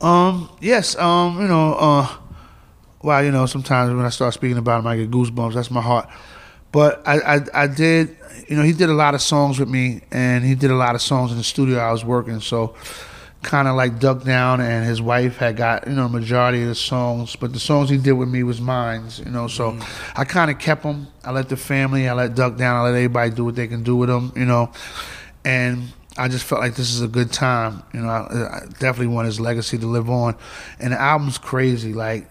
Um, 0.02 0.50
yes, 0.60 0.96
um, 0.98 1.40
you 1.42 1.48
know, 1.48 1.74
uh, 1.76 2.08
well, 3.04 3.24
you 3.24 3.32
know, 3.32 3.46
sometimes 3.46 3.94
when 3.96 4.06
I 4.06 4.10
start 4.10 4.34
speaking 4.34 4.58
about 4.58 4.80
him, 4.80 4.88
I 4.88 4.98
get 4.98 5.10
goosebumps. 5.12 5.54
That's 5.54 5.72
my 5.72 5.82
heart. 5.82 6.08
But 6.72 7.02
I, 7.08 7.36
I, 7.36 7.40
I 7.64 7.68
did, 7.68 8.18
you 8.48 8.56
know, 8.56 8.64
he 8.64 8.74
did 8.74 8.90
a 8.90 8.94
lot 8.94 9.14
of 9.14 9.22
songs 9.22 9.60
with 9.60 9.70
me, 9.70 10.02
and 10.12 10.44
he 10.44 10.56
did 10.56 10.72
a 10.72 10.76
lot 10.76 10.96
of 10.96 11.02
songs 11.02 11.32
in 11.32 11.38
the 11.38 11.44
studio 11.44 11.78
I 11.80 11.92
was 11.92 12.04
working. 12.04 12.40
So, 12.40 12.76
kind 13.44 13.68
of 13.68 13.76
like 13.76 14.00
Duck 14.00 14.24
Down, 14.24 14.60
and 14.62 14.86
his 14.86 15.02
wife 15.02 15.38
had 15.38 15.56
got, 15.58 15.86
you 15.88 15.94
know, 15.94 16.04
the 16.08 16.20
majority 16.20 16.62
of 16.64 16.70
the 16.70 16.76
songs. 16.76 17.36
But 17.36 17.54
the 17.54 17.60
songs 17.60 17.90
he 17.90 17.98
did 17.98 18.14
with 18.14 18.30
me 18.30 18.42
was 18.44 18.60
mine, 18.60 19.04
you 19.24 19.30
know. 19.32 19.48
So, 19.48 19.78
I 20.16 20.26
kind 20.26 20.50
of 20.50 20.58
kept 20.60 20.82
them. 20.84 21.08
I 21.24 21.32
let 21.32 21.50
the 21.50 21.58
family, 21.58 22.08
I 22.10 22.14
let 22.14 22.34
Duck 22.34 22.58
Down, 22.58 22.76
I 22.78 22.82
let 22.84 22.96
everybody 22.96 23.30
do 23.32 23.46
what 23.46 23.56
they 23.56 23.68
can 23.68 23.84
do 23.84 23.96
with 23.98 24.10
them, 24.10 24.32
you 24.36 24.46
know. 24.46 24.72
And 25.46 25.92
I 26.18 26.28
just 26.28 26.46
felt 26.46 26.62
like 26.62 26.76
this 26.76 26.92
is 26.94 27.02
a 27.02 27.08
good 27.08 27.32
time. 27.32 27.84
You 27.94 28.02
know, 28.02 28.10
I, 28.10 28.58
I 28.58 28.60
definitely 28.80 29.08
want 29.08 29.28
his 29.28 29.40
legacy 29.40 29.78
to 29.78 29.88
live 29.88 30.10
on. 30.10 30.36
And 30.80 30.94
the 30.94 31.00
album's 31.00 31.38
crazy. 31.38 31.94
Like 31.94 32.30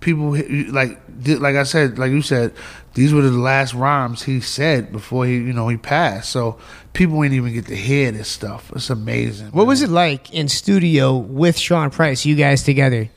people, 0.00 0.36
like 0.70 0.98
like 1.18 1.56
I 1.56 1.64
said, 1.64 1.98
like 1.98 2.12
you 2.12 2.22
said, 2.22 2.54
these 2.94 3.12
were 3.12 3.22
the 3.22 3.30
last 3.30 3.74
rhymes 3.74 4.22
he 4.22 4.40
said 4.40 4.92
before 4.92 5.26
he, 5.26 5.34
you 5.34 5.52
know, 5.52 5.68
he 5.68 5.76
passed. 5.76 6.30
So 6.30 6.58
people 6.92 7.22
ain't 7.24 7.34
even 7.34 7.52
get 7.52 7.66
to 7.66 7.76
hear 7.76 8.12
this 8.12 8.28
stuff. 8.28 8.72
It's 8.74 8.90
amazing. 8.90 9.48
What 9.48 9.66
was 9.66 9.82
it 9.82 9.90
like 9.90 10.32
in 10.32 10.48
studio 10.48 11.16
with 11.16 11.58
Sean 11.58 11.90
Price? 11.90 12.24
You 12.24 12.36
guys 12.36 12.62
together? 12.62 13.10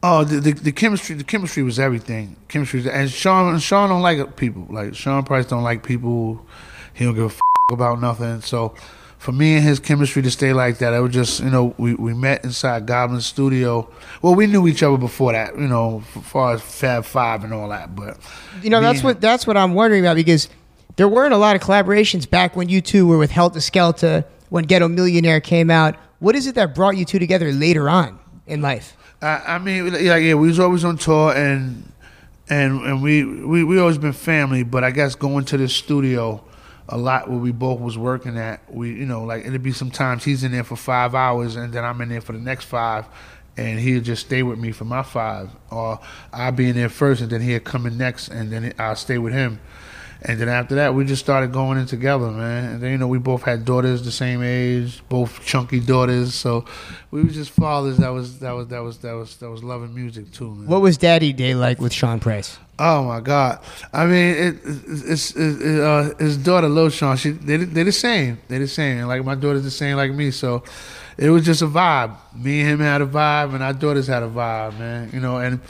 Oh, 0.00 0.22
the, 0.22 0.38
the 0.38 0.52
the 0.52 0.72
chemistry, 0.72 1.16
the 1.16 1.24
chemistry 1.24 1.62
was 1.64 1.80
everything. 1.80 2.36
Chemistry, 2.46 2.88
and 2.88 3.10
Sean, 3.10 3.58
Sean 3.58 3.88
don't 3.88 4.02
like 4.02 4.36
people. 4.36 4.66
Like 4.70 4.94
Sean 4.94 5.24
Price 5.24 5.46
don't 5.46 5.64
like 5.64 5.82
people. 5.82 6.44
He 6.94 7.04
don't 7.04 7.14
give 7.14 7.24
a 7.24 7.26
f- 7.26 7.40
about 7.72 8.00
nothing. 8.00 8.40
So, 8.42 8.74
for 9.18 9.32
me 9.32 9.56
and 9.56 9.64
his 9.64 9.80
chemistry 9.80 10.22
to 10.22 10.30
stay 10.30 10.52
like 10.52 10.78
that, 10.78 10.94
it 10.94 11.00
was 11.00 11.12
just 11.12 11.40
you 11.40 11.50
know 11.50 11.74
we, 11.76 11.94
we 11.94 12.14
met 12.14 12.44
inside 12.44 12.86
Goblin 12.86 13.20
Studio. 13.20 13.90
Well, 14.22 14.34
we 14.34 14.46
knew 14.46 14.66
each 14.68 14.82
other 14.82 14.96
before 14.96 15.32
that, 15.32 15.54
you 15.58 15.66
know, 15.66 16.02
as 16.16 16.24
far 16.24 16.54
as 16.54 16.62
Fab 16.62 17.04
Five 17.04 17.44
and 17.44 17.52
all 17.52 17.68
that. 17.68 17.94
But 17.94 18.18
You 18.62 18.70
know, 18.70 18.80
that's 18.80 19.02
what 19.02 19.20
that's 19.20 19.46
what 19.46 19.56
I'm 19.56 19.74
wondering 19.74 20.04
about 20.04 20.16
because 20.16 20.48
there 20.96 21.08
weren't 21.08 21.34
a 21.34 21.38
lot 21.38 21.56
of 21.56 21.62
collaborations 21.62 22.28
back 22.28 22.56
when 22.56 22.68
you 22.68 22.80
two 22.80 23.06
were 23.06 23.18
with 23.18 23.30
Heltah 23.30 23.56
Skeltah 23.56 24.24
when 24.50 24.64
Ghetto 24.64 24.88
Millionaire 24.88 25.40
came 25.40 25.70
out. 25.70 25.96
What 26.20 26.34
is 26.34 26.46
it 26.46 26.54
that 26.54 26.74
brought 26.74 26.96
you 26.96 27.04
two 27.04 27.18
together 27.18 27.52
later 27.52 27.88
on 27.88 28.18
in 28.46 28.62
life? 28.62 28.96
I, 29.20 29.42
I 29.46 29.58
mean, 29.58 29.92
like, 29.92 30.02
yeah, 30.02 30.34
we 30.34 30.48
was 30.48 30.58
always 30.60 30.84
on 30.84 30.96
tour, 30.96 31.32
and 31.32 31.92
and 32.48 32.80
and 32.82 33.02
we 33.02 33.24
we 33.24 33.64
we 33.64 33.78
always 33.78 33.98
been 33.98 34.12
family. 34.12 34.62
But 34.62 34.84
I 34.84 34.90
guess 34.90 35.14
going 35.14 35.44
to 35.46 35.56
the 35.56 35.68
studio 35.68 36.44
a 36.88 36.96
lot 36.96 37.28
where 37.28 37.38
we 37.38 37.52
both 37.52 37.80
was 37.80 37.98
working 37.98 38.38
at, 38.38 38.60
we 38.72 38.90
you 38.90 39.06
know 39.06 39.24
like 39.24 39.44
it'd 39.44 39.62
be 39.62 39.72
sometimes 39.72 40.24
he's 40.24 40.42
in 40.44 40.52
there 40.52 40.64
for 40.64 40.76
five 40.76 41.14
hours, 41.14 41.56
and 41.56 41.72
then 41.72 41.84
I'm 41.84 42.00
in 42.00 42.08
there 42.08 42.20
for 42.20 42.32
the 42.32 42.40
next 42.40 42.64
five. 42.64 43.06
And 43.56 43.80
he'd 43.80 44.04
just 44.04 44.26
stay 44.26 44.44
with 44.44 44.56
me 44.56 44.70
for 44.70 44.84
my 44.84 45.02
five, 45.02 45.50
or 45.72 45.98
I'd 46.32 46.54
be 46.54 46.68
in 46.68 46.76
there 46.76 46.88
first, 46.88 47.20
and 47.20 47.28
then 47.28 47.40
he'd 47.40 47.64
come 47.64 47.86
in 47.86 47.98
next, 47.98 48.28
and 48.28 48.52
then 48.52 48.72
I'll 48.78 48.94
stay 48.94 49.18
with 49.18 49.32
him. 49.32 49.58
And 50.20 50.40
then 50.40 50.48
after 50.48 50.74
that, 50.76 50.94
we 50.94 51.04
just 51.04 51.22
started 51.22 51.52
going 51.52 51.78
in 51.78 51.86
together, 51.86 52.30
man. 52.30 52.72
And 52.72 52.82
then 52.82 52.90
you 52.90 52.98
know 52.98 53.06
we 53.06 53.18
both 53.18 53.42
had 53.42 53.64
daughters 53.64 54.02
the 54.04 54.10
same 54.10 54.42
age, 54.42 55.00
both 55.08 55.44
chunky 55.44 55.78
daughters. 55.78 56.34
So 56.34 56.64
we 57.12 57.22
was 57.22 57.34
just 57.34 57.50
fathers 57.50 57.98
that 57.98 58.08
was 58.08 58.40
that 58.40 58.50
was 58.50 58.68
that 58.68 58.80
was 58.80 58.98
that 58.98 59.12
was 59.12 59.36
that 59.36 59.48
was 59.48 59.62
loving 59.62 59.94
music 59.94 60.32
too, 60.32 60.52
man. 60.54 60.66
What 60.66 60.82
was 60.82 60.98
Daddy 60.98 61.32
Day 61.32 61.54
like 61.54 61.80
with 61.80 61.92
Sean 61.92 62.18
Price? 62.18 62.58
Oh 62.80 63.04
my 63.04 63.20
God! 63.20 63.60
I 63.92 64.06
mean, 64.06 64.34
it, 64.36 64.56
it's, 64.64 65.34
it, 65.36 65.80
uh, 65.80 66.14
his 66.18 66.36
daughter 66.36 66.68
Lil 66.68 66.90
Sean. 66.90 67.16
She 67.16 67.30
they 67.30 67.56
they 67.58 67.84
the 67.84 67.92
same. 67.92 68.38
They 68.48 68.58
the 68.58 68.68
same. 68.68 68.98
And 68.98 69.08
like 69.08 69.24
my 69.24 69.36
daughter's 69.36 69.64
the 69.64 69.70
same 69.70 69.96
like 69.96 70.12
me. 70.12 70.32
So 70.32 70.64
it 71.16 71.30
was 71.30 71.44
just 71.44 71.62
a 71.62 71.66
vibe. 71.66 72.16
Me 72.34 72.60
and 72.60 72.70
him 72.70 72.80
had 72.80 73.02
a 73.02 73.06
vibe, 73.06 73.54
and 73.54 73.62
our 73.62 73.72
daughters 73.72 74.08
had 74.08 74.24
a 74.24 74.28
vibe, 74.28 74.78
man. 74.78 75.10
You 75.12 75.20
know, 75.20 75.38
and 75.38 75.60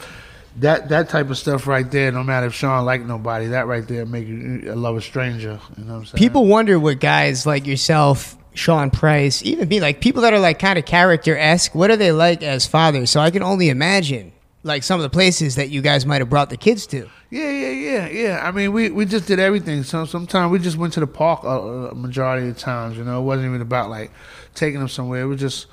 that 0.59 0.89
that 0.89 1.09
type 1.09 1.29
of 1.29 1.37
stuff 1.37 1.67
right 1.67 1.89
there. 1.89 2.11
No 2.11 2.23
matter 2.23 2.47
if 2.47 2.53
Sean 2.53 2.85
like 2.85 3.05
nobody, 3.05 3.47
that 3.47 3.67
right 3.67 3.87
there 3.87 4.05
make 4.05 4.27
you 4.27 4.63
a 4.67 4.75
love 4.75 4.97
a 4.97 5.01
stranger. 5.01 5.59
You 5.77 5.83
know 5.85 5.93
what 5.93 5.99
I'm 5.99 6.05
saying? 6.05 6.19
People 6.19 6.45
wonder 6.45 6.79
what 6.79 6.99
guys 6.99 7.45
like 7.45 7.65
yourself, 7.65 8.37
Sean 8.53 8.91
Price, 8.91 9.43
even 9.43 9.67
be 9.69 9.79
like 9.79 10.01
people 10.01 10.21
that 10.23 10.33
are 10.33 10.39
like 10.39 10.59
kind 10.59 10.77
of 10.79 10.85
character 10.85 11.37
esque. 11.37 11.75
What 11.75 11.91
are 11.91 11.97
they 11.97 12.11
like 12.11 12.43
as 12.43 12.65
fathers? 12.65 13.09
So 13.09 13.19
I 13.19 13.31
can 13.31 13.43
only 13.43 13.69
imagine 13.69 14.33
like 14.63 14.83
some 14.83 14.99
of 14.99 15.03
the 15.03 15.09
places 15.09 15.55
that 15.55 15.69
you 15.69 15.81
guys 15.81 16.05
might 16.05 16.21
have 16.21 16.29
brought 16.29 16.49
the 16.49 16.57
kids 16.57 16.85
to. 16.87 17.09
Yeah, 17.29 17.49
yeah, 17.49 17.69
yeah, 17.69 18.09
yeah. 18.09 18.41
I 18.43 18.51
mean, 18.51 18.73
we, 18.73 18.89
we 18.89 19.05
just 19.05 19.27
did 19.27 19.39
everything. 19.39 19.83
So 19.83 20.05
sometimes 20.05 20.51
we 20.51 20.59
just 20.59 20.77
went 20.77 20.93
to 20.93 20.99
the 20.99 21.07
park 21.07 21.43
a, 21.43 21.89
a 21.91 21.95
majority 21.95 22.47
of 22.47 22.55
the 22.55 22.59
times. 22.59 22.97
You 22.97 23.03
know, 23.03 23.21
it 23.21 23.23
wasn't 23.23 23.49
even 23.49 23.61
about 23.61 23.89
like 23.89 24.11
taking 24.55 24.79
them 24.79 24.89
somewhere. 24.89 25.21
It 25.21 25.27
was 25.27 25.39
just 25.39 25.67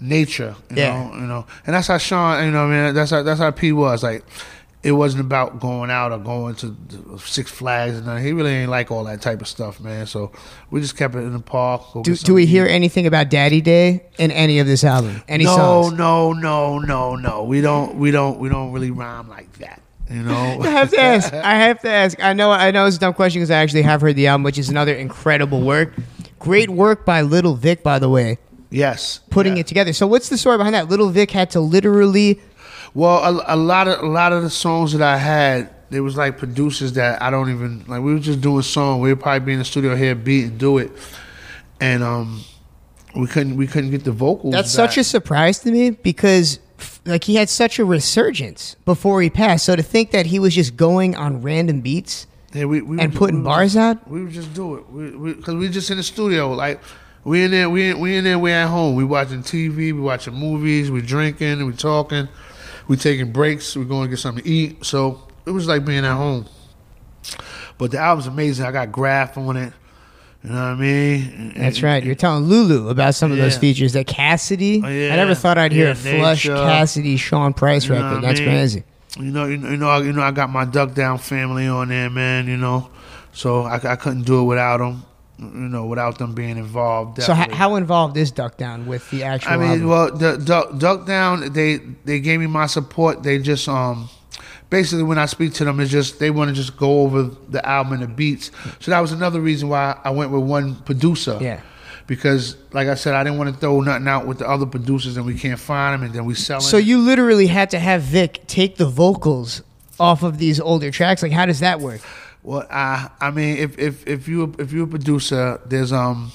nature. 0.00 0.54
You 0.70 0.76
Yeah. 0.76 0.92
know, 1.10 1.14
you 1.14 1.26
know, 1.26 1.46
and 1.66 1.74
that's 1.74 1.88
how 1.88 1.98
Sean. 1.98 2.44
You 2.44 2.50
know, 2.50 2.64
I 2.66 2.70
mean, 2.86 2.94
that's 2.94 3.10
how 3.10 3.22
that's 3.22 3.40
how 3.40 3.50
P 3.50 3.72
was 3.72 4.02
like. 4.02 4.24
it 4.82 4.92
wasn't 4.92 5.20
about 5.20 5.60
going 5.60 5.90
out 5.90 6.10
or 6.10 6.16
going 6.18 6.54
to 6.54 6.74
Six 7.22 7.50
Flags 7.50 7.98
and 7.98 8.06
nothing. 8.06 8.24
He 8.24 8.32
really 8.32 8.50
ain't 8.52 8.70
like 8.70 8.90
all 8.90 9.04
that 9.04 9.20
type 9.20 9.42
of 9.42 9.46
stuff, 9.46 9.78
man. 9.78 10.06
So 10.06 10.32
we 10.70 10.80
just 10.80 10.96
kept 10.96 11.14
it 11.14 11.18
in 11.18 11.34
the 11.34 11.38
park. 11.38 11.82
Do, 12.02 12.14
do 12.16 12.32
we 12.32 12.46
hear 12.46 12.64
anything 12.64 13.06
about 13.06 13.28
Daddy 13.28 13.60
Day 13.60 14.04
in 14.18 14.30
any 14.30 14.58
of 14.58 14.66
this 14.66 14.82
album? 14.82 15.22
Any 15.28 15.44
no, 15.44 15.54
songs? 15.54 15.92
no, 15.98 16.32
no, 16.32 16.78
no, 16.78 17.14
no. 17.14 17.44
We 17.44 17.60
don't, 17.60 17.96
we 17.96 18.10
don't, 18.10 18.38
we 18.38 18.48
don't 18.48 18.72
really 18.72 18.90
rhyme 18.90 19.28
like 19.28 19.52
that. 19.58 19.82
You 20.10 20.22
know. 20.22 20.32
I 20.62 20.68
have 20.68 20.90
to 20.92 20.98
ask. 21.00 21.30
I 21.34 21.54
have 21.56 21.80
to 21.82 21.90
ask. 21.90 22.18
I 22.24 22.32
know. 22.32 22.50
I 22.50 22.70
know 22.70 22.86
it's 22.86 22.96
a 22.96 23.00
dumb 23.00 23.12
question 23.12 23.40
because 23.40 23.50
I 23.50 23.58
actually 23.58 23.82
have 23.82 24.00
heard 24.00 24.16
the 24.16 24.28
album, 24.28 24.44
which 24.44 24.56
is 24.56 24.70
another 24.70 24.94
incredible 24.94 25.60
work. 25.60 25.92
Great 26.38 26.70
work 26.70 27.04
by 27.04 27.20
Little 27.20 27.54
Vic, 27.54 27.82
by 27.82 27.98
the 27.98 28.08
way. 28.08 28.38
Yes. 28.70 29.20
Putting 29.30 29.58
it 29.58 29.66
together. 29.66 29.92
So, 29.92 30.06
what's 30.06 30.28
the 30.28 30.38
story 30.38 30.56
behind 30.56 30.74
that? 30.74 30.88
Little 30.88 31.10
Vic 31.10 31.30
had 31.30 31.50
to 31.50 31.60
literally. 31.60 32.40
Well, 32.94 33.40
a, 33.40 33.54
a 33.54 33.56
lot 33.56 33.88
of 33.88 34.02
a 34.02 34.06
lot 34.06 34.32
of 34.32 34.42
the 34.42 34.50
songs 34.50 34.92
that 34.92 35.02
I 35.02 35.16
had, 35.16 35.70
there 35.90 36.02
was 36.02 36.16
like 36.16 36.38
producers 36.38 36.92
that 36.94 37.20
I 37.22 37.30
don't 37.30 37.50
even 37.50 37.84
like. 37.86 38.02
We 38.02 38.14
were 38.14 38.20
just 38.20 38.40
doing 38.40 38.62
song. 38.62 39.00
We 39.00 39.12
would 39.12 39.20
probably 39.20 39.44
be 39.46 39.52
in 39.52 39.58
the 39.58 39.64
studio 39.64 39.94
here, 39.96 40.14
beat 40.14 40.44
and 40.46 40.58
do 40.58 40.78
it, 40.78 40.90
and 41.80 42.02
um, 42.02 42.42
we 43.14 43.26
couldn't 43.26 43.56
we 43.56 43.66
couldn't 43.66 43.90
get 43.90 44.04
the 44.04 44.12
vocals. 44.12 44.52
That's 44.52 44.70
such 44.70 44.98
a 44.98 45.04
surprise 45.04 45.60
to 45.60 45.70
me 45.70 45.90
because, 45.90 46.58
like, 47.04 47.24
he 47.24 47.36
had 47.36 47.48
such 47.48 47.78
a 47.78 47.84
resurgence 47.84 48.76
before 48.84 49.22
he 49.22 49.30
passed. 49.30 49.64
So 49.64 49.76
to 49.76 49.82
think 49.82 50.10
that 50.12 50.26
he 50.26 50.38
was 50.38 50.54
just 50.54 50.76
going 50.76 51.14
on 51.16 51.42
random 51.42 51.80
beats 51.80 52.26
Yeah, 52.52 52.64
we, 52.64 52.82
we 52.82 53.00
and 53.00 53.14
putting 53.14 53.38
we 53.38 53.44
bars 53.44 53.74
just, 53.74 53.98
out. 53.98 54.08
We 54.08 54.24
would 54.24 54.32
just 54.32 54.52
do 54.54 54.76
it. 54.76 54.90
We, 54.90 55.10
we, 55.16 55.34
Cause 55.34 55.54
we 55.54 55.68
just 55.68 55.90
in 55.90 55.96
the 55.96 56.02
studio. 56.02 56.52
Like 56.52 56.80
we 57.24 57.44
in 57.44 57.50
there, 57.50 57.68
we 57.68 57.90
in, 57.90 58.00
we 58.00 58.16
in 58.16 58.24
there, 58.24 58.38
we 58.38 58.52
at 58.52 58.68
home. 58.68 58.96
We 58.96 59.04
watching 59.04 59.42
TV, 59.42 59.76
we 59.76 59.92
watching 59.92 60.34
movies, 60.34 60.90
we 60.90 61.02
drinking, 61.02 61.64
we 61.66 61.72
talking, 61.72 62.28
we 62.88 62.96
taking 62.96 63.32
breaks, 63.32 63.76
we 63.76 63.84
going 63.84 64.04
to 64.04 64.10
get 64.10 64.18
something 64.18 64.42
to 64.44 64.48
eat. 64.50 64.84
So 64.84 65.28
it 65.46 65.50
was 65.50 65.68
like 65.68 65.84
being 65.84 66.04
at 66.04 66.14
home. 66.16 66.46
But 67.78 67.90
the 67.90 67.98
album's 67.98 68.26
amazing. 68.26 68.64
I 68.66 68.72
got 68.72 68.92
Grafh 68.92 69.36
on 69.38 69.56
it. 69.56 69.72
You 70.42 70.48
know 70.50 70.56
what 70.56 70.62
I 70.62 70.74
mean? 70.76 71.52
That's 71.54 71.82
right. 71.82 72.02
You're 72.02 72.14
telling 72.14 72.44
Lulu 72.44 72.88
about 72.88 73.14
some 73.14 73.30
of 73.30 73.36
those 73.36 73.58
features. 73.58 73.92
That 73.92 74.06
Cassidy. 74.06 74.80
Oh, 74.82 74.88
yeah. 74.88 75.12
I 75.12 75.16
never 75.16 75.34
thought 75.34 75.58
I'd 75.58 75.72
hear 75.72 75.86
Yeah, 75.86 75.90
a 75.92 75.94
flush 75.94 76.46
Nature. 76.46 76.56
Cassidy 76.56 77.16
Sean 77.18 77.52
Price 77.52 77.86
You 77.86 77.94
record. 77.94 78.22
That's 78.24 78.40
mean? 78.40 78.48
crazy. 78.48 78.84
You 79.18 79.24
know, 79.32 79.44
you 79.44 79.58
know, 79.58 79.70
you 79.70 79.76
know, 79.76 79.88
I- 79.90 80.00
you 80.02 80.12
know, 80.14 80.22
I 80.22 80.30
got 80.30 80.48
my 80.48 80.64
Duck 80.64 80.94
Down 80.94 81.18
family 81.18 81.66
on 81.68 81.88
there, 81.88 82.08
man. 82.08 82.46
You 82.46 82.56
know, 82.56 82.88
so 83.32 83.64
I, 83.64 83.74
I 83.92 83.96
couldn't 83.96 84.22
do 84.22 84.40
it 84.40 84.44
without 84.44 84.78
them. 84.78 85.02
You 85.40 85.46
know, 85.46 85.86
without 85.86 86.18
them 86.18 86.34
being 86.34 86.58
involved. 86.58 87.22
So, 87.22 87.32
h- 87.32 87.50
how 87.52 87.76
involved 87.76 88.16
is 88.18 88.30
Duck 88.30 88.58
Down 88.58 88.86
with 88.86 89.08
the 89.10 89.22
actual 89.22 89.52
I 89.52 89.56
mean, 89.56 89.70
album? 89.70 89.88
well, 89.88 90.14
the 90.14 90.36
Duck, 90.36 90.76
Duck 90.76 91.06
Down, 91.06 91.52
they 91.52 91.78
they 92.04 92.20
gave 92.20 92.40
me 92.40 92.46
my 92.46 92.66
support. 92.66 93.22
They 93.22 93.38
just 93.38 93.66
um, 93.66 94.10
basically 94.68 95.02
when 95.02 95.18
I 95.18 95.26
speak 95.26 95.54
to 95.54 95.64
them, 95.64 95.80
it's 95.80 95.90
just 95.90 96.18
they 96.18 96.30
want 96.30 96.48
to 96.50 96.54
just 96.54 96.76
go 96.76 97.00
over 97.02 97.22
the 97.24 97.66
album 97.66 97.94
and 97.94 98.02
the 98.02 98.06
beats. 98.06 98.50
So 98.80 98.90
that 98.90 99.00
was 99.00 99.12
another 99.12 99.40
reason 99.40 99.68
why 99.68 99.98
I 100.04 100.10
went 100.10 100.30
with 100.30 100.42
one 100.42 100.76
producer. 100.76 101.38
Yeah. 101.40 101.60
Because, 102.06 102.56
like 102.72 102.88
I 102.88 102.94
said, 102.96 103.14
I 103.14 103.22
didn't 103.22 103.38
want 103.38 103.54
to 103.54 103.60
throw 103.60 103.80
nothing 103.82 104.08
out 104.08 104.26
with 104.26 104.40
the 104.40 104.48
other 104.48 104.66
producers, 104.66 105.16
and 105.16 105.24
we 105.24 105.38
can't 105.38 105.60
find 105.60 105.94
them, 105.94 106.06
and 106.06 106.12
then 106.14 106.24
we 106.24 106.34
sell 106.34 106.58
them. 106.58 106.68
So 106.68 106.76
you 106.76 106.98
literally 106.98 107.46
had 107.46 107.70
to 107.70 107.78
have 107.78 108.02
Vic 108.02 108.40
take 108.48 108.76
the 108.76 108.86
vocals 108.88 109.62
off 110.00 110.24
of 110.24 110.38
these 110.38 110.58
older 110.58 110.90
tracks. 110.90 111.22
Like, 111.22 111.30
how 111.30 111.46
does 111.46 111.60
that 111.60 111.78
work? 111.80 112.00
Well, 112.42 112.66
I 112.70 113.10
I 113.20 113.30
mean, 113.30 113.58
if 113.58 113.78
if 113.78 114.06
if 114.06 114.28
you 114.28 114.54
if 114.58 114.72
you're 114.72 114.84
a 114.84 114.88
producer, 114.88 115.60
there's 115.66 115.92
um 115.92 116.32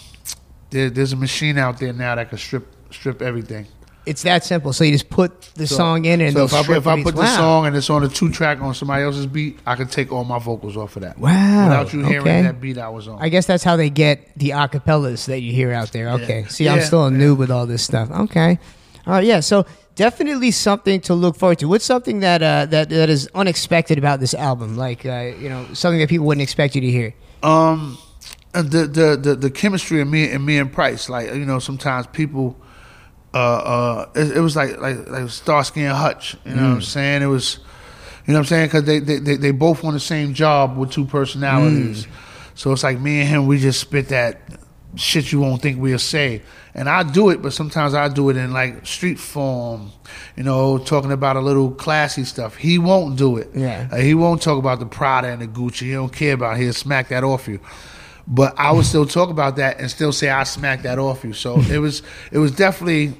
there, 0.69 0.90
there's 0.90 1.14
a 1.14 1.18
machine 1.18 1.57
out 1.57 1.80
there 1.80 1.94
now 1.94 2.15
that 2.15 2.30
can 2.30 2.38
strip 2.38 2.68
strip 2.91 3.22
everything. 3.22 3.68
It's 4.06 4.22
that 4.22 4.44
simple. 4.44 4.72
So 4.72 4.84
you 4.84 4.91
just 4.91 5.10
put 5.10 5.41
the 5.56 5.65
So- 5.65 5.77
song 5.77 6.06
in 6.06 6.22
and 6.22 6.34
so 6.34 6.45
if 6.45 6.53
I, 6.53 6.60
if 6.60 6.86
I 6.86 7.02
put 7.02 7.15
beats. 7.15 7.27
the 7.27 7.36
song 7.36 7.65
and 7.65 7.76
it's 7.76 7.90
on 7.90 8.03
a 8.03 8.07
two 8.07 8.32
track 8.32 8.61
on 8.61 8.76
somebody 8.76 9.03
else's 9.03 9.26
beat, 9.26 9.57
I 9.65 9.76
can 9.76 9.88
take 9.88 10.11
all 10.11 10.23
my 10.23 10.38
vocals 10.38 10.77
off 10.77 10.95
of 10.95 11.02
that. 11.02 11.18
Wow. 11.18 11.69
Without 11.69 11.91
you 11.91 12.03
hearing 12.06 12.22
okay. 12.22 12.41
that 12.44 12.61
beat 12.61 12.77
I 12.77 12.90
was 12.90 13.07
on. 13.07 13.19
I 13.19 13.30
guess 13.30 13.48
that's 13.48 13.64
how 13.64 13.76
they 13.77 13.90
get 13.90 14.38
the 14.38 14.52
acapellas 14.52 15.26
that 15.26 15.41
you 15.41 15.52
hear 15.52 15.72
out 15.72 15.91
there. 15.91 16.10
Okay. 16.11 16.45
See, 16.49 16.69
I'm 16.69 16.82
still 16.82 17.07
a 17.07 17.10
noob 17.10 17.38
with 17.38 17.49
all 17.49 17.65
this 17.65 17.82
stuff. 17.84 18.11
Okay. 18.11 18.60
All 19.07 19.14
right. 19.14 19.26
Yeah. 19.26 19.40
So 19.40 19.65
definitely 19.96 20.52
something 20.52 21.02
to 21.02 21.14
look 21.14 21.36
forward 21.36 21.60
to. 21.60 21.68
What's 21.68 21.86
something 21.86 22.20
that 22.20 22.42
uh, 22.44 22.66
that 22.68 22.90
that 22.90 23.10
is 23.10 23.30
unexpected 23.34 23.98
about 23.98 24.20
this 24.20 24.34
album? 24.34 24.78
Like 24.78 25.06
uh, 25.06 25.34
you 25.40 25.50
know 25.50 25.66
something 25.74 26.00
that 26.00 26.10
people 26.10 26.26
wouldn't 26.26 26.44
expect 26.44 26.76
you 26.76 26.82
to 26.82 26.92
hear. 26.92 27.14
Um, 27.44 27.98
uh, 28.54 28.62
the 28.62 28.86
the 28.86 29.18
the, 29.22 29.36
the 29.36 29.52
chemistry 29.52 30.02
of 30.02 30.08
me 30.08 30.30
and 30.32 30.46
me 30.46 30.58
and 30.58 30.72
Price, 30.72 31.10
like 31.10 31.28
you 31.34 31.46
know, 31.46 31.60
sometimes 31.60 32.08
people, 32.08 32.56
uh, 33.34 33.38
uh, 33.38 34.10
it, 34.16 34.38
it 34.38 34.40
was 34.42 34.56
like 34.56 34.78
like 34.80 35.08
like 35.08 35.30
Starsky 35.30 35.82
and 35.84 35.96
Hutch. 35.96 36.36
You 36.46 36.56
know 36.56 36.62
what 36.64 36.70
I'm 36.76 36.80
Mm. 36.80 36.84
saying? 36.84 37.22
It 37.22 37.28
was, 37.28 37.60
you 38.26 38.34
know 38.34 38.40
what 38.40 38.46
I'm 38.46 38.46
saying? 38.46 38.68
Because 38.68 38.84
they, 38.86 39.00
they 39.00 39.20
they 39.20 39.36
they 39.36 39.52
both 39.52 39.84
on 39.84 39.94
the 39.94 40.00
same 40.00 40.34
job 40.34 40.78
with 40.78 40.92
two 40.92 41.06
personalities. 41.06 42.08
So 42.58 42.72
it's 42.72 42.84
like 42.84 43.00
me 43.00 43.20
and 43.20 43.28
him, 43.30 43.48
we 43.48 43.60
just 43.60 43.82
spit 43.82 44.08
that 44.10 44.40
shit 44.96 45.32
you 45.32 45.40
won't 45.40 45.62
think 45.62 45.80
we'll 45.80 46.00
say. 46.00 46.42
And 46.74 46.90
I 46.90 47.04
do 47.04 47.30
it, 47.30 47.42
but 47.42 47.54
sometimes 47.54 47.94
I 47.94 48.10
do 48.10 48.30
it 48.30 48.38
in 48.38 48.52
like 48.52 48.86
street 48.86 49.20
form, 49.20 49.92
you 50.36 50.44
know, 50.44 50.78
talking 50.78 51.12
about 51.12 51.38
a 51.38 51.42
little 51.42 51.72
classy 51.72 52.26
stuff. 52.26 52.56
He 52.56 52.78
won't 52.78 53.18
do 53.18 53.38
it. 53.38 53.50
Yeah. 53.54 53.88
Uh, 53.92 53.98
he 53.98 54.14
won't 54.14 54.42
talk 54.42 54.60
about 54.60 54.80
the 54.80 54.86
Prada 54.86 55.30
and 55.30 55.42
the 55.42 55.48
Gucci. 55.48 55.84
He 55.84 55.92
don't 55.94 56.12
care 56.12 56.34
about 56.34 56.58
it. 56.58 56.64
He'll 56.64 56.74
smack 56.74 57.10
that 57.10 57.24
off 57.24 57.48
you. 57.48 57.60
But 58.28 58.56
I 58.58 58.72
would 58.72 58.86
still 58.86 59.06
talk 59.06 59.30
about 59.30 59.58
that 59.58 59.80
and 59.80 59.90
still 59.90 60.12
say 60.12 60.30
I 60.30 60.44
smacked 60.44 60.84
that 60.84 61.00
off 61.00 61.24
you. 61.24 61.34
So 61.34 61.60
it 61.60 61.78
was 61.78 62.02
it 62.32 62.40
was 62.40 62.52
definitely 62.52 63.14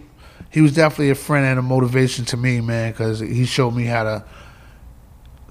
he 0.50 0.62
was 0.62 0.74
definitely 0.74 1.12
a 1.12 1.16
friend 1.16 1.46
and 1.46 1.60
a 1.60 1.62
motivation 1.62 2.26
to 2.26 2.38
me, 2.38 2.62
man, 2.62 2.92
because 2.92 3.20
he 3.20 3.46
showed 3.46 3.72
me 3.72 3.86
how 3.86 4.04
to 4.04 4.24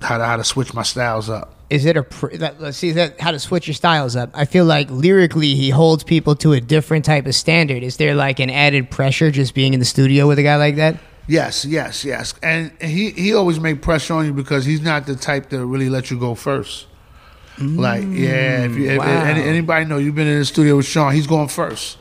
how 0.05 0.19
to 0.19 0.25
how 0.25 0.37
to 0.37 0.45
switch 0.45 0.75
my 0.75 0.83
styles 0.83 1.29
up. 1.29 1.55
Is 1.71 1.87
it 1.87 1.97
a 1.97 2.03
pr- 2.03 2.37
that, 2.37 2.61
let's 2.61 2.77
see 2.77 2.93
that 2.93 3.21
how 3.21 3.31
to 3.31 3.39
switch 3.39 3.67
your 3.67 3.75
styles 3.75 4.15
up? 4.17 4.31
I 4.35 4.45
feel 4.45 4.65
like 4.65 4.91
lyrically 4.91 5.55
he 5.55 5.71
holds 5.71 6.05
people 6.05 6.37
to 6.37 6.53
a 6.53 6.61
different 6.61 7.05
type 7.05 7.27
of 7.27 7.35
standard. 7.35 7.83
Is 7.83 7.97
there 7.97 8.15
like 8.15 8.39
an 8.39 8.51
added 8.51 8.91
pressure 8.91 9.31
just 9.31 9.55
being 9.55 9.75
in 9.75 9.81
the 9.81 9.87
studio 9.87 10.29
with 10.29 10.39
a 10.39 10.43
guy 10.43 10.57
like 10.57 10.77
that? 10.77 10.97
Yes, 11.27 11.65
yes, 11.65 12.05
yes. 12.05 12.35
And 12.43 12.71
he 12.81 13.11
he 13.11 13.35
always 13.35 13.59
make 13.59 13.83
pressure 13.83 14.15
on 14.15 14.27
you 14.27 14.33
because 14.33 14.65
he's 14.65 14.83
not 14.83 15.07
the 15.07 15.17
type 15.17 15.49
to 15.51 15.65
really 15.65 15.89
let 15.89 16.11
you 16.11 16.19
go 16.19 16.35
first. 16.35 16.87
Mm. 17.57 17.79
like, 17.79 18.03
yeah, 18.03 18.65
if 18.65 18.77
you 18.77 18.91
if, 18.91 18.99
wow. 18.99 19.25
any, 19.25 19.41
anybody 19.43 19.85
know 19.85 19.99
you've 19.99 20.17
been 20.17 20.27
in 20.27 20.41
the 20.41 20.45
studio 20.45 20.77
with 20.77 20.87
Sean, 20.87 21.13
he's 21.13 21.29
going 21.29 21.49
first. 21.49 21.99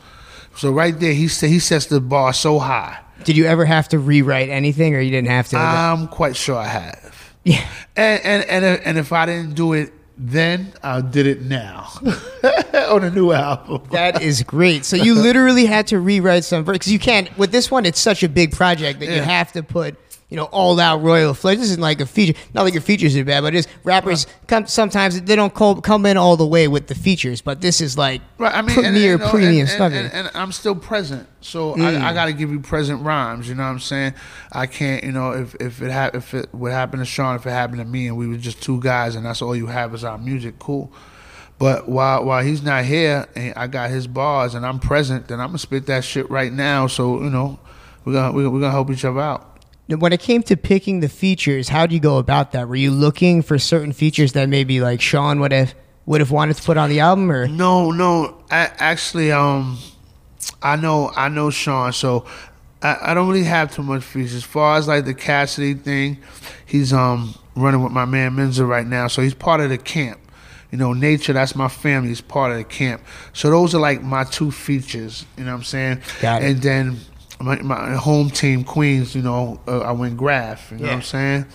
So 0.56 0.72
right 0.72 0.98
there, 0.98 1.12
he 1.12 1.26
he 1.26 1.58
sets 1.58 1.86
the 1.86 2.00
bar 2.00 2.32
so 2.32 2.58
high. 2.58 2.98
Did 3.24 3.36
you 3.36 3.46
ever 3.46 3.64
have 3.64 3.88
to 3.90 3.98
rewrite 3.98 4.48
anything, 4.48 4.94
or 4.94 5.00
you 5.00 5.10
didn't 5.10 5.28
have 5.28 5.48
to? 5.48 5.56
I'm 5.56 6.08
quite 6.08 6.36
sure 6.36 6.56
I 6.56 6.66
have. 6.66 7.13
Yeah. 7.44 7.66
And 7.96 8.24
and 8.24 8.44
and 8.44 8.64
if, 8.64 8.86
and 8.86 8.98
if 8.98 9.12
I 9.12 9.26
didn't 9.26 9.54
do 9.54 9.72
it 9.74 9.92
then, 10.16 10.72
I 10.82 11.00
did 11.00 11.26
it 11.26 11.42
now 11.42 11.88
on 12.90 13.04
a 13.04 13.10
new 13.10 13.32
album. 13.32 13.82
That 13.90 14.22
is 14.22 14.42
great. 14.42 14.84
So 14.84 14.96
you 14.96 15.14
literally 15.14 15.66
had 15.66 15.88
to 15.88 15.98
rewrite 15.98 16.44
some 16.44 16.64
because 16.64 16.90
you 16.90 16.98
can't 16.98 17.36
with 17.36 17.52
this 17.52 17.70
one. 17.70 17.84
It's 17.84 18.00
such 18.00 18.22
a 18.22 18.28
big 18.28 18.52
project 18.52 19.00
that 19.00 19.06
you 19.06 19.22
have 19.22 19.52
to 19.52 19.62
put 19.62 19.96
you 20.30 20.36
know 20.36 20.44
all 20.44 20.80
out 20.80 21.02
royal 21.02 21.34
flush. 21.34 21.56
This 21.58 21.66
isn't 21.70 21.80
like 21.82 22.00
a 22.00 22.06
feature. 22.06 22.32
Not 22.54 22.62
like 22.62 22.74
your 22.74 22.80
features 22.82 23.16
are 23.16 23.24
bad, 23.24 23.42
but 23.42 23.54
it's 23.54 23.68
rappers 23.84 24.26
come 24.46 24.66
sometimes 24.66 25.20
they 25.20 25.36
don't 25.36 25.54
come, 25.54 25.80
come 25.80 26.06
in 26.06 26.16
all 26.16 26.36
the 26.36 26.46
way 26.46 26.66
with 26.66 26.86
the 26.88 26.94
features. 26.94 27.40
But 27.40 27.60
this 27.60 27.80
is 27.80 27.96
like 27.98 28.20
Right, 28.38 28.54
I 28.54 28.62
mean, 28.62 28.70
and- 28.70 28.84
premier 28.86 29.12
and, 29.14 29.22
know, 29.22 29.30
premium 29.30 29.60
and, 29.60 29.68
stuff. 29.68 29.92
And, 29.92 30.06
and, 30.12 30.26
and 30.28 30.36
I'm 30.36 30.50
still 30.52 30.74
present, 30.74 31.28
so 31.40 31.74
Mm. 31.74 32.00
I, 32.00 32.10
I 32.10 32.14
got 32.14 32.24
to 32.26 32.32
give 32.32 32.50
you 32.50 32.60
present 32.60 33.02
rhymes. 33.02 33.48
You 33.48 33.54
know 33.54 33.62
what 33.64 33.68
I'm 33.70 33.78
saying? 33.80 34.14
I 34.52 34.66
can't, 34.66 35.04
you 35.04 35.12
know, 35.12 35.32
if 35.32 35.54
if 35.56 35.82
it 35.82 35.90
hap- 35.90 36.14
if 36.14 36.34
it 36.34 36.52
would 36.54 36.72
happen 36.72 36.98
to 37.00 37.04
Sean, 37.04 37.36
if 37.36 37.46
it 37.46 37.50
happened 37.50 37.78
to 37.80 37.84
me, 37.84 38.08
and 38.08 38.16
we 38.16 38.26
were 38.26 38.36
just 38.36 38.62
two 38.62 38.80
guys, 38.80 39.14
and 39.16 39.24
that's 39.26 39.42
all 39.42 39.54
you 39.54 39.66
have 39.66 39.94
is 39.94 40.04
our 40.04 40.18
music, 40.18 40.58
cool. 40.58 40.92
But 41.58 41.88
while 41.88 42.24
while 42.24 42.42
he's 42.42 42.62
not 42.62 42.84
here, 42.84 43.26
and 43.36 43.54
I 43.56 43.68
got 43.68 43.90
his 43.90 44.06
bars, 44.08 44.54
and 44.54 44.66
I'm 44.66 44.80
present, 44.80 45.28
then 45.28 45.38
I'm 45.40 45.48
gonna 45.48 45.58
spit 45.58 45.86
that 45.86 46.02
shit 46.02 46.28
right 46.28 46.52
now. 46.52 46.88
So 46.88 47.22
you 47.22 47.30
know, 47.30 47.60
we're 48.04 48.14
gonna 48.14 48.32
we're, 48.32 48.50
we're 48.50 48.58
gonna 48.60 48.72
help 48.72 48.90
each 48.90 49.04
other 49.04 49.20
out. 49.20 49.53
When 49.86 50.12
it 50.12 50.20
came 50.20 50.42
to 50.44 50.56
picking 50.56 51.00
the 51.00 51.08
features, 51.10 51.68
how 51.68 51.86
do 51.86 51.94
you 51.94 52.00
go 52.00 52.16
about 52.18 52.52
that? 52.52 52.68
Were 52.68 52.76
you 52.76 52.90
looking 52.90 53.42
for 53.42 53.58
certain 53.58 53.92
features 53.92 54.32
that 54.32 54.48
maybe 54.48 54.80
like 54.80 55.00
Sean 55.00 55.40
would 55.40 55.52
have 55.52 55.74
would 56.06 56.20
have 56.20 56.30
wanted 56.30 56.56
to 56.56 56.62
put 56.62 56.76
on 56.76 56.90
the 56.90 57.00
album, 57.00 57.30
or 57.30 57.46
No, 57.48 57.90
no. 57.90 58.42
I, 58.50 58.70
actually, 58.76 59.32
um, 59.32 59.78
I 60.62 60.76
know, 60.76 61.10
I 61.14 61.28
know 61.28 61.50
Sean. 61.50 61.92
So 61.92 62.26
I, 62.82 62.98
I 63.02 63.14
don't 63.14 63.28
really 63.28 63.44
have 63.44 63.74
too 63.74 63.82
much 63.82 64.04
features. 64.04 64.34
As 64.34 64.44
far 64.44 64.76
as 64.76 64.88
like 64.88 65.04
the 65.04 65.14
Cassidy 65.14 65.74
thing, 65.74 66.18
he's 66.66 66.92
um 66.92 67.34
running 67.56 67.82
with 67.82 67.92
my 67.92 68.04
man 68.04 68.32
Menza 68.32 68.66
right 68.66 68.86
now. 68.86 69.08
So 69.08 69.22
he's 69.22 69.34
part 69.34 69.60
of 69.60 69.70
the 69.70 69.78
camp. 69.78 70.20
You 70.70 70.78
know, 70.78 70.92
nature. 70.92 71.32
That's 71.32 71.54
my 71.54 71.68
family. 71.68 72.08
He's 72.08 72.20
part 72.20 72.50
of 72.50 72.58
the 72.58 72.64
camp. 72.64 73.00
So 73.32 73.48
those 73.48 73.74
are 73.74 73.80
like 73.80 74.02
my 74.02 74.24
two 74.24 74.50
features. 74.50 75.24
You 75.38 75.44
know 75.44 75.52
what 75.52 75.58
I'm 75.58 75.64
saying? 75.64 76.02
Got 76.20 76.42
it. 76.42 76.50
And 76.50 76.62
then 76.62 76.96
my, 77.44 77.62
my 77.62 77.94
home 77.94 78.30
team 78.30 78.64
Queens. 78.64 79.14
You 79.14 79.22
know, 79.22 79.60
uh, 79.68 79.80
I 79.80 79.92
went 79.92 80.16
Grafh. 80.16 80.70
You 80.70 80.78
know 80.78 80.86
what 80.86 80.92
I'm 80.94 81.02
saying? 81.02 81.46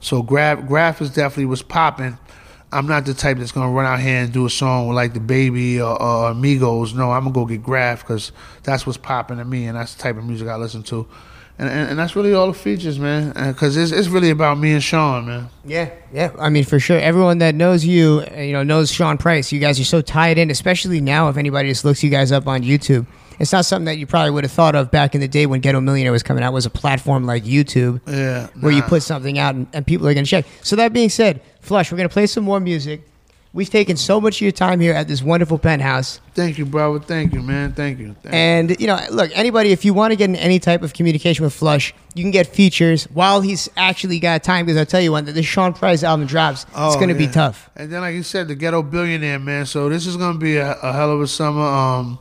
So 0.00 0.22
Grafh, 0.22 0.66
Grafh 0.66 1.00
is 1.00 1.10
definitely 1.10 1.46
was 1.46 1.62
popping. 1.62 2.18
I'm 2.70 2.86
not 2.86 3.06
the 3.06 3.14
type 3.14 3.38
that's 3.38 3.50
gonna 3.52 3.72
run 3.72 3.86
out 3.86 3.98
here 4.00 4.18
and 4.18 4.32
do 4.32 4.44
a 4.44 4.50
song 4.50 4.88
with 4.88 4.96
like 4.96 5.14
the 5.14 5.20
baby 5.20 5.80
or, 5.80 6.00
or 6.00 6.30
Amigos. 6.32 6.92
No, 6.92 7.10
I'm 7.12 7.22
gonna 7.22 7.34
go 7.34 7.46
get 7.46 7.62
Grafh 7.62 8.02
because 8.02 8.30
that's 8.62 8.86
what's 8.86 8.98
popping 8.98 9.38
to 9.38 9.44
me, 9.44 9.66
and 9.66 9.76
that's 9.76 9.94
the 9.94 10.02
type 10.02 10.18
of 10.18 10.24
music 10.24 10.48
I 10.48 10.56
listen 10.56 10.82
to. 10.84 11.06
and, 11.58 11.68
and, 11.68 11.90
and 11.90 11.98
that's 11.98 12.14
really 12.14 12.34
all 12.34 12.46
the 12.46 12.58
features, 12.58 12.98
man. 12.98 13.32
Because 13.32 13.76
it's 13.76 13.90
it's 13.90 14.08
really 14.08 14.30
about 14.30 14.58
me 14.58 14.72
and 14.72 14.82
Sean, 14.82 15.26
man. 15.26 15.48
Yeah, 15.64 15.90
yeah. 16.12 16.30
I 16.38 16.50
mean, 16.50 16.64
for 16.64 16.78
sure, 16.78 16.98
everyone 16.98 17.38
that 17.38 17.54
knows 17.54 17.84
you, 17.84 18.22
uh, 18.30 18.40
you 18.40 18.52
know, 18.52 18.62
knows 18.62 18.92
Sean 18.92 19.18
Price. 19.18 19.50
You 19.50 19.58
guys 19.58 19.80
are 19.80 19.84
so 19.84 20.00
tied 20.00 20.38
in, 20.38 20.50
especially 20.50 21.00
now. 21.00 21.28
If 21.30 21.36
anybody 21.36 21.70
just 21.70 21.84
looks 21.84 22.04
you 22.04 22.10
guys 22.10 22.32
up 22.32 22.46
on 22.46 22.62
YouTube, 22.62 23.06
it's 23.38 23.52
not 23.52 23.64
something 23.64 23.86
that 23.86 23.98
you 23.98 24.06
probably 24.06 24.30
would 24.30 24.44
have 24.44 24.52
thought 24.52 24.74
of 24.74 24.90
back 24.90 25.14
in 25.14 25.20
the 25.20 25.28
day 25.28 25.46
when 25.46 25.60
Ghetto 25.60 25.80
Millionaire 25.80 26.12
was 26.12 26.22
coming 26.22 26.42
out. 26.42 26.52
Was 26.52 26.66
a 26.66 26.70
platform 26.70 27.24
like 27.24 27.44
YouTube, 27.44 28.00
Yeah, 28.06 28.48
where 28.60 28.72
you 28.72 28.82
put 28.82 29.02
something 29.02 29.38
out 29.38 29.54
and, 29.54 29.66
and 29.72 29.86
people 29.86 30.06
are 30.08 30.14
going 30.14 30.24
to 30.24 30.30
check. 30.30 30.46
So 30.62 30.76
that 30.76 30.92
being 30.92 31.08
said, 31.10 31.40
Flush, 31.60 31.90
we're 31.92 31.98
going 31.98 32.08
to 32.08 32.12
play 32.12 32.26
some 32.26 32.44
more 32.44 32.60
music. 32.60 33.02
We've 33.54 33.68
taken 33.70 33.96
so 33.96 34.20
much 34.20 34.36
of 34.36 34.40
your 34.42 34.52
time 34.52 34.78
here 34.78 34.92
at 34.92 35.08
this 35.08 35.22
wonderful 35.22 35.58
penthouse. 35.58 36.20
Thank 36.34 36.58
you, 36.58 36.66
brother. 36.66 36.98
Thank 37.00 37.32
you, 37.32 37.42
man. 37.42 37.72
Thank 37.72 37.98
you. 37.98 38.14
Thank 38.22 38.34
And 38.34 38.78
you 38.78 38.86
know, 38.86 39.00
look, 39.10 39.30
anybody, 39.34 39.72
if 39.72 39.86
you 39.86 39.94
want 39.94 40.12
to 40.12 40.16
get 40.16 40.28
in 40.28 40.36
any 40.36 40.58
type 40.58 40.82
of 40.82 40.92
communication 40.92 41.44
with 41.44 41.54
Flush, 41.54 41.94
you 42.14 42.22
can 42.22 42.30
get 42.30 42.46
features 42.46 43.04
while 43.04 43.40
he's 43.40 43.68
actually 43.76 44.18
got 44.20 44.44
time. 44.44 44.66
Because 44.66 44.76
I'll 44.78 44.86
tell 44.86 45.00
you 45.00 45.12
when 45.12 45.24
the 45.24 45.42
Sean 45.42 45.72
Price 45.72 46.02
album 46.02 46.26
drops, 46.26 46.64
it's 46.64 46.72
Oh, 46.76 46.94
going 46.96 47.08
to 47.08 47.14
be 47.14 47.26
tough. 47.26 47.70
And 47.74 47.90
then, 47.90 48.02
like 48.02 48.14
you 48.14 48.22
said, 48.22 48.48
the 48.48 48.54
ghetto 48.54 48.82
billionaire 48.82 49.38
man. 49.38 49.64
So 49.64 49.88
this 49.88 50.06
is 50.06 50.18
gonna 50.18 50.38
be 50.38 50.58
a, 50.58 50.72
a 50.74 50.92
hell 50.92 51.10
of 51.10 51.20
a 51.22 51.26
summer. 51.26 51.62
Um, 51.64 52.18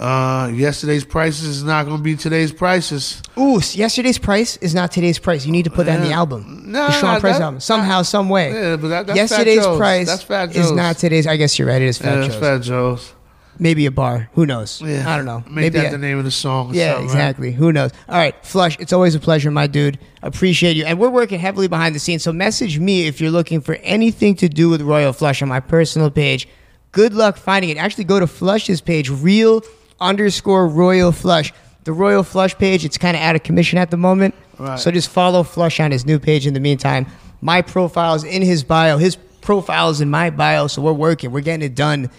uh, 0.00 0.50
yesterday's 0.54 1.04
prices 1.04 1.44
is 1.48 1.64
not 1.64 1.86
gonna 1.86 2.02
be 2.02 2.14
today's 2.14 2.52
prices. 2.52 3.20
Ooh, 3.36 3.60
yesterday's 3.72 4.18
price 4.18 4.56
is 4.58 4.74
not 4.74 4.92
today's 4.92 5.18
price. 5.18 5.44
You 5.44 5.52
need 5.52 5.64
to 5.64 5.70
put 5.70 5.86
that 5.86 6.00
in 6.00 6.04
the 6.08 6.12
album. 6.12 6.70
No, 6.70 6.86
the 6.86 6.92
Sean 6.92 7.14
no, 7.14 7.20
Price 7.20 7.36
that- 7.38 7.42
album. 7.42 7.60
Somehow, 7.60 8.02
some 8.02 8.28
way. 8.28 8.52
Yeah, 8.52 8.76
but 8.76 8.88
that, 8.88 9.06
that's 9.08 9.16
yesterday's 9.16 9.58
Fat 9.58 9.64
Joe's. 9.64 9.78
price 9.78 10.06
That's 10.06 10.22
Fat 10.22 10.54
is 10.56 10.70
not 10.72 10.98
today's. 10.98 11.26
I 11.26 11.36
guess 11.36 11.58
you're 11.58 11.66
right. 11.68 11.82
It 11.82 11.88
is 11.88 11.98
Fat 11.98 12.20
Yeah, 12.22 12.28
Joe's. 12.28 12.36
Fat 12.36 12.58
Joe's. 12.62 13.12
Maybe 13.60 13.86
a 13.86 13.90
bar. 13.90 14.30
Who 14.34 14.46
knows? 14.46 14.80
Yeah, 14.80 15.02
I 15.12 15.16
don't 15.16 15.24
know. 15.26 15.40
Make 15.46 15.52
Maybe 15.54 15.78
that 15.80 15.86
I- 15.86 15.90
the 15.90 15.98
name 15.98 16.16
of 16.16 16.24
the 16.24 16.30
song. 16.30 16.72
Yeah, 16.74 16.92
something, 16.92 17.06
right? 17.08 17.12
exactly. 17.12 17.50
Who 17.52 17.72
knows? 17.72 17.90
All 18.08 18.16
right, 18.16 18.36
Flush, 18.46 18.78
it's 18.78 18.92
always 18.92 19.16
a 19.16 19.20
pleasure, 19.20 19.50
my 19.50 19.66
dude. 19.66 19.98
Appreciate 20.22 20.76
you. 20.76 20.84
And 20.84 21.00
we're 21.00 21.08
working 21.10 21.40
heavily 21.40 21.66
behind 21.66 21.92
the 21.96 21.98
scenes. 21.98 22.22
So 22.22 22.32
message 22.32 22.78
me 22.78 23.08
if 23.08 23.20
you're 23.20 23.32
looking 23.32 23.60
for 23.60 23.74
anything 23.82 24.36
to 24.36 24.48
do 24.48 24.68
with 24.68 24.80
Royal 24.80 25.12
Flush 25.12 25.42
on 25.42 25.48
my 25.48 25.58
personal 25.58 26.08
page. 26.08 26.46
Good 26.92 27.14
luck 27.14 27.36
finding 27.36 27.70
it. 27.70 27.78
Actually, 27.78 28.04
go 28.04 28.20
to 28.20 28.28
Flush's 28.28 28.80
page, 28.80 29.10
real 29.10 29.62
underscore 30.00 30.66
Royal 30.68 31.12
Flush. 31.12 31.52
The 31.84 31.92
Royal 31.92 32.22
Flush 32.22 32.56
page, 32.56 32.84
it's 32.84 32.98
kind 32.98 33.16
of 33.16 33.22
out 33.22 33.34
of 33.36 33.42
commission 33.42 33.78
at 33.78 33.90
the 33.90 33.96
moment. 33.96 34.34
Right. 34.58 34.78
So 34.78 34.90
just 34.90 35.08
follow 35.10 35.42
Flush 35.42 35.80
on 35.80 35.90
his 35.90 36.04
new 36.04 36.18
page 36.18 36.46
in 36.46 36.54
the 36.54 36.60
meantime. 36.60 37.06
My 37.40 37.62
profile 37.62 38.14
is 38.14 38.24
in 38.24 38.42
his 38.42 38.64
bio. 38.64 38.98
His 38.98 39.16
profile 39.40 39.88
is 39.90 40.00
in 40.00 40.10
my 40.10 40.30
bio. 40.30 40.66
So 40.66 40.82
we're 40.82 40.92
working. 40.92 41.30
We're 41.30 41.40
getting 41.40 41.64
it 41.64 41.74
done. 41.74 42.10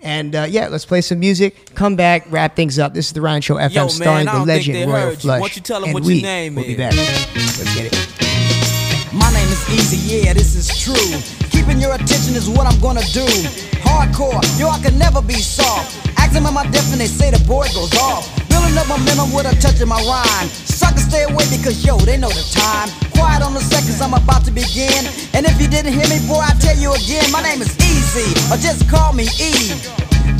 And 0.00 0.34
uh, 0.34 0.46
yeah, 0.50 0.68
let's 0.68 0.84
play 0.84 1.00
some 1.00 1.18
music. 1.20 1.74
Come 1.74 1.96
back, 1.96 2.26
wrap 2.30 2.56
things 2.56 2.78
up. 2.78 2.92
This 2.92 3.06
is 3.06 3.12
the 3.14 3.22
Ryan 3.22 3.40
Show 3.40 3.54
FM, 3.54 3.72
Yo, 3.74 3.80
man, 3.82 3.88
starring 3.90 4.28
I 4.28 4.38
the 4.38 4.44
legend 4.44 4.90
Royal 4.90 5.10
you. 5.10 5.16
Flush. 5.16 5.40
Why 5.40 5.46
don't 5.48 5.56
you 5.56 5.62
tell 5.62 5.78
'em 5.78 5.84
and 5.84 5.94
what 5.94 6.02
we 6.02 6.14
your 6.16 6.22
name 6.24 6.54
will 6.56 6.64
be 6.64 6.72
is? 6.72 6.76
back. 6.76 6.92
Let's 6.94 7.74
get 7.74 7.86
it. 7.86 9.14
My 9.14 9.32
name 9.32 9.48
is 9.48 9.60
Eazy, 9.70 10.24
yeah, 10.24 10.32
this 10.34 10.54
is 10.56 10.76
true. 10.76 11.48
Keeping 11.50 11.80
your 11.80 11.94
attention 11.94 12.34
is 12.34 12.50
what 12.50 12.66
I'm 12.66 12.78
gonna 12.80 13.00
do. 13.12 13.24
Hardcore, 13.80 14.42
yo, 14.58 14.68
I 14.68 14.78
can 14.80 14.98
never 14.98 15.22
be 15.22 15.34
soft. 15.34 15.96
Am 16.34 16.58
I 16.58 16.66
deaf 16.70 16.90
and 16.90 17.00
they 17.00 17.06
say 17.06 17.30
the 17.30 17.38
boy 17.46 17.70
goes 17.70 17.94
off. 18.02 18.26
Building 18.50 18.74
up 18.74 18.90
my 18.90 18.98
momentum 18.98 19.30
with 19.30 19.46
a 19.46 19.54
touch 19.62 19.78
of 19.78 19.86
my 19.86 20.02
rhyme. 20.02 20.48
Suckers 20.66 21.06
stay 21.06 21.22
away 21.30 21.46
because 21.46 21.78
yo, 21.86 21.94
they 22.02 22.18
know 22.18 22.28
the 22.28 22.42
time. 22.50 22.90
Quiet 23.14 23.38
on 23.42 23.54
the 23.54 23.62
seconds, 23.62 24.02
I'm 24.02 24.14
about 24.14 24.42
to 24.46 24.50
begin. 24.50 25.06
And 25.30 25.46
if 25.46 25.62
you 25.62 25.70
didn't 25.70 25.94
hear 25.94 26.10
me, 26.10 26.18
boy, 26.26 26.42
I 26.42 26.54
tell 26.58 26.74
you 26.74 26.90
again, 26.94 27.30
my 27.30 27.38
name 27.38 27.62
is 27.62 27.70
Eazy, 27.78 28.26
or 28.50 28.58
just 28.58 28.90
call 28.90 29.14
me 29.14 29.30
E. 29.38 29.78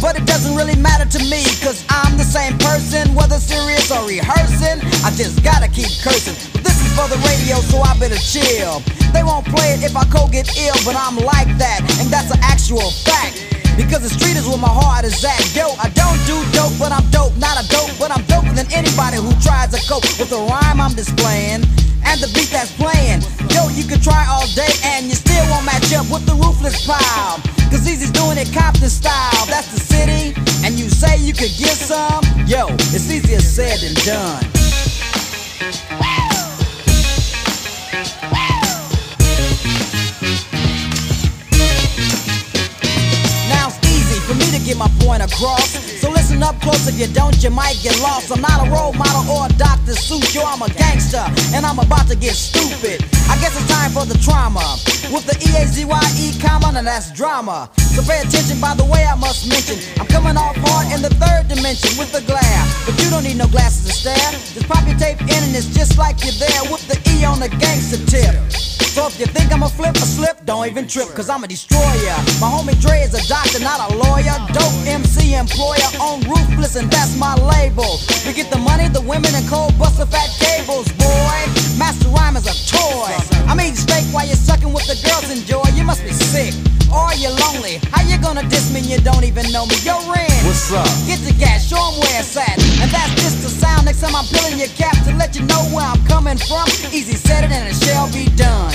But 0.02 0.18
it 0.18 0.26
doesn't 0.26 0.58
really 0.58 0.74
matter 0.76 1.06
to 1.06 1.20
me, 1.30 1.46
cause 1.62 1.86
I'm 1.88 2.18
the 2.18 2.26
same 2.26 2.58
person, 2.58 3.14
whether 3.14 3.38
serious 3.38 3.90
or 3.94 4.02
rehearsing. 4.02 4.82
I 5.06 5.14
just 5.14 5.46
gotta 5.46 5.70
keep 5.70 5.90
cursing. 6.02 6.34
But 6.50 6.66
this 6.66 6.74
is 6.74 6.90
for 6.98 7.06
the 7.06 7.22
radio, 7.22 7.62
so 7.70 7.78
I 7.86 7.94
better 8.02 8.18
chill. 8.18 8.82
They 9.14 9.22
won't 9.22 9.46
play 9.46 9.78
it 9.78 9.86
if 9.86 9.94
I 9.94 10.04
co 10.10 10.26
get 10.26 10.50
ill, 10.58 10.74
but 10.82 10.98
I'm 10.98 11.16
like 11.22 11.50
that, 11.62 11.86
and 12.02 12.10
that's 12.10 12.34
an 12.34 12.42
actual 12.42 12.90
fact. 13.06 13.63
Because 13.76 14.02
the 14.02 14.12
street 14.12 14.36
is 14.36 14.46
where 14.46 14.58
my 14.58 14.70
heart 14.70 15.04
is 15.04 15.18
at. 15.24 15.42
Yo, 15.54 15.74
I 15.82 15.90
don't 15.90 16.20
do 16.26 16.38
dope, 16.54 16.78
but 16.78 16.92
I'm 16.92 17.04
dope. 17.10 17.34
Not 17.36 17.58
a 17.58 17.64
dope, 17.68 17.90
but 17.98 18.10
I'm 18.14 18.22
doper 18.30 18.54
than 18.54 18.70
anybody 18.72 19.18
who 19.18 19.34
tries 19.42 19.74
to 19.74 19.80
cope 19.88 20.06
with 20.18 20.30
the 20.30 20.38
rhyme 20.38 20.80
I'm 20.80 20.94
displaying 20.94 21.66
and 22.06 22.20
the 22.20 22.30
beat 22.34 22.50
that's 22.54 22.72
playing. 22.76 23.20
Yo, 23.50 23.68
you 23.74 23.84
can 23.84 24.00
try 24.00 24.26
all 24.30 24.46
day 24.54 24.70
and 24.94 25.06
you 25.06 25.16
still 25.16 25.44
won't 25.50 25.66
match 25.66 25.92
up 25.92 26.06
with 26.10 26.24
the 26.26 26.34
ruthless 26.34 26.86
pile. 26.86 27.40
Cause 27.70 27.88
Eazy's 27.88 28.12
doing 28.12 28.38
it 28.38 28.52
Compton 28.52 28.88
style. 28.88 29.46
That's 29.46 29.68
the 29.74 29.80
city, 29.80 30.34
and 30.64 30.78
you 30.78 30.88
say 30.88 31.18
you 31.18 31.32
could 31.32 31.50
get 31.58 31.74
some. 31.74 32.22
Yo, 32.46 32.68
it's 32.94 33.10
easier 33.10 33.40
said 33.40 33.80
than 33.82 33.94
done. 34.06 34.44
To 44.54 44.64
get 44.64 44.78
my 44.78 44.88
point 45.02 45.22
across. 45.22 45.74
So 46.00 46.10
listen 46.10 46.42
up 46.42 46.60
close 46.60 46.86
if 46.86 46.94
you 46.98 47.12
don't, 47.12 47.34
you 47.42 47.50
might 47.50 47.76
get 47.82 47.98
lost. 48.00 48.30
I'm 48.30 48.40
not 48.40 48.66
a 48.66 48.70
role 48.70 48.92
model 48.94 49.26
or 49.26 49.46
a 49.46 49.52
Dr. 49.58 49.98
Seuss, 49.98 50.34
yo, 50.34 50.42
I'm 50.46 50.62
a 50.62 50.70
gangster, 50.70 51.24
and 51.54 51.66
I'm 51.66 51.78
about 51.78 52.06
to 52.08 52.16
get 52.16 52.34
stupid. 52.34 53.02
I 53.28 53.34
guess 53.42 53.58
it's 53.58 53.66
time 53.66 53.90
for 53.90 54.06
the 54.06 54.18
trauma. 54.22 54.78
With 55.10 55.26
the 55.26 55.36
E-A-Z-Y-E 55.42 56.38
comma, 56.40 56.72
and 56.78 56.86
that's 56.86 57.10
drama. 57.12 57.68
So 57.76 58.02
pay 58.02 58.20
attention 58.20 58.60
by 58.60 58.74
the 58.74 58.84
way 58.84 59.04
I 59.04 59.14
must 59.16 59.48
mention. 59.48 59.78
I'm 59.98 60.06
coming 60.06 60.36
off 60.36 60.56
hard 60.56 60.92
in 60.94 61.02
the 61.02 61.10
third 61.18 61.48
dimension 61.48 61.98
with 61.98 62.12
the 62.12 62.22
glare. 62.22 62.64
But 62.84 63.00
you 63.02 63.08
don't 63.08 63.24
need 63.24 63.36
no 63.38 63.48
glasses 63.48 63.84
to 63.86 63.92
stare. 63.92 64.30
Just 64.52 64.68
pop 64.68 64.86
your 64.86 64.98
tape 64.98 65.20
in 65.20 65.40
and 65.40 65.56
it's 65.56 65.72
just 65.72 65.96
like 65.96 66.22
you're 66.22 66.36
there 66.36 66.62
with 66.70 66.84
the 66.86 67.00
E 67.16 67.24
on 67.24 67.40
the 67.40 67.48
gangster 67.48 67.98
tip. 68.06 68.36
So 68.94 69.08
if 69.08 69.18
you 69.18 69.26
think 69.26 69.52
I'm 69.52 69.64
a 69.64 69.68
flip 69.68 69.96
or 69.96 70.06
slip, 70.06 70.44
don't 70.44 70.68
even 70.68 70.86
trip, 70.86 71.08
cause 71.16 71.28
I'm 71.28 71.42
a 71.42 71.48
destroyer. 71.48 72.14
My 72.38 72.46
homie 72.46 72.78
Dre 72.80 73.00
is 73.00 73.12
a 73.14 73.26
doctor, 73.26 73.58
not 73.58 73.90
a 73.90 73.96
lawyer. 73.96 74.36
Dope 74.52 74.86
MC 74.86 75.34
employer 75.34 75.90
on 75.98 76.20
ruthless, 76.30 76.76
and 76.76 76.88
that's 76.92 77.16
my 77.18 77.34
label. 77.34 77.98
We 78.24 78.34
get 78.34 78.52
the 78.52 78.58
money, 78.58 78.86
the 78.86 79.00
women, 79.00 79.34
and 79.34 79.48
cold 79.48 79.76
buster 79.80 80.06
fat 80.06 80.30
cables, 80.38 80.86
boy. 80.92 81.36
Master 81.76 82.08
rhyme 82.10 82.36
is 82.36 82.46
a 82.46 82.54
toy. 82.70 83.33
I'm 83.48 83.60
eating 83.60 83.76
steak 83.76 84.04
while 84.12 84.26
you're 84.26 84.36
sucking 84.36 84.72
with 84.72 84.86
the 84.86 84.96
girls 85.06 85.30
enjoy. 85.30 85.64
You 85.74 85.84
must 85.84 86.02
be 86.02 86.12
sick. 86.12 86.54
Or 86.92 87.12
you're 87.14 87.34
lonely. 87.34 87.80
How 87.90 88.02
you 88.02 88.18
gonna 88.18 88.46
diss 88.48 88.72
me? 88.72 88.80
You 88.80 88.98
don't 89.00 89.24
even 89.24 89.50
know 89.50 89.66
me. 89.66 89.76
Yo, 89.82 89.98
Ren. 90.10 90.30
What's 90.46 90.72
up? 90.72 90.86
Get 91.06 91.20
the 91.26 91.34
gas, 91.38 91.66
show 91.66 91.80
'em 91.80 91.98
where 92.00 92.20
it's 92.20 92.36
at. 92.36 92.56
And 92.80 92.90
that's 92.90 93.14
just 93.22 93.42
the 93.42 93.50
sound. 93.50 93.86
Next 93.86 94.00
time 94.00 94.14
I'm 94.14 94.26
peeling 94.26 94.58
your 94.58 94.72
cap 94.78 94.96
to 95.04 95.12
let 95.16 95.34
you 95.34 95.42
know 95.42 95.62
where 95.74 95.84
I'm 95.84 96.02
coming 96.06 96.38
from. 96.38 96.66
Easy 96.92 97.16
said 97.16 97.44
it 97.44 97.50
and 97.50 97.68
it 97.68 97.76
shall 97.84 98.08
be 98.12 98.26
done. 98.36 98.74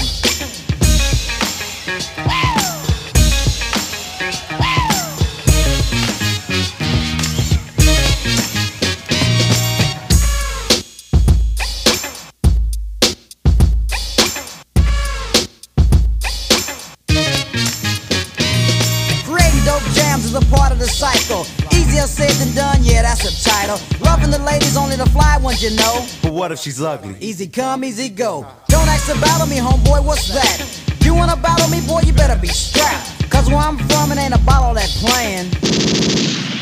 That's. 23.70 24.02
Loving 24.02 24.32
the 24.32 24.40
ladies, 24.40 24.78
only 24.78 24.96
the 24.96 25.06
fly 25.10 25.38
ones, 25.38 25.62
you 25.62 25.76
know. 25.76 26.06
But 26.22 26.34
what 26.34 26.52
if 26.52 26.60
she's 26.60 26.82
ugly? 26.82 27.16
Easy 27.20 27.48
come, 27.48 27.84
easy 27.84 28.10
go. 28.10 28.46
Don't 28.68 28.88
ask 28.88 29.12
to 29.12 29.20
battle 29.22 29.48
me, 29.48 29.58
homeboy, 29.58 30.04
what's 30.06 30.28
that? 30.34 30.82
You 31.02 31.14
wanna 31.14 31.36
battle 31.36 31.70
me, 31.70 31.86
boy, 31.88 32.02
you 32.02 32.14
better 32.14 32.40
be 32.40 32.48
strapped. 32.48 33.30
Cause 33.30 33.48
where 33.50 33.58
I'm 33.58 33.78
from, 33.78 34.12
it 34.12 34.18
ain't 34.18 34.34
a 34.34 34.40
bottle 34.40 34.74
that 34.74 34.90
playing. 35.00 36.09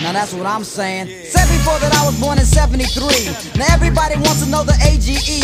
Now 0.02 0.14
that's 0.14 0.34
what 0.34 0.46
I'm 0.46 0.64
saying. 0.64 1.08
Said 1.26 1.50
before 1.50 1.80
that 1.82 1.90
I 1.98 2.06
was 2.06 2.20
born 2.22 2.38
in 2.38 2.46
73. 2.46 3.58
Now 3.58 3.66
everybody 3.74 4.14
wants 4.22 4.46
to 4.46 4.50
know 4.50 4.62
the 4.64 4.78
AGE. 4.86 5.42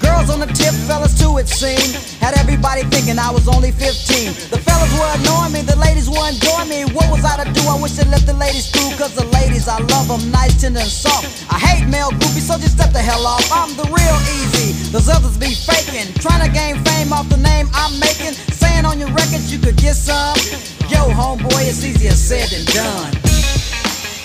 Girls 0.00 0.32
on 0.32 0.40
the 0.40 0.48
tip, 0.48 0.72
fellas 0.88 1.12
too, 1.12 1.36
it 1.36 1.48
seemed. 1.48 1.92
Had 2.16 2.32
everybody 2.40 2.82
thinking 2.88 3.20
I 3.20 3.28
was 3.28 3.44
only 3.44 3.70
15. 3.70 4.32
The 4.48 4.56
fellas 4.56 4.88
were 4.96 5.12
annoying 5.20 5.52
me, 5.52 5.60
the 5.60 5.76
ladies 5.76 6.08
were 6.08 6.24
enjoying 6.24 6.72
me. 6.72 6.88
What 6.96 7.12
was 7.12 7.20
I 7.28 7.44
to 7.44 7.46
do? 7.52 7.60
I 7.68 7.76
wish 7.76 8.00
they 8.00 8.08
let 8.08 8.24
the 8.24 8.32
ladies 8.32 8.72
through, 8.72 8.96
cause 8.96 9.12
the 9.12 9.28
ladies, 9.36 9.68
I 9.68 9.76
love 9.92 10.08
them 10.08 10.32
nice, 10.32 10.56
tender, 10.56 10.80
and 10.80 10.88
soft. 10.88 11.44
I 11.52 11.60
hate 11.60 11.84
male 11.84 12.10
groupies, 12.16 12.48
so 12.48 12.56
just 12.56 12.80
step 12.80 12.96
the 12.96 13.04
hell 13.04 13.28
off. 13.28 13.44
I'm 13.52 13.76
the 13.76 13.84
real 13.92 14.18
easy. 14.40 14.72
Those 14.88 15.12
others 15.12 15.36
be 15.36 15.52
faking. 15.52 16.08
Trying 16.24 16.40
to 16.40 16.50
gain 16.50 16.80
fame 16.88 17.12
off 17.12 17.28
the 17.28 17.36
name 17.36 17.68
I'm 17.76 18.00
making. 18.00 18.32
Saying 18.56 18.88
on 18.88 18.96
your 18.96 19.12
records 19.12 19.52
you 19.52 19.60
could 19.60 19.76
get 19.76 19.94
some. 19.94 20.40
Yo, 20.88 21.12
homeboy, 21.12 21.68
it's 21.68 21.84
easier 21.84 22.16
said 22.16 22.48
than 22.48 22.64
done. 22.72 23.19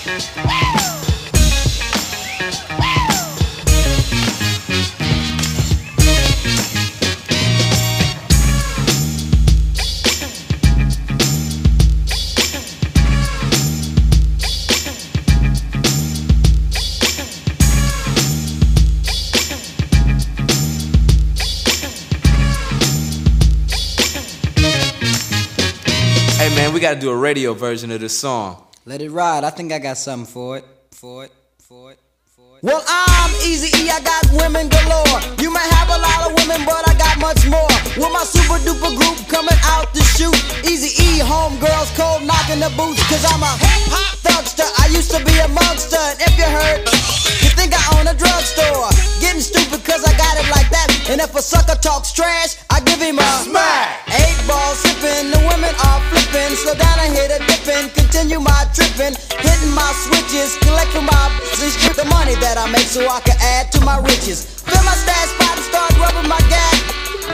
Hey 0.06 0.12
man, 26.54 26.72
we 26.72 26.78
gotta 26.78 27.00
do 27.00 27.10
a 27.10 27.16
radio 27.16 27.54
version 27.54 27.90
of 27.90 28.00
this 28.00 28.16
song. 28.16 28.65
Let 28.86 29.02
it 29.02 29.10
ride. 29.10 29.42
I 29.42 29.50
think 29.50 29.72
I 29.72 29.80
got 29.80 29.98
something 29.98 30.30
for 30.30 30.58
it. 30.58 30.64
For 30.92 31.24
it. 31.24 31.32
For 31.58 31.90
it. 31.90 31.98
For 32.38 32.58
it. 32.58 32.62
Well, 32.62 32.78
I'm 32.86 33.34
Easy 33.42 33.66
E, 33.82 33.90
I 33.90 33.98
got 33.98 34.22
women 34.30 34.70
galore. 34.70 35.18
You 35.42 35.50
might 35.50 35.66
have 35.74 35.90
a 35.90 35.98
lot 35.98 36.30
of 36.30 36.38
women, 36.38 36.62
but 36.62 36.86
I 36.86 36.94
got 36.94 37.18
much 37.18 37.42
more. 37.50 37.66
With 37.98 38.14
my 38.14 38.22
super 38.22 38.62
duper 38.62 38.94
group 38.94 39.18
coming 39.26 39.58
out 39.74 39.90
to 39.90 40.02
shoot. 40.14 40.38
Easy 40.62 40.94
E, 41.02 41.18
homegirls, 41.18 41.90
cold 41.98 42.22
knocking 42.30 42.62
the 42.62 42.70
boots. 42.78 43.02
Cause 43.10 43.26
I'm 43.26 43.42
a 43.42 43.50
hip 43.58 43.90
hop 43.90 44.22
thugster. 44.22 44.70
I 44.78 44.86
used 44.94 45.10
to 45.10 45.18
be 45.18 45.34
a 45.42 45.50
monster. 45.50 45.98
And 45.98 46.22
if 46.22 46.38
you 46.38 46.46
heard, 46.46 46.86
you 47.42 47.45
think 47.56 47.72
I 47.72 47.82
own 47.96 48.06
a 48.06 48.14
drugstore. 48.14 48.92
Getting 49.18 49.40
stupid 49.40 49.80
cause 49.82 50.04
I 50.04 50.12
got 50.20 50.36
it 50.36 50.46
like 50.52 50.68
that. 50.70 50.92
And 51.08 51.18
if 51.18 51.34
a 51.34 51.42
sucker 51.42 51.80
talks 51.80 52.12
trash, 52.12 52.60
I 52.70 52.84
give 52.84 53.00
him 53.00 53.18
a 53.18 53.30
smack. 53.42 54.04
Eight 54.12 54.38
ball 54.46 54.76
sipping, 54.76 55.32
the 55.32 55.40
women 55.48 55.72
are 55.88 56.00
flipping. 56.12 56.52
Slow 56.54 56.76
down 56.76 57.00
and 57.00 57.10
hit 57.16 57.32
a 57.32 57.40
dipping. 57.48 57.90
Continue 57.96 58.38
my 58.38 58.68
tripping. 58.76 59.16
Hitting 59.40 59.74
my 59.74 59.90
switches. 60.04 60.54
Collect 60.62 60.92
from 60.92 61.08
my 61.08 61.26
and 61.66 61.72
strip 61.72 61.96
the 61.96 62.04
money 62.12 62.36
that 62.38 62.60
I 62.60 62.68
make 62.70 62.86
so 62.86 63.00
I 63.08 63.20
can 63.24 63.34
add 63.40 63.72
to 63.72 63.80
my 63.80 63.98
riches. 63.98 64.44
Fill 64.62 64.84
my 64.84 64.94
stash 64.94 65.34
spot 65.34 65.56
and 65.56 65.66
start 65.66 65.90
rubbing 65.98 66.28
my 66.28 66.38
gas. 66.52 66.78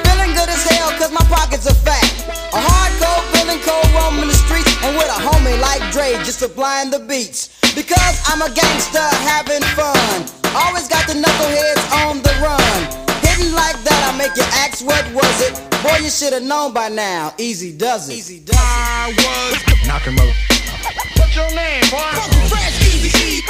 Feeling 0.07 0.33
good 0.33 0.49
as 0.49 0.63
hell 0.65 0.89
cause 0.97 1.13
my 1.13 1.25
pockets 1.29 1.67
are 1.67 1.77
fat. 1.83 2.07
A 2.55 2.61
hardcore, 2.63 3.23
feeling 3.35 3.61
cold, 3.67 3.89
roaming 3.93 4.29
the 4.29 4.39
streets. 4.47 4.72
And 4.83 4.97
with 4.97 5.07
a 5.07 5.21
homie 5.23 5.59
like 5.61 5.81
Dre 5.93 6.13
just 6.25 6.41
supplying 6.41 6.91
the 6.91 6.99
beats. 6.99 7.49
Because 7.75 8.21
I'm 8.27 8.43
a 8.43 8.51
gangster 8.53 9.07
having 9.23 9.63
fun. 9.79 10.27
Always 10.55 10.89
got 10.89 11.07
the 11.07 11.15
knuckleheads 11.15 11.85
on 12.05 12.21
the 12.21 12.35
run. 12.43 12.81
Hitting 13.23 13.55
like 13.55 13.79
that, 13.87 14.11
I 14.13 14.19
make 14.19 14.35
you 14.37 14.43
ask 14.59 14.85
what 14.85 15.07
was 15.15 15.37
it. 15.47 15.55
Boy, 15.83 16.03
you 16.03 16.11
should 16.11 16.33
have 16.33 16.43
known 16.43 16.73
by 16.75 16.89
now. 16.89 17.33
Easy 17.39 17.73
does 17.73 18.09
it. 18.09 18.15
Easy 18.15 18.41
does 18.41 18.57
it. 18.57 18.61
I 18.61 19.15
was 19.17 19.87
knocking 19.87 20.15
mother. 20.17 20.35
What's 21.17 21.37
your 21.37 21.51
name, 21.55 21.83
boy? 21.89 22.13
Fresh 22.51 22.83
Easy 22.83 23.41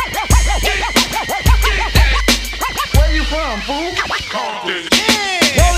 Where 2.94 3.12
you 3.14 3.24
from, 3.24 3.60
fool? 3.62 3.92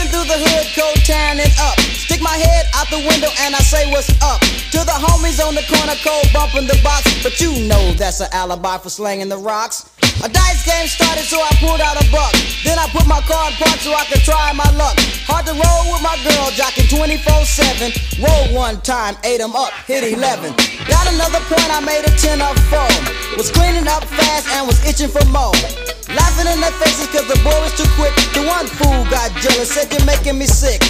Through 0.05 0.29
the 0.29 0.37
hood, 0.37 0.67
cold 0.77 1.01
and 1.09 1.41
up. 1.61 1.81
Stick 1.81 2.21
my 2.21 2.37
head 2.37 2.67
out 2.75 2.89
the 2.91 3.01
window 3.09 3.33
and 3.41 3.55
I 3.55 3.63
say 3.65 3.91
what's 3.91 4.13
up. 4.21 4.41
To 4.77 4.81
the 4.85 4.93
homies 4.93 5.41
on 5.41 5.55
the 5.55 5.65
corner, 5.65 5.97
cold 6.05 6.29
bumping 6.33 6.67
the 6.69 6.79
box. 6.85 7.09
But 7.23 7.41
you 7.41 7.67
know 7.69 7.93
that's 7.95 8.21
an 8.21 8.29
alibi 8.33 8.79
for 8.79 8.91
slanging 8.91 9.29
the 9.29 9.39
rocks. 9.39 9.89
A 10.23 10.29
dice 10.29 10.65
game 10.65 10.87
started, 10.87 11.25
so 11.25 11.41
I 11.41 11.51
pulled 11.59 11.81
out 11.81 11.97
a 11.97 12.05
buck. 12.13 12.33
Then 12.65 12.79
I 12.79 12.87
put 12.93 13.07
my 13.07 13.21
card 13.25 13.55
part 13.55 13.81
so 13.81 13.93
I 13.93 14.05
could 14.05 14.21
try 14.23 14.53
my 14.53 14.69
luck. 14.77 14.95
Hard 15.25 15.47
to 15.47 15.55
roll 15.57 15.85
with 15.93 16.03
my 16.05 16.17
girl, 16.21 16.53
jocking 16.53 16.89
24-7. 16.93 18.21
Roll 18.21 18.55
one 18.55 18.81
time, 18.83 19.17
ate 19.25 19.41
'em 19.41 19.57
up, 19.57 19.73
hit 19.87 20.05
11. 20.05 20.55
Got 20.87 21.09
another 21.13 21.41
point, 21.49 21.71
I 21.71 21.81
made 21.81 22.05
a 22.05 22.13
10 22.17 22.41
of 22.41 22.57
4. 22.69 22.89
Was 23.37 23.51
cleaning 23.51 23.89
up 23.89 24.05
fast 24.05 24.47
and 24.53 24.67
was 24.67 24.85
itching 24.85 25.09
for 25.09 25.25
more. 25.27 25.53
Laughing 26.09 26.53
in 26.53 26.61
their 26.61 26.75
faces 26.77 27.09
cause 27.09 27.25
the 27.29 27.39
boy 27.41 27.57
was 27.65 27.73
too 27.77 27.89
quick. 27.97 28.13
The 28.37 28.45
one 28.45 28.67
fool 28.67 29.05
got 29.09 29.33
jealous, 29.41 29.73
said 29.73 29.89
you're 29.93 30.05
making 30.05 30.37
me 30.39 30.45
sick. 30.45 30.83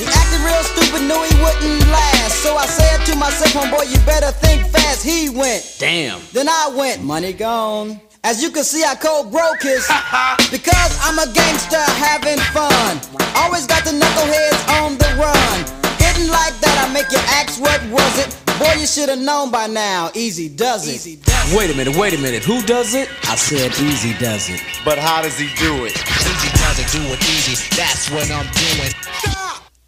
He 0.00 0.08
acted 0.08 0.40
real 0.40 0.64
stupid, 0.64 1.04
knew 1.04 1.20
he 1.28 1.34
wouldn't 1.44 1.84
last. 1.92 2.40
So 2.40 2.56
I 2.56 2.66
said 2.66 3.04
to 3.12 3.16
myself, 3.16 3.52
homeboy, 3.52 3.92
you 3.92 4.00
better 4.06 4.32
think 4.32 4.64
fast. 4.72 5.04
He 5.04 5.28
went. 5.28 5.76
Damn. 5.78 6.20
Then 6.32 6.48
I 6.48 6.72
went, 6.74 7.04
money 7.04 7.32
gone. 7.32 8.00
As 8.24 8.42
you 8.42 8.50
can 8.50 8.64
see, 8.64 8.84
I 8.84 8.94
cold 8.94 9.32
broke 9.32 9.62
his. 9.62 9.84
because 10.50 10.92
I'm 11.02 11.18
a 11.18 11.28
gangster 11.34 11.82
having 12.00 12.38
fun. 12.56 13.00
Always 13.36 13.66
got 13.66 13.84
the 13.84 13.90
knuckleheads 13.90 14.62
on 14.80 14.96
the 14.96 15.10
run. 15.20 15.58
Hitting 15.98 16.30
like 16.30 16.54
that, 16.62 16.88
I 16.88 16.92
make 16.94 17.10
you 17.10 17.18
ask 17.36 17.60
what 17.60 17.82
was 17.90 18.14
it. 18.24 18.41
Boy, 18.58 18.80
you 18.80 18.86
should 18.86 19.08
have 19.08 19.18
known 19.18 19.50
by 19.50 19.66
now. 19.66 20.10
Easy 20.14 20.48
does 20.48 20.88
it. 20.88 20.94
Easy 20.94 21.18
Wait 21.56 21.70
a 21.70 21.76
minute, 21.76 21.96
wait 21.96 22.14
a 22.14 22.18
minute. 22.18 22.44
Who 22.44 22.62
does 22.62 22.94
it? 22.94 23.08
I 23.24 23.34
said 23.34 23.72
easy 23.80 24.14
does 24.18 24.48
it. 24.48 24.62
But 24.84 24.98
how 24.98 25.22
does 25.22 25.38
he 25.38 25.48
do 25.56 25.84
it? 25.84 25.92
Easy 25.92 26.50
does 26.54 26.78
it, 26.78 26.88
do 26.92 27.02
it 27.12 27.20
easy. 27.22 27.76
That's 27.76 28.10
what 28.10 28.30
I'm 28.30 28.46
doing. 28.52 28.92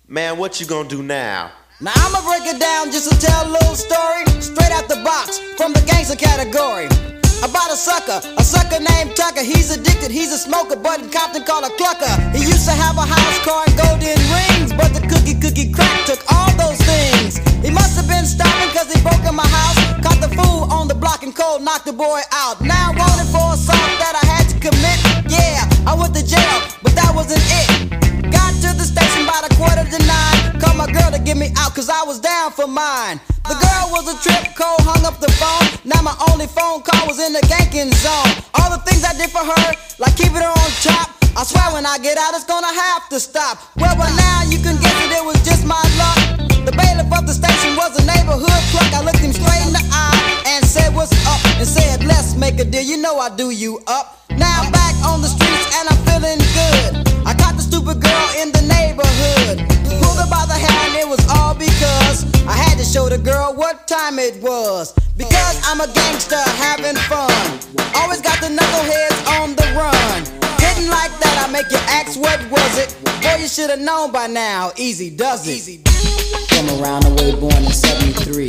Man, 0.08 0.36
what 0.36 0.60
you 0.60 0.66
gonna 0.66 0.88
do 0.88 1.02
now? 1.02 1.52
Now 1.80 1.92
I'ma 1.96 2.22
break 2.22 2.54
it 2.54 2.60
down 2.60 2.90
just 2.90 3.10
to 3.10 3.18
tell 3.18 3.48
a 3.48 3.50
little 3.50 3.74
story 3.74 4.24
straight 4.40 4.72
out 4.72 4.88
the 4.88 5.00
box 5.04 5.38
from 5.56 5.72
the 5.72 5.80
gangster 5.86 6.16
category. 6.16 6.88
About 7.44 7.70
a 7.70 7.76
sucker, 7.76 8.24
a 8.38 8.42
sucker 8.42 8.80
named 8.80 9.14
Tucker. 9.16 9.42
He's 9.44 9.68
addicted, 9.68 10.10
he's 10.10 10.32
a 10.32 10.38
smoker, 10.38 10.76
but 10.76 11.02
in 11.02 11.10
Compton 11.10 11.44
called 11.44 11.68
a 11.68 11.72
clucker. 11.76 12.16
He 12.32 12.40
used 12.40 12.64
to 12.64 12.72
have 12.72 12.96
a 12.96 13.04
house 13.04 13.38
car 13.44 13.64
and 13.68 13.76
golden 13.76 14.16
rings, 14.32 14.72
but 14.72 14.96
the 14.96 15.04
cookie 15.04 15.36
cookie 15.36 15.70
crack 15.70 16.06
took 16.06 16.24
all 16.32 16.48
those 16.56 16.80
things. 16.80 17.36
He 17.60 17.68
must 17.68 18.00
have 18.00 18.08
been 18.08 18.24
stopping 18.24 18.72
cause 18.72 18.88
he 18.90 18.96
broke 19.04 19.28
in 19.28 19.36
my 19.36 19.44
house. 19.44 19.76
Caught 20.00 20.24
the 20.24 20.32
fool 20.32 20.72
on 20.72 20.88
the 20.88 20.94
block 20.94 21.22
and 21.22 21.36
cold 21.36 21.60
knocked 21.60 21.84
the 21.84 21.92
boy 21.92 22.22
out. 22.32 22.62
Now 22.62 22.96
wanted 22.96 23.28
for 23.28 23.52
a 23.52 23.60
assault 23.60 23.92
that 24.00 24.16
I 24.16 24.24
had 24.24 24.48
to 24.48 24.56
commit. 24.56 24.98
Yeah, 25.28 25.68
I 25.84 25.92
went 26.00 26.16
to 26.16 26.24
jail, 26.24 26.64
but 26.82 26.96
that 26.96 27.12
wasn't 27.14 27.44
it. 27.44 28.23
By 29.44 29.48
the 29.52 29.60
quarter 29.60 29.84
to 29.84 30.00
nine. 30.08 30.56
Called 30.56 30.80
my 30.80 30.88
girl 30.88 31.12
to 31.12 31.20
get 31.20 31.36
me 31.36 31.52
out 31.60 31.76
cause 31.76 31.92
I 31.92 32.00
was 32.08 32.16
down 32.16 32.48
for 32.56 32.64
mine. 32.64 33.20
The 33.44 33.52
girl 33.60 33.92
was 33.92 34.08
a 34.08 34.16
trip, 34.24 34.56
Cole 34.56 34.80
hung 34.80 35.04
up 35.04 35.20
the 35.20 35.28
phone. 35.36 35.68
Now 35.84 36.00
my 36.00 36.16
only 36.32 36.48
phone 36.48 36.80
call 36.80 37.04
was 37.04 37.20
in 37.20 37.36
the 37.36 37.44
ganking 37.44 37.92
zone. 37.92 38.32
All 38.56 38.72
the 38.72 38.80
things 38.88 39.04
I 39.04 39.12
did 39.12 39.28
for 39.28 39.44
her, 39.44 39.68
like 40.00 40.16
keeping 40.16 40.40
her 40.40 40.48
on 40.48 40.70
top. 40.80 41.12
I 41.36 41.44
swear 41.44 41.76
when 41.76 41.84
I 41.84 42.00
get 42.00 42.16
out, 42.16 42.32
it's 42.32 42.48
gonna 42.48 42.72
have 42.72 43.04
to 43.12 43.20
stop. 43.20 43.60
Well, 43.76 43.92
by 44.00 44.08
now 44.16 44.48
you 44.48 44.56
can 44.64 44.80
guess 44.80 44.96
that 44.96 45.12
it 45.12 45.20
was 45.20 45.36
just 45.44 45.68
my 45.68 45.84
luck. 46.00 46.40
The 46.64 46.72
bailiff 46.72 47.12
of 47.12 47.28
the 47.28 47.36
station 47.36 47.76
was 47.76 47.92
a 48.00 48.04
neighborhood 48.08 48.62
clerk. 48.72 48.96
I 48.96 49.04
looked 49.04 49.20
him 49.20 49.36
straight 49.36 49.60
in 49.68 49.76
the 49.76 49.84
eye 49.92 50.56
and 50.56 50.64
said, 50.64 50.88
What's 50.96 51.12
up? 51.28 51.44
And 51.60 51.68
said, 51.68 52.00
Let's 52.08 52.32
make 52.32 52.56
a 52.56 52.64
deal. 52.64 52.80
You 52.80 52.96
know 52.96 53.20
I 53.20 53.28
do 53.28 53.52
you 53.52 53.76
up. 53.92 54.24
Now 54.40 54.64
I'm 54.64 54.72
back 54.72 54.96
on 55.04 55.20
the 55.20 55.28
streets 55.28 55.68
and 55.76 55.84
I'm 55.92 56.00
feeling 56.08 56.40
good. 56.56 57.12
I 57.28 57.43
stupid 57.74 58.00
girl 58.00 58.28
in 58.38 58.52
the 58.52 58.62
neighborhood. 58.70 59.58
Pulled 59.98 60.18
her 60.22 60.30
by 60.30 60.46
the 60.46 60.54
hair 60.54 60.78
and 60.86 60.94
it 60.94 61.08
was 61.08 61.18
all 61.34 61.54
because 61.54 62.22
I 62.46 62.54
had 62.54 62.78
to 62.78 62.84
show 62.84 63.08
the 63.08 63.18
girl 63.18 63.52
what 63.52 63.88
time 63.88 64.20
it 64.20 64.40
was. 64.40 64.94
Because 65.16 65.58
I'm 65.66 65.80
a 65.80 65.90
gangster 65.92 66.38
having 66.54 66.94
fun. 67.10 67.34
Always 67.98 68.22
got 68.22 68.38
the 68.38 68.46
knuckleheads 68.54 69.18
on 69.42 69.56
the 69.58 69.66
run. 69.74 70.22
Hitting 70.62 70.88
like 70.88 71.10
that, 71.18 71.34
I 71.42 71.50
make 71.50 71.66
you 71.74 71.82
ask 71.90 72.14
what 72.14 72.38
was 72.46 72.78
it. 72.78 72.94
Boy, 73.02 73.42
you 73.42 73.48
should 73.48 73.70
have 73.70 73.80
known 73.80 74.12
by 74.12 74.28
now. 74.28 74.70
Easy 74.76 75.10
does 75.10 75.42
it. 75.48 75.82
From 76.54 76.70
around 76.78 77.02
the 77.02 77.10
way, 77.18 77.34
born 77.34 77.58
in 77.58 77.72
73. 77.72 78.46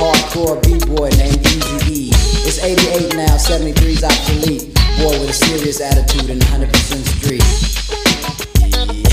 Hardcore 0.00 0.56
B-boy 0.64 1.10
named 1.20 1.44
Easy 1.44 2.08
E. 2.08 2.10
It's 2.48 2.58
88 2.58 3.16
now, 3.16 3.36
73's 3.36 4.02
obsolete. 4.02 4.72
Boy 4.96 5.20
with 5.20 5.28
a 5.28 5.32
serious 5.34 5.80
attitude 5.82 6.30
and 6.30 6.40
100% 6.40 6.72
street. 7.20 8.01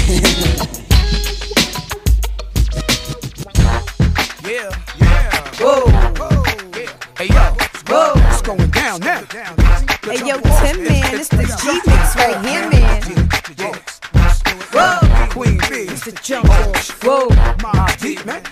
Yeah, 0.10 0.18
yeah. 4.98 5.30
Whoa. 5.60 5.86
Hey, 7.16 7.28
yo. 7.28 7.44
Whoa. 7.88 8.14
It's 8.30 8.42
going 8.42 8.72
down 8.72 9.02
now. 9.02 9.22
Hey 10.10 10.26
yo, 10.28 10.40
Tim 10.40 10.84
man, 10.84 11.14
it's 11.14 11.28
the 11.30 11.46
G 11.46 11.82
mix 11.86 12.16
right 12.16 12.44
here, 12.44 12.68
man. 12.72 13.04
Whoa, 14.74 15.09
Queen 15.40 15.58
B. 15.70 15.88
it's 15.88 16.04
the 16.04 16.12
jump 16.22 16.50
off. 16.50 17.02
Whoa, 17.02 17.30
My 17.64 17.96
deep, 18.02 18.26
man. 18.26 18.44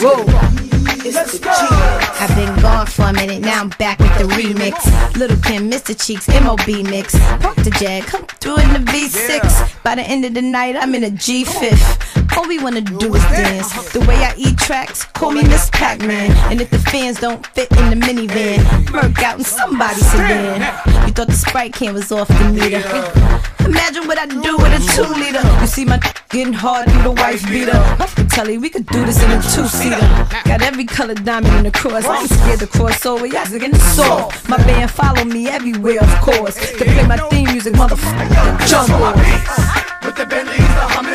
whoa. 0.00 0.24
It's 1.04 1.32
the 1.32 1.38
G. 1.38 1.48
I've 1.50 2.34
been 2.34 2.62
gone 2.62 2.86
for 2.86 3.02
a 3.02 3.12
minute, 3.12 3.42
now 3.42 3.60
I'm 3.60 3.68
back 3.78 3.98
with 3.98 4.16
the 4.16 4.24
remix. 4.24 4.86
Lil 5.18 5.36
Kim, 5.42 5.70
Mr. 5.70 5.92
Cheeks, 5.94 6.26
MOB 6.28 6.66
mix. 6.88 7.14
Park 7.42 7.56
the 7.56 7.70
Jag, 7.78 8.04
come 8.04 8.24
through 8.40 8.56
in 8.56 8.72
the 8.72 8.90
V6. 8.90 9.82
By 9.82 9.96
the 9.96 10.02
end 10.02 10.24
of 10.24 10.32
the 10.32 10.40
night, 10.40 10.76
I'm 10.76 10.94
in 10.94 11.04
a 11.04 11.10
G5. 11.10 12.17
All 12.38 12.46
we 12.46 12.60
wanna 12.60 12.80
do 12.80 13.12
is 13.12 13.22
dance. 13.24 13.92
The 13.92 13.98
way 14.00 14.14
I 14.22 14.32
eat 14.36 14.56
tracks, 14.58 15.04
call 15.06 15.32
me 15.32 15.42
Miss 15.42 15.68
Pac-Man. 15.70 16.30
And 16.52 16.60
if 16.60 16.70
the 16.70 16.78
fans 16.78 17.18
don't 17.18 17.44
fit 17.48 17.68
in 17.72 17.90
the 17.90 17.96
minivan, 18.06 18.60
work 18.92 19.20
out 19.24 19.38
in 19.38 19.44
somebody's 19.44 20.06
sedan. 20.06 20.60
You 21.04 21.12
thought 21.12 21.26
the 21.26 21.32
Sprite 21.32 21.72
can 21.72 21.94
was 21.94 22.12
off 22.12 22.28
the 22.28 22.44
meter. 22.54 22.78
Imagine 23.66 24.06
what 24.06 24.18
I 24.18 24.26
do 24.26 24.56
with 24.56 24.70
a 24.70 24.80
two 24.94 25.12
liter. 25.18 25.42
You 25.60 25.66
see 25.66 25.84
my 25.84 25.98
getting 26.30 26.52
hard 26.52 26.88
through 26.88 27.02
the 27.02 27.10
wife 27.10 27.44
beater. 27.48 27.76
Off 27.98 28.14
the 28.14 28.24
telly, 28.24 28.56
we 28.56 28.70
could 28.70 28.86
do 28.86 29.04
this 29.04 29.20
in 29.20 29.32
a 29.32 29.42
two 29.42 29.66
seater. 29.66 29.98
Got 30.44 30.62
every 30.62 30.84
color 30.84 31.14
diamond 31.14 31.54
in 31.56 31.64
the 31.64 31.72
cross. 31.72 32.04
I 32.04 32.20
ain't 32.20 32.30
scared 32.30 32.60
to 32.60 32.68
cross 32.68 33.04
over. 33.04 33.26
Y'all 33.26 33.46
the 33.46 33.78
soft. 33.96 34.48
My 34.48 34.58
band 34.58 34.92
follow 34.92 35.24
me 35.24 35.48
everywhere, 35.48 36.00
of 36.00 36.20
course. 36.20 36.54
To 36.54 36.84
play 36.84 37.04
my 37.04 37.16
theme 37.30 37.50
music, 37.50 37.74
motherfucker. 37.74 38.68
Jump 38.68 38.90
on. 38.90 39.18
With 40.04 40.16
the 40.16 40.26
Bentleys, 40.26 40.56
the 40.56 40.86
Hummers, 40.94 41.07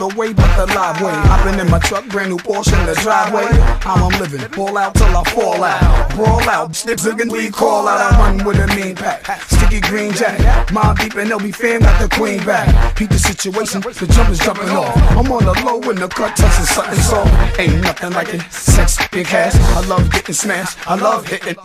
other 0.00 0.14
way 0.16 0.32
but 0.32 0.56
the 0.56 0.66
live 0.74 1.00
way. 1.00 1.12
Hopping 1.12 1.58
in 1.58 1.70
my 1.70 1.78
truck, 1.78 2.06
brand 2.08 2.30
new 2.30 2.36
Porsche 2.36 2.78
in 2.78 2.86
the 2.86 2.94
driveway. 3.02 3.46
How 3.80 4.08
I'm 4.08 4.20
living, 4.20 4.40
pull 4.50 4.78
out 4.78 4.94
till 4.94 5.16
I 5.16 5.24
fall 5.30 5.62
out. 5.64 6.14
Brawl 6.14 6.48
out, 6.48 6.76
snips 6.76 7.06
again, 7.06 7.28
we 7.28 7.50
call 7.50 7.88
out. 7.88 8.12
I 8.12 8.18
run 8.18 8.44
with 8.44 8.58
a 8.58 8.66
mean 8.74 8.94
pack. 8.94 9.42
Sticky 9.42 9.80
green 9.80 10.12
jack, 10.12 10.38
Mobb 10.68 11.00
Deep 11.00 11.14
and 11.14 11.30
LB 11.30 11.54
fam 11.54 11.80
got 11.80 12.00
the 12.00 12.14
queen 12.14 12.44
back. 12.44 12.96
Peep 12.96 13.10
the 13.10 13.18
situation, 13.18 13.80
the 13.80 14.06
jumpers 14.12 14.38
jumping 14.38 14.68
off. 14.70 14.96
I'm 15.12 15.30
on 15.32 15.44
the 15.44 15.54
low 15.64 15.80
in 15.90 15.96
the 15.96 16.08
cut, 16.08 16.36
touching 16.36 16.64
something 16.64 16.98
soft. 17.00 17.58
Ain't 17.58 17.82
nothing 17.82 18.12
like 18.12 18.32
it. 18.34 18.42
Sex, 18.52 18.98
big 19.10 19.26
cash. 19.26 19.54
I 19.76 19.86
love 19.86 20.10
getting 20.10 20.34
smashed. 20.34 20.78
I 20.86 20.94
love 20.94 21.26
hitting. 21.26 21.56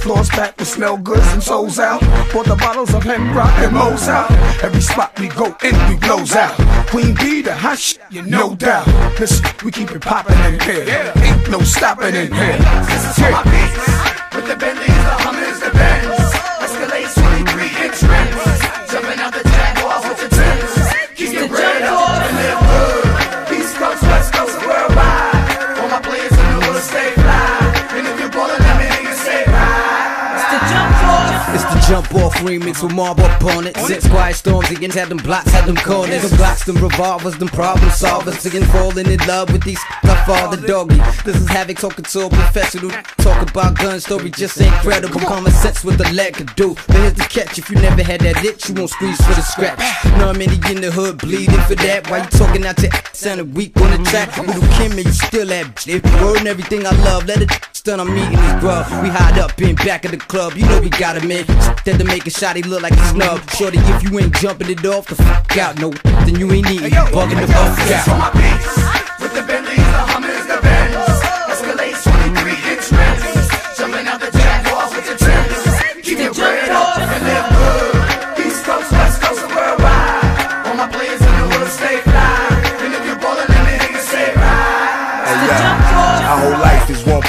Floors 0.00 0.28
packed 0.28 0.58
with 0.58 0.68
smell 0.68 0.96
goods 0.96 1.26
and 1.32 1.42
souls 1.42 1.78
out. 1.78 2.00
Pour 2.30 2.44
the 2.44 2.56
bottles 2.56 2.94
of 2.94 3.02
hemp 3.02 3.34
rock 3.34 3.52
and 3.58 3.74
Mo's 3.74 4.08
out. 4.08 4.30
Every 4.62 4.80
spot 4.80 5.18
we 5.18 5.28
go 5.28 5.56
in, 5.62 5.74
we 5.88 5.96
blows 5.96 6.34
out. 6.34 6.56
Queen 6.88 7.14
B, 7.14 7.42
the 7.42 7.54
hot 7.54 7.78
shit, 7.78 8.02
you 8.10 8.22
no 8.22 8.54
doubt. 8.54 8.86
Listen, 9.18 9.46
we 9.64 9.70
keep 9.70 9.90
it 9.90 10.00
popping 10.02 10.38
in 10.52 10.60
here. 10.60 11.12
Ain't 11.16 11.50
no 11.50 11.60
stopping 11.60 12.14
in 12.14 12.32
here. 12.32 12.58
This 12.86 13.18
is 13.18 13.18
my. 13.18 14.07
Remix 32.38 32.82
with 32.82 32.92
Marble 32.94 33.24
upon 33.24 33.66
it. 33.66 33.74
Quiet 34.10 34.34
storms 34.34 34.70
against 34.70 34.96
had 34.96 35.08
them 35.08 35.18
blocks, 35.18 35.50
had 35.50 35.66
them 35.66 35.76
corners. 35.76 36.28
Them 36.28 36.38
blocks, 36.38 36.64
them 36.64 36.76
revolvers, 36.76 37.36
them 37.38 37.48
problem 37.48 37.90
solvers. 37.90 38.44
Again, 38.46 38.64
falling 38.64 39.06
in 39.06 39.18
love 39.26 39.52
with 39.52 39.62
these 39.62 39.80
I 40.28 40.40
father 40.42 40.66
doggy. 40.66 40.96
This 41.24 41.36
is 41.36 41.48
Havoc 41.48 41.78
talking 41.78 42.04
to 42.04 42.26
a 42.26 42.28
professional. 42.28 42.90
Talk 43.18 43.50
about 43.50 43.78
gun 43.78 43.98
story, 43.98 44.30
just 44.30 44.60
incredible. 44.60 45.20
Common 45.20 45.52
sense 45.52 45.82
with 45.84 45.96
the 45.96 46.12
leg 46.12 46.34
could 46.34 46.54
do. 46.54 46.74
But 46.86 46.96
here's 46.96 47.14
the 47.14 47.22
catch 47.22 47.58
if 47.58 47.70
you 47.70 47.76
never 47.76 48.02
had 48.02 48.20
that 48.20 48.44
itch, 48.44 48.68
you 48.68 48.74
won't 48.74 48.90
squeeze 48.90 49.16
for 49.16 49.32
the 49.32 49.40
scratch. 49.40 49.78
Know 50.18 50.26
how 50.26 50.32
many 50.32 50.60
in 50.70 50.82
the 50.82 50.90
hood 50.92 51.16
bleeding 51.18 51.60
for 51.62 51.76
that? 51.76 52.10
Why 52.10 52.18
you 52.18 52.28
talking 52.28 52.66
out 52.66 52.78
your 52.82 52.92
sounding 53.12 53.54
weak 53.54 53.74
on 53.80 53.90
the 53.90 54.10
track? 54.10 54.36
Lil 54.36 54.60
Kim, 54.76 54.92
and 54.92 55.06
you 55.06 55.12
still 55.12 55.46
that 55.46 55.66
bitch. 55.66 55.88
If 55.88 56.04
you 56.04 56.24
word 56.24 56.38
and 56.38 56.48
everything 56.48 56.86
I 56.86 56.92
love, 57.04 57.26
let 57.26 57.40
it 57.40 57.50
stun, 57.72 57.98
I'm 57.98 58.12
eating 58.12 58.32
this 58.36 58.60
grub. 58.60 58.84
We 59.02 59.08
hide 59.08 59.38
up 59.38 59.58
in 59.62 59.76
back 59.76 60.04
of 60.04 60.10
the 60.10 60.18
club, 60.18 60.54
you 60.56 60.66
know 60.66 60.80
we 60.80 60.90
got 60.90 61.16
him 61.16 61.30
in. 61.30 61.46
That 61.46 61.96
to 61.98 62.04
make 62.04 62.26
a 62.26 62.30
shot, 62.30 62.56
he 62.56 62.62
look 62.62 62.82
like 62.82 62.92
a 62.92 63.06
snub. 63.08 63.48
Shorty, 63.52 63.78
if 63.78 64.02
you 64.02 64.18
ain't 64.18 64.34
jumping 64.34 64.68
it 64.68 64.84
off 64.84 65.06
the 65.06 65.14
fuck 65.14 65.56
out, 65.56 65.78
no, 65.78 65.90
then 66.28 66.38
you 66.38 66.52
ain't 66.52 66.70
eating. 66.70 66.90
Bugging 67.16 67.40
the 67.40 67.48
fuck 67.48 67.78
This 67.78 67.96
is 67.96 68.04
for 68.04 68.18
my 68.20 68.28
out. 68.28 69.20
With 69.20 69.34
the 69.34 69.42
Bentleys, 69.42 69.87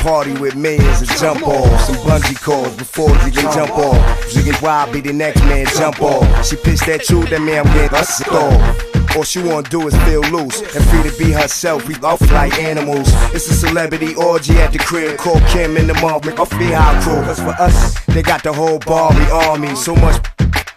party 0.09 0.33
with 0.41 0.55
millions 0.55 1.03
of 1.03 1.07
jump 1.19 1.47
off. 1.47 1.81
Some 1.81 1.97
bungee 1.97 2.41
cords 2.41 2.75
before 2.75 3.11
you 3.23 3.31
can 3.31 3.45
jump 3.53 3.77
off. 3.77 4.31
Jigging 4.31 4.59
wild, 4.59 4.91
be 4.91 5.01
the 5.01 5.13
next 5.13 5.41
man 5.41 5.67
jump 5.77 6.01
off. 6.01 6.25
She 6.43 6.55
pitched 6.55 6.87
that 6.87 7.03
truth, 7.03 7.29
that 7.29 7.41
man 7.41 7.67
I'm 7.67 7.73
getting 7.75 8.33
off. 8.33 9.15
All 9.15 9.23
she 9.23 9.41
wanna 9.43 9.69
do 9.69 9.87
is 9.87 9.95
feel 10.05 10.21
loose 10.21 10.61
and 10.61 10.83
free 10.85 11.03
to 11.09 11.15
be 11.17 11.31
herself. 11.31 11.87
We 11.87 11.95
off 11.95 12.21
like 12.31 12.53
animals. 12.59 13.07
It's 13.35 13.49
a 13.49 13.53
celebrity 13.53 14.15
orgy 14.15 14.57
at 14.57 14.71
the 14.71 14.79
crib. 14.79 15.17
Call 15.17 15.39
Kim 15.51 15.77
in 15.77 15.85
the 15.85 15.93
make 16.25 16.39
off 16.39 16.49
be 16.57 16.73
our 16.73 17.01
crew. 17.01 17.21
Cause 17.23 17.39
for 17.39 17.55
us, 17.61 17.99
they 18.05 18.23
got 18.23 18.41
the 18.43 18.53
whole 18.53 18.79
Barbie 18.79 19.29
army. 19.31 19.75
So 19.75 19.95
much 19.95 20.17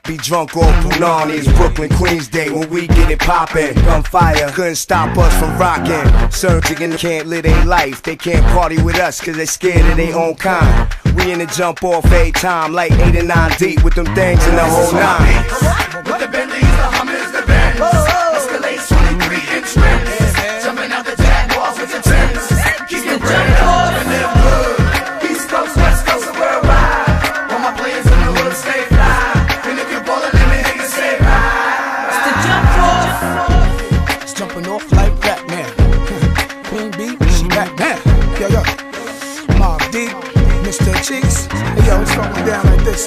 be 0.09 0.17
drunk 0.17 0.57
off 0.57 0.75
Punani. 0.85 1.39
It's 1.39 1.53
Brooklyn, 1.53 1.89
Queens 1.91 2.27
Day 2.27 2.51
when 2.51 2.69
we 2.71 2.89
get 2.89 3.11
it 3.11 3.21
poppin'. 3.21 3.75
Gunfire 3.75 4.51
couldn't 4.51 4.75
stop 4.75 5.17
us 5.17 5.33
from 5.39 5.57
rockin'. 5.59 6.31
Surging 6.33 6.83
and 6.83 6.99
can't 6.99 7.29
live 7.29 7.45
their 7.45 7.65
life. 7.65 8.03
They 8.03 8.17
can't 8.17 8.45
party 8.47 8.83
with 8.83 8.99
us 8.99 9.21
cause 9.21 9.37
they 9.37 9.47
scared 9.47 9.89
of 9.89 9.97
their 9.97 10.17
own 10.17 10.35
kind. 10.35 10.93
We 11.15 11.31
in 11.31 11.39
the 11.39 11.47
jump 11.47 11.85
off 11.85 12.05
eight 12.13 12.35
time, 12.35 12.73
like 12.73 12.91
eight 12.93 13.15
and 13.15 13.29
nine 13.29 13.53
deep 13.59 13.85
with 13.85 13.95
them 13.95 14.07
things 14.15 14.45
in 14.47 14.57
the 14.57 14.65
whole 14.65 14.93
nine. 14.93 16.05
With 16.05 16.19
the 16.19 16.29
Bentleys, 16.29 16.63
the 16.63 17.12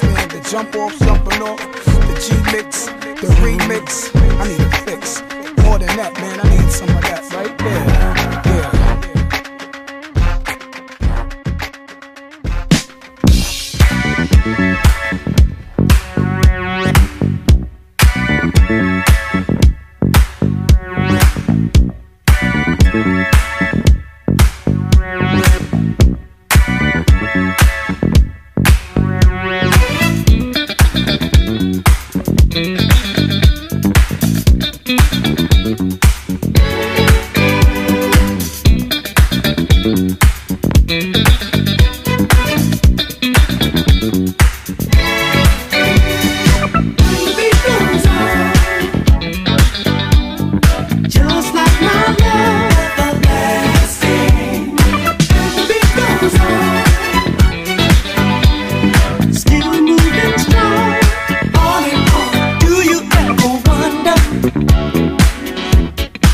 man. 0.02 0.28
The 0.28 0.40
jump 0.50 0.74
off, 0.76 0.98
jumping 0.98 1.42
off, 1.42 1.58
the 1.58 2.14
G 2.20 2.34
mix, 2.50 2.86
the 3.20 3.28
remix. 3.40 4.10
I 4.40 4.48
need 4.48 4.60
a 4.60 4.70
fix. 4.84 5.22
More 5.64 5.78
than 5.78 5.96
that, 5.96 6.12
man. 6.14 6.40
I 6.40 6.45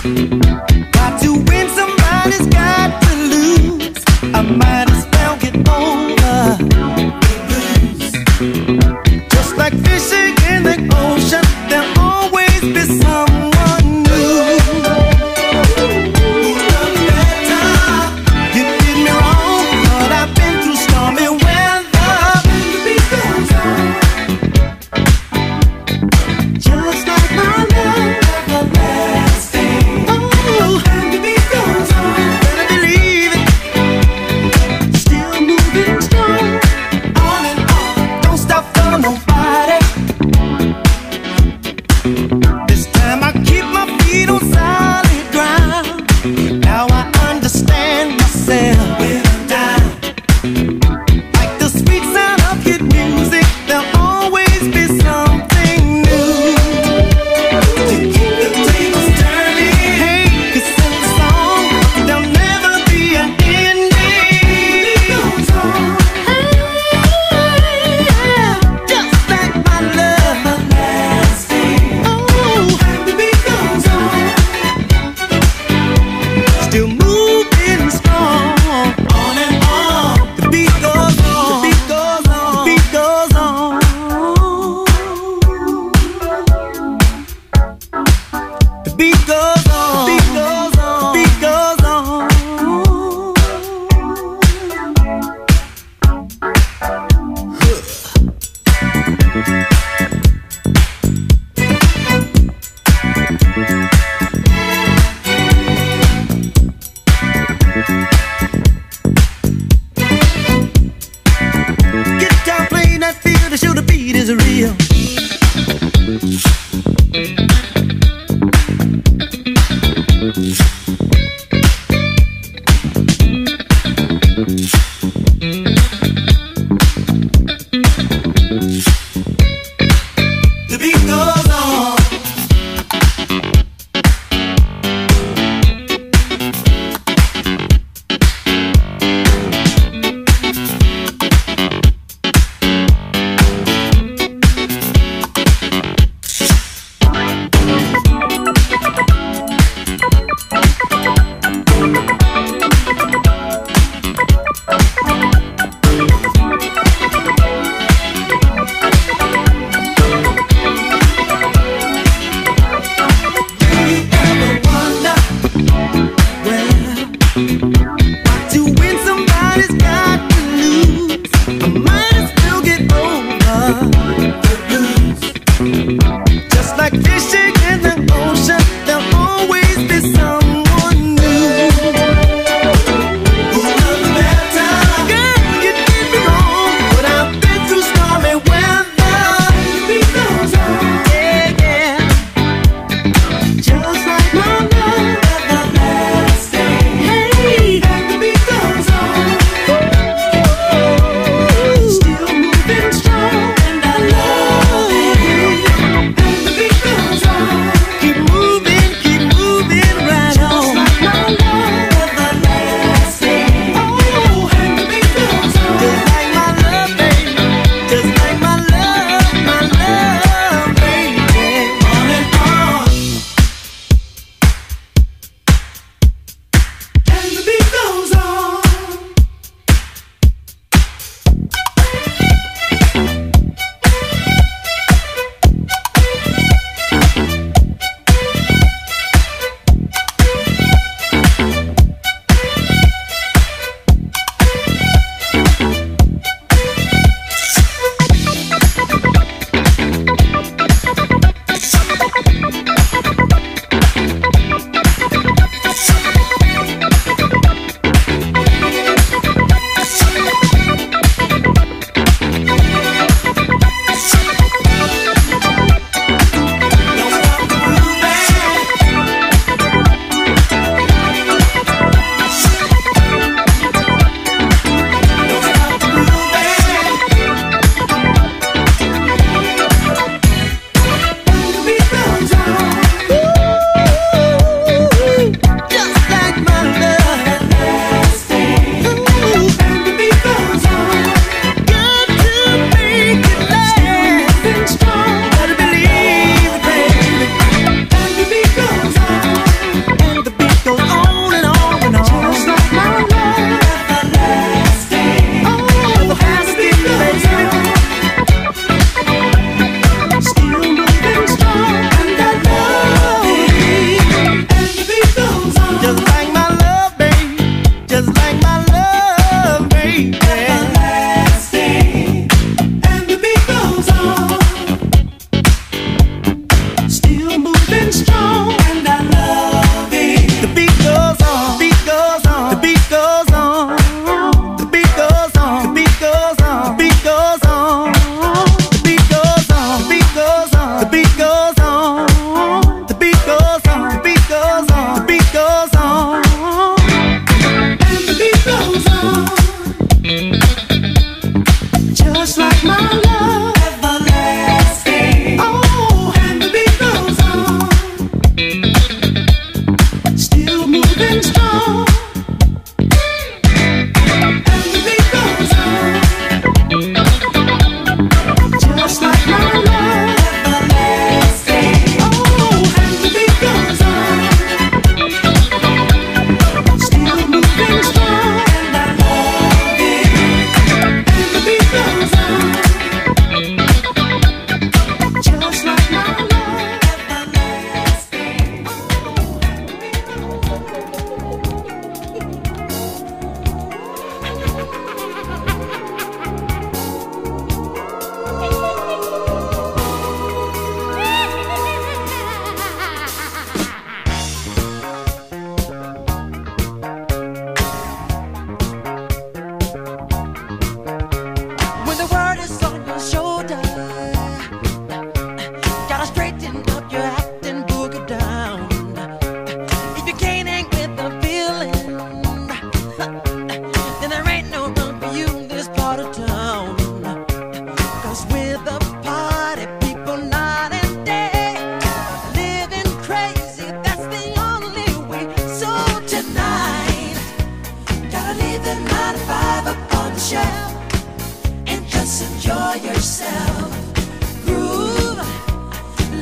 Bye. 0.02 1.01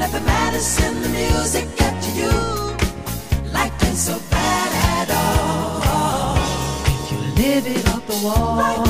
Nothing 0.00 0.24
matters 0.24 0.80
in 0.82 1.02
the 1.02 1.10
music 1.10 1.76
that 1.76 1.94
you 2.06 2.30
do. 2.30 3.52
Life 3.52 3.84
ain't 3.84 3.98
so 3.98 4.18
bad 4.30 4.70
at 4.96 5.10
all. 5.20 6.38
If 6.86 7.12
you 7.12 7.18
live 7.42 7.66
it 7.66 7.86
up 7.86 8.06
the 8.06 8.18
wall. 8.24 8.89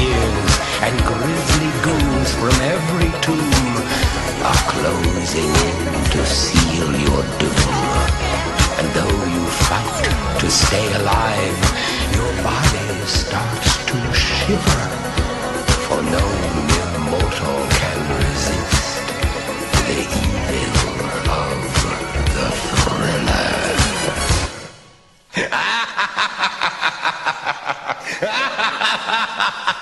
years, 0.00 0.52
and 0.84 0.94
grisly 1.04 1.70
goons 1.86 2.30
from 2.34 2.56
every 2.74 3.10
tomb 3.20 3.76
are 4.42 4.62
closing 4.72 5.52
in 5.68 5.78
to 6.12 6.20
seal 6.26 6.90
your 7.06 7.22
doom. 7.40 7.74
And 8.78 8.86
though 8.96 9.20
you 9.34 9.44
fight 9.68 10.04
to 10.40 10.48
stay 10.50 10.86
alive, 11.00 11.60
your 12.16 12.32
body 12.42 12.88
starts 13.06 13.84
to 13.90 13.96
shiver, 14.14 14.84
for 15.84 16.00
no 16.02 16.24
mere 16.68 16.98
mortal 17.10 17.60
can 17.78 17.98
resist 18.16 19.04
the 19.88 20.00
evil 20.24 20.98
of 21.42 21.58
the 22.36 22.48
thriller. 22.80 23.60
ha 29.36 29.42
ha 29.42 29.62
ha 29.66 29.79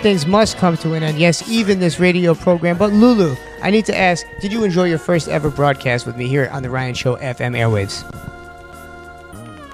things 0.00 0.26
must 0.26 0.56
come 0.56 0.76
to 0.78 0.94
an 0.94 1.02
end. 1.02 1.18
Yes, 1.18 1.48
even 1.48 1.78
this 1.78 2.00
radio 2.00 2.34
program. 2.34 2.78
But 2.78 2.92
Lulu, 2.92 3.36
I 3.62 3.70
need 3.70 3.84
to 3.86 3.96
ask, 3.96 4.26
did 4.40 4.52
you 4.52 4.64
enjoy 4.64 4.84
your 4.84 4.98
first 4.98 5.28
ever 5.28 5.50
broadcast 5.50 6.06
with 6.06 6.16
me 6.16 6.26
here 6.26 6.48
on 6.52 6.62
the 6.62 6.70
Ryan 6.70 6.94
Show 6.94 7.16
FM 7.16 7.56
airwaves? 7.56 8.04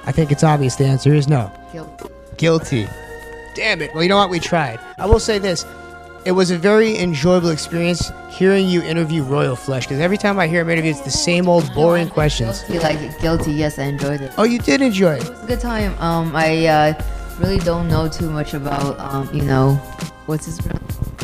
I 0.07 0.13
think 0.13 0.31
it's 0.31 0.45
obvious 0.45 0.77
the 0.77 0.87
answer 0.87 1.15
is 1.15 1.29
no. 1.29 1.51
Guilty. 1.73 2.09
Guilty. 2.37 2.89
Damn 3.55 3.83
it. 3.83 3.93
Well, 3.95 4.03
you 4.03 4.09
know 4.09 4.17
what? 4.17 4.31
We 4.31 4.39
tried. 4.39 4.79
I 4.99 5.07
will 5.07 5.19
say 5.19 5.39
this. 5.39 5.65
It 6.25 6.33
was 6.33 6.51
a 6.51 6.59
very 6.59 6.99
enjoyable 6.99 7.51
experience 7.51 8.11
hearing 8.31 8.69
you 8.69 8.83
interview 8.83 9.23
Royal 9.23 9.55
Flush 9.55 9.87
because 9.87 10.01
every 10.01 10.19
time 10.19 10.41
I 10.41 10.49
hear 10.49 10.61
him 10.61 10.71
interview, 10.71 10.91
it's 10.91 11.01
the 11.01 11.11
same 11.11 11.49
old 11.49 11.73
boring 11.73 12.09
questions. 12.09 12.65
You 12.69 12.81
like 12.81 12.99
it? 12.99 13.19
Guilty? 13.21 13.53
Yes, 13.53 13.79
I 13.79 13.85
enjoyed 13.85 14.21
it. 14.21 14.33
Oh, 14.37 14.43
you 14.43 14.59
did 14.59 14.83
enjoy 14.83 15.15
it. 15.15 15.25
It 15.25 15.31
was 15.31 15.43
a 15.43 15.47
good 15.47 15.61
time. 15.61 15.97
Um, 16.01 16.35
I 16.35 16.67
uh, 16.67 17.03
really 17.39 17.59
don't 17.59 17.89
know 17.89 18.09
too 18.09 18.29
much 18.31 18.55
about 18.55 18.99
um, 18.99 19.33
you 19.33 19.43
know, 19.43 19.81
what's 20.27 20.47
his 20.47 20.65
real 20.67 20.81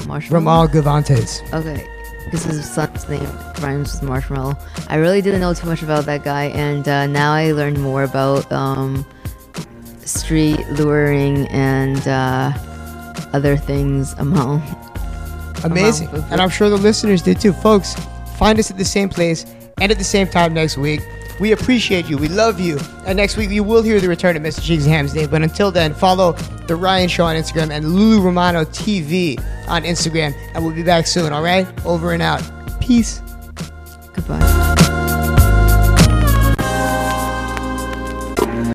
Marshmallow. 0.06 0.40
Ramel 0.40 0.68
Govantes. 0.68 1.42
Okay, 1.52 1.86
because 2.24 2.44
his 2.44 2.68
son's 2.70 3.08
name 3.08 3.24
rhymes 3.60 3.92
with 3.92 4.02
marshmallow. 4.02 4.56
I 4.88 4.96
really 4.96 5.22
didn't 5.22 5.40
know 5.40 5.54
too 5.54 5.66
much 5.66 5.82
about 5.82 6.04
that 6.06 6.24
guy, 6.24 6.44
and 6.46 6.86
uh, 6.88 7.06
now 7.06 7.32
I 7.32 7.52
learned 7.52 7.80
more 7.80 8.02
about 8.02 8.50
um, 8.52 9.06
street 10.04 10.58
luring 10.70 11.46
and 11.48 12.06
uh, 12.08 12.52
other 13.32 13.56
things 13.56 14.12
among. 14.14 14.62
Amazing. 15.64 16.08
among- 16.08 16.24
And 16.32 16.40
I'm 16.40 16.50
sure 16.50 16.68
the 16.68 16.76
listeners 16.76 17.22
did 17.22 17.40
too. 17.40 17.52
Folks, 17.52 17.94
find 18.36 18.58
us 18.58 18.70
at 18.70 18.78
the 18.78 18.84
same 18.84 19.08
place 19.08 19.44
and 19.80 19.92
at 19.92 19.98
the 19.98 20.04
same 20.04 20.26
time 20.26 20.54
next 20.54 20.76
week. 20.76 21.00
We 21.40 21.52
appreciate 21.52 22.08
you. 22.08 22.18
We 22.18 22.28
love 22.28 22.60
you. 22.60 22.78
And 23.06 23.16
next 23.16 23.36
week, 23.36 23.50
you 23.50 23.64
will 23.64 23.82
hear 23.82 24.00
the 24.00 24.08
return 24.08 24.36
of 24.36 24.42
Mr. 24.42 24.62
Cheeks 24.62 24.84
Ham's 24.84 25.12
Day. 25.12 25.26
But 25.26 25.42
until 25.42 25.70
then, 25.70 25.94
follow 25.94 26.36
The 26.72 26.76
Ryan 26.76 27.06
Show 27.06 27.26
on 27.26 27.36
Instagram 27.36 27.70
and 27.70 27.92
Lulu 27.92 28.22
Romano 28.22 28.64
TV 28.64 29.38
on 29.68 29.82
Instagram. 29.82 30.34
And 30.54 30.64
we'll 30.64 30.74
be 30.74 30.82
back 30.82 31.06
soon, 31.06 31.30
all 31.30 31.42
right? 31.42 31.66
Over 31.84 32.12
and 32.12 32.22
out. 32.22 32.40
Peace. 32.80 33.21